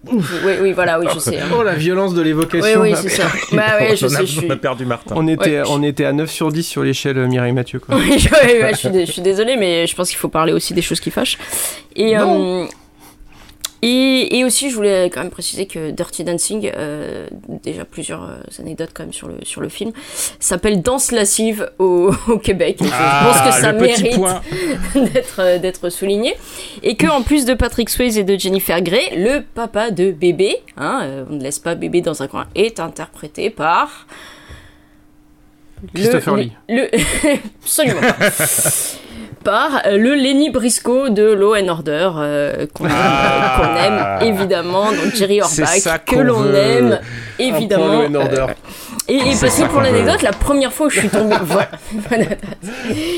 Oui, 0.04 0.20
oui, 0.60 0.72
voilà, 0.72 0.98
oui, 0.98 1.06
je 1.14 1.20
sais. 1.20 1.38
hein. 1.38 1.44
Oh 1.56 1.62
la 1.62 1.74
violence 1.76 2.12
de 2.12 2.22
l'évocation. 2.22 2.80
Oui, 2.80 2.90
oui, 2.90 2.98
c'est 3.00 3.08
ça. 3.08 3.28
Bah 3.52 3.78
ouais, 3.78 3.94
je 3.96 4.04
on, 4.06 4.08
a, 4.08 4.16
sais, 4.16 4.26
je 4.26 4.38
suis. 4.40 4.46
on 4.48 4.50
a 4.50 4.56
perdu 4.56 4.84
Martin. 4.84 5.14
On 5.16 5.28
était, 5.28 5.60
Ouais. 5.60 5.68
on 5.70 5.80
était 5.84 6.04
à 6.04 6.12
9 6.12 6.28
sur 6.28 6.50
10 6.50 6.64
sur 6.64 6.82
l'échelle 6.82 7.18
euh, 7.18 7.28
Mireille 7.28 7.52
Mathieu 7.52 7.78
quoi. 7.78 7.94
Oui, 7.94 8.18
je, 8.18 8.28
ouais, 8.32 8.62
ouais, 8.64 8.70
je 8.72 8.78
suis, 8.78 8.90
dé- 8.90 9.06
je 9.06 9.12
suis 9.12 9.22
désolée, 9.22 9.56
mais 9.56 9.86
je 9.86 9.94
pense 9.94 10.08
qu'il 10.08 10.18
faut 10.18 10.28
parler 10.28 10.52
aussi 10.52 10.74
des 10.74 10.82
choses 10.82 10.98
qui 10.98 11.12
fâchent. 11.12 11.38
Et, 11.94 12.16
Non. 12.16 12.64
euh, 12.64 12.66
et, 13.84 14.38
et 14.38 14.44
aussi, 14.44 14.70
je 14.70 14.76
voulais 14.76 15.10
quand 15.10 15.20
même 15.20 15.30
préciser 15.30 15.66
que 15.66 15.90
Dirty 15.90 16.22
Dancing, 16.22 16.70
euh, 16.76 17.26
déjà 17.64 17.84
plusieurs 17.84 18.22
euh, 18.22 18.36
anecdotes 18.60 18.90
quand 18.94 19.02
même 19.02 19.12
sur 19.12 19.26
le, 19.26 19.34
sur 19.42 19.60
le 19.60 19.68
film, 19.68 19.90
s'appelle 20.38 20.82
Danse 20.82 21.10
lascive 21.10 21.68
au, 21.80 22.12
au 22.28 22.38
Québec. 22.38 22.76
Et 22.80 22.84
je 22.84 22.90
Ah, 22.92 23.24
pense 23.26 23.54
que 23.56 23.60
ça 23.60 23.72
mérite 23.72 24.20
d'être 25.12 25.40
euh, 25.40 25.58
d'être 25.58 25.90
souligné. 25.90 26.34
Et 26.84 26.94
que 26.94 27.08
en 27.08 27.22
plus 27.22 27.44
de 27.44 27.54
Patrick 27.54 27.90
Swayze 27.90 28.18
et 28.18 28.24
de 28.24 28.38
Jennifer 28.38 28.80
Grey, 28.82 29.16
le 29.16 29.40
papa 29.40 29.90
de 29.90 30.12
bébé, 30.12 30.56
hein, 30.76 31.24
on 31.28 31.34
ne 31.34 31.42
laisse 31.42 31.58
pas 31.58 31.74
bébé 31.74 32.02
dans 32.02 32.22
un 32.22 32.28
coin, 32.28 32.46
est 32.54 32.78
interprété 32.78 33.50
par 33.50 34.06
Christopher 35.92 36.36
le, 36.36 36.42
Lee. 36.42 36.52
Le, 36.68 36.88
absolument 37.62 38.00
pas. 38.00 38.30
Par 39.44 39.82
euh, 39.86 39.96
le 39.98 40.14
Lenny 40.14 40.50
Briscoe 40.50 41.08
de 41.10 41.24
Law 41.32 41.54
and 41.56 41.68
Order, 41.68 42.10
euh, 42.16 42.66
qu'on 42.74 42.86
Ah. 42.88 43.56
qu'on 43.56 43.76
aime 43.76 44.28
évidemment, 44.34 44.86
donc 44.92 45.14
Jerry 45.14 45.40
Orbach, 45.40 46.04
que 46.06 46.16
l'on 46.16 46.52
aime 46.54 47.00
Un 47.40 47.42
évidemment. 47.42 48.02
euh, 48.02 48.46
et, 49.08 49.16
et 49.16 49.22
parce 49.40 49.58
que 49.58 49.66
pour 49.68 49.80
l'anecdote, 49.80 50.22
la 50.22 50.32
première 50.32 50.72
fois 50.72 50.86
où 50.86 50.90
je 50.90 51.00
suis 51.00 51.08
tombée, 51.08 51.34
voilà, 51.42 51.66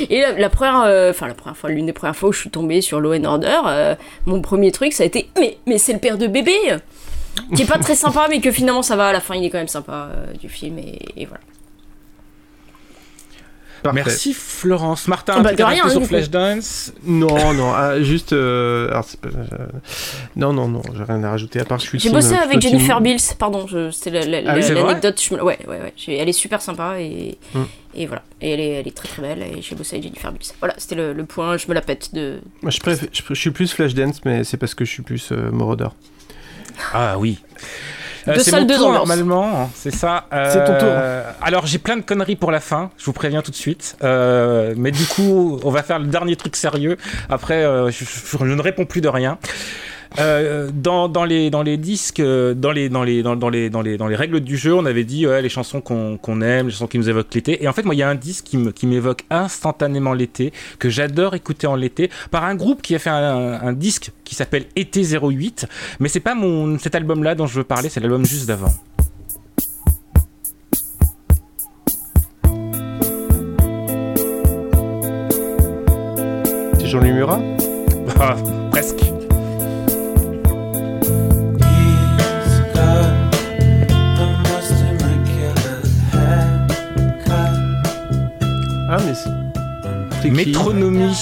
et 0.08 0.20
la, 0.20 0.32
la 0.32 0.48
première, 0.48 1.10
enfin 1.10 1.26
la 1.28 1.34
première 1.34 1.56
fois, 1.56 1.70
l'une 1.70 1.86
des 1.86 1.92
premières 1.92 2.16
fois 2.16 2.30
où 2.30 2.32
je 2.32 2.40
suis 2.40 2.50
tombée 2.50 2.80
sur 2.80 3.00
Law 3.00 3.14
and 3.14 3.24
Order, 3.24 3.94
mon 4.26 4.40
premier 4.40 4.72
truc, 4.72 4.92
ça 4.92 5.02
a 5.02 5.06
été, 5.06 5.28
mais 5.38 5.58
mais 5.66 5.78
c'est 5.78 5.92
le 5.92 5.98
père 5.98 6.16
de 6.18 6.26
bébé, 6.26 6.54
qui 7.54 7.62
est 7.62 7.66
pas 7.68 7.78
très 7.78 7.94
sympa, 7.96 8.26
mais 8.30 8.40
que 8.40 8.50
finalement 8.50 8.82
ça 8.82 8.96
va 8.96 9.08
à 9.08 9.12
la 9.12 9.20
fin, 9.20 9.34
il 9.34 9.44
est 9.44 9.50
quand 9.50 9.58
même 9.58 9.68
sympa 9.68 10.08
euh, 10.10 10.32
du 10.40 10.48
film 10.48 10.78
et, 10.78 10.98
et 11.16 11.26
voilà. 11.26 11.42
Parfait. 13.84 14.02
Merci 14.06 14.32
Florence. 14.34 15.06
Martin, 15.08 15.34
un 15.34 15.42
bah, 15.42 15.50
à 15.58 15.66
rien, 15.68 15.84
hein, 15.84 15.90
sur 15.90 16.00
coup. 16.00 16.06
Flashdance 16.06 16.92
Non, 17.04 17.52
non, 17.52 17.70
ah, 17.74 18.00
juste. 18.00 18.32
euh, 18.32 18.88
alors, 18.88 19.04
c'est 19.04 19.20
pas- 19.20 19.28
euh, 19.28 19.66
non, 20.36 20.52
non, 20.54 20.68
non, 20.68 20.80
j'ai 20.96 21.04
rien 21.04 21.22
à 21.22 21.30
rajouter 21.30 21.60
à 21.60 21.66
part 21.66 21.76
que 21.78 21.84
je 21.84 21.88
suis 21.90 21.98
J'ai 21.98 22.08
bossé 22.10 22.34
avec 22.34 22.60
team- 22.60 22.70
Jennifer 22.70 23.00
Bills, 23.02 23.20
pardon, 23.38 23.66
c'était 23.92 24.24
la- 24.26 24.40
la- 24.40 24.52
Ah 24.52 24.56
oui, 24.56 24.62
l'anecdote. 24.74 25.22
Ouais, 25.32 25.40
ouais, 25.42 25.58
ouais. 25.68 25.92
Elle 26.08 26.28
est 26.28 26.32
super 26.32 26.62
sympa 26.62 26.98
et, 26.98 27.36
et 27.94 28.06
voilà. 28.06 28.22
Et 28.40 28.52
elle 28.52 28.60
est, 28.60 28.70
elle 28.70 28.88
est 28.88 28.96
très 28.96 29.08
très 29.08 29.20
belle 29.20 29.42
et 29.42 29.60
j'ai 29.60 29.74
bossé 29.74 29.96
avec 29.96 30.04
Jennifer 30.04 30.32
Bills. 30.32 30.48
Voilà, 30.60 30.74
c'était 30.78 30.94
le, 30.94 31.12
le 31.12 31.24
point, 31.26 31.58
je 31.58 31.66
me 31.68 31.74
la 31.74 31.82
pète 31.82 32.14
de. 32.14 32.40
Moi, 32.62 32.70
je, 32.70 32.80
préfère- 32.80 33.08
je, 33.12 33.20
je 33.28 33.34
suis 33.34 33.50
plus 33.50 33.70
Flashdance, 33.72 34.24
mais 34.24 34.44
c'est 34.44 34.56
parce 34.56 34.74
que 34.74 34.86
je 34.86 34.90
suis 34.90 35.02
plus 35.02 35.30
euh, 35.30 35.50
Moroder. 35.50 35.88
Ah 36.94 37.18
oui. 37.18 37.38
Euh, 38.26 38.34
Deux 38.34 38.40
c'est 38.40 38.50
salles, 38.52 38.60
mon 38.62 38.66
deux 38.66 38.76
tour 38.76 38.86
ambiances. 38.88 39.06
normalement, 39.08 39.70
c'est 39.74 39.94
ça. 39.94 40.24
C'est 40.32 40.64
ton 40.64 40.78
tour. 40.78 40.88
Euh, 40.90 41.30
Alors 41.42 41.66
j'ai 41.66 41.78
plein 41.78 41.96
de 41.96 42.02
conneries 42.02 42.36
pour 42.36 42.50
la 42.50 42.60
fin, 42.60 42.90
je 42.98 43.04
vous 43.04 43.12
préviens 43.12 43.42
tout 43.42 43.50
de 43.50 43.56
suite. 43.56 43.96
Euh, 44.02 44.74
mais 44.76 44.90
du 44.92 45.04
coup, 45.04 45.60
on 45.62 45.70
va 45.70 45.82
faire 45.82 45.98
le 45.98 46.06
dernier 46.06 46.36
truc 46.36 46.56
sérieux. 46.56 46.96
Après, 47.28 47.64
euh, 47.64 47.90
je, 47.90 48.04
je- 48.04 48.38
je 48.38 48.44
ne 48.54 48.62
réponds 48.62 48.86
plus 48.86 49.00
de 49.02 49.08
rien. 49.08 49.38
Euh, 50.18 50.70
dans, 50.72 51.08
dans, 51.08 51.24
les, 51.24 51.50
dans 51.50 51.62
les 51.62 51.76
disques, 51.76 52.20
euh, 52.20 52.54
dans 52.54 52.70
les, 52.70 52.88
dans, 52.88 53.02
les, 53.02 53.22
dans, 53.22 53.34
dans 53.34 53.48
les, 53.48 53.68
dans, 53.68 53.82
les, 53.82 53.96
dans 53.96 54.06
les 54.06 54.14
règles 54.14 54.40
du 54.40 54.56
jeu, 54.56 54.72
on 54.74 54.84
avait 54.86 55.04
dit 55.04 55.26
ouais, 55.26 55.42
les 55.42 55.48
chansons 55.48 55.80
qu'on 55.80 56.40
aime, 56.40 56.66
les 56.66 56.72
chansons 56.72 56.86
qui 56.86 56.98
nous 56.98 57.08
évoquent 57.08 57.34
l'été. 57.34 57.62
Et 57.62 57.68
en 57.68 57.72
fait, 57.72 57.84
moi, 57.84 57.94
il 57.94 57.98
y 57.98 58.02
a 58.02 58.08
un 58.08 58.14
disque 58.14 58.46
qui 58.74 58.86
m'évoque 58.86 59.24
instantanément 59.30 60.12
l'été, 60.12 60.52
que 60.78 60.88
j'adore 60.88 61.34
écouter 61.34 61.66
en 61.66 61.74
l'été, 61.74 62.10
par 62.30 62.44
un 62.44 62.54
groupe 62.54 62.80
qui 62.80 62.94
a 62.94 62.98
fait 62.98 63.10
un, 63.10 63.60
un 63.60 63.72
disque 63.72 64.12
qui 64.24 64.34
s'appelle 64.34 64.66
Été 64.76 65.02
08. 65.02 65.66
Mais 65.98 66.08
c'est 66.08 66.20
pas 66.20 66.34
mon, 66.34 66.78
cet 66.78 66.94
album-là 66.94 67.34
dont 67.34 67.46
je 67.46 67.54
veux 67.54 67.64
parler, 67.64 67.88
c'est 67.88 68.00
l'album 68.00 68.24
juste 68.24 68.46
d'avant. 68.46 68.72
C'est 76.78 76.86
Jean-Louis 76.86 77.12
Murat? 77.12 77.40
Ah. 88.94 88.98
Ah, 89.00 89.02
mais 89.06 89.14
c'est. 89.14 90.30
Métronomie, 90.30 91.14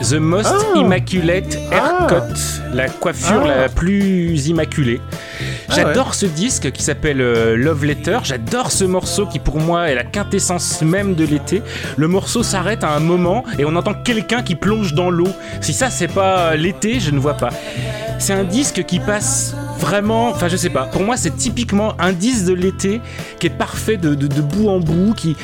The 0.00 0.14
Most 0.14 0.50
Ah. 0.74 0.78
Immaculate 0.78 1.58
Haircut, 1.70 2.62
la 2.72 2.88
coiffure 2.88 3.42
Ah. 3.44 3.62
la 3.62 3.68
plus 3.68 4.46
immaculée. 4.46 5.00
Ah 5.68 5.74
J'adore 5.76 6.14
ce 6.14 6.24
disque 6.24 6.70
qui 6.72 6.82
s'appelle 6.82 7.20
euh, 7.20 7.56
Love 7.56 7.84
Letter. 7.84 8.18
J'adore 8.24 8.72
ce 8.72 8.84
morceau 8.84 9.26
qui 9.26 9.38
pour 9.38 9.58
moi 9.60 9.90
est 9.90 9.94
la 9.94 10.04
quintessence 10.04 10.80
même 10.80 11.14
de 11.14 11.24
l'été. 11.26 11.62
Le 11.98 12.08
morceau 12.08 12.42
s'arrête 12.42 12.84
à 12.84 12.94
un 12.96 13.00
moment 13.00 13.44
et 13.58 13.66
on 13.66 13.76
entend 13.76 13.92
quelqu'un 13.92 14.42
qui 14.42 14.54
plonge 14.54 14.94
dans 14.94 15.10
l'eau. 15.10 15.28
Si 15.60 15.74
ça 15.74 15.90
c'est 15.90 16.08
pas 16.08 16.56
l'été, 16.56 17.00
je 17.00 17.10
ne 17.10 17.18
vois 17.18 17.34
pas. 17.34 17.50
C'est 18.18 18.32
un 18.32 18.44
disque 18.44 18.84
qui 18.84 18.98
passe 18.98 19.54
vraiment, 19.78 20.30
enfin 20.30 20.48
je 20.48 20.56
sais 20.56 20.70
pas. 20.70 20.84
Pour 20.84 21.02
moi 21.02 21.18
c'est 21.18 21.36
typiquement 21.36 21.92
un 21.98 22.12
disque 22.12 22.46
de 22.46 22.54
l'été 22.54 23.02
qui 23.38 23.46
est 23.48 23.50
parfait 23.50 23.98
de, 23.98 24.14
de- 24.14 24.26
de 24.26 24.40
bout 24.40 24.70
en 24.70 24.80
bout, 24.80 25.12
qui 25.14 25.36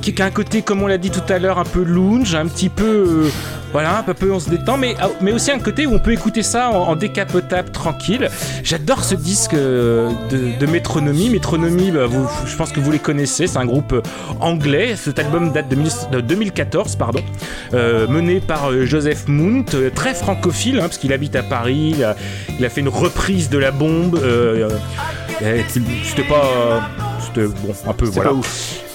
qui 0.00 0.14
qui 0.14 0.22
a 0.22 0.24
un 0.24 0.30
côté, 0.30 0.62
comme 0.62 0.82
on 0.82 0.86
l'a 0.86 0.98
dit 0.98 1.10
tout 1.10 1.20
à 1.28 1.38
l'heure, 1.38 1.58
un 1.58 1.64
peu 1.64 1.82
lounge, 1.82 2.34
un 2.34 2.46
petit 2.46 2.68
peu, 2.68 2.84
euh, 2.84 3.30
voilà, 3.72 4.04
un 4.06 4.14
peu 4.14 4.32
on 4.32 4.40
se 4.40 4.50
détend, 4.50 4.76
mais, 4.76 4.96
ah, 5.00 5.08
mais 5.20 5.32
aussi 5.32 5.50
un 5.50 5.58
côté 5.58 5.86
où 5.86 5.94
on 5.94 5.98
peut 5.98 6.12
écouter 6.12 6.42
ça 6.42 6.70
en, 6.70 6.88
en 6.88 6.96
décapotable, 6.96 7.70
tranquille. 7.70 8.28
J'adore 8.64 9.04
ce 9.04 9.14
disque 9.14 9.54
euh, 9.54 10.10
de, 10.30 10.58
de 10.58 10.66
Métronomie. 10.66 11.28
Métronomie, 11.30 11.90
bah, 11.90 12.06
vous, 12.06 12.26
je 12.46 12.56
pense 12.56 12.72
que 12.72 12.80
vous 12.80 12.90
les 12.90 12.98
connaissez, 12.98 13.46
c'est 13.46 13.58
un 13.58 13.66
groupe 13.66 13.92
euh, 13.92 14.02
anglais. 14.40 14.96
Cet 14.96 15.18
album 15.18 15.52
date 15.52 15.68
de, 15.68 15.76
19 15.76 16.10
de 16.10 16.20
2014, 16.20 16.96
pardon, 16.96 17.20
euh, 17.74 18.08
mené 18.08 18.40
par 18.40 18.72
Joseph 18.86 19.28
Mount, 19.28 19.76
très 19.94 20.14
francophile, 20.14 20.78
hein, 20.78 20.82
parce 20.82 20.98
qu'il 20.98 21.12
habite 21.12 21.36
à 21.36 21.42
Paris. 21.42 21.94
Il 21.96 22.04
a, 22.04 22.16
il 22.58 22.64
a 22.64 22.68
fait 22.68 22.80
une 22.80 22.88
reprise 22.88 23.48
de 23.50 23.58
la 23.58 23.70
bombe. 23.70 24.18
c'était 25.68 26.22
pas, 26.22 26.90
c'était 27.26 27.46
bon, 27.46 27.74
un 27.86 27.92
peu 27.92 28.06
voilà. 28.06 28.30
pas 28.30 28.36
ouf. 28.36 28.89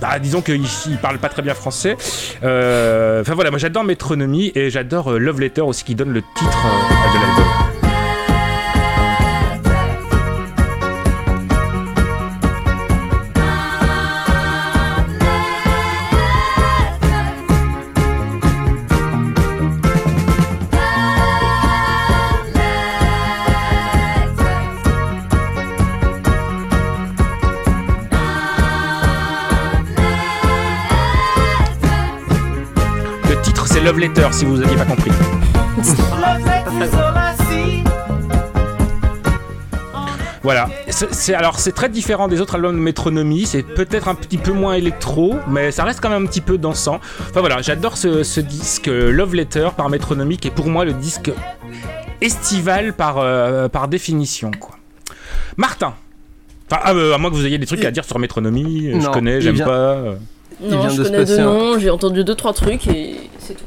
Bah, 0.00 0.18
disons 0.18 0.40
qu'il 0.42 0.62
il 0.86 0.98
parle 0.98 1.18
pas 1.18 1.28
très 1.28 1.42
bien 1.42 1.54
français. 1.54 1.96
Euh, 2.42 3.20
Enfin 3.20 3.34
voilà, 3.34 3.50
moi 3.50 3.58
j'adore 3.58 3.84
Métronomie 3.84 4.52
et 4.54 4.70
j'adore 4.70 5.12
euh, 5.12 5.18
Love 5.18 5.40
Letter 5.40 5.60
aussi 5.62 5.84
qui 5.84 5.94
donne 5.94 6.12
le 6.12 6.22
titre 6.22 6.58
euh, 6.66 7.14
de 7.18 7.20
l'album. 7.20 7.49
Si 34.32 34.44
vous 34.44 34.60
aviez 34.62 34.76
pas 34.76 34.84
compris. 34.84 35.10
Voilà, 40.42 40.68
c'est 40.88 41.34
alors 41.34 41.58
c'est 41.60 41.72
très 41.72 41.90
différent 41.90 42.26
des 42.26 42.40
autres 42.40 42.54
albums 42.54 42.74
de 42.74 42.80
Métronomie, 42.80 43.44
c'est 43.44 43.62
peut-être 43.62 44.08
un 44.08 44.14
petit 44.14 44.38
peu 44.38 44.52
moins 44.52 44.72
électro, 44.72 45.34
mais 45.48 45.70
ça 45.70 45.84
reste 45.84 46.00
quand 46.00 46.08
même 46.08 46.24
un 46.24 46.26
petit 46.26 46.40
peu 46.40 46.56
dansant. 46.56 46.98
Enfin 47.28 47.40
voilà, 47.40 47.60
j'adore 47.60 47.98
ce, 47.98 48.22
ce 48.22 48.40
disque 48.40 48.86
Love 48.86 49.34
Letter 49.34 49.68
par 49.76 49.90
Métronomie 49.90 50.38
qui 50.38 50.48
est 50.48 50.52
pour 50.52 50.66
moi 50.68 50.86
le 50.86 50.94
disque 50.94 51.30
estival 52.22 52.94
par, 52.94 53.18
euh, 53.18 53.68
par 53.68 53.86
définition. 53.88 54.50
Quoi. 54.58 54.76
Martin 55.58 55.94
Enfin, 56.70 56.82
ah, 56.84 56.92
euh, 56.94 57.14
à 57.14 57.18
moins 57.18 57.30
que 57.30 57.34
vous 57.36 57.46
ayez 57.46 57.58
des 57.58 57.66
trucs 57.66 57.84
à 57.84 57.90
dire 57.90 58.04
sur 58.04 58.18
Métronomie, 58.18 58.92
euh, 58.94 59.00
je 59.00 59.08
connais, 59.08 59.36
il 59.36 59.42
j'aime 59.42 59.58
pas. 59.58 59.70
euh. 59.70 60.14
Non, 60.62 60.80
vient 60.80 60.88
je 60.88 61.02
de 61.02 61.02
connais 61.04 61.24
deux 61.24 61.38
noms, 61.38 61.78
j'ai 61.78 61.90
entendu 61.90 62.22
deux 62.24 62.34
trois 62.34 62.52
trucs 62.52 62.86
et 62.86 63.16
c'est 63.40 63.54
tout. 63.54 63.64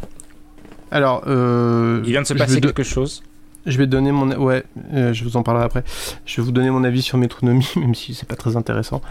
Alors, 0.93 1.23
euh, 1.27 2.01
Il 2.05 2.11
vient 2.11 2.21
de 2.21 2.27
se 2.27 2.33
passer 2.33 2.61
quelque 2.61 2.83
chose. 2.83 3.23
Je 3.65 3.77
vais 3.77 3.87
donner 3.87 4.11
mon 4.11 4.29
ouais, 4.35 4.63
euh, 4.93 5.13
je 5.13 5.23
vous 5.23 5.37
en 5.37 5.43
parlerai 5.43 5.63
après. 5.65 5.83
Je 6.25 6.35
vais 6.41 6.45
vous 6.45 6.51
donner 6.51 6.69
mon 6.69 6.83
avis 6.83 7.01
sur 7.01 7.17
Métronomie, 7.17 7.67
même 7.77 7.95
si 7.95 8.13
c'est 8.13 8.27
pas 8.27 8.35
très 8.35 8.57
intéressant. 8.57 9.01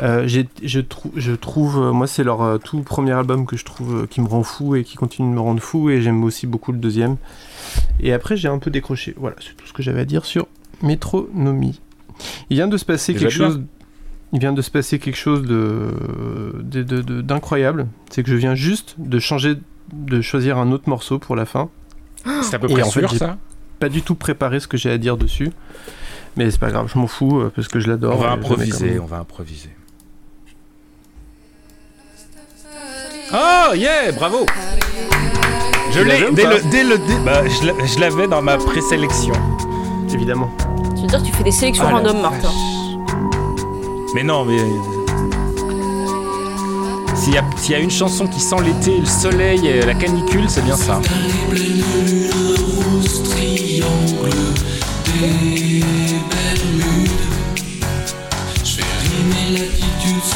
Euh, 0.00 0.28
je, 0.28 0.80
trou- 0.80 1.10
je 1.16 1.32
trouve, 1.32 1.78
moi 1.92 2.06
c'est 2.06 2.22
leur 2.22 2.60
tout 2.60 2.80
premier 2.82 3.12
album 3.12 3.46
que 3.46 3.56
je 3.56 3.64
trouve 3.64 4.06
qui 4.06 4.20
me 4.20 4.28
rend 4.28 4.42
fou 4.44 4.76
et 4.76 4.84
qui 4.84 4.94
continue 4.96 5.28
de 5.30 5.34
me 5.34 5.40
rendre 5.40 5.60
fou 5.60 5.90
et 5.90 6.02
j'aime 6.02 6.22
aussi 6.22 6.46
beaucoup 6.46 6.70
le 6.72 6.78
deuxième. 6.78 7.16
Et 8.00 8.12
après 8.12 8.36
j'ai 8.36 8.48
un 8.48 8.58
peu 8.58 8.70
décroché. 8.70 9.14
Voilà, 9.16 9.36
c'est 9.40 9.56
tout 9.56 9.66
ce 9.66 9.72
que 9.72 9.82
j'avais 9.82 10.00
à 10.00 10.04
dire 10.04 10.24
sur 10.24 10.46
Métronomie. 10.82 11.80
Il 12.50 12.56
vient 12.56 12.68
de 12.68 12.76
se 12.76 12.84
passer 12.84 13.12
quelque 13.14 13.30
chose. 13.30 13.60
Il 14.32 14.38
vient 14.40 14.52
de 14.52 14.62
se 14.62 14.70
passer 14.70 14.98
quelque 14.98 15.16
chose 15.16 15.42
de 15.42 15.88
de- 16.62 16.82
de- 16.82 17.00
de- 17.02 17.22
d'incroyable. 17.22 17.86
C'est 18.10 18.22
que 18.22 18.30
je 18.30 18.36
viens 18.36 18.54
juste 18.54 18.94
de 18.98 19.18
changer, 19.18 19.54
de 19.92 20.20
choisir 20.20 20.58
un 20.58 20.72
autre 20.72 20.88
morceau 20.88 21.18
pour 21.18 21.36
la 21.36 21.46
fin. 21.46 21.68
C'est 22.42 22.54
à 22.54 22.58
peu 22.58 22.68
Et 22.70 22.72
près 22.74 22.82
en 22.82 22.90
fait, 22.90 23.00
sûr 23.00 23.08
j'ai 23.10 23.18
ça 23.18 23.36
pas 23.78 23.88
du 23.88 24.02
tout 24.02 24.14
préparé 24.14 24.58
ce 24.60 24.66
que 24.66 24.76
j'ai 24.76 24.90
à 24.90 24.98
dire 24.98 25.16
dessus. 25.16 25.52
Mais 26.36 26.50
c'est 26.50 26.58
pas 26.60 26.70
grave, 26.70 26.90
je 26.92 26.98
m'en 26.98 27.06
fous 27.06 27.40
euh, 27.40 27.52
parce 27.54 27.68
que 27.68 27.78
je 27.80 27.88
l'adore. 27.88 28.14
On 28.14 28.20
va 28.20 28.28
mets 28.28 28.32
improviser, 28.34 28.98
on 28.98 29.06
va 29.06 29.18
improviser. 29.18 29.70
Oh 33.32 33.74
yeah, 33.74 34.12
bravo 34.12 34.46
Je 35.92 36.00
l'ai 36.00 36.30
dès 36.32 36.44
le, 36.46 36.70
dès 36.70 36.84
le 36.84 36.96
bah, 37.24 37.42
je 37.46 37.66
l'a- 37.66 37.86
je 37.86 37.98
l'avais 37.98 38.28
dans 38.28 38.42
ma 38.42 38.56
présélection. 38.56 39.34
Évidemment. 40.12 40.50
Tu 40.94 41.02
veux 41.02 41.08
dire 41.08 41.20
que 41.20 41.26
tu 41.26 41.32
fais 41.32 41.42
des 41.44 41.50
sélections 41.50 41.84
Ah, 41.88 41.92
random, 41.96 42.20
Martin 42.22 42.48
Mais 44.14 44.22
non, 44.22 44.44
mais 44.44 44.56
s'il 47.26 47.34
y, 47.34 47.72
y, 47.72 47.74
a 47.74 47.80
une 47.80 47.90
chanson 47.90 48.28
qui 48.28 48.38
sent 48.38 48.54
l'été, 48.64 49.00
le 49.00 49.04
soleil 49.04 49.60
la 49.84 49.94
canicule, 49.94 50.44
c'est 50.48 50.64
bien 50.64 50.76
ça. 50.76 51.00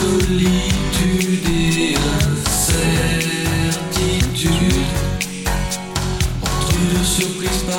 solitude 0.00 1.48
et 1.48 1.94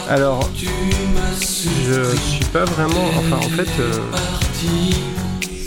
Alors, 0.09 0.49
je 0.57 2.15
suis 2.17 2.45
pas 2.45 2.63
vraiment. 2.63 3.09
Enfin, 3.17 3.35
en 3.37 3.49
fait, 3.49 3.67
euh, 3.79 3.99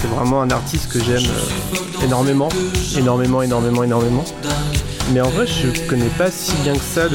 c'est 0.04 0.14
vraiment 0.14 0.42
un 0.42 0.50
artiste 0.50 0.92
que 0.92 1.02
j'aime 1.02 1.24
euh, 1.24 2.04
énormément, 2.04 2.50
énormément, 2.98 3.40
énormément, 3.42 3.84
énormément. 3.84 4.24
Mais 5.12 5.22
en 5.22 5.30
vrai, 5.30 5.46
je 5.46 5.68
connais 5.88 6.10
pas 6.18 6.30
si 6.30 6.52
bien 6.62 6.74
que 6.74 6.80
ça 6.80 7.06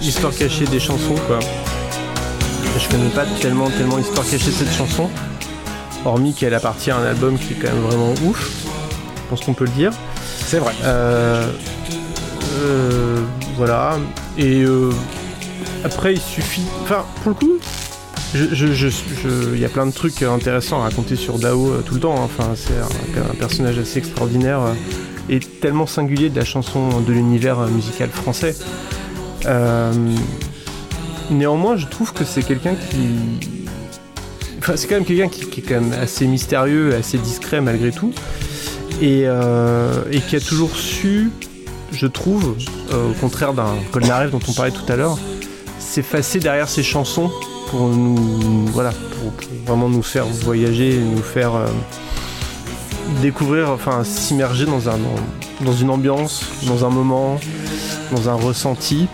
l'histoire 0.00 0.34
cachée 0.36 0.64
des 0.64 0.80
chansons, 0.80 1.14
quoi. 1.28 1.38
Je 2.76 2.88
connais 2.88 3.10
pas 3.10 3.24
tellement, 3.40 3.70
tellement 3.70 3.98
l'histoire 3.98 4.28
cachée 4.28 4.50
de 4.50 4.56
cette 4.56 4.72
chanson, 4.72 5.08
hormis 6.04 6.34
qu'elle 6.34 6.54
appartient 6.54 6.90
à 6.90 6.96
un 6.96 7.04
album 7.04 7.38
qui 7.38 7.52
est 7.52 7.56
quand 7.56 7.72
même 7.72 7.82
vraiment 7.82 8.14
ouf. 8.24 8.66
Je 9.16 9.30
pense 9.30 9.44
qu'on 9.44 9.54
peut 9.54 9.66
le 9.66 9.70
dire. 9.70 9.92
C'est 10.46 10.58
vrai. 10.58 10.74
Euh, 10.82 11.52
euh, 12.62 13.20
voilà. 13.56 13.98
Et 14.36 14.62
euh, 14.62 14.90
après, 15.84 16.14
il 16.14 16.20
suffit. 16.20 16.66
Enfin, 16.82 17.04
pour 17.22 17.30
le 17.30 17.34
coup, 17.34 17.58
il 18.34 19.58
y 19.58 19.64
a 19.64 19.68
plein 19.68 19.86
de 19.86 19.92
trucs 19.92 20.22
intéressants 20.22 20.80
à 20.80 20.84
raconter 20.84 21.16
sur 21.16 21.38
Dao 21.38 21.70
euh, 21.70 21.82
tout 21.82 21.94
le 21.94 22.00
temps. 22.00 22.16
hein. 22.16 22.24
Enfin, 22.24 22.52
c'est 22.54 22.78
un, 23.18 23.34
personnage 23.34 23.78
assez 23.78 23.98
extraordinaire 23.98 24.60
euh, 24.60 24.74
et 25.28 25.40
tellement 25.40 25.86
singulier 25.86 26.30
de 26.30 26.36
la 26.36 26.44
chanson 26.44 27.00
de 27.00 27.12
l'univers 27.12 27.58
euh, 27.58 27.68
musical 27.68 28.08
français. 28.08 28.54
Néanmoins, 31.30 31.76
je 31.76 31.86
trouve 31.86 32.12
que 32.12 32.24
c'est 32.24 32.42
quelqu'un 32.42 32.74
qui. 32.74 33.48
Enfin, 34.58 34.74
c'est 34.76 34.86
quand 34.88 34.96
même 34.96 35.04
quelqu'un 35.04 35.28
qui, 35.28 35.42
est 35.42 35.62
quand 35.62 35.80
même 35.80 35.92
assez 35.92 36.26
mystérieux, 36.26 36.94
assez 36.94 37.18
discret 37.18 37.60
malgré 37.60 37.92
tout 37.92 38.12
et, 39.00 39.24
qui 40.28 40.36
a 40.36 40.40
toujours 40.40 40.76
su, 40.76 41.30
je 41.92 42.06
trouve, 42.06 42.56
au 42.92 43.14
contraire 43.20 43.54
d'un 43.54 43.76
Polnareff 43.92 44.30
dont 44.30 44.40
on 44.46 44.52
parlait 44.52 44.72
tout 44.72 44.92
à 44.92 44.96
l'heure, 44.96 45.18
s'effacer 45.78 46.40
derrière 46.40 46.68
ses 46.68 46.82
chansons 46.82 47.30
pour 47.70 47.88
nous, 47.88 48.66
voilà, 48.66 48.90
pour, 48.90 49.32
pour 49.32 49.48
vraiment 49.66 49.88
nous 49.88 50.02
faire 50.02 50.26
voyager, 50.26 50.98
nous 50.98 51.22
faire 51.22 51.54
euh, 51.54 51.66
découvrir, 53.22 53.70
enfin 53.70 54.02
s'immerger 54.02 54.66
dans 54.66 54.88
un, 54.88 54.98
dans, 55.60 55.72
une 55.72 55.90
ambiance, 55.90 56.44
dans 56.66 56.84
un 56.84 56.90
moment, 56.90 57.38
dans 58.12 58.28
un 58.28 58.34
ressenti. 58.34 59.06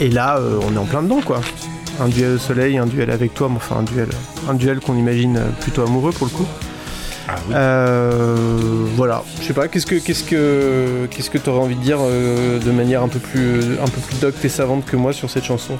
Et 0.00 0.10
là, 0.10 0.38
euh, 0.38 0.60
on 0.68 0.74
est 0.74 0.78
en 0.78 0.84
plein 0.84 1.02
dedans, 1.02 1.20
quoi. 1.24 1.40
Un 2.00 2.08
duel 2.08 2.34
au 2.34 2.38
soleil, 2.38 2.78
un 2.78 2.86
duel 2.86 3.10
avec 3.10 3.34
toi, 3.34 3.48
mais 3.48 3.56
enfin 3.56 3.76
un 3.78 3.82
duel, 3.82 4.08
un 4.48 4.54
duel 4.54 4.80
qu'on 4.80 4.96
imagine 4.96 5.40
plutôt 5.60 5.82
amoureux 5.82 6.12
pour 6.12 6.26
le 6.26 6.32
coup. 6.32 6.46
Euh, 7.52 8.86
voilà, 8.96 9.22
je 9.40 9.46
sais 9.46 9.52
pas, 9.52 9.68
qu'est-ce 9.68 9.86
que 9.86 9.96
qu'est-ce 9.96 10.24
que 10.24 11.06
qu'est-ce 11.10 11.30
que 11.30 11.38
t'aurais 11.38 11.60
envie 11.60 11.76
de 11.76 11.80
dire 11.80 11.98
euh, 12.00 12.58
de 12.58 12.70
manière 12.70 13.02
un 13.02 13.08
peu 13.08 13.18
plus 13.18 13.60
un 13.80 13.86
peu 13.86 14.00
plus 14.00 14.20
docte 14.20 14.44
et 14.44 14.48
savante 14.48 14.84
que 14.84 14.96
moi 14.96 15.12
sur 15.12 15.30
cette 15.30 15.44
chanson? 15.44 15.78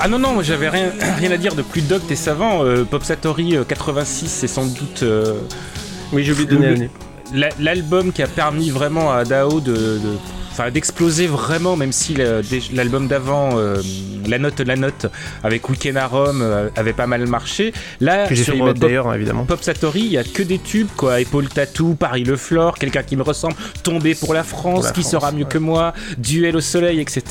Ah 0.00 0.08
non, 0.08 0.18
non, 0.18 0.32
moi 0.34 0.42
j'avais 0.42 0.68
rien, 0.68 0.90
rien 1.18 1.30
à 1.30 1.36
dire 1.36 1.54
de 1.54 1.62
plus 1.62 1.80
docte 1.82 2.10
et 2.10 2.16
savant. 2.16 2.64
Euh, 2.64 2.84
Pop 2.84 3.02
Satori 3.04 3.56
euh, 3.56 3.64
86, 3.64 4.28
c'est 4.28 4.46
sans 4.48 4.66
doute. 4.66 5.02
euh, 5.02 5.34
Oui, 6.12 6.24
j'ai 6.24 6.32
oublié 6.32 6.46
de 6.48 6.54
donner 6.56 6.70
l'année. 7.32 7.50
L'album 7.58 8.12
qui 8.12 8.22
a 8.22 8.26
permis 8.28 8.70
vraiment 8.70 9.12
à 9.12 9.24
Dao 9.24 9.60
de. 9.60 9.72
de- 9.72 9.98
Enfin, 10.56 10.70
d'exploser 10.70 11.26
vraiment, 11.26 11.74
même 11.74 11.90
si 11.90 12.16
l'album 12.72 13.08
d'avant, 13.08 13.58
euh, 13.58 13.82
La 14.28 14.38
Note, 14.38 14.60
La 14.60 14.76
Note, 14.76 15.06
avec 15.42 15.68
Weekend 15.68 15.96
à 15.96 16.06
Rome, 16.06 16.42
euh, 16.42 16.68
avait 16.76 16.92
pas 16.92 17.08
mal 17.08 17.26
marché. 17.26 17.72
Là, 18.00 18.28
Que 18.28 18.36
j'ai 18.36 18.44
sur 18.44 18.56
Pop- 18.56 18.78
d'ailleurs, 18.78 19.12
évidemment. 19.12 19.46
Pop 19.46 19.60
Satori, 19.64 20.02
il 20.02 20.12
y 20.12 20.16
a 20.16 20.22
que 20.22 20.44
des 20.44 20.60
tubes, 20.60 20.86
quoi. 20.96 21.20
Épaule 21.20 21.48
Tattoo, 21.48 21.94
Paris 21.94 22.22
Le 22.22 22.36
Flore, 22.36 22.78
Quelqu'un 22.78 23.02
qui 23.02 23.16
me 23.16 23.22
ressemble, 23.22 23.56
Tomber 23.82 24.14
pour 24.14 24.32
la 24.32 24.44
France, 24.44 24.74
Pour 24.76 24.84
la 24.84 24.90
Qui 24.92 25.00
France, 25.00 25.10
sera 25.10 25.32
mieux 25.32 25.44
que 25.44 25.58
moi, 25.58 25.92
Duel 26.18 26.56
au 26.56 26.60
soleil, 26.60 27.00
etc. 27.00 27.22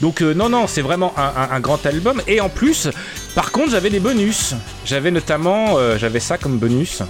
Donc, 0.00 0.22
euh, 0.22 0.32
non, 0.32 0.48
non, 0.48 0.68
c'est 0.68 0.82
vraiment 0.82 1.12
un, 1.16 1.24
un- 1.42 1.56
un 1.56 1.58
grand 1.60 1.84
album. 1.86 2.22
Et 2.28 2.40
en 2.40 2.48
plus, 2.48 2.88
par 3.34 3.50
contre, 3.50 3.72
j'avais 3.72 3.90
des 3.90 3.98
bonus. 3.98 4.54
J'avais 4.86 5.10
notamment, 5.10 5.76
j'avais 5.98 6.20
ça 6.20 6.38
comme 6.38 6.56
bonus. 6.58 7.02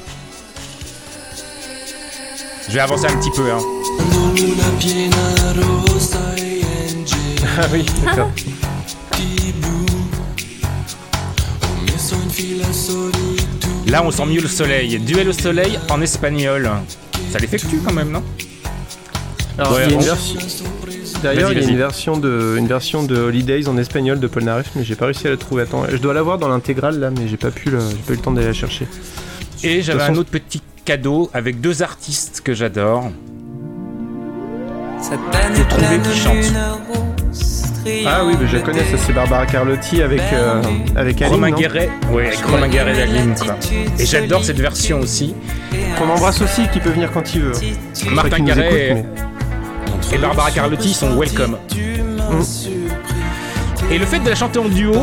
Je 2.66 2.72
vais 2.72 2.80
avancer 2.80 3.04
un 3.08 3.16
petit 3.18 3.30
peu, 3.36 3.50
hein. 3.52 4.29
Ah 7.58 7.66
oui, 7.72 7.84
d'accord. 8.04 8.30
Là, 13.86 14.02
on 14.04 14.10
sent 14.10 14.26
mieux 14.26 14.40
le 14.40 14.48
soleil. 14.48 14.98
Duel 15.00 15.28
au 15.28 15.32
soleil 15.32 15.78
en 15.90 16.00
espagnol. 16.00 16.70
Ça 17.32 17.38
l'effectue 17.38 17.78
quand 17.84 17.92
même, 17.92 18.10
non? 18.10 18.22
Alors, 19.58 19.72
Ouais, 19.72 19.84
il 19.86 19.90
y 19.90 19.92
a 19.92 19.94
une 19.96 20.00
on- 20.02 20.04
version. 20.04 20.40
D'ailleurs, 21.22 21.52
il 21.52 21.60
y 21.60 21.64
a 21.64 21.68
une 21.68 21.76
version 21.76 22.16
de 22.16 22.54
une 22.56 22.66
version 22.66 23.02
de 23.02 23.16
Holidays 23.18 23.68
en 23.68 23.76
espagnol 23.76 24.20
de 24.20 24.26
Polnareff, 24.26 24.70
mais 24.74 24.84
j'ai 24.84 24.94
pas 24.94 25.04
réussi 25.06 25.26
à 25.26 25.30
la 25.30 25.36
trouver. 25.36 25.62
Attends, 25.64 25.84
je 25.90 25.96
dois 25.98 26.14
l'avoir 26.14 26.38
dans 26.38 26.48
l'intégrale 26.48 26.98
là, 26.98 27.10
mais 27.10 27.28
j'ai 27.28 27.36
pas 27.36 27.50
pu 27.50 27.68
le, 27.70 27.78
j'ai 27.80 27.96
pas 27.96 28.12
eu 28.12 28.16
le 28.16 28.22
temps 28.22 28.30
d'aller 28.30 28.46
la 28.46 28.52
chercher. 28.54 28.86
Et 29.62 29.82
j'avais 29.82 30.02
un 30.02 30.14
autre 30.16 30.30
petit 30.30 30.62
cadeau 30.86 31.28
avec 31.34 31.60
deux 31.60 31.82
artistes 31.82 32.40
que 32.42 32.54
j'adore. 32.54 33.10
J'ai 35.54 35.64
trouvé 35.64 35.98
qui 35.98 36.18
chante. 36.18 36.36
Ah 38.06 38.24
oui, 38.24 38.34
mais 38.38 38.46
je 38.46 38.58
connais, 38.58 38.84
ça 38.84 38.98
c'est 38.98 39.12
Barbara 39.12 39.46
Carlotti 39.46 40.02
avec 40.02 40.20
euh, 40.32 40.62
avec 40.96 41.22
Aline. 41.22 41.34
Romain 41.34 41.50
Guéret, 41.50 41.88
ouais, 42.12 42.26
avec 42.26 42.44
Romain 42.44 42.68
Guéret 42.68 42.94
d'Aline, 42.94 43.34
quoi. 43.34 43.56
Et 43.98 44.04
j'adore 44.04 44.44
cette 44.44 44.60
version 44.60 45.00
aussi. 45.00 45.34
Qu'on 45.98 46.08
embrasse 46.10 46.42
aussi, 46.42 46.68
qui 46.72 46.78
peut 46.78 46.90
venir 46.90 47.10
quand 47.10 47.34
il 47.34 47.40
veut. 47.42 47.52
Martin 48.12 48.40
Guéret 48.40 49.04
et, 50.12 50.14
et 50.14 50.18
Barbara 50.18 50.50
Carlotti 50.50 50.92
sont 50.92 51.16
welcome. 51.18 51.56
Et 53.90 53.98
le 53.98 54.06
fait 54.06 54.20
de 54.20 54.28
la 54.28 54.36
chanter 54.36 54.58
en 54.58 54.68
duo 54.68 54.94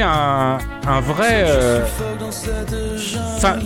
un, 0.00 0.58
un 0.86 1.00
vrai. 1.00 1.44
euh, 1.46 1.84
Enfin, 3.36 3.56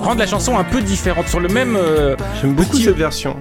rendre 0.00 0.18
la 0.18 0.26
chanson 0.26 0.56
un 0.58 0.64
peu 0.64 0.80
différente 0.82 1.28
sur 1.28 1.40
le 1.40 1.48
même. 1.48 1.76
euh, 1.76 2.16
J'aime 2.40 2.54
beaucoup 2.54 2.70
petit- 2.72 2.84
cette 2.84 2.96
version. 2.96 3.36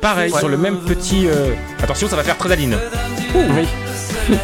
Pareil, 0.00 0.32
Ouais. 0.32 0.38
sur 0.38 0.48
le 0.48 0.56
même 0.56 0.78
petit. 0.80 1.26
euh, 1.26 1.54
Attention, 1.82 2.08
ça 2.08 2.16
va 2.16 2.22
faire 2.22 2.36
très 2.36 2.52
Aline. 2.52 2.76
Oui. 3.34 3.68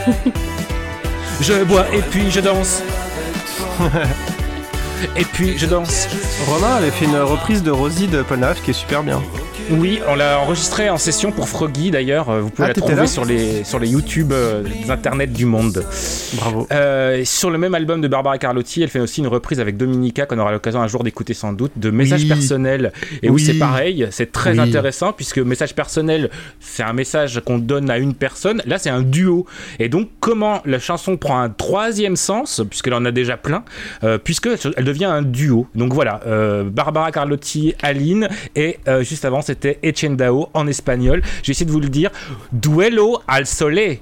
Je 1.40 1.62
bois 1.64 1.85
et 1.93 2.01
puis 2.01 2.31
je 2.31 2.40
danse. 2.40 2.82
et 5.16 5.24
puis 5.24 5.59
je 5.59 5.66
danse. 5.66 6.09
Romain 6.48 6.77
avait 6.77 6.90
fait 6.90 7.05
une 7.05 7.18
reprise 7.18 7.62
de 7.62 7.70
Rosie 7.70 8.06
de 8.09 8.23
Polnareff 8.23 8.62
qui 8.62 8.70
est 8.70 8.74
super 8.74 9.02
bien. 9.02 9.23
Oui, 9.68 9.98
on 10.09 10.14
l'a 10.14 10.38
enregistré 10.38 10.88
en 10.90 10.97
session 10.97 11.32
pour 11.32 11.48
Froggy 11.48 11.90
d'ailleurs. 11.90 12.30
Euh, 12.30 12.40
Vous 12.40 12.51
pouvez 12.51 12.66
Ah, 12.66 12.68
la 12.68 12.74
trouver 12.74 13.06
sur 13.09 13.24
les, 13.24 13.64
sur 13.64 13.80
les 13.80 13.88
YouTube 13.88 14.30
euh, 14.32 14.62
des 14.62 14.90
internets 14.93 15.26
du 15.26 15.44
monde. 15.44 15.84
Bravo. 16.34 16.68
Euh, 16.70 17.22
sur 17.24 17.51
le 17.51 17.59
même 17.59 17.74
album 17.74 18.01
de 18.01 18.06
Barbara 18.06 18.38
Carlotti, 18.38 18.82
elle 18.84 18.88
fait 18.90 19.01
aussi 19.01 19.20
une 19.22 19.26
reprise 19.26 19.59
avec 19.59 19.76
Dominica 19.76 20.24
qu'on 20.24 20.38
aura 20.38 20.52
l'occasion 20.52 20.80
un 20.80 20.86
jour 20.86 21.02
d'écouter 21.02 21.34
sans 21.34 21.52
doute 21.52 21.72
de 21.76 21.90
Message 21.90 22.22
Oui. 22.22 22.28
personnel. 22.28 22.93
Et 23.24 23.28
oui, 23.28 23.36
Oui. 23.36 23.44
c'est 23.44 23.59
pareil, 23.59 24.06
c'est 24.12 24.30
très 24.30 24.52
Oui. 24.52 24.60
intéressant 24.60 25.12
puisque 25.12 25.38
Message 25.38 25.74
personnel, 25.74 26.30
c'est 26.60 26.84
un 26.84 26.93
message 26.93 27.40
qu'on 27.44 27.59
donne 27.59 27.90
à 27.90 27.98
une 27.98 28.14
personne. 28.14 28.62
Là, 28.66 28.78
c'est 28.78 28.90
un 28.90 29.02
duo. 29.02 29.47
Et 29.80 29.88
donc, 29.88 30.10
comment 30.20 30.62
la 30.64 30.78
chanson 30.78 31.16
prend 31.16 31.40
un 31.40 31.51
troisième 31.51 32.14
sens, 32.14 32.62
puisqu'elle 32.70 32.94
en 32.94 33.05
a 33.05 33.10
déjà 33.10 33.36
plein, 33.36 33.64
euh, 34.05 34.16
puisque 34.16 34.48
elle 34.76 34.84
devient 34.84 35.06
un 35.06 35.22
duo. 35.22 35.66
Donc 35.74 35.93
voilà, 35.93 36.20
euh, 36.28 36.62
Barbara 36.62 37.10
Carlotti, 37.10 37.74
Aline, 37.82 38.28
et 38.55 38.78
juste 39.01 39.24
avant, 39.24 39.43
c'était 39.43 39.55
Etienne 39.64 40.16
Dao 40.16 40.48
en 40.54 40.66
espagnol. 40.66 41.22
J'ai 41.42 41.52
essayé 41.52 41.66
de 41.66 41.70
vous 41.72 41.80
le 41.80 41.88
dire. 41.88 42.10
Duelo 42.52 43.20
al 43.28 43.46
sole. 43.46 43.98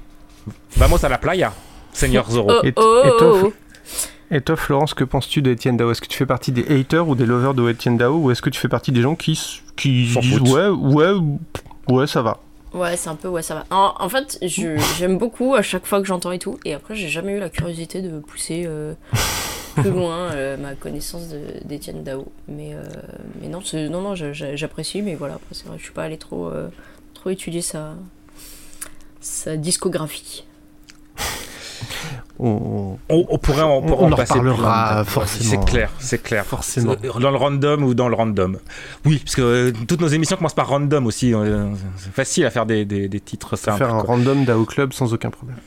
Vamos 0.77 1.03
a 1.05 1.09
la 1.09 1.17
playa, 1.17 1.53
Seigneur 1.93 2.29
Zorro. 2.29 2.51
Oh, 2.61 2.65
Et, 2.65 2.73
oh, 2.75 3.01
et 3.05 3.09
toi, 3.17 3.39
oh. 3.45 3.53
et 4.31 4.41
toi, 4.41 4.55
Florence, 4.55 4.93
que 4.93 5.03
penses-tu 5.03 5.41
d'Etienne 5.41 5.77
Dao? 5.77 5.91
Est-ce 5.91 6.01
que 6.01 6.07
tu 6.07 6.17
fais 6.17 6.25
partie 6.25 6.51
des 6.51 6.65
haters 6.79 7.07
ou 7.07 7.15
des 7.15 7.25
lovers 7.25 7.53
de 7.53 7.63
Etienne 7.69 7.97
Dao? 7.97 8.15
Ou 8.17 8.31
est-ce 8.31 8.41
que 8.41 8.49
tu 8.49 8.59
fais 8.59 8.67
partie 8.67 8.91
des 8.91 9.01
gens 9.01 9.15
qui, 9.15 9.39
qui 9.75 10.09
S'en 10.11 10.19
disent 10.19 10.37
foutent. 10.39 10.49
ouais, 10.49 10.67
ouais, 10.67 11.13
ouais, 11.87 12.07
ça 12.07 12.21
va 12.21 12.39
Ouais, 12.73 12.97
c'est 12.97 13.07
un 13.09 13.15
peu, 13.15 13.29
ouais, 13.29 13.41
ça 13.41 13.55
va. 13.55 13.65
En, 13.69 13.93
en 13.97 14.09
fait, 14.09 14.37
je- 14.41 14.77
j'aime 14.99 15.17
beaucoup 15.17 15.55
à 15.55 15.61
chaque 15.61 15.85
fois 15.85 16.01
que 16.01 16.05
j'entends 16.07 16.33
et 16.33 16.39
tout, 16.39 16.59
et 16.65 16.73
après, 16.73 16.93
j'ai 16.93 17.07
jamais 17.07 17.31
eu 17.31 17.39
la 17.39 17.49
curiosité 17.49 18.01
de 18.01 18.19
pousser 18.19 18.65
euh, 18.67 18.93
plus 19.75 19.91
loin 19.91 20.31
euh, 20.33 20.57
ma 20.57 20.73
connaissance 20.75 21.27
d'Étienne 21.65 22.03
Dao. 22.03 22.25
Mais, 22.47 22.73
euh, 22.73 22.83
mais 23.41 23.47
non, 23.47 23.59
non, 23.89 24.01
non, 24.01 24.15
j'apprécie, 24.15 25.01
mais 25.01 25.15
voilà, 25.15 25.35
après, 25.35 25.53
c'est 25.53 25.67
vrai, 25.67 25.77
je 25.77 25.83
suis 25.83 25.93
pas 25.93 26.03
allé 26.03 26.17
trop, 26.17 26.47
euh, 26.49 26.67
trop 27.13 27.29
étudier 27.29 27.61
sa, 27.61 27.93
sa 29.21 29.57
discographie. 29.57 30.45
on, 32.39 32.97
On, 33.09 33.25
on 33.29 33.37
pourrait 33.37 33.61
en, 33.61 33.77
On- 33.77 33.81
pourrait 33.81 34.03
on 34.03 34.07
en 34.07 34.11
en 34.11 34.15
passer 34.15 34.33
reparlera 34.33 35.05
forcément. 35.05 35.49
C'est 35.63 35.71
clair, 35.71 35.89
c'est 35.99 36.21
clair. 36.21 36.45
Forcément. 36.45 36.95
Dans 37.19 37.31
le 37.31 37.37
random 37.37 37.83
ou 37.83 37.93
dans 37.93 38.09
le 38.09 38.15
random. 38.15 38.57
Oui, 39.05 39.19
parce 39.19 39.35
que 39.35 39.41
euh, 39.41 39.71
toutes 39.87 40.01
nos 40.01 40.07
émissions 40.07 40.35
commencent 40.35 40.53
par 40.55 40.67
random 40.67 41.05
aussi. 41.05 41.33
euh, 41.33 41.67
c'est 41.97 42.11
facile 42.13 42.45
à 42.45 42.49
faire 42.51 42.65
des, 42.65 42.83
des- 42.85 43.07
des 43.07 43.19
titres 43.19 43.55
simples. 43.55 43.77
faire 43.77 43.93
un 43.93 44.01
quoi. 44.01 44.15
random 44.15 44.43
Dao 44.45 44.65
Club 44.65 44.91
sans 44.93 45.13
aucun 45.13 45.29
problème. 45.29 45.57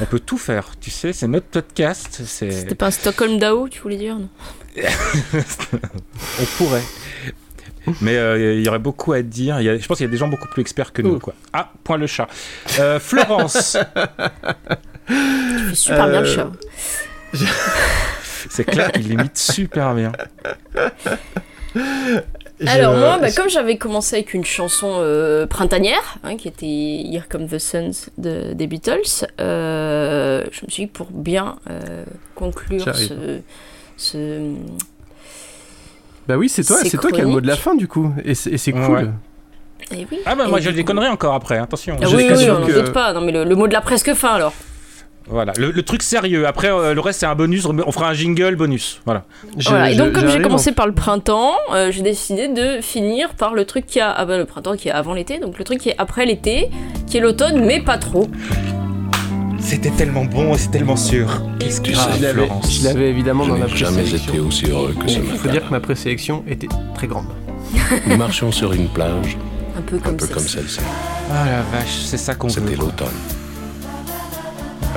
On 0.00 0.04
peut 0.06 0.20
tout 0.20 0.38
faire, 0.38 0.70
tu 0.80 0.90
sais, 0.90 1.12
c'est 1.12 1.26
notre 1.28 1.46
podcast. 1.46 2.20
C'est... 2.24 2.50
C'était 2.50 2.74
pas 2.74 2.86
un 2.86 2.90
Stockholm 2.90 3.38
Dao, 3.38 3.68
tu 3.68 3.80
voulais 3.80 3.96
dire 3.96 4.16
non 4.18 4.28
On 6.40 6.44
pourrait. 6.56 6.82
Mais 8.00 8.16
euh, 8.16 8.54
il 8.56 8.64
y 8.64 8.68
aurait 8.68 8.78
beaucoup 8.78 9.12
à 9.12 9.22
dire. 9.22 9.60
Il 9.60 9.64
y 9.64 9.68
a- 9.68 9.78
je 9.78 9.86
pense 9.86 9.96
qu'il 9.96 10.06
y 10.06 10.08
a 10.08 10.10
des 10.12 10.18
gens 10.18 10.28
beaucoup 10.28 10.46
plus 10.48 10.60
experts 10.60 10.92
que 10.92 11.00
nous. 11.02 11.18
Quoi. 11.18 11.34
Ah, 11.52 11.72
point 11.84 11.96
le 11.96 12.06
chat. 12.06 12.28
Euh, 12.78 13.00
Florence. 13.00 13.76
Tu 15.08 15.14
fais 15.70 15.74
super 15.74 16.08
bien 16.10 16.20
le 16.20 16.28
Euh, 16.28 16.34
chat. 16.34 16.50
C'est 18.50 18.64
clair 18.64 18.92
qu'il 18.92 19.10
imite 19.10 19.38
super 19.38 19.94
bien. 19.94 20.12
Alors 22.66 22.94
Je- 22.94 22.98
moi, 23.00 23.18
bah, 23.20 23.30
comme 23.30 23.48
j'avais 23.48 23.76
commencé 23.76 24.16
avec 24.16 24.34
une 24.34 24.44
chanson 24.44 24.94
euh, 24.98 25.46
printanière, 25.46 26.16
hein, 26.24 26.36
qui 26.36 26.48
était 26.48 26.66
Here 26.66 27.28
Come 27.28 27.46
the 27.46 27.58
Suns 27.58 28.10
de, 28.18 28.52
des 28.52 28.66
Beatles, 28.66 29.26
euh, 29.40 30.44
je 30.50 30.64
me 30.66 30.70
suis 30.70 30.84
dit 30.84 30.90
pour 30.90 31.06
bien 31.10 31.56
euh, 31.70 32.04
conclure 32.34 32.84
ce, 32.96 33.38
ce... 33.96 34.40
Bah 36.26 36.36
oui, 36.36 36.48
c'est 36.48 36.64
toi, 36.64 36.76
C'est 36.82 36.98
toi 36.98 37.10
qui 37.10 37.20
as 37.20 37.24
le 37.24 37.30
mot 37.30 37.40
de 37.40 37.46
la 37.46 37.56
fin 37.56 37.74
du 37.74 37.88
coup, 37.88 38.12
et 38.24 38.34
c'est 38.34 38.50
Ouais. 38.74 38.86
cool. 38.86 39.12
Eh 39.90 40.06
oui. 40.10 40.18
Ah 40.26 40.34
bah 40.34 40.46
moi 40.48 40.58
Et 40.58 40.62
je 40.62 40.82
conneries 40.82 41.08
encore 41.08 41.32
après, 41.34 41.56
attention. 41.56 41.96
Ah 42.02 42.06
oui, 42.08 42.26
oui, 42.30 42.50
on 42.50 42.58
n'en 42.60 42.66
que- 42.66 42.72
doute 42.72 42.92
pas. 42.92 43.14
Non 43.14 43.22
mais 43.22 43.32
le, 43.32 43.44
le 43.44 43.54
mot 43.54 43.66
de 43.66 43.72
la 43.72 43.80
presque 43.80 44.12
fin 44.12 44.34
alors. 44.34 44.52
Voilà, 45.30 45.52
le, 45.58 45.70
le 45.70 45.82
truc 45.82 46.02
sérieux. 46.02 46.46
Après 46.46 46.70
euh, 46.70 46.94
le 46.94 47.00
reste 47.00 47.20
c'est 47.20 47.26
un 47.26 47.34
bonus, 47.34 47.66
on 47.66 47.92
fera 47.92 48.08
un 48.10 48.14
jingle 48.14 48.56
bonus. 48.56 49.00
Voilà. 49.04 49.24
Et 49.90 49.94
donc 49.96 50.12
comme 50.12 50.28
j'ai 50.28 50.40
commencé 50.40 50.70
en- 50.70 50.74
par 50.74 50.86
le 50.86 50.92
printemps, 50.94 51.52
euh, 51.74 51.90
j'ai 51.92 52.02
décidé 52.02 52.48
de 52.48 52.80
finir 52.80 53.30
par 53.34 53.54
le 53.54 53.64
truc 53.64 53.86
qui 53.86 54.00
a 54.00 54.10
ah 54.10 54.24
bah, 54.24 54.38
le 54.38 54.44
printemps 54.46 54.76
qui 54.76 54.88
est 54.88 54.92
avant 54.92 55.14
l'été, 55.14 55.38
donc 55.38 55.58
le 55.58 55.64
truc 55.64 55.78
qui 55.80 55.90
est 55.90 55.94
après 55.98 56.24
l'été, 56.26 56.70
qui 57.06 57.18
est 57.18 57.20
l'automne, 57.20 57.64
mais 57.64 57.80
pas 57.80 57.98
trop. 57.98 58.28
C'était 59.60 59.90
tellement 59.90 60.24
bon 60.24 60.54
et 60.54 60.58
c'est 60.58 60.70
tellement 60.70 60.96
sûr. 60.96 61.42
Qu'est-ce 61.58 61.80
que 61.80 61.90
Ah, 61.98 62.08
je 62.16 62.22
l'avais- 62.22 62.46
Florence 62.46 62.78
je 62.80 62.84
l'avais 62.84 63.10
évidemment 63.10 63.44
Je 63.44 63.50
dans 63.50 63.58
ma 63.58 63.66
n'ai 63.66 63.76
jamais 63.76 64.08
été 64.08 64.38
aussi 64.38 64.66
heureux 64.70 64.94
que 64.98 65.08
ce 65.10 65.18
Il 65.18 65.24
faut 65.24 65.36
matin. 65.36 65.50
dire 65.50 65.66
que 65.66 65.70
ma 65.70 65.80
présélection 65.80 66.42
était 66.48 66.68
très 66.94 67.06
grande. 67.06 67.26
Nous 68.06 68.16
marchions 68.16 68.50
sur 68.50 68.72
une 68.72 68.88
plage, 68.88 69.36
Un 69.76 69.82
peu 69.82 69.96
un 69.96 69.98
comme 69.98 70.16
peu 70.16 70.26
celle-ci. 70.26 70.80
Ah 71.30 71.44
la 71.44 71.78
vache, 71.78 71.98
c'est 72.04 72.16
ça 72.16 72.34
qu'on 72.34 72.46
veut. 72.48 72.54
C'était 72.54 72.76
l'automne. 72.76 73.08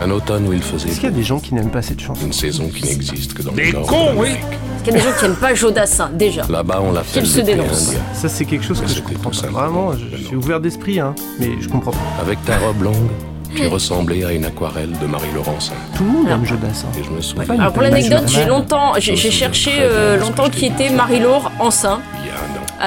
Un 0.01 0.09
automne 0.09 0.47
où 0.47 0.53
il 0.53 0.63
faisait 0.63 0.87
Est-ce 0.89 0.95
qu'il 0.95 1.03
y 1.09 1.13
a 1.13 1.15
des 1.15 1.21
gens 1.23 1.39
qui 1.39 1.53
n'aiment 1.53 1.69
pas 1.69 1.81
cette 1.83 1.99
chanson 1.99 2.25
une 2.25 2.33
saison 2.33 2.69
qui 2.69 2.83
n'existe 2.85 3.33
que 3.35 3.43
dans 3.43 3.51
Des 3.51 3.65
le 3.65 3.73
nord. 3.73 3.85
cons, 3.87 4.13
oui. 4.17 4.29
Parce 4.39 4.83
qu'il 4.83 4.93
y 4.93 4.95
a 4.95 4.99
des 4.99 5.05
gens 5.05 5.15
qui 5.19 5.25
aiment 5.25 5.35
pas 5.35 5.53
Jodassin, 5.53 6.09
déjà. 6.13 6.41
Là-bas, 6.49 6.81
on 6.83 6.91
l'appelle 6.91 7.21
Qu'il 7.21 7.27
se 7.27 7.37
le 7.39 7.43
thé 7.45 7.55
dénonce. 7.55 7.89
indien. 7.89 7.99
Ça, 8.13 8.27
c'est 8.27 8.45
quelque 8.45 8.65
chose 8.65 8.79
Mais 8.81 8.87
que 8.87 8.93
je 8.93 9.01
comprends 9.01 9.29
pas. 9.29 9.47
Vraiment, 9.47 9.91
je, 9.93 10.17
suis 10.25 10.35
ouvert 10.35 10.59
d'esprit, 10.59 10.99
hein, 10.99 11.13
mais 11.39 11.49
je 11.59 11.69
comprends 11.69 11.91
pas. 11.91 11.97
Avec 12.19 12.43
ta 12.45 12.57
robe 12.57 12.81
longue, 12.81 13.09
tu 13.55 13.67
ressemblais 13.67 14.23
à 14.23 14.31
une 14.31 14.45
aquarelle 14.45 14.91
de 14.99 15.05
Marie 15.05 15.27
Laurencin. 15.35 15.73
Tout 15.95 16.03
le 16.03 16.09
monde 16.09 16.27
aime 16.29 16.45
Jodassin. 16.47 16.87
Et 16.99 17.03
je 17.03 17.09
me 17.11 17.21
souviens 17.21 17.45
Alors 17.59 17.71
pour 17.71 17.83
l'anecdote, 17.83 18.23
j'ai 18.27 18.45
longtemps, 18.45 18.93
j'ai 18.97 19.15
cherché 19.15 19.71
euh, 19.81 20.17
longtemps 20.17 20.49
qui 20.49 20.65
était 20.65 20.89
Marie-Laure 20.89 21.51
enceinte, 21.59 21.99
il 22.23 22.27
y 22.27 22.31
a 22.31 22.33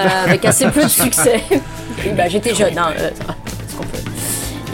un 0.02 0.04
an. 0.04 0.08
euh, 0.08 0.24
avec 0.24 0.44
assez 0.46 0.66
peu 0.66 0.82
de 0.82 0.88
succès. 0.88 1.42
Et 2.04 2.08
bah 2.16 2.28
j'étais 2.28 2.54
jeune, 2.56 2.76
hein, 2.76 2.88
euh, 2.98 3.10
ce 3.68 3.76
qu'on 3.76 3.84
peut. 3.84 3.98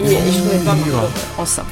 Et, 0.07 0.13
et 0.13 0.17
je 0.33 0.39
trouvais 0.39 0.57
pas 0.65 0.75
Marie-Laure 0.75 1.11
enceinte. 1.37 1.67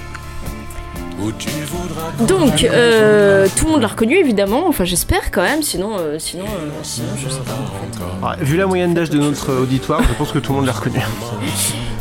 Donc, 2.26 2.64
euh, 2.64 3.46
tout 3.56 3.64
le 3.66 3.72
monde 3.72 3.82
l'a 3.82 3.88
reconnu 3.88 4.16
évidemment, 4.16 4.66
enfin 4.68 4.84
j'espère 4.84 5.30
quand 5.30 5.42
même, 5.42 5.62
sinon, 5.62 5.96
euh, 5.98 6.18
sinon, 6.18 6.44
euh, 6.44 6.68
sinon 6.82 7.08
je 7.16 7.28
sais 7.28 7.40
pas 7.40 7.52
en 7.52 7.66
fait. 7.66 8.04
Ah, 8.22 8.36
vu 8.40 8.56
la 8.56 8.66
moyenne 8.66 8.94
d'âge 8.94 9.10
de 9.10 9.18
notre 9.18 9.52
auditoire, 9.54 10.02
je 10.02 10.12
pense 10.14 10.30
que 10.32 10.38
tout 10.38 10.52
le 10.52 10.58
monde 10.58 10.66
l'a 10.66 10.72
reconnu. 10.72 11.00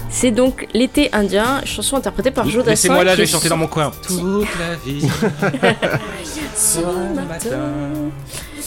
C'est 0.09 0.31
donc 0.31 0.67
l'été 0.73 1.09
indien, 1.13 1.61
chanson 1.65 1.97
interprétée 1.97 2.31
par 2.31 2.47
Jodassin. 2.47 2.69
Laissez-moi 2.71 3.03
là, 3.03 3.15
je 3.15 3.21
vais 3.21 3.27
chanter 3.27 3.49
dans 3.49 3.57
mon 3.57 3.67
coin. 3.67 3.91
Toute 4.07 4.47
la 4.59 4.75
vie. 4.85 5.01
Ce 6.55 6.79
matin. 7.13 7.49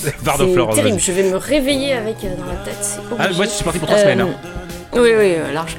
Pardon 0.24 0.48
C'est 0.72 0.76
terrible, 0.82 0.98
je 1.00 1.12
vais 1.12 1.30
me 1.30 1.36
réveiller 1.36 1.92
avec 1.92 2.16
euh, 2.24 2.34
dans 2.36 2.46
la 2.46 2.54
tête, 2.64 2.78
c'est 2.80 3.00
Ah, 3.18 3.28
moi 3.34 3.44
je 3.44 3.50
suis 3.50 3.64
parti 3.64 3.78
pour 3.78 3.88
trois 3.88 4.00
semaines. 4.00 4.20
hein. 4.22 4.28
Oui, 4.94 5.10
oui, 5.16 5.34
large. 5.52 5.76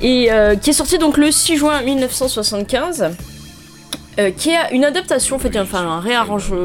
Et 0.00 0.30
euh, 0.30 0.54
qui 0.56 0.70
est 0.70 0.74
sorti 0.74 0.96
donc 0.98 1.16
le 1.16 1.30
6 1.30 1.56
juin 1.56 1.82
1975. 1.82 3.10
Euh, 4.18 4.30
qui 4.30 4.50
a 4.54 4.72
une 4.72 4.84
adaptation, 4.84 5.36
en 5.36 5.38
fait, 5.38 5.56
enfin 5.58 5.86
un 5.86 6.00
réarrangement, 6.00 6.64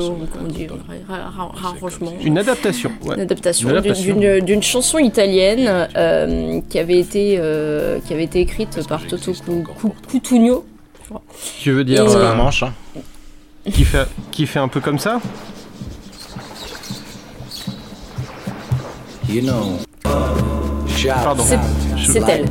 Une 2.24 2.38
adaptation. 2.38 2.92
Ouais. 3.06 3.16
une 3.16 3.22
adaptation, 3.22 3.70
Une 3.70 4.40
d'une- 4.46 4.64
chanson 4.64 4.98
italienne 4.98 5.88
euh, 5.96 6.62
qui 6.70 6.80
avait 6.80 7.00
été 7.00 7.36
euh, 7.40 8.00
qui 8.08 8.14
avait 8.14 8.24
été 8.24 8.40
écrite 8.42 8.86
par 8.88 9.06
Toto 9.06 9.32
Cu- 9.34 9.64
Cu- 9.64 9.88
Cutugno. 10.10 10.66
Tu 11.60 11.72
veux 11.72 11.84
dire 11.84 12.10
C'est 12.10 12.16
euh, 12.18 12.32
un 12.32 12.36
manche. 12.36 12.64
Hein. 12.64 12.74
qui, 13.72 13.84
fait, 13.84 14.08
qui 14.32 14.46
fait 14.48 14.60
un 14.60 14.68
peu 14.68 14.80
comme 14.80 14.98
ça? 14.98 15.20
You 19.30 19.42
know. 19.42 19.78
Shout 20.88 21.08
Pardon. 21.24 21.44
C'est 21.98 22.22
elle, 22.28 22.46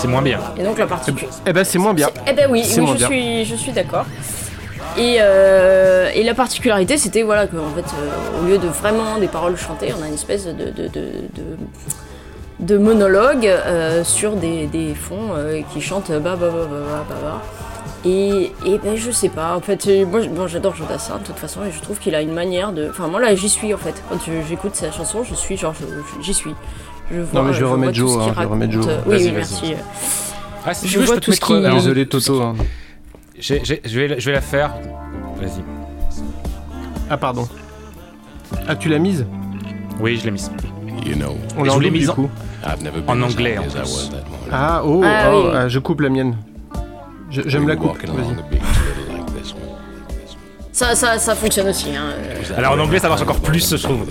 C'est 0.00 0.08
moins 0.08 0.22
bien. 0.22 0.40
Et 0.58 0.62
donc 0.62 0.78
la 0.78 0.86
particule. 0.86 1.28
Eh 1.46 1.52
ben 1.52 1.64
c'est 1.64 1.78
moins 1.78 1.94
bien. 1.94 2.08
Eh 2.26 2.32
ben 2.32 2.50
oui, 2.50 2.62
je, 2.64 3.04
suis, 3.04 3.44
je 3.44 3.54
suis 3.54 3.72
d'accord. 3.72 4.06
Et, 4.96 5.18
euh, 5.20 6.10
et 6.14 6.22
la 6.24 6.34
particularité, 6.34 6.96
c'était 6.96 7.22
voilà 7.22 7.46
que 7.46 7.56
en 7.56 7.70
fait, 7.74 7.84
euh, 7.94 8.40
au 8.42 8.46
lieu 8.48 8.58
de 8.58 8.66
vraiment 8.66 9.18
des 9.18 9.28
paroles 9.28 9.56
chantées, 9.56 9.92
on 9.98 10.02
a 10.02 10.08
une 10.08 10.14
espèce 10.14 10.46
de, 10.46 10.52
de, 10.52 10.88
de, 10.88 10.88
de, 10.88 11.56
de 12.60 12.78
monologue 12.78 13.46
euh, 13.46 14.02
sur 14.04 14.32
des, 14.32 14.66
des 14.66 14.94
fonds 14.94 15.34
euh, 15.34 15.60
qui 15.72 15.80
chantent 15.80 16.10
bah 16.10 16.36
bah 16.40 16.48
bah 16.52 16.66
bah 16.70 16.76
bah 16.88 17.04
bah. 17.08 17.16
bah. 17.22 17.42
Et, 18.04 18.50
et 18.64 18.78
ben 18.78 18.96
je 18.96 19.10
sais 19.10 19.28
pas, 19.28 19.54
en 19.54 19.60
fait, 19.60 19.86
moi 20.06 20.20
bon, 20.30 20.46
j'adore 20.46 20.74
Jodassin 20.74 21.18
de 21.18 21.24
toute 21.24 21.38
façon, 21.38 21.60
et 21.68 21.70
je 21.70 21.80
trouve 21.82 21.98
qu'il 21.98 22.14
a 22.14 22.22
une 22.22 22.32
manière 22.32 22.72
de. 22.72 22.88
Enfin, 22.88 23.08
moi 23.08 23.20
là, 23.20 23.34
j'y 23.34 23.50
suis 23.50 23.74
en 23.74 23.78
fait. 23.78 24.02
Quand 24.08 24.16
j'écoute 24.48 24.74
sa 24.74 24.90
chanson, 24.90 25.22
je 25.22 25.34
suis 25.34 25.58
genre, 25.58 25.74
j'y 26.22 26.32
suis. 26.32 26.54
Je 27.12 27.20
vois, 27.20 27.42
mais 27.42 27.52
je 27.52 27.58
vais 27.64 27.70
remettre 27.70 27.94
Joe, 27.94 28.18
hein, 28.18 28.32
je 28.34 28.40
vais 28.40 28.46
remettre 28.46 28.76
raconte. 28.78 28.90
Joe. 28.90 29.02
Oui, 29.06 29.32
merci. 29.34 29.74
Ah, 30.64 30.74
si 30.74 30.88
Je 30.88 30.98
veux, 30.98 31.02
je 31.02 31.06
vois 31.06 31.14
peux 31.16 31.20
te 31.20 31.24
tout 31.26 31.32
ce 31.32 31.36
mettre. 31.36 31.46
qui- 31.46 31.66
alors, 31.66 31.74
Désolé 31.78 32.06
Toto. 32.06 32.42
hein. 32.42 32.54
je, 33.38 33.54
vais, 33.54 34.20
je 34.20 34.26
vais 34.26 34.32
la 34.32 34.40
faire. 34.40 34.74
Vas-y. 35.40 35.62
Ah 37.08 37.16
pardon. 37.16 37.48
Ah 38.68 38.76
tu 38.76 38.88
l'as 38.88 38.98
mise? 38.98 39.26
Oui, 40.00 40.16
je 40.18 40.24
l'ai 40.26 40.30
mise. 40.30 40.50
You 41.04 41.14
know, 41.16 41.36
On 41.56 41.64
l'a 41.64 41.72
je 41.72 41.78
mise 41.88 42.02
du 42.04 42.10
en- 42.10 42.14
coup. 42.14 42.30
I've 42.64 42.82
never 42.82 42.98
En 43.06 43.14
been 43.14 43.22
as 43.24 43.26
anglais, 43.26 43.58
en 43.58 43.62
plus. 43.62 44.10
Ah 44.52 44.82
oh, 44.84 45.00
Ah, 45.04 45.30
oh, 45.32 45.42
oui. 45.46 45.50
ah, 45.56 45.68
je 45.68 45.78
coupe 45.78 46.00
la 46.02 46.10
mienne. 46.10 46.36
Je- 47.30 47.42
J'aime 47.46 47.66
la 47.66 47.76
coupe. 47.76 47.96
Vas-y. 48.06 48.60
Ça, 50.80 50.94
ça, 50.94 51.18
ça 51.18 51.34
fonctionne 51.34 51.68
aussi. 51.68 51.88
Hein. 51.94 52.14
Alors 52.56 52.72
en 52.72 52.78
anglais, 52.78 52.98
ça 52.98 53.10
marche 53.10 53.20
encore 53.20 53.40
plus, 53.40 53.68
je 53.70 53.76
trouve. 53.76 54.06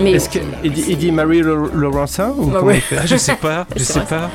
Mais 0.00 0.12
Est-ce 0.12 0.30
que 0.30 1.10
Marie 1.10 1.42
Lau- 1.42 1.68
Laurencin 1.74 2.30
ou 2.38 2.46
Bah 2.46 2.56
comment 2.60 2.68
ouais. 2.70 2.76
il 2.76 2.80
fait 2.80 2.96
Ah, 3.02 3.04
je 3.04 3.16
sais 3.16 3.34
pas, 3.36 3.66
je 3.76 3.84
sais 3.84 4.00
pas. 4.00 4.30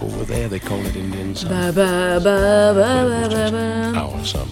over 0.00 0.24
there. 0.28 0.48
They 0.48 0.60
call 0.60 0.78
it 0.78 0.94
Indian 0.96 1.34
summer. 1.34 1.72
Bah, 1.72 2.20
bah, 2.20 2.20
bah, 2.20 2.72
bah, 2.72 3.04
bah, 3.04 3.28
bah, 3.28 3.50
bah. 3.92 4.00
Our 4.00 4.24
summer. 4.24 4.46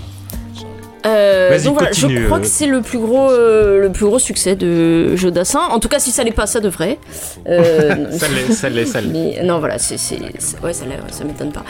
Euh, 1.07 1.49
Vas-y, 1.51 1.65
donc 1.65 1.75
voilà, 1.75 1.91
continue, 1.91 2.21
je 2.21 2.27
crois 2.27 2.39
euh. 2.39 2.41
que 2.41 2.47
c'est 2.49 2.67
le 2.67 2.83
plus 2.83 2.99
gros, 2.99 3.31
euh, 3.31 3.81
le 3.81 3.91
plus 3.93 4.05
gros 4.07 4.19
succès 4.19 4.57
de 4.57 5.15
Jodassin. 5.15 5.61
En 5.71 5.79
tout 5.79 5.89
cas, 5.89 6.01
si 6.01 6.11
ça 6.11 6.25
l'est 6.25 6.33
pas, 6.33 6.47
ça 6.47 6.59
devrait. 6.59 6.99
Euh, 7.49 8.07
Ça 8.19 8.27
l'est, 8.29 8.53
ça 8.53 8.69
l'est, 8.69 8.87
ça 8.87 9.01
l'est. 9.01 9.09
mais 9.09 9.43
non, 9.45 9.61
voilà, 9.61 9.79
c'est, 9.79 9.97
c'est, 9.99 10.19
c'est- 10.41 10.61
ouais, 10.63 10.73
ça, 10.73 10.85
l'est, 10.85 10.97
ouais, 10.97 11.13
ça 11.13 11.23
m'étonne 11.25 11.53
pas. 11.53 11.63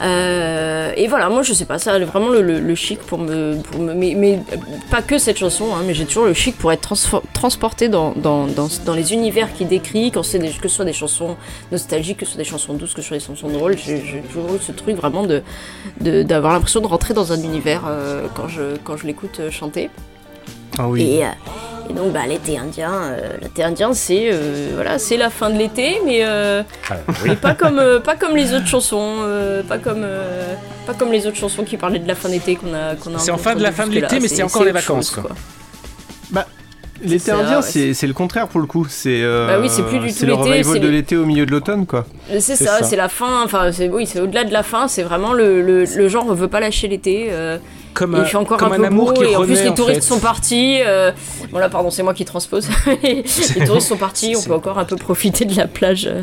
Euh, 0.00 0.92
et 0.96 1.08
voilà, 1.08 1.28
moi 1.28 1.42
je 1.42 1.52
sais 1.52 1.64
pas, 1.64 1.78
ça 1.78 1.92
a 1.94 1.98
vraiment 1.98 2.28
le, 2.28 2.40
le- 2.40 2.60
le 2.60 2.74
chic 2.74 3.00
pour 3.00 3.18
me, 3.18 3.56
pour 3.62 3.80
me 3.80 3.94
mais, 3.94 4.14
mais 4.16 4.38
pas 4.90 5.02
que 5.02 5.18
cette 5.18 5.38
chanson, 5.38 5.74
hein, 5.74 5.82
mais 5.84 5.92
j'ai 5.94 6.04
toujours 6.06 6.26
le 6.26 6.34
chic 6.34 6.56
pour 6.56 6.70
être 6.70 6.94
transporté 7.32 7.88
dans, 7.88 8.12
dans, 8.12 8.46
dans, 8.46 8.68
dans 8.84 8.94
les 8.94 9.12
univers 9.12 9.52
qu'il 9.54 9.66
décrit, 9.66 10.10
quand 10.12 10.22
des, 10.38 10.50
que 10.50 10.68
ce 10.68 10.76
soit 10.76 10.84
des 10.84 10.92
chansons 10.92 11.36
nostalgiques, 11.72 12.18
que 12.18 12.26
ce 12.26 12.32
soit 12.32 12.38
des 12.38 12.48
chansons 12.48 12.74
douces, 12.74 12.94
que 12.94 13.02
ce 13.02 13.08
soit 13.08 13.16
des 13.18 13.24
chansons 13.24 13.48
drôles, 13.48 13.76
j'ai, 13.76 14.00
toujours 14.32 14.54
eu 14.54 14.58
ce 14.60 14.70
truc 14.72 14.96
vraiment 14.96 15.24
de, 15.24 15.42
de- 16.00 16.22
d'avoir 16.22 16.52
l'impression 16.52 16.80
de 16.80 16.86
rentrer 16.86 17.12
dans 17.14 17.32
un 17.32 17.40
univers 17.42 17.82
euh, 17.88 18.26
quand 18.36 18.46
je, 18.48 18.76
quand 18.84 18.96
je 18.96 19.06
l'écoute 19.06 19.40
euh, 19.40 19.50
chanter. 19.50 19.90
Ah 20.78 20.86
oui. 20.86 21.02
Et, 21.02 21.24
et 21.90 21.92
donc 21.94 22.12
bah, 22.12 22.26
l'été 22.28 22.58
indien, 22.58 22.92
euh, 22.92 23.32
l'été 23.40 23.62
indien 23.64 23.92
c'est 23.94 24.28
euh, 24.32 24.70
voilà, 24.74 24.98
c'est 24.98 25.16
la 25.16 25.30
fin 25.30 25.50
de 25.50 25.56
l'été, 25.58 26.00
mais, 26.04 26.20
euh, 26.24 26.62
Ah, 26.90 26.96
oui. 27.08 27.14
mais 27.30 27.36
pas 27.36 27.54
comme 27.54 27.78
euh, 27.78 27.98
pas 28.00 28.14
comme 28.16 28.36
les 28.36 28.52
autres 28.54 28.66
chansons, 28.66 29.16
euh, 29.22 29.62
pas 29.62 29.78
comme 29.78 30.02
euh, 30.04 30.54
pas 30.86 30.94
comme 30.94 31.10
les 31.12 31.26
autres 31.26 31.36
chansons 31.36 31.64
qui 31.64 31.76
parlaient 31.76 31.98
de 31.98 32.08
la 32.08 32.14
fin 32.14 32.28
d'été 32.28 32.56
qu'on 32.56 32.74
a 32.74 32.94
qu'on 32.96 33.14
a. 33.14 33.18
C'est 33.18 33.30
en 33.30 33.38
fin 33.38 33.54
de 33.54 33.62
la 33.62 33.72
fin 33.72 33.86
de 33.86 33.92
l'été, 33.92 34.20
mais 34.20 34.28
c'est 34.28 34.42
encore 34.42 34.64
les 34.64 34.72
vacances, 34.72 35.12
chose, 35.14 35.22
quoi. 35.22 35.30
Bah, 36.30 36.46
l'été 37.02 37.30
indien, 37.30 37.56
ouais, 37.60 37.62
c'est 37.62 37.94
c'est 37.94 38.06
le 38.06 38.12
contraire 38.12 38.48
pour 38.48 38.60
le 38.60 38.66
coup. 38.66 38.86
C'est 38.88 39.22
euh, 39.22 39.46
Bah 39.46 39.58
oui, 39.60 39.68
c'est 39.70 39.82
plus 39.84 39.98
du 39.98 40.08
tout 40.08 40.12
c'est 40.14 40.26
le 40.26 40.32
l'été, 40.32 40.42
revival 40.50 40.64
c'est 40.74 40.80
de 40.80 40.86
les- 40.88 40.92
l'été 40.96 41.16
au 41.16 41.24
milieu 41.24 41.46
de 41.46 41.50
l'automne, 41.52 41.86
quoi. 41.86 42.04
C'est 42.38 42.56
ça, 42.56 42.82
c'est 42.82 42.96
la 42.96 43.08
fin. 43.08 43.44
Enfin, 43.44 43.70
oui, 43.90 44.04
c'est 44.06 44.20
au-delà 44.20 44.44
de 44.44 44.52
la 44.52 44.62
fin. 44.62 44.88
C'est 44.88 45.02
vraiment 45.04 45.32
le, 45.32 45.62
le, 45.62 45.84
le 45.84 46.08
genre 46.08 46.26
on 46.28 46.34
veut 46.34 46.48
pas 46.48 46.60
lâcher 46.60 46.88
l'été. 46.88 47.28
euh, 47.30 47.56
Comme 47.98 48.14
et 48.14 48.18
un, 48.34 48.38
encore 48.38 48.58
comme 48.58 48.72
un 48.72 48.76
un 48.76 48.78
peu 48.78 48.84
amour 48.86 49.12
beau 49.12 49.20
qui 49.20 49.24
et 49.24 49.36
en 49.36 49.42
plus 49.42 49.50
renaît, 49.52 49.62
les 49.64 49.68
en 49.70 49.74
touristes 49.74 50.00
fait. 50.02 50.06
sont 50.08 50.20
partis. 50.20 50.78
euh, 50.86 51.10
Bon 51.52 51.58
là, 51.58 51.68
pardon, 51.68 51.90
c'est 51.90 52.02
moi 52.04 52.14
qui 52.14 52.24
transpose. 52.24 52.68
les 53.02 53.24
touristes 53.66 53.88
sont 53.88 53.96
partis. 53.96 54.34
On 54.36 54.42
peut 54.42 54.54
encore 54.54 54.78
un 54.78 54.84
peu 54.84 54.96
profiter 54.96 55.44
de 55.44 55.56
la 55.56 55.66
plage. 55.66 56.06
euh. 56.06 56.22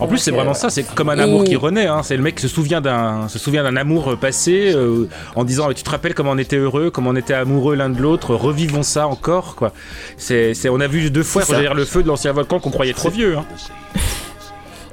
En 0.00 0.08
plus, 0.08 0.18
c'est 0.18 0.32
vraiment 0.32 0.54
ça, 0.54 0.70
c'est 0.70 0.82
comme 0.96 1.08
un 1.10 1.18
Et- 1.18 1.22
amour 1.22 1.44
qui 1.44 1.54
renaît. 1.54 1.86
Hein. 1.86 2.00
C'est 2.02 2.16
le 2.16 2.22
mec 2.22 2.34
qui 2.34 2.42
se 2.42 2.48
souvient 2.48 2.80
d'un, 2.80 3.28
se 3.28 3.38
souvient 3.38 3.62
d'un 3.62 3.76
amour 3.76 4.10
euh, 4.12 4.16
passé 4.16 4.72
euh, 4.74 5.08
en 5.36 5.44
disant 5.44 5.68
Tu 5.72 5.84
te 5.84 5.90
rappelles 5.90 6.14
comment 6.14 6.32
on 6.32 6.38
était 6.38 6.56
heureux, 6.56 6.90
comment 6.90 7.10
on 7.10 7.16
était 7.16 7.34
amoureux 7.34 7.76
l'un 7.76 7.90
de 7.90 8.00
l'autre, 8.02 8.34
revivons 8.34 8.82
ça 8.82 9.06
encore. 9.06 9.54
quoi. 9.54 9.72
C'est, 10.16 10.52
c'est, 10.54 10.68
on 10.68 10.80
a 10.80 10.88
vu 10.88 11.10
deux 11.12 11.22
fois 11.22 11.44
rejaillir 11.44 11.74
le 11.74 11.84
feu 11.84 12.02
de 12.02 12.08
l'ancien 12.08 12.32
volcan 12.32 12.58
qu'on 12.58 12.70
croyait 12.70 12.92
trop 12.92 13.10
vieux. 13.10 13.36
Hein. 13.38 13.44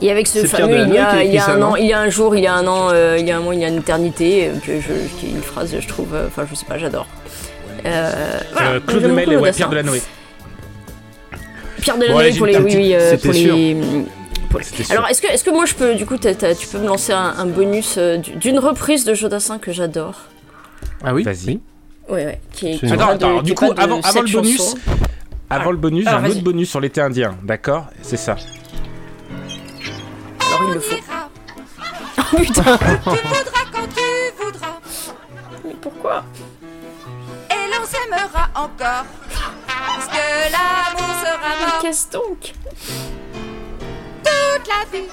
Et 0.04 0.10
avec 0.10 0.26
ce 0.28 0.46
fameux, 0.46 0.80
il 0.88 0.94
y, 0.94 0.98
a 0.98 1.24
il 1.24 1.32
y 1.34 1.38
a 1.38 1.48
un 1.50 1.62
an, 1.62 1.76
il 1.76 1.86
y 1.86 1.94
a 1.94 2.00
un 2.00 2.10
jour, 2.10 2.36
il 2.36 2.42
y 2.44 2.48
a 2.48 2.54
un 2.56 2.66
an, 2.66 2.90
euh, 2.92 3.18
il 3.20 3.28
y 3.28 3.32
a 3.32 3.38
un 3.38 3.42
mois, 3.42 3.54
il 3.54 3.62
y 3.62 3.66
a 3.66 3.68
une 3.68 3.78
éternité, 3.78 4.48
euh, 4.48 4.54
que 4.66 4.82
je, 4.82 4.94
qui 5.20 5.28
est 5.28 5.30
une 5.30 5.44
phrase, 5.44 5.76
je 5.80 5.88
trouve, 5.88 6.16
euh, 6.16 6.26
enfin, 6.28 6.46
je 6.50 6.56
sais 6.56 6.66
pas, 6.66 6.78
j'adore. 6.80 7.06
Euh, 7.86 8.40
voilà, 8.54 8.70
Euh, 8.72 8.80
Claude 8.80 9.04
Lemel 9.04 9.32
et 9.32 9.38
ouais. 9.38 9.52
Pierre 9.52 9.70
Delanoë. 9.70 10.02
Pierre 11.82 11.96
j'ai 12.00 12.38
pour 12.38 12.48
les, 12.48 12.58
oui, 12.58 12.76
oui, 12.76 12.94
euh, 12.96 13.18
pour 13.18 13.34
sûr. 13.34 13.56
les. 13.56 13.78
Alors, 14.90 15.08
est-ce 15.08 15.22
que, 15.22 15.28
est-ce 15.28 15.44
que 15.44 15.50
moi 15.50 15.66
je 15.66 15.74
peux, 15.76 15.96
du 15.96 16.06
coup, 16.06 16.18
tu 16.18 16.28
peux 16.72 16.78
me 16.80 16.88
lancer 16.88 17.14
un, 17.14 17.34
un 17.38 17.46
bonus 17.46 17.96
euh, 17.98 18.18
du- 18.18 18.32
d'une 18.32 18.60
reprise 18.60 19.06
de 19.06 19.14
Jodassin 19.14 19.60
que 19.60 19.72
j'adore? 19.72 20.22
Ah 21.04 21.14
oui? 21.14 21.24
Vas-y. 21.24 21.60
Ouais, 22.10 22.26
ouais, 22.26 22.42
qui 22.52 22.72
est. 22.72 22.78
qui 22.78 22.86
Attends, 22.92 23.12
est 23.12 23.14
Attends, 23.14 23.34
de- 23.36 23.38
qui 23.40 23.44
du 23.46 23.52
est 23.52 23.56
coup, 23.56 23.72
avant, 23.78 24.02
avant 24.02 24.22
le 24.22 24.32
bonus, 24.32 24.76
avant 25.50 25.72
le 25.72 25.78
bonus, 25.78 26.04
j'ai 26.04 26.10
Alors, 26.10 26.24
un 26.26 26.30
autre 26.30 26.42
bonus 26.42 26.70
sur 26.70 26.80
l'été 26.82 27.02
indien, 27.02 27.36
d'accord? 27.44 27.86
C'est 28.02 28.18
ça. 28.18 28.36
Alors, 30.52 30.68
il 30.68 30.74
le 30.74 30.80
faut. 30.80 30.96
Oh 32.34 32.38
putain 32.38 32.64
Tu 33.04 33.10
voudras 33.10 33.66
quand 33.72 33.88
tu 33.96 34.44
voudras, 34.44 34.80
Mais 35.66 35.76
pourquoi 35.82 36.24
et 37.52 37.68
l'on 37.68 37.86
s'aimera 37.86 38.50
encore. 38.56 39.06
Parce 39.68 40.08
que 40.08 40.52
l'amour 40.52 41.16
sera 41.22 41.66
mort 41.66 41.82
Qu'est-ce 41.82 42.10
donc 42.12 42.54
toute 44.24 44.68
la 44.68 44.86
vie. 44.92 45.08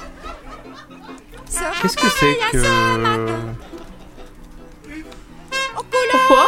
Sera 1.48 1.70
Qu'est-ce 1.82 1.96
que 1.96 2.08
c'est 2.08 2.34
pareil 2.34 2.42
à 2.42 2.50
que. 2.52 2.62
Pourquoi 6.12 6.46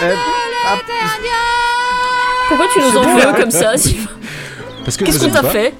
de 0.00 0.14
ah. 0.66 0.76
Pourquoi 2.48 2.66
tu 2.72 2.80
nous 2.80 2.96
en 2.96 3.16
veux 3.16 3.32
comme 3.34 3.50
ça 3.50 3.76
Sylvain 3.76 4.10
Parce 4.84 4.96
que 4.96 5.04
Qu'est-ce 5.04 5.24
qu'on 5.24 5.30
t'a 5.30 5.42
fait 5.44 5.74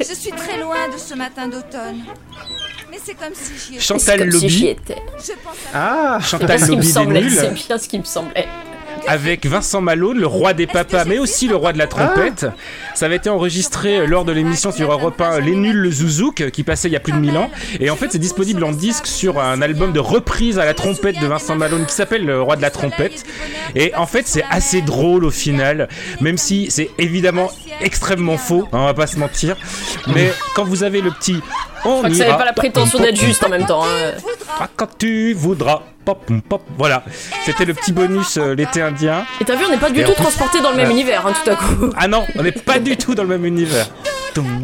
Je 0.00 0.14
suis 0.14 0.30
très 0.32 0.58
loin 0.60 0.88
de 0.92 0.98
ce 0.98 1.14
matin 1.14 1.46
d'automne. 1.48 2.02
Mais 2.90 2.98
c'est 3.02 3.14
comme 3.14 3.34
si 3.34 3.52
j'y 3.58 3.74
étais. 3.76 3.84
Chantal 3.84 4.18
comme 4.20 4.40
si 4.40 4.48
j'y 4.48 4.58
Lobby 4.66 4.66
étais. 4.70 5.02
Je 5.18 5.32
pense 5.44 5.56
à 5.74 6.16
Ah 6.16 6.20
Chantal 6.20 6.60
Lobby 6.60 6.86
des 6.86 6.92
semblait, 6.92 7.20
nuls 7.20 7.32
c'est 7.32 7.52
bien 7.52 7.78
ce 7.78 7.88
qui 7.88 7.98
me 7.98 8.04
semblait. 8.04 8.46
avec 9.06 9.46
Vincent 9.46 9.80
Malone, 9.80 10.18
le 10.18 10.26
roi 10.26 10.52
des 10.54 10.66
papas, 10.66 11.04
mais 11.04 11.18
aussi 11.18 11.48
le 11.48 11.56
roi 11.56 11.72
de 11.72 11.78
la 11.78 11.86
trompette. 11.86 12.46
Ça 12.94 13.06
avait 13.06 13.16
été 13.16 13.28
enregistré 13.30 14.06
lors 14.06 14.24
de 14.24 14.32
l'émission 14.32 14.72
sur 14.72 14.90
Europe 14.90 15.20
1 15.20 15.40
Les 15.40 15.54
Nuls 15.54 15.76
le 15.76 15.90
Zouzouk 15.90 16.50
qui 16.50 16.62
passait 16.62 16.88
il 16.88 16.92
y 16.92 16.96
a 16.96 17.00
plus 17.00 17.12
de 17.12 17.18
1000 17.18 17.36
ans. 17.38 17.50
Et 17.80 17.90
en 17.90 17.96
fait, 17.96 18.10
c'est 18.10 18.18
disponible 18.18 18.64
en 18.64 18.72
disque 18.72 19.06
sur 19.06 19.38
un 19.40 19.60
album 19.62 19.92
de 19.92 20.00
reprise 20.00 20.58
à 20.58 20.64
la 20.64 20.74
trompette 20.74 21.20
de 21.20 21.26
Vincent 21.26 21.56
Malone 21.56 21.84
qui 21.86 21.94
s'appelle 21.94 22.24
Le 22.24 22.42
roi 22.42 22.56
de 22.56 22.62
la 22.62 22.70
trompette. 22.70 23.24
Et 23.74 23.94
en 23.94 24.06
fait, 24.06 24.26
c'est 24.26 24.44
assez 24.50 24.80
drôle 24.82 25.24
au 25.24 25.30
final, 25.30 25.88
même 26.20 26.38
si 26.38 26.70
c'est 26.70 26.90
évidemment 26.98 27.50
extrêmement 27.80 28.36
faux, 28.38 28.68
hein, 28.72 28.78
on 28.80 28.84
va 28.86 28.94
pas 28.94 29.06
se 29.06 29.18
mentir. 29.18 29.56
Mais 30.08 30.32
quand 30.54 30.64
vous 30.64 30.82
avez 30.82 31.00
le 31.00 31.10
petit. 31.10 31.40
On 31.84 31.88
Je 31.90 31.96
crois 31.98 32.08
que 32.10 32.14
ça 32.16 32.34
pas 32.34 32.44
la 32.44 32.52
prétention 32.52 32.98
d'être 32.98 33.16
juste 33.20 33.44
en 33.44 33.48
même 33.48 33.64
temps. 33.66 33.84
hein. 33.84 34.12
Ah, 34.60 34.68
quand 34.76 34.88
tu 34.98 35.32
voudras. 35.34 35.82
Pop, 36.04 36.28
pop. 36.48 36.62
Voilà. 36.78 37.04
C'était 37.44 37.66
le 37.66 37.74
petit 37.74 37.92
bonus 37.92 38.38
euh, 38.38 38.54
l'été 38.54 38.80
indien. 38.80 39.24
Et 39.40 39.44
t'as 39.44 39.54
vu, 39.56 39.64
on 39.66 39.70
n'est 39.70 39.76
pas 39.76 39.90
du 39.90 40.00
Et 40.00 40.04
tout 40.04 40.14
transporté 40.14 40.60
dans 40.60 40.70
le 40.70 40.76
même 40.76 40.86
Ouais. 40.86 40.92
univers, 40.94 41.26
hein, 41.26 41.32
tout 41.44 41.50
à 41.50 41.54
coup. 41.54 41.90
Ah 41.96 42.08
non, 42.08 42.24
on 42.34 42.42
n'est 42.42 42.50
pas 42.52 42.78
du 42.78 42.96
tout 42.96 43.14
dans 43.14 43.22
le 43.24 43.28
même 43.28 43.44
univers. 43.44 43.86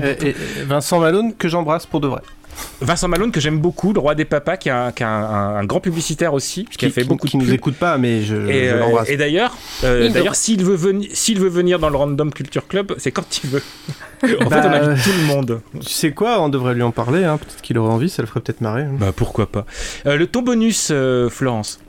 Et, 0.03 0.29
et 0.29 0.37
Vincent 0.67 1.01
Malone 1.01 1.35
que 1.35 1.49
j'embrasse 1.49 1.85
pour 1.87 2.01
de 2.01 2.09
vrai. 2.09 2.21
Vincent 2.81 3.09
Malone 3.09 3.31
que 3.33 3.41
j'aime 3.41 3.59
beaucoup, 3.59 3.93
le 3.93 4.01
roi 4.01 4.15
des 4.15 4.25
papas, 4.25 4.57
qui 4.57 4.69
est 4.69 4.73
un, 4.73 4.93
qui 4.93 5.03
est 5.03 5.07
un- 5.07 5.11
un- 5.11 5.57
un 5.57 5.65
grand 5.65 5.81
publicitaire 5.81 6.35
aussi, 6.35 6.65
qui, 6.67 6.87
a 6.87 6.91
fait 6.91 7.05
beaucoup 7.05 7.27
qui 7.27 7.37
de 7.39 7.43
nous 7.43 7.53
écoute 7.53 7.77
pas, 7.77 7.99
mais 7.99 8.23
je, 8.23 8.35
Et, 8.37 8.69
je 8.69 8.75
euh, 8.75 8.79
l'embrasse. 8.81 9.09
et 9.09 9.17
d'ailleurs, 9.17 9.57
euh, 9.85 10.09
d'ailleurs, 10.11 10.35
s'il 10.35 10.65
veut 10.65 10.75
venir, 10.77 11.09
s'il 11.13 11.41
veut 11.41 11.49
venir 11.49 11.79
dans 11.79 11.89
le 11.91 11.97
Random 11.97 12.33
Culture 12.33 12.67
Club, 12.69 12.95
c'est 12.99 13.11
quand 13.13 13.43
il 13.43 13.51
veut. 13.51 13.63
en 14.25 14.27
fait, 14.27 14.45
Bah, 14.49 14.63
on 14.65 14.73
invite 14.91 15.05
tout 15.05 15.11
le 15.19 15.27
monde. 15.27 15.61
Tu 15.81 15.89
sais 15.93 16.13
quoi, 16.13 16.41
on 16.43 16.49
devrait 16.49 16.75
lui 16.75 16.83
en 16.83 16.91
parler, 16.93 17.25
hein. 17.25 17.39
peut-être 17.39 17.63
qu'il 17.63 17.79
aurait 17.79 17.93
envie, 17.93 18.09
ça 18.11 18.23
le 18.23 18.27
ferait 18.29 18.41
peut-être 18.41 18.61
marrer. 18.61 18.83
hein. 18.83 18.95
Bah 18.99 19.13
pourquoi 19.15 19.47
pas. 19.47 19.65
Euh, 20.07 20.17
le 20.17 20.27
ton 20.27 20.43
bonus, 20.43 20.89
euh, 20.91 21.29
Florence, 21.31 21.81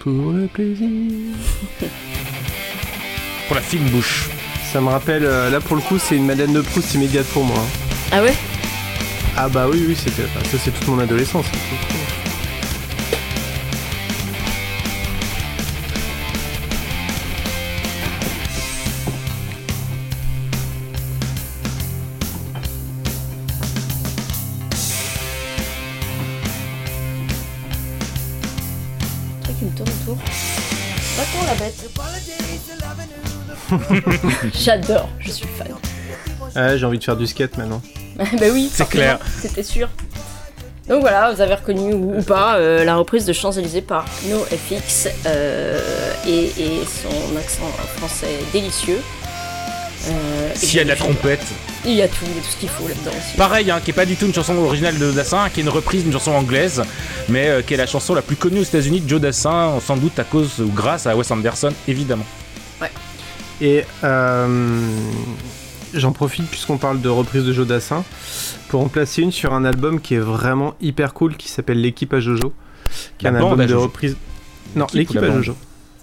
Pour 0.00 0.32
le 0.32 0.46
plaisir. 0.46 0.88
pour 3.46 3.56
la 3.56 3.62
fine 3.62 3.84
bouche. 3.90 4.28
Ça 4.72 4.80
me 4.80 4.88
rappelle, 4.88 5.24
euh, 5.24 5.50
là 5.50 5.60
pour 5.60 5.76
le 5.76 5.82
coup, 5.82 5.98
c'est 5.98 6.16
une 6.16 6.26
Madeleine 6.26 6.52
de 6.52 6.60
Proust 6.60 6.94
immédiate 6.94 7.26
pour 7.26 7.44
moi. 7.44 7.56
hein. 7.58 7.86
Ah 8.12 8.22
ouais? 8.22 8.34
Ah 9.40 9.48
bah 9.48 9.68
oui, 9.70 9.84
oui, 9.86 9.94
c'était, 9.94 10.24
enfin, 10.24 10.44
ça 10.50 10.58
c'est 10.58 10.72
toute 10.72 10.88
mon 10.88 10.98
adolescence. 10.98 11.46
qui 29.56 29.64
me 29.64 29.70
tourne 29.70 29.88
autour. 30.02 30.16
Va-t'en 31.16 31.46
la 31.46 31.54
bête. 31.54 31.90
J'adore, 34.54 35.08
je 35.20 35.30
suis 35.30 35.46
fan. 35.46 35.68
Ouais, 36.56 36.76
j'ai 36.76 36.86
envie 36.86 36.98
de 36.98 37.04
faire 37.04 37.16
du 37.16 37.28
skate 37.28 37.56
maintenant. 37.56 37.80
bah 38.38 38.46
oui, 38.52 38.70
C'est 38.72 38.88
clair. 38.88 39.18
C'était 39.40 39.62
sûr. 39.62 39.88
Donc 40.88 41.02
voilà, 41.02 41.32
vous 41.32 41.40
avez 41.40 41.54
reconnu 41.54 41.92
ou, 41.92 42.18
ou 42.18 42.22
pas 42.22 42.56
euh, 42.56 42.82
la 42.84 42.96
reprise 42.96 43.26
de 43.26 43.32
Champs-Élysées 43.32 43.82
par 43.82 44.06
NoFX 44.26 45.08
euh, 45.26 45.80
et, 46.26 46.44
et 46.46 46.80
son 46.86 47.36
accent 47.36 47.70
français 47.98 48.38
délicieux. 48.52 49.00
Euh, 50.08 50.50
S'il 50.54 50.78
y 50.78 50.80
a 50.80 50.84
de 50.84 50.88
la 50.88 50.96
trompette. 50.96 51.44
Il 51.84 51.92
y 51.92 52.02
a 52.02 52.08
tout, 52.08 52.24
il 52.26 52.34
y 52.36 52.38
a 52.38 52.42
tout 52.42 52.50
ce 52.50 52.56
qu'il 52.56 52.68
faut 52.68 52.88
là-dedans 52.88 53.10
aussi. 53.10 53.36
Pareil, 53.36 53.70
hein, 53.70 53.80
qui 53.84 53.90
est 53.90 53.94
pas 53.94 54.06
du 54.06 54.16
tout 54.16 54.26
une 54.26 54.34
chanson 54.34 54.56
originale 54.56 54.98
de 54.98 55.12
Dassin, 55.12 55.48
qui 55.50 55.60
est 55.60 55.62
une 55.62 55.68
reprise 55.68 56.04
d'une 56.04 56.12
chanson 56.12 56.32
anglaise, 56.32 56.82
mais 57.28 57.48
euh, 57.48 57.62
qui 57.62 57.74
est 57.74 57.76
la 57.76 57.86
chanson 57.86 58.14
la 58.14 58.22
plus 58.22 58.36
connue 58.36 58.60
aux 58.60 58.64
États-Unis 58.64 59.00
de 59.00 59.08
Joe 59.08 59.20
Dassin, 59.20 59.78
sans 59.84 59.96
doute 59.96 60.18
à 60.18 60.24
cause 60.24 60.60
ou 60.60 60.70
grâce 60.74 61.06
à 61.06 61.14
Wes 61.16 61.30
Anderson, 61.30 61.72
évidemment. 61.86 62.24
Et 63.60 63.84
euh, 64.04 64.46
j'en 65.94 66.12
profite 66.12 66.46
puisqu'on 66.48 66.78
parle 66.78 67.00
de 67.00 67.08
reprise 67.08 67.44
de 67.44 67.52
Joe 67.52 67.66
Dassin 67.66 68.04
pour 68.68 68.80
en 68.82 68.88
placer 68.88 69.22
une 69.22 69.32
sur 69.32 69.52
un 69.54 69.64
album 69.64 70.00
qui 70.00 70.14
est 70.14 70.18
vraiment 70.20 70.74
hyper 70.80 71.14
cool 71.14 71.36
qui 71.36 71.48
s'appelle 71.48 71.80
L'équipe 71.80 72.12
à 72.14 72.20
Jojo. 72.20 72.52
Qui 73.18 73.26
est 73.26 73.30
La 73.30 73.38
un 73.38 73.42
album 73.42 73.66
de 73.66 73.74
reprise. 73.74 74.16
Non, 74.76 74.86
L'équipe 74.94 75.18
à 75.22 75.30
Jojo. 75.30 75.54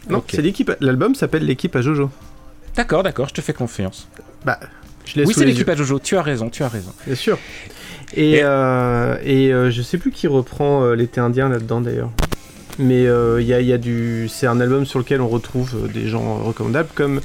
Non, 0.10 0.24
c'est 0.28 0.42
l'équipe. 0.42 0.70
à- 0.70 0.76
L'album 0.82 1.16
s'appelle 1.16 1.46
L'équipe 1.46 1.76
à 1.76 1.82
Jojo. 1.82 2.10
D'accord, 2.76 3.04
d'accord, 3.04 3.28
je 3.30 3.34
te 3.34 3.42
fais 3.42 3.54
confiance. 3.54 4.08
Bah, 4.46 4.60
je 5.06 5.16
laisse 5.18 5.28
Oui, 5.28 5.34
c'est 5.36 5.46
l'équipe 5.46 5.70
à 5.70 5.76
Jojo, 5.76 6.00
tu 6.00 6.18
as 6.18 6.22
raison, 6.22 6.50
tu 6.50 6.64
as 6.64 6.68
raison. 6.68 6.92
Bien 7.06 7.16
sûr. 7.16 7.38
Et, 8.14 8.34
Et- 8.34 8.40
euh, 8.44 9.18
et 9.24 9.52
euh, 9.52 9.72
je 9.72 9.82
sais 9.82 9.98
plus 9.98 10.12
qui 10.12 10.28
reprend 10.28 10.84
euh, 10.84 10.94
l'été 10.96 11.20
indien 11.22 11.50
là-dedans 11.50 11.82
d'ailleurs. 11.82 12.12
Mais 12.78 13.04
il 13.04 13.46
y, 13.48 13.54
a, 13.54 13.62
y 13.62 13.72
a 13.72 13.78
du. 13.78 14.28
C'est 14.30 14.48
un 14.48 14.60
album 14.60 14.86
sur 14.86 15.00
lequel 15.00 15.22
on 15.22 15.30
retrouve 15.30 15.90
des 15.94 16.10
gens 16.10 16.40
recommandables 16.44 16.90
comme 16.94 17.22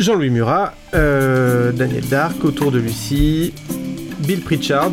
Jean-Louis 0.00 0.30
Murat, 0.30 0.72
euh, 0.94 1.72
Daniel 1.72 2.04
Dark, 2.08 2.42
Autour 2.44 2.72
de 2.72 2.78
Lucie, 2.78 3.52
Bill 4.20 4.40
Pritchard. 4.40 4.92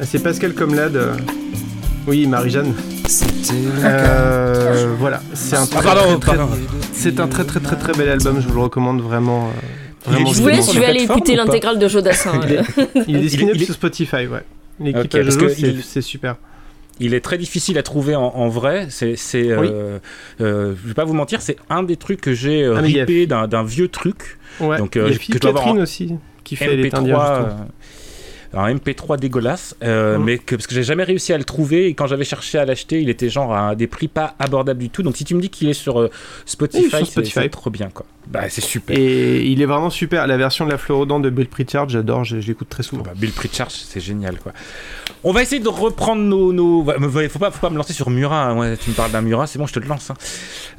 Ah, 0.00 0.04
c'est 0.06 0.22
Pascal 0.22 0.54
Comlade. 0.54 0.96
euh, 0.96 1.14
Oui, 2.06 2.26
Marie-Jeanne. 2.26 2.74
Euh, 3.84 4.94
voilà, 4.98 5.20
c'est 5.34 5.56
un, 5.56 5.62
Ah, 5.62 5.66
très, 5.66 5.82
très, 5.82 6.18
très- 6.18 6.36
pardon. 6.36 6.48
c'est 6.92 7.20
un 7.20 7.28
très 7.28 7.44
très 7.44 7.60
très 7.60 7.76
très 7.76 7.92
bel 7.92 8.08
album, 8.08 8.40
je 8.40 8.48
vous 8.48 8.54
le 8.54 8.60
recommande 8.60 9.00
vraiment. 9.02 9.48
euh, 9.48 10.10
vraiment 10.10 10.32
Je 10.32 10.42
vous 10.42 10.48
laisse, 10.48 10.64
sur 10.64 10.74
je 10.74 10.80
vais 10.80 10.86
aller 10.86 11.02
écouter 11.02 11.36
l'intégrale 11.36 11.78
de 11.78 11.88
Jodassin. 11.88 12.40
Il 12.46 12.52
est, 12.52 12.62
il 13.08 13.16
est 13.16 13.20
disponible 13.20 13.56
il 13.56 13.62
est- 13.62 13.64
sur 13.66 13.74
Spotify, 13.74 14.26
ouais. 14.26 14.42
L'équipe 14.80 15.04
Ok, 15.04 15.14
à 15.14 15.18
parce 15.22 15.34
Jojo, 15.34 15.46
que 15.46 15.52
c'est 15.54 15.60
il- 15.62 15.82
c'est 15.82 16.00
super. 16.02 16.36
Il 17.00 17.12
est 17.14 17.20
très 17.20 17.38
difficile 17.38 17.76
à 17.78 17.82
trouver 17.82 18.14
en, 18.14 18.22
en 18.22 18.48
vrai. 18.48 18.86
C'est, 18.88 19.16
c'est, 19.16 19.50
euh, 19.50 19.98
euh, 20.40 20.74
je 20.80 20.88
vais 20.88 20.94
pas 20.94 21.04
vous 21.04 21.14
mentir, 21.14 21.42
c'est 21.42 21.56
un 21.68 21.82
des 21.82 21.96
trucs 21.96 22.20
que 22.20 22.34
j'ai 22.34 22.62
euh, 22.62 22.76
Ah, 22.76 22.80
ripé 22.80 23.26
d'un, 23.26 23.48
d'un 23.48 23.64
vieux 23.64 23.88
truc. 23.88 24.38
Ouais. 24.60 24.78
Donc, 24.78 24.96
euh, 24.96 25.08
il 25.08 25.12
y 25.12 25.14
a 25.16 25.18
que 25.34 25.38
Catherine 25.38 25.78
en 25.78 25.82
aussi, 25.82 26.14
qui 26.44 26.54
fait 26.54 26.76
les 26.76 26.88
MP3, 26.88 26.96
Indiens, 26.98 27.14
justement. 27.18 27.48
euh, 27.48 27.64
un 28.56 28.74
MP3 28.74 29.18
dégueulasse, 29.18 29.76
euh, 29.82 30.18
Mm. 30.18 30.24
mais 30.24 30.38
que, 30.38 30.54
parce 30.56 30.66
que 30.66 30.74
j'ai 30.74 30.82
jamais 30.82 31.04
réussi 31.04 31.32
à 31.32 31.38
le 31.38 31.44
trouver 31.44 31.86
et 31.88 31.94
quand 31.94 32.06
j'avais 32.06 32.24
cherché 32.24 32.58
à 32.58 32.64
l'acheter, 32.64 33.00
il 33.00 33.08
était 33.10 33.28
genre 33.28 33.54
à 33.54 33.74
des 33.74 33.86
prix 33.86 34.08
pas 34.08 34.34
abordables 34.38 34.80
du 34.80 34.90
tout. 34.90 35.02
Donc 35.02 35.16
si 35.16 35.24
tu 35.24 35.34
me 35.34 35.40
dis 35.40 35.50
qu'il 35.50 35.68
est 35.68 35.72
sur 35.74 36.00
euh, 36.00 36.10
Spotify, 36.46 36.84
Oui, 36.84 36.90
c'est- 36.90 37.04
Spotify. 37.10 37.40
c'est 37.42 37.48
trop 37.48 37.70
bien 37.70 37.88
quoi. 37.92 38.06
Bah 38.26 38.48
c'est 38.48 38.62
super. 38.62 38.96
Et 38.98 39.44
il 39.46 39.60
est 39.60 39.66
vraiment 39.66 39.90
super. 39.90 40.26
La 40.26 40.38
version 40.38 40.64
de 40.64 40.70
la 40.70 40.78
Fleurodent 40.78 41.20
de 41.20 41.28
Bill 41.28 41.46
Pritchard, 41.46 41.90
j'adore, 41.90 42.24
je, 42.24 42.40
je 42.40 42.46
l'écoute 42.48 42.70
très 42.70 42.82
souvent. 42.82 43.02
Bah, 43.02 43.10
Bill 43.14 43.32
Pritchard, 43.32 43.70
c'est 43.70 44.00
génial 44.00 44.38
quoi. 44.38 44.52
On 45.24 45.32
va 45.32 45.42
essayer 45.42 45.60
de 45.60 45.68
reprendre 45.68 46.22
nos. 46.22 46.52
nos... 46.52 46.82
bah, 46.82 46.94
mais 46.98 47.28
faut, 47.28 47.38
pas, 47.38 47.50
faut 47.50 47.60
pas 47.60 47.68
me 47.70 47.76
lancer 47.76 47.92
sur 47.92 48.08
Murat. 48.08 48.44
hein. 48.44 48.56
Ouais, 48.56 48.76
tu 48.78 48.88
me 48.90 48.94
parles 48.94 49.10
d'un 49.12 49.20
Murat, 49.20 49.46
c'est 49.46 49.58
bon, 49.58 49.66
je 49.66 49.74
te 49.74 49.78
le 49.80 49.86
lance. 49.86 50.10
hein. 50.10 50.14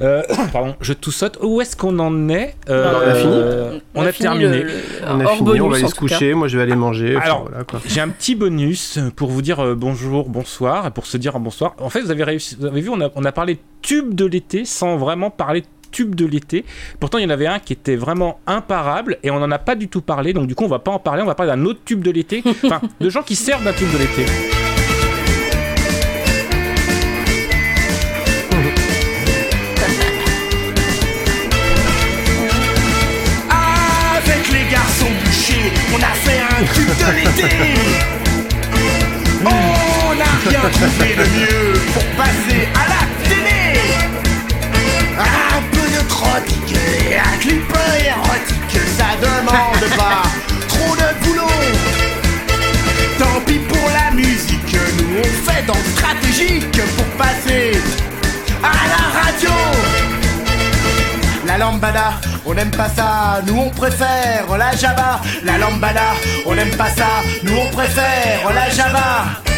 Euh, 0.02 0.22
pardon, 0.52 0.74
je 0.80 0.92
tout 0.92 1.12
saute. 1.12 1.38
Où 1.40 1.60
est-ce 1.60 1.76
qu'on 1.76 1.98
en 2.00 2.28
est 2.28 2.56
Euh, 2.68 2.90
on 2.92 3.00
a 3.00 3.14
fini 3.14 3.82
On, 3.94 4.02
a, 4.06 4.12
fini 4.12 4.22
terminé. 4.28 4.48
le- 4.48 4.62
le- 4.64 4.72
On 5.08 5.20
a 5.20 5.24
hors 5.24 5.30
fini, 5.36 5.44
bonus, 5.46 5.62
on 5.62 5.68
va 5.68 5.76
aller 5.76 5.86
se 5.88 5.94
coucher, 5.94 6.34
moi 6.34 6.48
je 6.48 6.56
vais 6.56 6.64
aller 6.64 6.74
manger. 6.76 7.16
enfin, 7.16 7.26
Alors, 7.26 7.48
voilà, 7.48 7.64
quoi. 7.66 7.80
J'ai 7.86 8.00
un 8.00 8.08
petit 8.08 8.34
bonus 8.34 8.98
pour 9.16 9.30
vous 9.30 9.42
dire 9.42 9.60
euh, 9.60 9.74
bonjour, 9.74 10.28
bonsoir, 10.28 10.86
et 10.86 10.90
pour 10.90 11.06
se 11.06 11.16
dire 11.16 11.38
bonsoir. 11.38 11.74
En 11.78 11.90
fait, 11.90 12.00
vous 12.00 12.10
avez 12.10 12.24
réussi, 12.24 12.56
vous 12.58 12.66
avez 12.66 12.80
vu, 12.80 12.88
on 12.88 13.00
a, 13.00 13.10
on 13.14 13.24
a 13.24 13.32
parlé 13.32 13.58
tube 13.82 14.14
de 14.14 14.24
l'été 14.24 14.64
sans 14.64 14.96
vraiment 14.96 15.30
parler 15.30 15.64
tubes 15.90 16.14
de 16.14 16.26
l'été. 16.26 16.64
Pourtant, 17.00 17.18
il 17.18 17.22
y 17.22 17.26
en 17.26 17.30
avait 17.30 17.46
un 17.46 17.58
qui 17.58 17.72
était 17.72 17.96
vraiment 17.96 18.40
imparable 18.46 19.18
et 19.22 19.30
on 19.30 19.38
n'en 19.38 19.50
a 19.50 19.58
pas 19.58 19.74
du 19.74 19.88
tout 19.88 20.02
parlé. 20.02 20.32
Donc, 20.32 20.46
du 20.46 20.54
coup, 20.54 20.64
on 20.64 20.68
va 20.68 20.78
pas 20.78 20.90
en 20.90 20.98
parler. 20.98 21.22
On 21.22 21.26
va 21.26 21.34
parler 21.34 21.52
d'un 21.52 21.64
autre 21.64 21.80
tube 21.84 22.02
de 22.02 22.10
l'été. 22.10 22.42
Enfin, 22.64 22.80
de 23.00 23.10
gens 23.10 23.22
qui 23.22 23.36
servent 23.36 23.64
d'un 23.64 23.72
tube 23.72 23.92
de 23.92 23.98
l'été. 23.98 24.65
De. 36.60 36.64
On 39.44 40.14
n'a 40.14 40.24
rien 40.48 40.70
trouvé 40.70 41.14
de 41.14 41.22
mieux 41.36 41.72
pour 41.92 42.04
passer 42.16 42.68
à 42.74 42.88
la 42.88 43.02
télé. 43.28 43.80
Un 45.18 45.62
peu 45.70 45.86
de 45.96 46.08
trotique 46.08 46.76
et 46.76 47.18
un 47.18 47.36
clip 47.40 47.70
érotique, 48.06 48.80
ça 48.96 49.08
demande 49.20 49.96
pas 49.96 50.22
trop 50.68 50.96
de 50.96 51.24
boulot. 51.24 51.60
Tant 53.18 53.40
pis 53.46 53.58
pour 53.58 53.90
la 53.90 54.14
musique, 54.14 54.76
nous 54.98 55.18
on 55.18 55.50
fait 55.50 55.64
dans 55.66 55.82
stratégique 55.94 56.80
pour 56.96 57.06
passer 57.16 57.80
à 58.62 58.72
la 58.88 59.20
radio. 59.20 59.95
La 61.56 61.64
lambada, 61.64 62.12
on 62.44 62.52
n'aime 62.52 62.70
pas 62.70 62.90
ça, 62.90 63.40
nous 63.46 63.58
on 63.58 63.70
préfère 63.70 64.44
la 64.58 64.76
java. 64.76 65.22
La 65.42 65.56
lambada, 65.56 66.12
on 66.44 66.54
n'aime 66.54 66.76
pas 66.76 66.90
ça, 66.90 67.06
nous 67.44 67.56
on 67.56 67.70
préfère 67.70 68.52
la 68.54 68.68
java. 68.68 69.55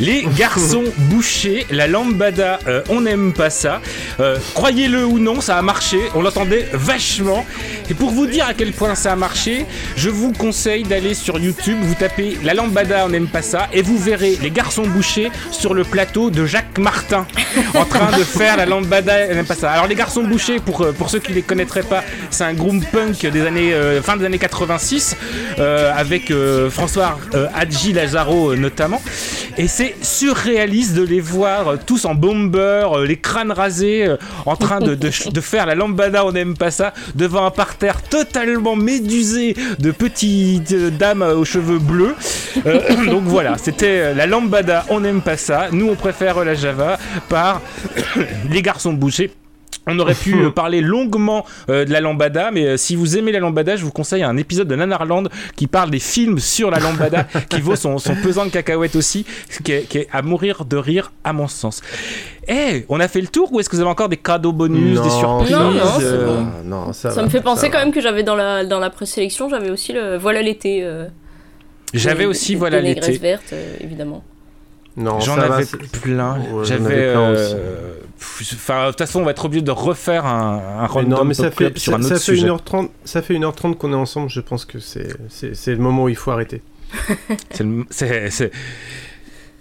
Les 0.00 0.26
garçons 0.36 0.84
bouchés, 0.96 1.66
la 1.70 1.86
lambada, 1.86 2.58
euh, 2.66 2.82
on 2.88 3.02
n'aime 3.02 3.32
pas 3.32 3.50
ça. 3.50 3.80
Euh, 4.18 4.38
Croyez-le 4.54 5.04
ou 5.04 5.18
non, 5.18 5.40
ça 5.40 5.58
a 5.58 5.62
marché. 5.62 5.98
On 6.14 6.22
l'entendait 6.22 6.66
vachement. 6.72 7.44
Et 7.90 7.94
pour 7.94 8.10
vous 8.10 8.26
dire 8.26 8.46
à 8.46 8.54
quel 8.54 8.72
point 8.72 8.94
ça 8.94 9.12
a 9.12 9.16
marché, 9.16 9.66
je 9.96 10.08
vous 10.08 10.32
conseille 10.32 10.84
d'aller 10.84 11.12
sur 11.12 11.38
YouTube, 11.38 11.76
vous 11.82 11.94
tapez 11.94 12.38
la 12.44 12.54
lambada, 12.54 13.04
on 13.04 13.08
n'aime 13.08 13.26
pas 13.26 13.42
ça, 13.42 13.68
et 13.72 13.82
vous 13.82 13.98
verrez 13.98 14.38
les 14.40 14.50
garçons 14.50 14.86
bouchés 14.86 15.30
sur 15.50 15.74
le 15.74 15.82
plateau 15.82 16.30
de 16.30 16.46
Jacques 16.46 16.78
Martin 16.78 17.26
en 17.74 17.84
train 17.84 18.16
de 18.16 18.22
faire 18.22 18.56
la 18.56 18.64
lambada, 18.64 19.14
on 19.28 19.34
n'aime 19.34 19.44
pas 19.44 19.56
ça. 19.56 19.72
Alors 19.72 19.88
les 19.88 19.96
garçons 19.96 20.22
bouchés, 20.22 20.60
pour, 20.60 20.82
euh, 20.82 20.92
pour 20.92 21.10
ceux 21.10 21.18
qui 21.18 21.32
les 21.32 21.42
connaîtraient 21.42 21.82
pas, 21.82 22.04
c'est 22.30 22.44
un 22.44 22.54
groupe 22.54 22.84
punk 22.92 23.26
des 23.26 23.42
années 23.42 23.74
euh, 23.74 24.00
fin 24.02 24.16
des 24.16 24.24
années 24.24 24.38
86 24.38 25.16
euh, 25.58 25.92
avec 25.94 26.32
François 26.70 27.18
Hadji 27.54 27.92
Lazaro 27.92 28.54
notamment. 28.54 29.02
Et 29.58 29.66
c'est 29.66 29.89
surréaliste 30.02 30.94
de 30.94 31.02
les 31.02 31.20
voir 31.20 31.68
euh, 31.68 31.76
tous 31.84 32.04
en 32.04 32.14
bomber, 32.14 32.88
euh, 32.92 33.06
les 33.06 33.16
crânes 33.16 33.52
rasés, 33.52 34.06
euh, 34.06 34.16
en 34.46 34.56
train 34.56 34.80
de, 34.80 34.96
faire 35.40 35.66
la 35.66 35.74
lambada, 35.74 36.24
on 36.24 36.32
n'aime 36.32 36.56
pas 36.56 36.70
ça, 36.70 36.92
devant 37.14 37.44
un 37.44 37.50
parterre 37.50 38.02
totalement 38.02 38.76
médusé 38.76 39.54
de 39.78 39.90
petites 39.90 40.74
dames 40.74 41.22
aux 41.22 41.44
cheveux 41.44 41.78
bleus. 41.78 42.14
Donc 43.06 43.24
voilà, 43.24 43.56
c'était 43.58 44.14
la 44.14 44.26
lambada, 44.26 44.84
on 44.88 45.00
n'aime 45.00 45.22
pas 45.22 45.36
ça. 45.36 45.68
Nous, 45.72 45.88
on 45.88 45.96
préfère 45.96 46.44
la 46.44 46.54
java 46.54 46.98
par 47.28 47.60
les 48.50 48.62
garçons 48.62 48.92
bouchés. 48.92 49.30
On 49.90 49.98
aurait 49.98 50.14
pu 50.14 50.34
euh, 50.34 50.50
parler 50.54 50.80
longuement 50.80 51.44
euh, 51.68 51.84
de 51.84 51.92
la 51.92 52.00
lambada, 52.00 52.50
mais 52.50 52.64
euh, 52.66 52.76
si 52.76 52.96
vous 52.96 53.16
aimez 53.18 53.32
la 53.32 53.40
lambada, 53.40 53.76
je 53.76 53.84
vous 53.84 53.90
conseille 53.90 54.22
un 54.22 54.36
épisode 54.36 54.68
de 54.68 54.76
Nanarland 54.76 55.24
qui 55.56 55.66
parle 55.66 55.90
des 55.90 55.98
films 55.98 56.38
sur 56.38 56.70
la 56.70 56.78
lambada, 56.78 57.24
qui 57.48 57.60
vaut 57.60 57.76
son, 57.76 57.98
son 57.98 58.14
pesant 58.16 58.44
de 58.46 58.50
cacahuètes 58.50 58.96
aussi, 58.96 59.26
qui 59.64 59.72
est, 59.72 59.82
qui 59.88 59.98
est 59.98 60.08
à 60.12 60.22
mourir 60.22 60.64
de 60.64 60.76
rire 60.76 61.12
à 61.24 61.32
mon 61.32 61.48
sens. 61.48 61.80
Eh, 62.48 62.84
on 62.88 62.98
a 63.00 63.06
fait 63.08 63.20
le 63.20 63.28
tour 63.28 63.52
ou 63.52 63.60
est-ce 63.60 63.68
que 63.68 63.76
vous 63.76 63.82
avez 63.82 63.90
encore 63.90 64.08
des 64.08 64.16
cadeaux 64.16 64.52
bonus, 64.52 64.96
Non, 64.96 65.04
des 65.04 65.10
surprises 65.10 65.50
Non, 65.52 65.70
non, 65.70 65.80
c'est 65.98 66.04
euh, 66.04 66.26
bon. 66.26 66.46
Ah, 66.48 66.62
non, 66.64 66.92
ça, 66.92 67.10
Ça 67.10 67.16
va, 67.16 67.22
me 67.24 67.28
fait 67.30 67.40
penser 67.42 67.70
quand 67.70 67.78
même 67.78 67.92
que 67.92 68.00
j'avais 68.00 68.22
dans 68.22 68.34
la, 68.34 68.64
dans 68.64 68.78
la 68.80 68.90
présélection, 68.90 69.48
j'avais 69.48 69.70
aussi 69.70 69.92
le 69.92 70.16
Voilà 70.16 70.42
l'été. 70.42 70.80
euh, 70.82 71.06
J'avais 71.94 72.24
aussi 72.26 72.54
Voilà 72.54 72.80
l'été. 72.80 73.12
verte, 73.18 73.52
euh, 73.52 73.76
évidemment. 73.80 74.24
Non, 74.96 75.20
J'en 75.20 75.38
avais 75.38 75.64
c'est- 75.64 75.76
plein. 76.00 76.38
J'avais. 76.64 77.14
Enfin, 78.22 78.86
de 78.86 78.90
toute 78.90 78.98
façon, 78.98 79.20
on 79.20 79.24
va 79.24 79.30
être 79.30 79.44
obligé 79.46 79.62
de 79.62 79.70
refaire 79.70 80.26
un, 80.26 80.58
un 80.78 80.80
Mais 80.82 80.86
random 80.86 81.10
non, 81.18 81.24
mais 81.24 81.34
ça 81.34 81.44
Pop 81.44 81.54
Club 81.56 81.72
fait, 81.74 81.78
sur 81.78 81.92
ça, 81.92 81.98
un 81.98 82.02
ça 82.02 82.14
autre 82.14 82.24
fait 82.24 82.34
sujet. 82.36 82.48
1h30, 82.48 82.88
ça 83.04 83.22
fait 83.22 83.34
1h30 83.34 83.74
qu'on 83.76 83.92
est 83.92 83.96
ensemble, 83.96 84.28
je 84.28 84.40
pense 84.40 84.64
que 84.66 84.78
c'est 84.78 85.06
le 85.66 85.76
moment 85.78 86.04
où 86.04 86.08
il 86.10 86.16
faut 86.16 86.30
arrêter. 86.30 86.62
C'est 87.50 87.62
le- 87.62 87.84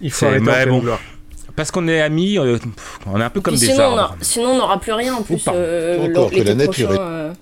Il 0.01 0.11
faut 0.11 0.25
arrêter 0.25 0.43
mais 0.45 0.65
bon. 0.65 0.79
gloire. 0.79 0.99
Parce 1.55 1.71
qu'on 1.71 1.87
est 1.87 2.01
amis, 2.01 2.37
euh, 2.39 2.57
on 3.05 3.19
est 3.19 3.23
un 3.23 3.29
peu 3.29 3.41
comme 3.41 3.53
Puis 3.55 3.61
des 3.67 3.73
sinon, 3.73 3.83
on 3.93 3.97
arbres. 3.97 4.15
a- 4.19 4.23
sinon, 4.23 4.49
on 4.51 4.57
n'aura 4.57 4.79
plus 4.79 4.93
rien 4.93 5.13
en 5.15 5.21
plus. 5.23 5.43
euh, 5.47 6.05
Encore 6.09 6.31
que 6.31 6.37
la 6.41 6.55
nature 6.55 6.87
prochain, 6.87 7.01
est- 7.01 7.05
euh, 7.05 7.33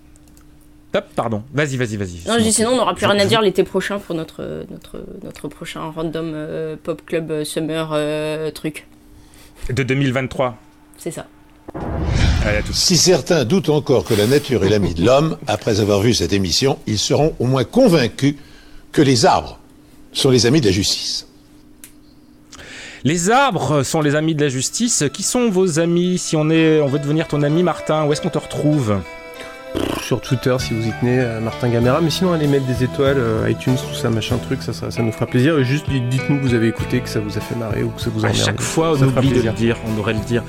Hop, 0.96 1.06
pardon. 1.16 1.44
Vas-y, 1.54 1.78
vas-y, 1.78 1.98
vas-y. 1.98 2.28
Non, 2.28 2.36
je 2.38 2.44
dis 2.44 2.54
sinon, 2.54 2.72
on 2.72 2.78
n'aura 2.78 2.96
plus 2.96 3.06
rien 3.06 3.20
à 3.20 3.26
dire 3.26 3.42
l'été 3.42 3.64
prochain 3.64 4.00
pour 4.00 4.16
notre, 4.16 4.66
notre, 4.72 5.04
notre 5.24 5.48
prochain 5.48 5.82
random 5.96 6.32
euh, 6.34 6.76
pop 6.82 7.02
club 7.06 7.44
summer 7.44 7.90
euh, 7.94 8.50
truc. 8.52 8.88
De 9.70 9.84
2023. 9.84 10.58
C'est 10.98 11.12
ça. 11.12 11.26
Allez, 12.46 12.58
à 12.58 12.62
tout. 12.64 12.74
Si 12.74 12.98
certains 12.98 13.46
doutent 13.46 13.70
encore 13.70 14.04
que 14.04 14.14
la 14.14 14.26
nature 14.26 14.64
est 14.64 14.70
l'ami 14.70 14.94
de 14.94 15.06
l'homme, 15.06 15.38
après 15.48 15.80
avoir 15.80 16.00
vu 16.02 16.14
cette 16.14 16.34
émission, 16.34 16.80
ils 16.88 17.00
seront 17.00 17.36
au 17.40 17.46
moins 17.46 17.64
convaincus 17.64 18.36
que 18.92 19.02
les 19.02 19.26
arbres 19.26 19.60
sont 20.14 20.30
les 20.30 20.46
amis 20.46 20.62
de 20.62 20.68
la 20.68 20.72
justice. 20.72 21.28
Les 23.04 23.30
arbres 23.30 23.84
sont 23.84 24.02
les 24.02 24.16
amis 24.16 24.34
de 24.34 24.44
la 24.44 24.50
justice. 24.50 25.04
Qui 25.14 25.24
sont 25.24 25.50
vos 25.50 25.80
amis? 25.80 26.18
Si 26.18 26.36
on 26.36 26.50
est, 26.50 26.82
on 26.82 26.88
veut 26.88 27.00
devenir 27.00 27.28
ton 27.28 27.44
ami, 27.44 27.64
Martin, 27.64 28.06
où 28.06 28.12
est-ce 28.12 28.22
qu'on 28.22 28.30
te 28.30 28.38
retrouve? 28.38 29.00
Sur 30.08 30.22
Twitter, 30.22 30.56
si 30.60 30.74
vous 30.74 30.88
y 30.88 30.94
tenez, 31.02 31.20
euh, 31.20 31.42
Martin 31.42 31.68
Gamera. 31.68 32.00
Mais 32.00 32.10
sinon, 32.10 32.32
allez 32.32 32.48
mettre 32.48 32.66
des 32.66 32.82
étoiles, 32.82 33.18
euh, 33.18 33.50
iTunes, 33.50 33.76
tout 33.76 33.94
ça, 33.94 34.10
machin 34.10 34.38
truc, 34.38 34.64
ça, 34.64 34.72
ça, 34.72 34.90
ça 34.90 35.02
nous 35.04 35.12
fera 35.12 35.26
plaisir. 35.26 35.60
Et 35.60 35.66
juste, 35.66 35.90
dites- 35.90 36.08
dites-nous 36.08 36.38
que 36.38 36.44
vous 36.44 36.54
avez 36.54 36.70
écouté, 36.70 37.02
que 37.02 37.10
ça 37.10 37.20
vous 37.20 37.38
a 37.38 37.42
fait 37.42 37.56
marrer 37.56 37.84
ou 37.84 37.90
que 37.90 38.00
ça 38.02 38.10
vous 38.10 38.24
a 38.26 38.30
À 38.30 38.32
chaque 38.32 38.62
fois, 38.62 38.94
on 38.98 39.04
oublie 39.04 39.32
de 39.32 39.42
le 39.42 39.52
dire, 39.52 39.76
on 39.86 39.94
devrait 39.98 40.14
le 40.14 40.22
dire. 40.22 40.44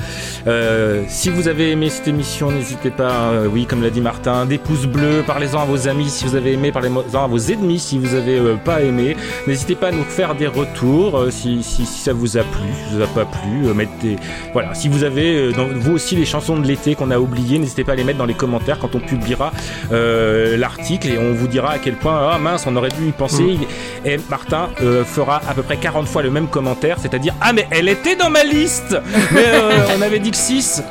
Euh, 0.46 1.02
si 1.08 1.28
vous 1.28 1.48
avez 1.48 1.72
aimé 1.72 1.90
cette 1.90 2.06
émission, 2.06 2.52
n'hésitez 2.52 2.90
pas, 2.90 3.30
euh, 3.32 3.48
oui, 3.52 3.66
comme 3.66 3.82
l'a 3.82 3.90
dit 3.90 4.00
Martin, 4.00 4.46
des 4.46 4.58
pouces 4.58 4.86
bleus, 4.86 5.24
parlez-en 5.26 5.62
à 5.62 5.64
vos 5.64 5.88
amis 5.88 6.08
si 6.08 6.24
vous 6.24 6.36
avez 6.36 6.52
aimé, 6.52 6.70
parlez-en 6.70 7.24
à 7.24 7.26
vos 7.26 7.38
ennemis 7.38 7.80
si 7.80 7.98
vous 7.98 8.14
avez 8.14 8.38
euh, 8.38 8.54
pas 8.64 8.82
aimé. 8.82 9.16
N'hésitez 9.48 9.74
pas 9.74 9.88
à 9.88 9.90
nous 9.90 10.04
faire 10.04 10.36
des 10.36 10.46
retours 10.46 11.26
si, 11.30 11.64
si, 11.64 11.84
si 11.84 11.98
ça 12.00 12.12
vous 12.12 12.36
a 12.36 12.42
plu, 12.44 12.62
si 12.76 12.90
ça 12.92 12.96
vous 12.98 13.02
a 13.02 13.06
pas 13.08 13.24
plu. 13.24 13.74
mettez, 13.74 14.18
voilà, 14.52 14.72
si 14.74 14.88
vous 14.88 15.02
avez 15.02 15.52
dans, 15.52 15.66
vous 15.66 15.94
aussi 15.94 16.14
les 16.14 16.26
chansons 16.26 16.56
de 16.58 16.64
l'été 16.64 16.94
qu'on 16.94 17.10
a 17.10 17.18
oubliées, 17.18 17.58
n'hésitez 17.58 17.82
pas 17.82 17.94
à 17.94 17.96
les 17.96 18.04
mettre 18.04 18.18
dans 18.20 18.24
les 18.24 18.34
commentaires 18.34 18.78
quand 18.78 18.94
on 18.94 19.00
publiera 19.00 19.47
euh, 19.92 20.56
l'article 20.56 21.08
et 21.08 21.18
on 21.18 21.32
vous 21.32 21.48
dira 21.48 21.72
à 21.72 21.78
quel 21.78 21.94
point, 21.94 22.30
ah 22.32 22.38
mince, 22.38 22.64
on 22.66 22.76
aurait 22.76 22.90
dû 22.90 23.08
y 23.08 23.12
penser. 23.12 23.42
Mm. 23.42 24.06
Et 24.06 24.16
Martin 24.30 24.68
euh, 24.82 25.04
fera 25.04 25.40
à 25.48 25.54
peu 25.54 25.62
près 25.62 25.76
40 25.76 26.06
fois 26.06 26.22
le 26.22 26.30
même 26.30 26.48
commentaire, 26.48 26.96
c'est-à-dire 27.00 27.34
Ah, 27.40 27.52
mais 27.52 27.66
elle 27.70 27.88
était 27.88 28.16
dans 28.16 28.30
ma 28.30 28.44
liste 28.44 28.96
Mais 29.32 29.44
euh, 29.46 29.70
on 29.96 30.02
avait 30.02 30.18
dit 30.18 30.30
que 30.30 30.36
6 30.36 30.82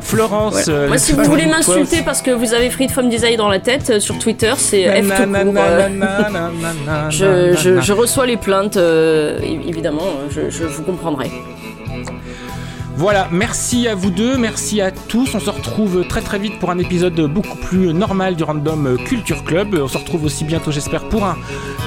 Florence. 0.00 0.66
Euh, 0.68 0.86
Moi, 0.88 0.98
si 0.98 1.12
vous 1.12 1.24
voulez 1.24 1.46
m'insulter 1.46 2.02
parce 2.02 2.20
que 2.20 2.30
vous 2.30 2.52
avez 2.52 2.70
Free 2.70 2.88
From 2.88 3.08
Design 3.08 3.36
dans 3.36 3.48
la 3.48 3.58
tête 3.58 3.88
euh, 3.90 4.00
sur 4.00 4.18
Twitter, 4.18 4.52
c'est 4.58 4.84
F 5.02 5.06
tout 5.06 5.30
court. 5.30 5.54
Je, 7.10 7.52
je- 7.56 7.70
nanana. 7.70 7.80
je 7.80 7.92
reçois 7.92 8.26
les 8.26 8.36
plaintes, 8.36 8.76
euh, 8.76 9.38
évidemment, 9.40 10.02
je, 10.30 10.50
je 10.50 10.64
vous 10.64 10.82
comprendrai. 10.82 11.30
Voilà, 12.96 13.28
merci 13.32 13.88
à 13.88 13.94
vous 13.94 14.10
deux, 14.10 14.36
merci 14.36 14.80
à 14.80 14.92
tous. 14.92 15.34
On 15.34 15.40
se 15.40 15.50
retrouve 15.50 16.06
très 16.06 16.20
très 16.20 16.38
vite 16.38 16.58
pour 16.60 16.70
un 16.70 16.78
épisode 16.78 17.20
beaucoup 17.22 17.56
plus 17.56 17.92
normal 17.92 18.36
du 18.36 18.44
Random 18.44 18.96
Culture 19.04 19.42
Club. 19.44 19.78
On 19.80 19.88
se 19.88 19.98
retrouve 19.98 20.24
aussi 20.24 20.44
bientôt, 20.44 20.70
j'espère, 20.70 21.08
pour 21.08 21.24
un, 21.24 21.36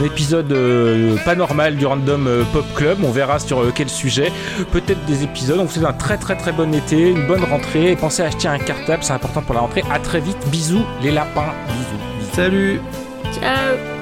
épisode 0.03 0.51
euh, 0.51 1.15
pas 1.23 1.35
normal 1.35 1.77
du 1.77 1.85
Random 1.85 2.27
euh, 2.27 2.43
Pop 2.51 2.65
Club. 2.75 2.99
On 3.03 3.11
verra 3.11 3.39
sur 3.39 3.61
euh, 3.61 3.71
quel 3.73 3.89
sujet. 3.89 4.31
Peut-être 4.71 5.03
des 5.05 5.23
épisodes. 5.23 5.59
On 5.59 5.63
vous 5.65 5.71
souhaite 5.71 5.85
un 5.85 5.93
très 5.93 6.17
très 6.17 6.35
très 6.35 6.51
bon 6.51 6.73
été, 6.73 7.11
une 7.11 7.25
bonne 7.25 7.43
rentrée. 7.43 7.91
Et 7.91 7.95
pensez 7.95 8.21
à 8.21 8.25
acheter 8.25 8.49
un 8.49 8.59
cartable, 8.59 9.03
c'est 9.03 9.13
important 9.13 9.41
pour 9.41 9.55
la 9.55 9.61
rentrée. 9.61 9.84
À 9.89 9.99
très 9.99 10.19
vite. 10.19 10.38
Bisous 10.51 10.85
les 11.01 11.11
lapins. 11.11 11.53
Bisous. 11.67 12.19
bisous. 12.19 12.35
Salut 12.35 12.81
Ciao 13.34 13.97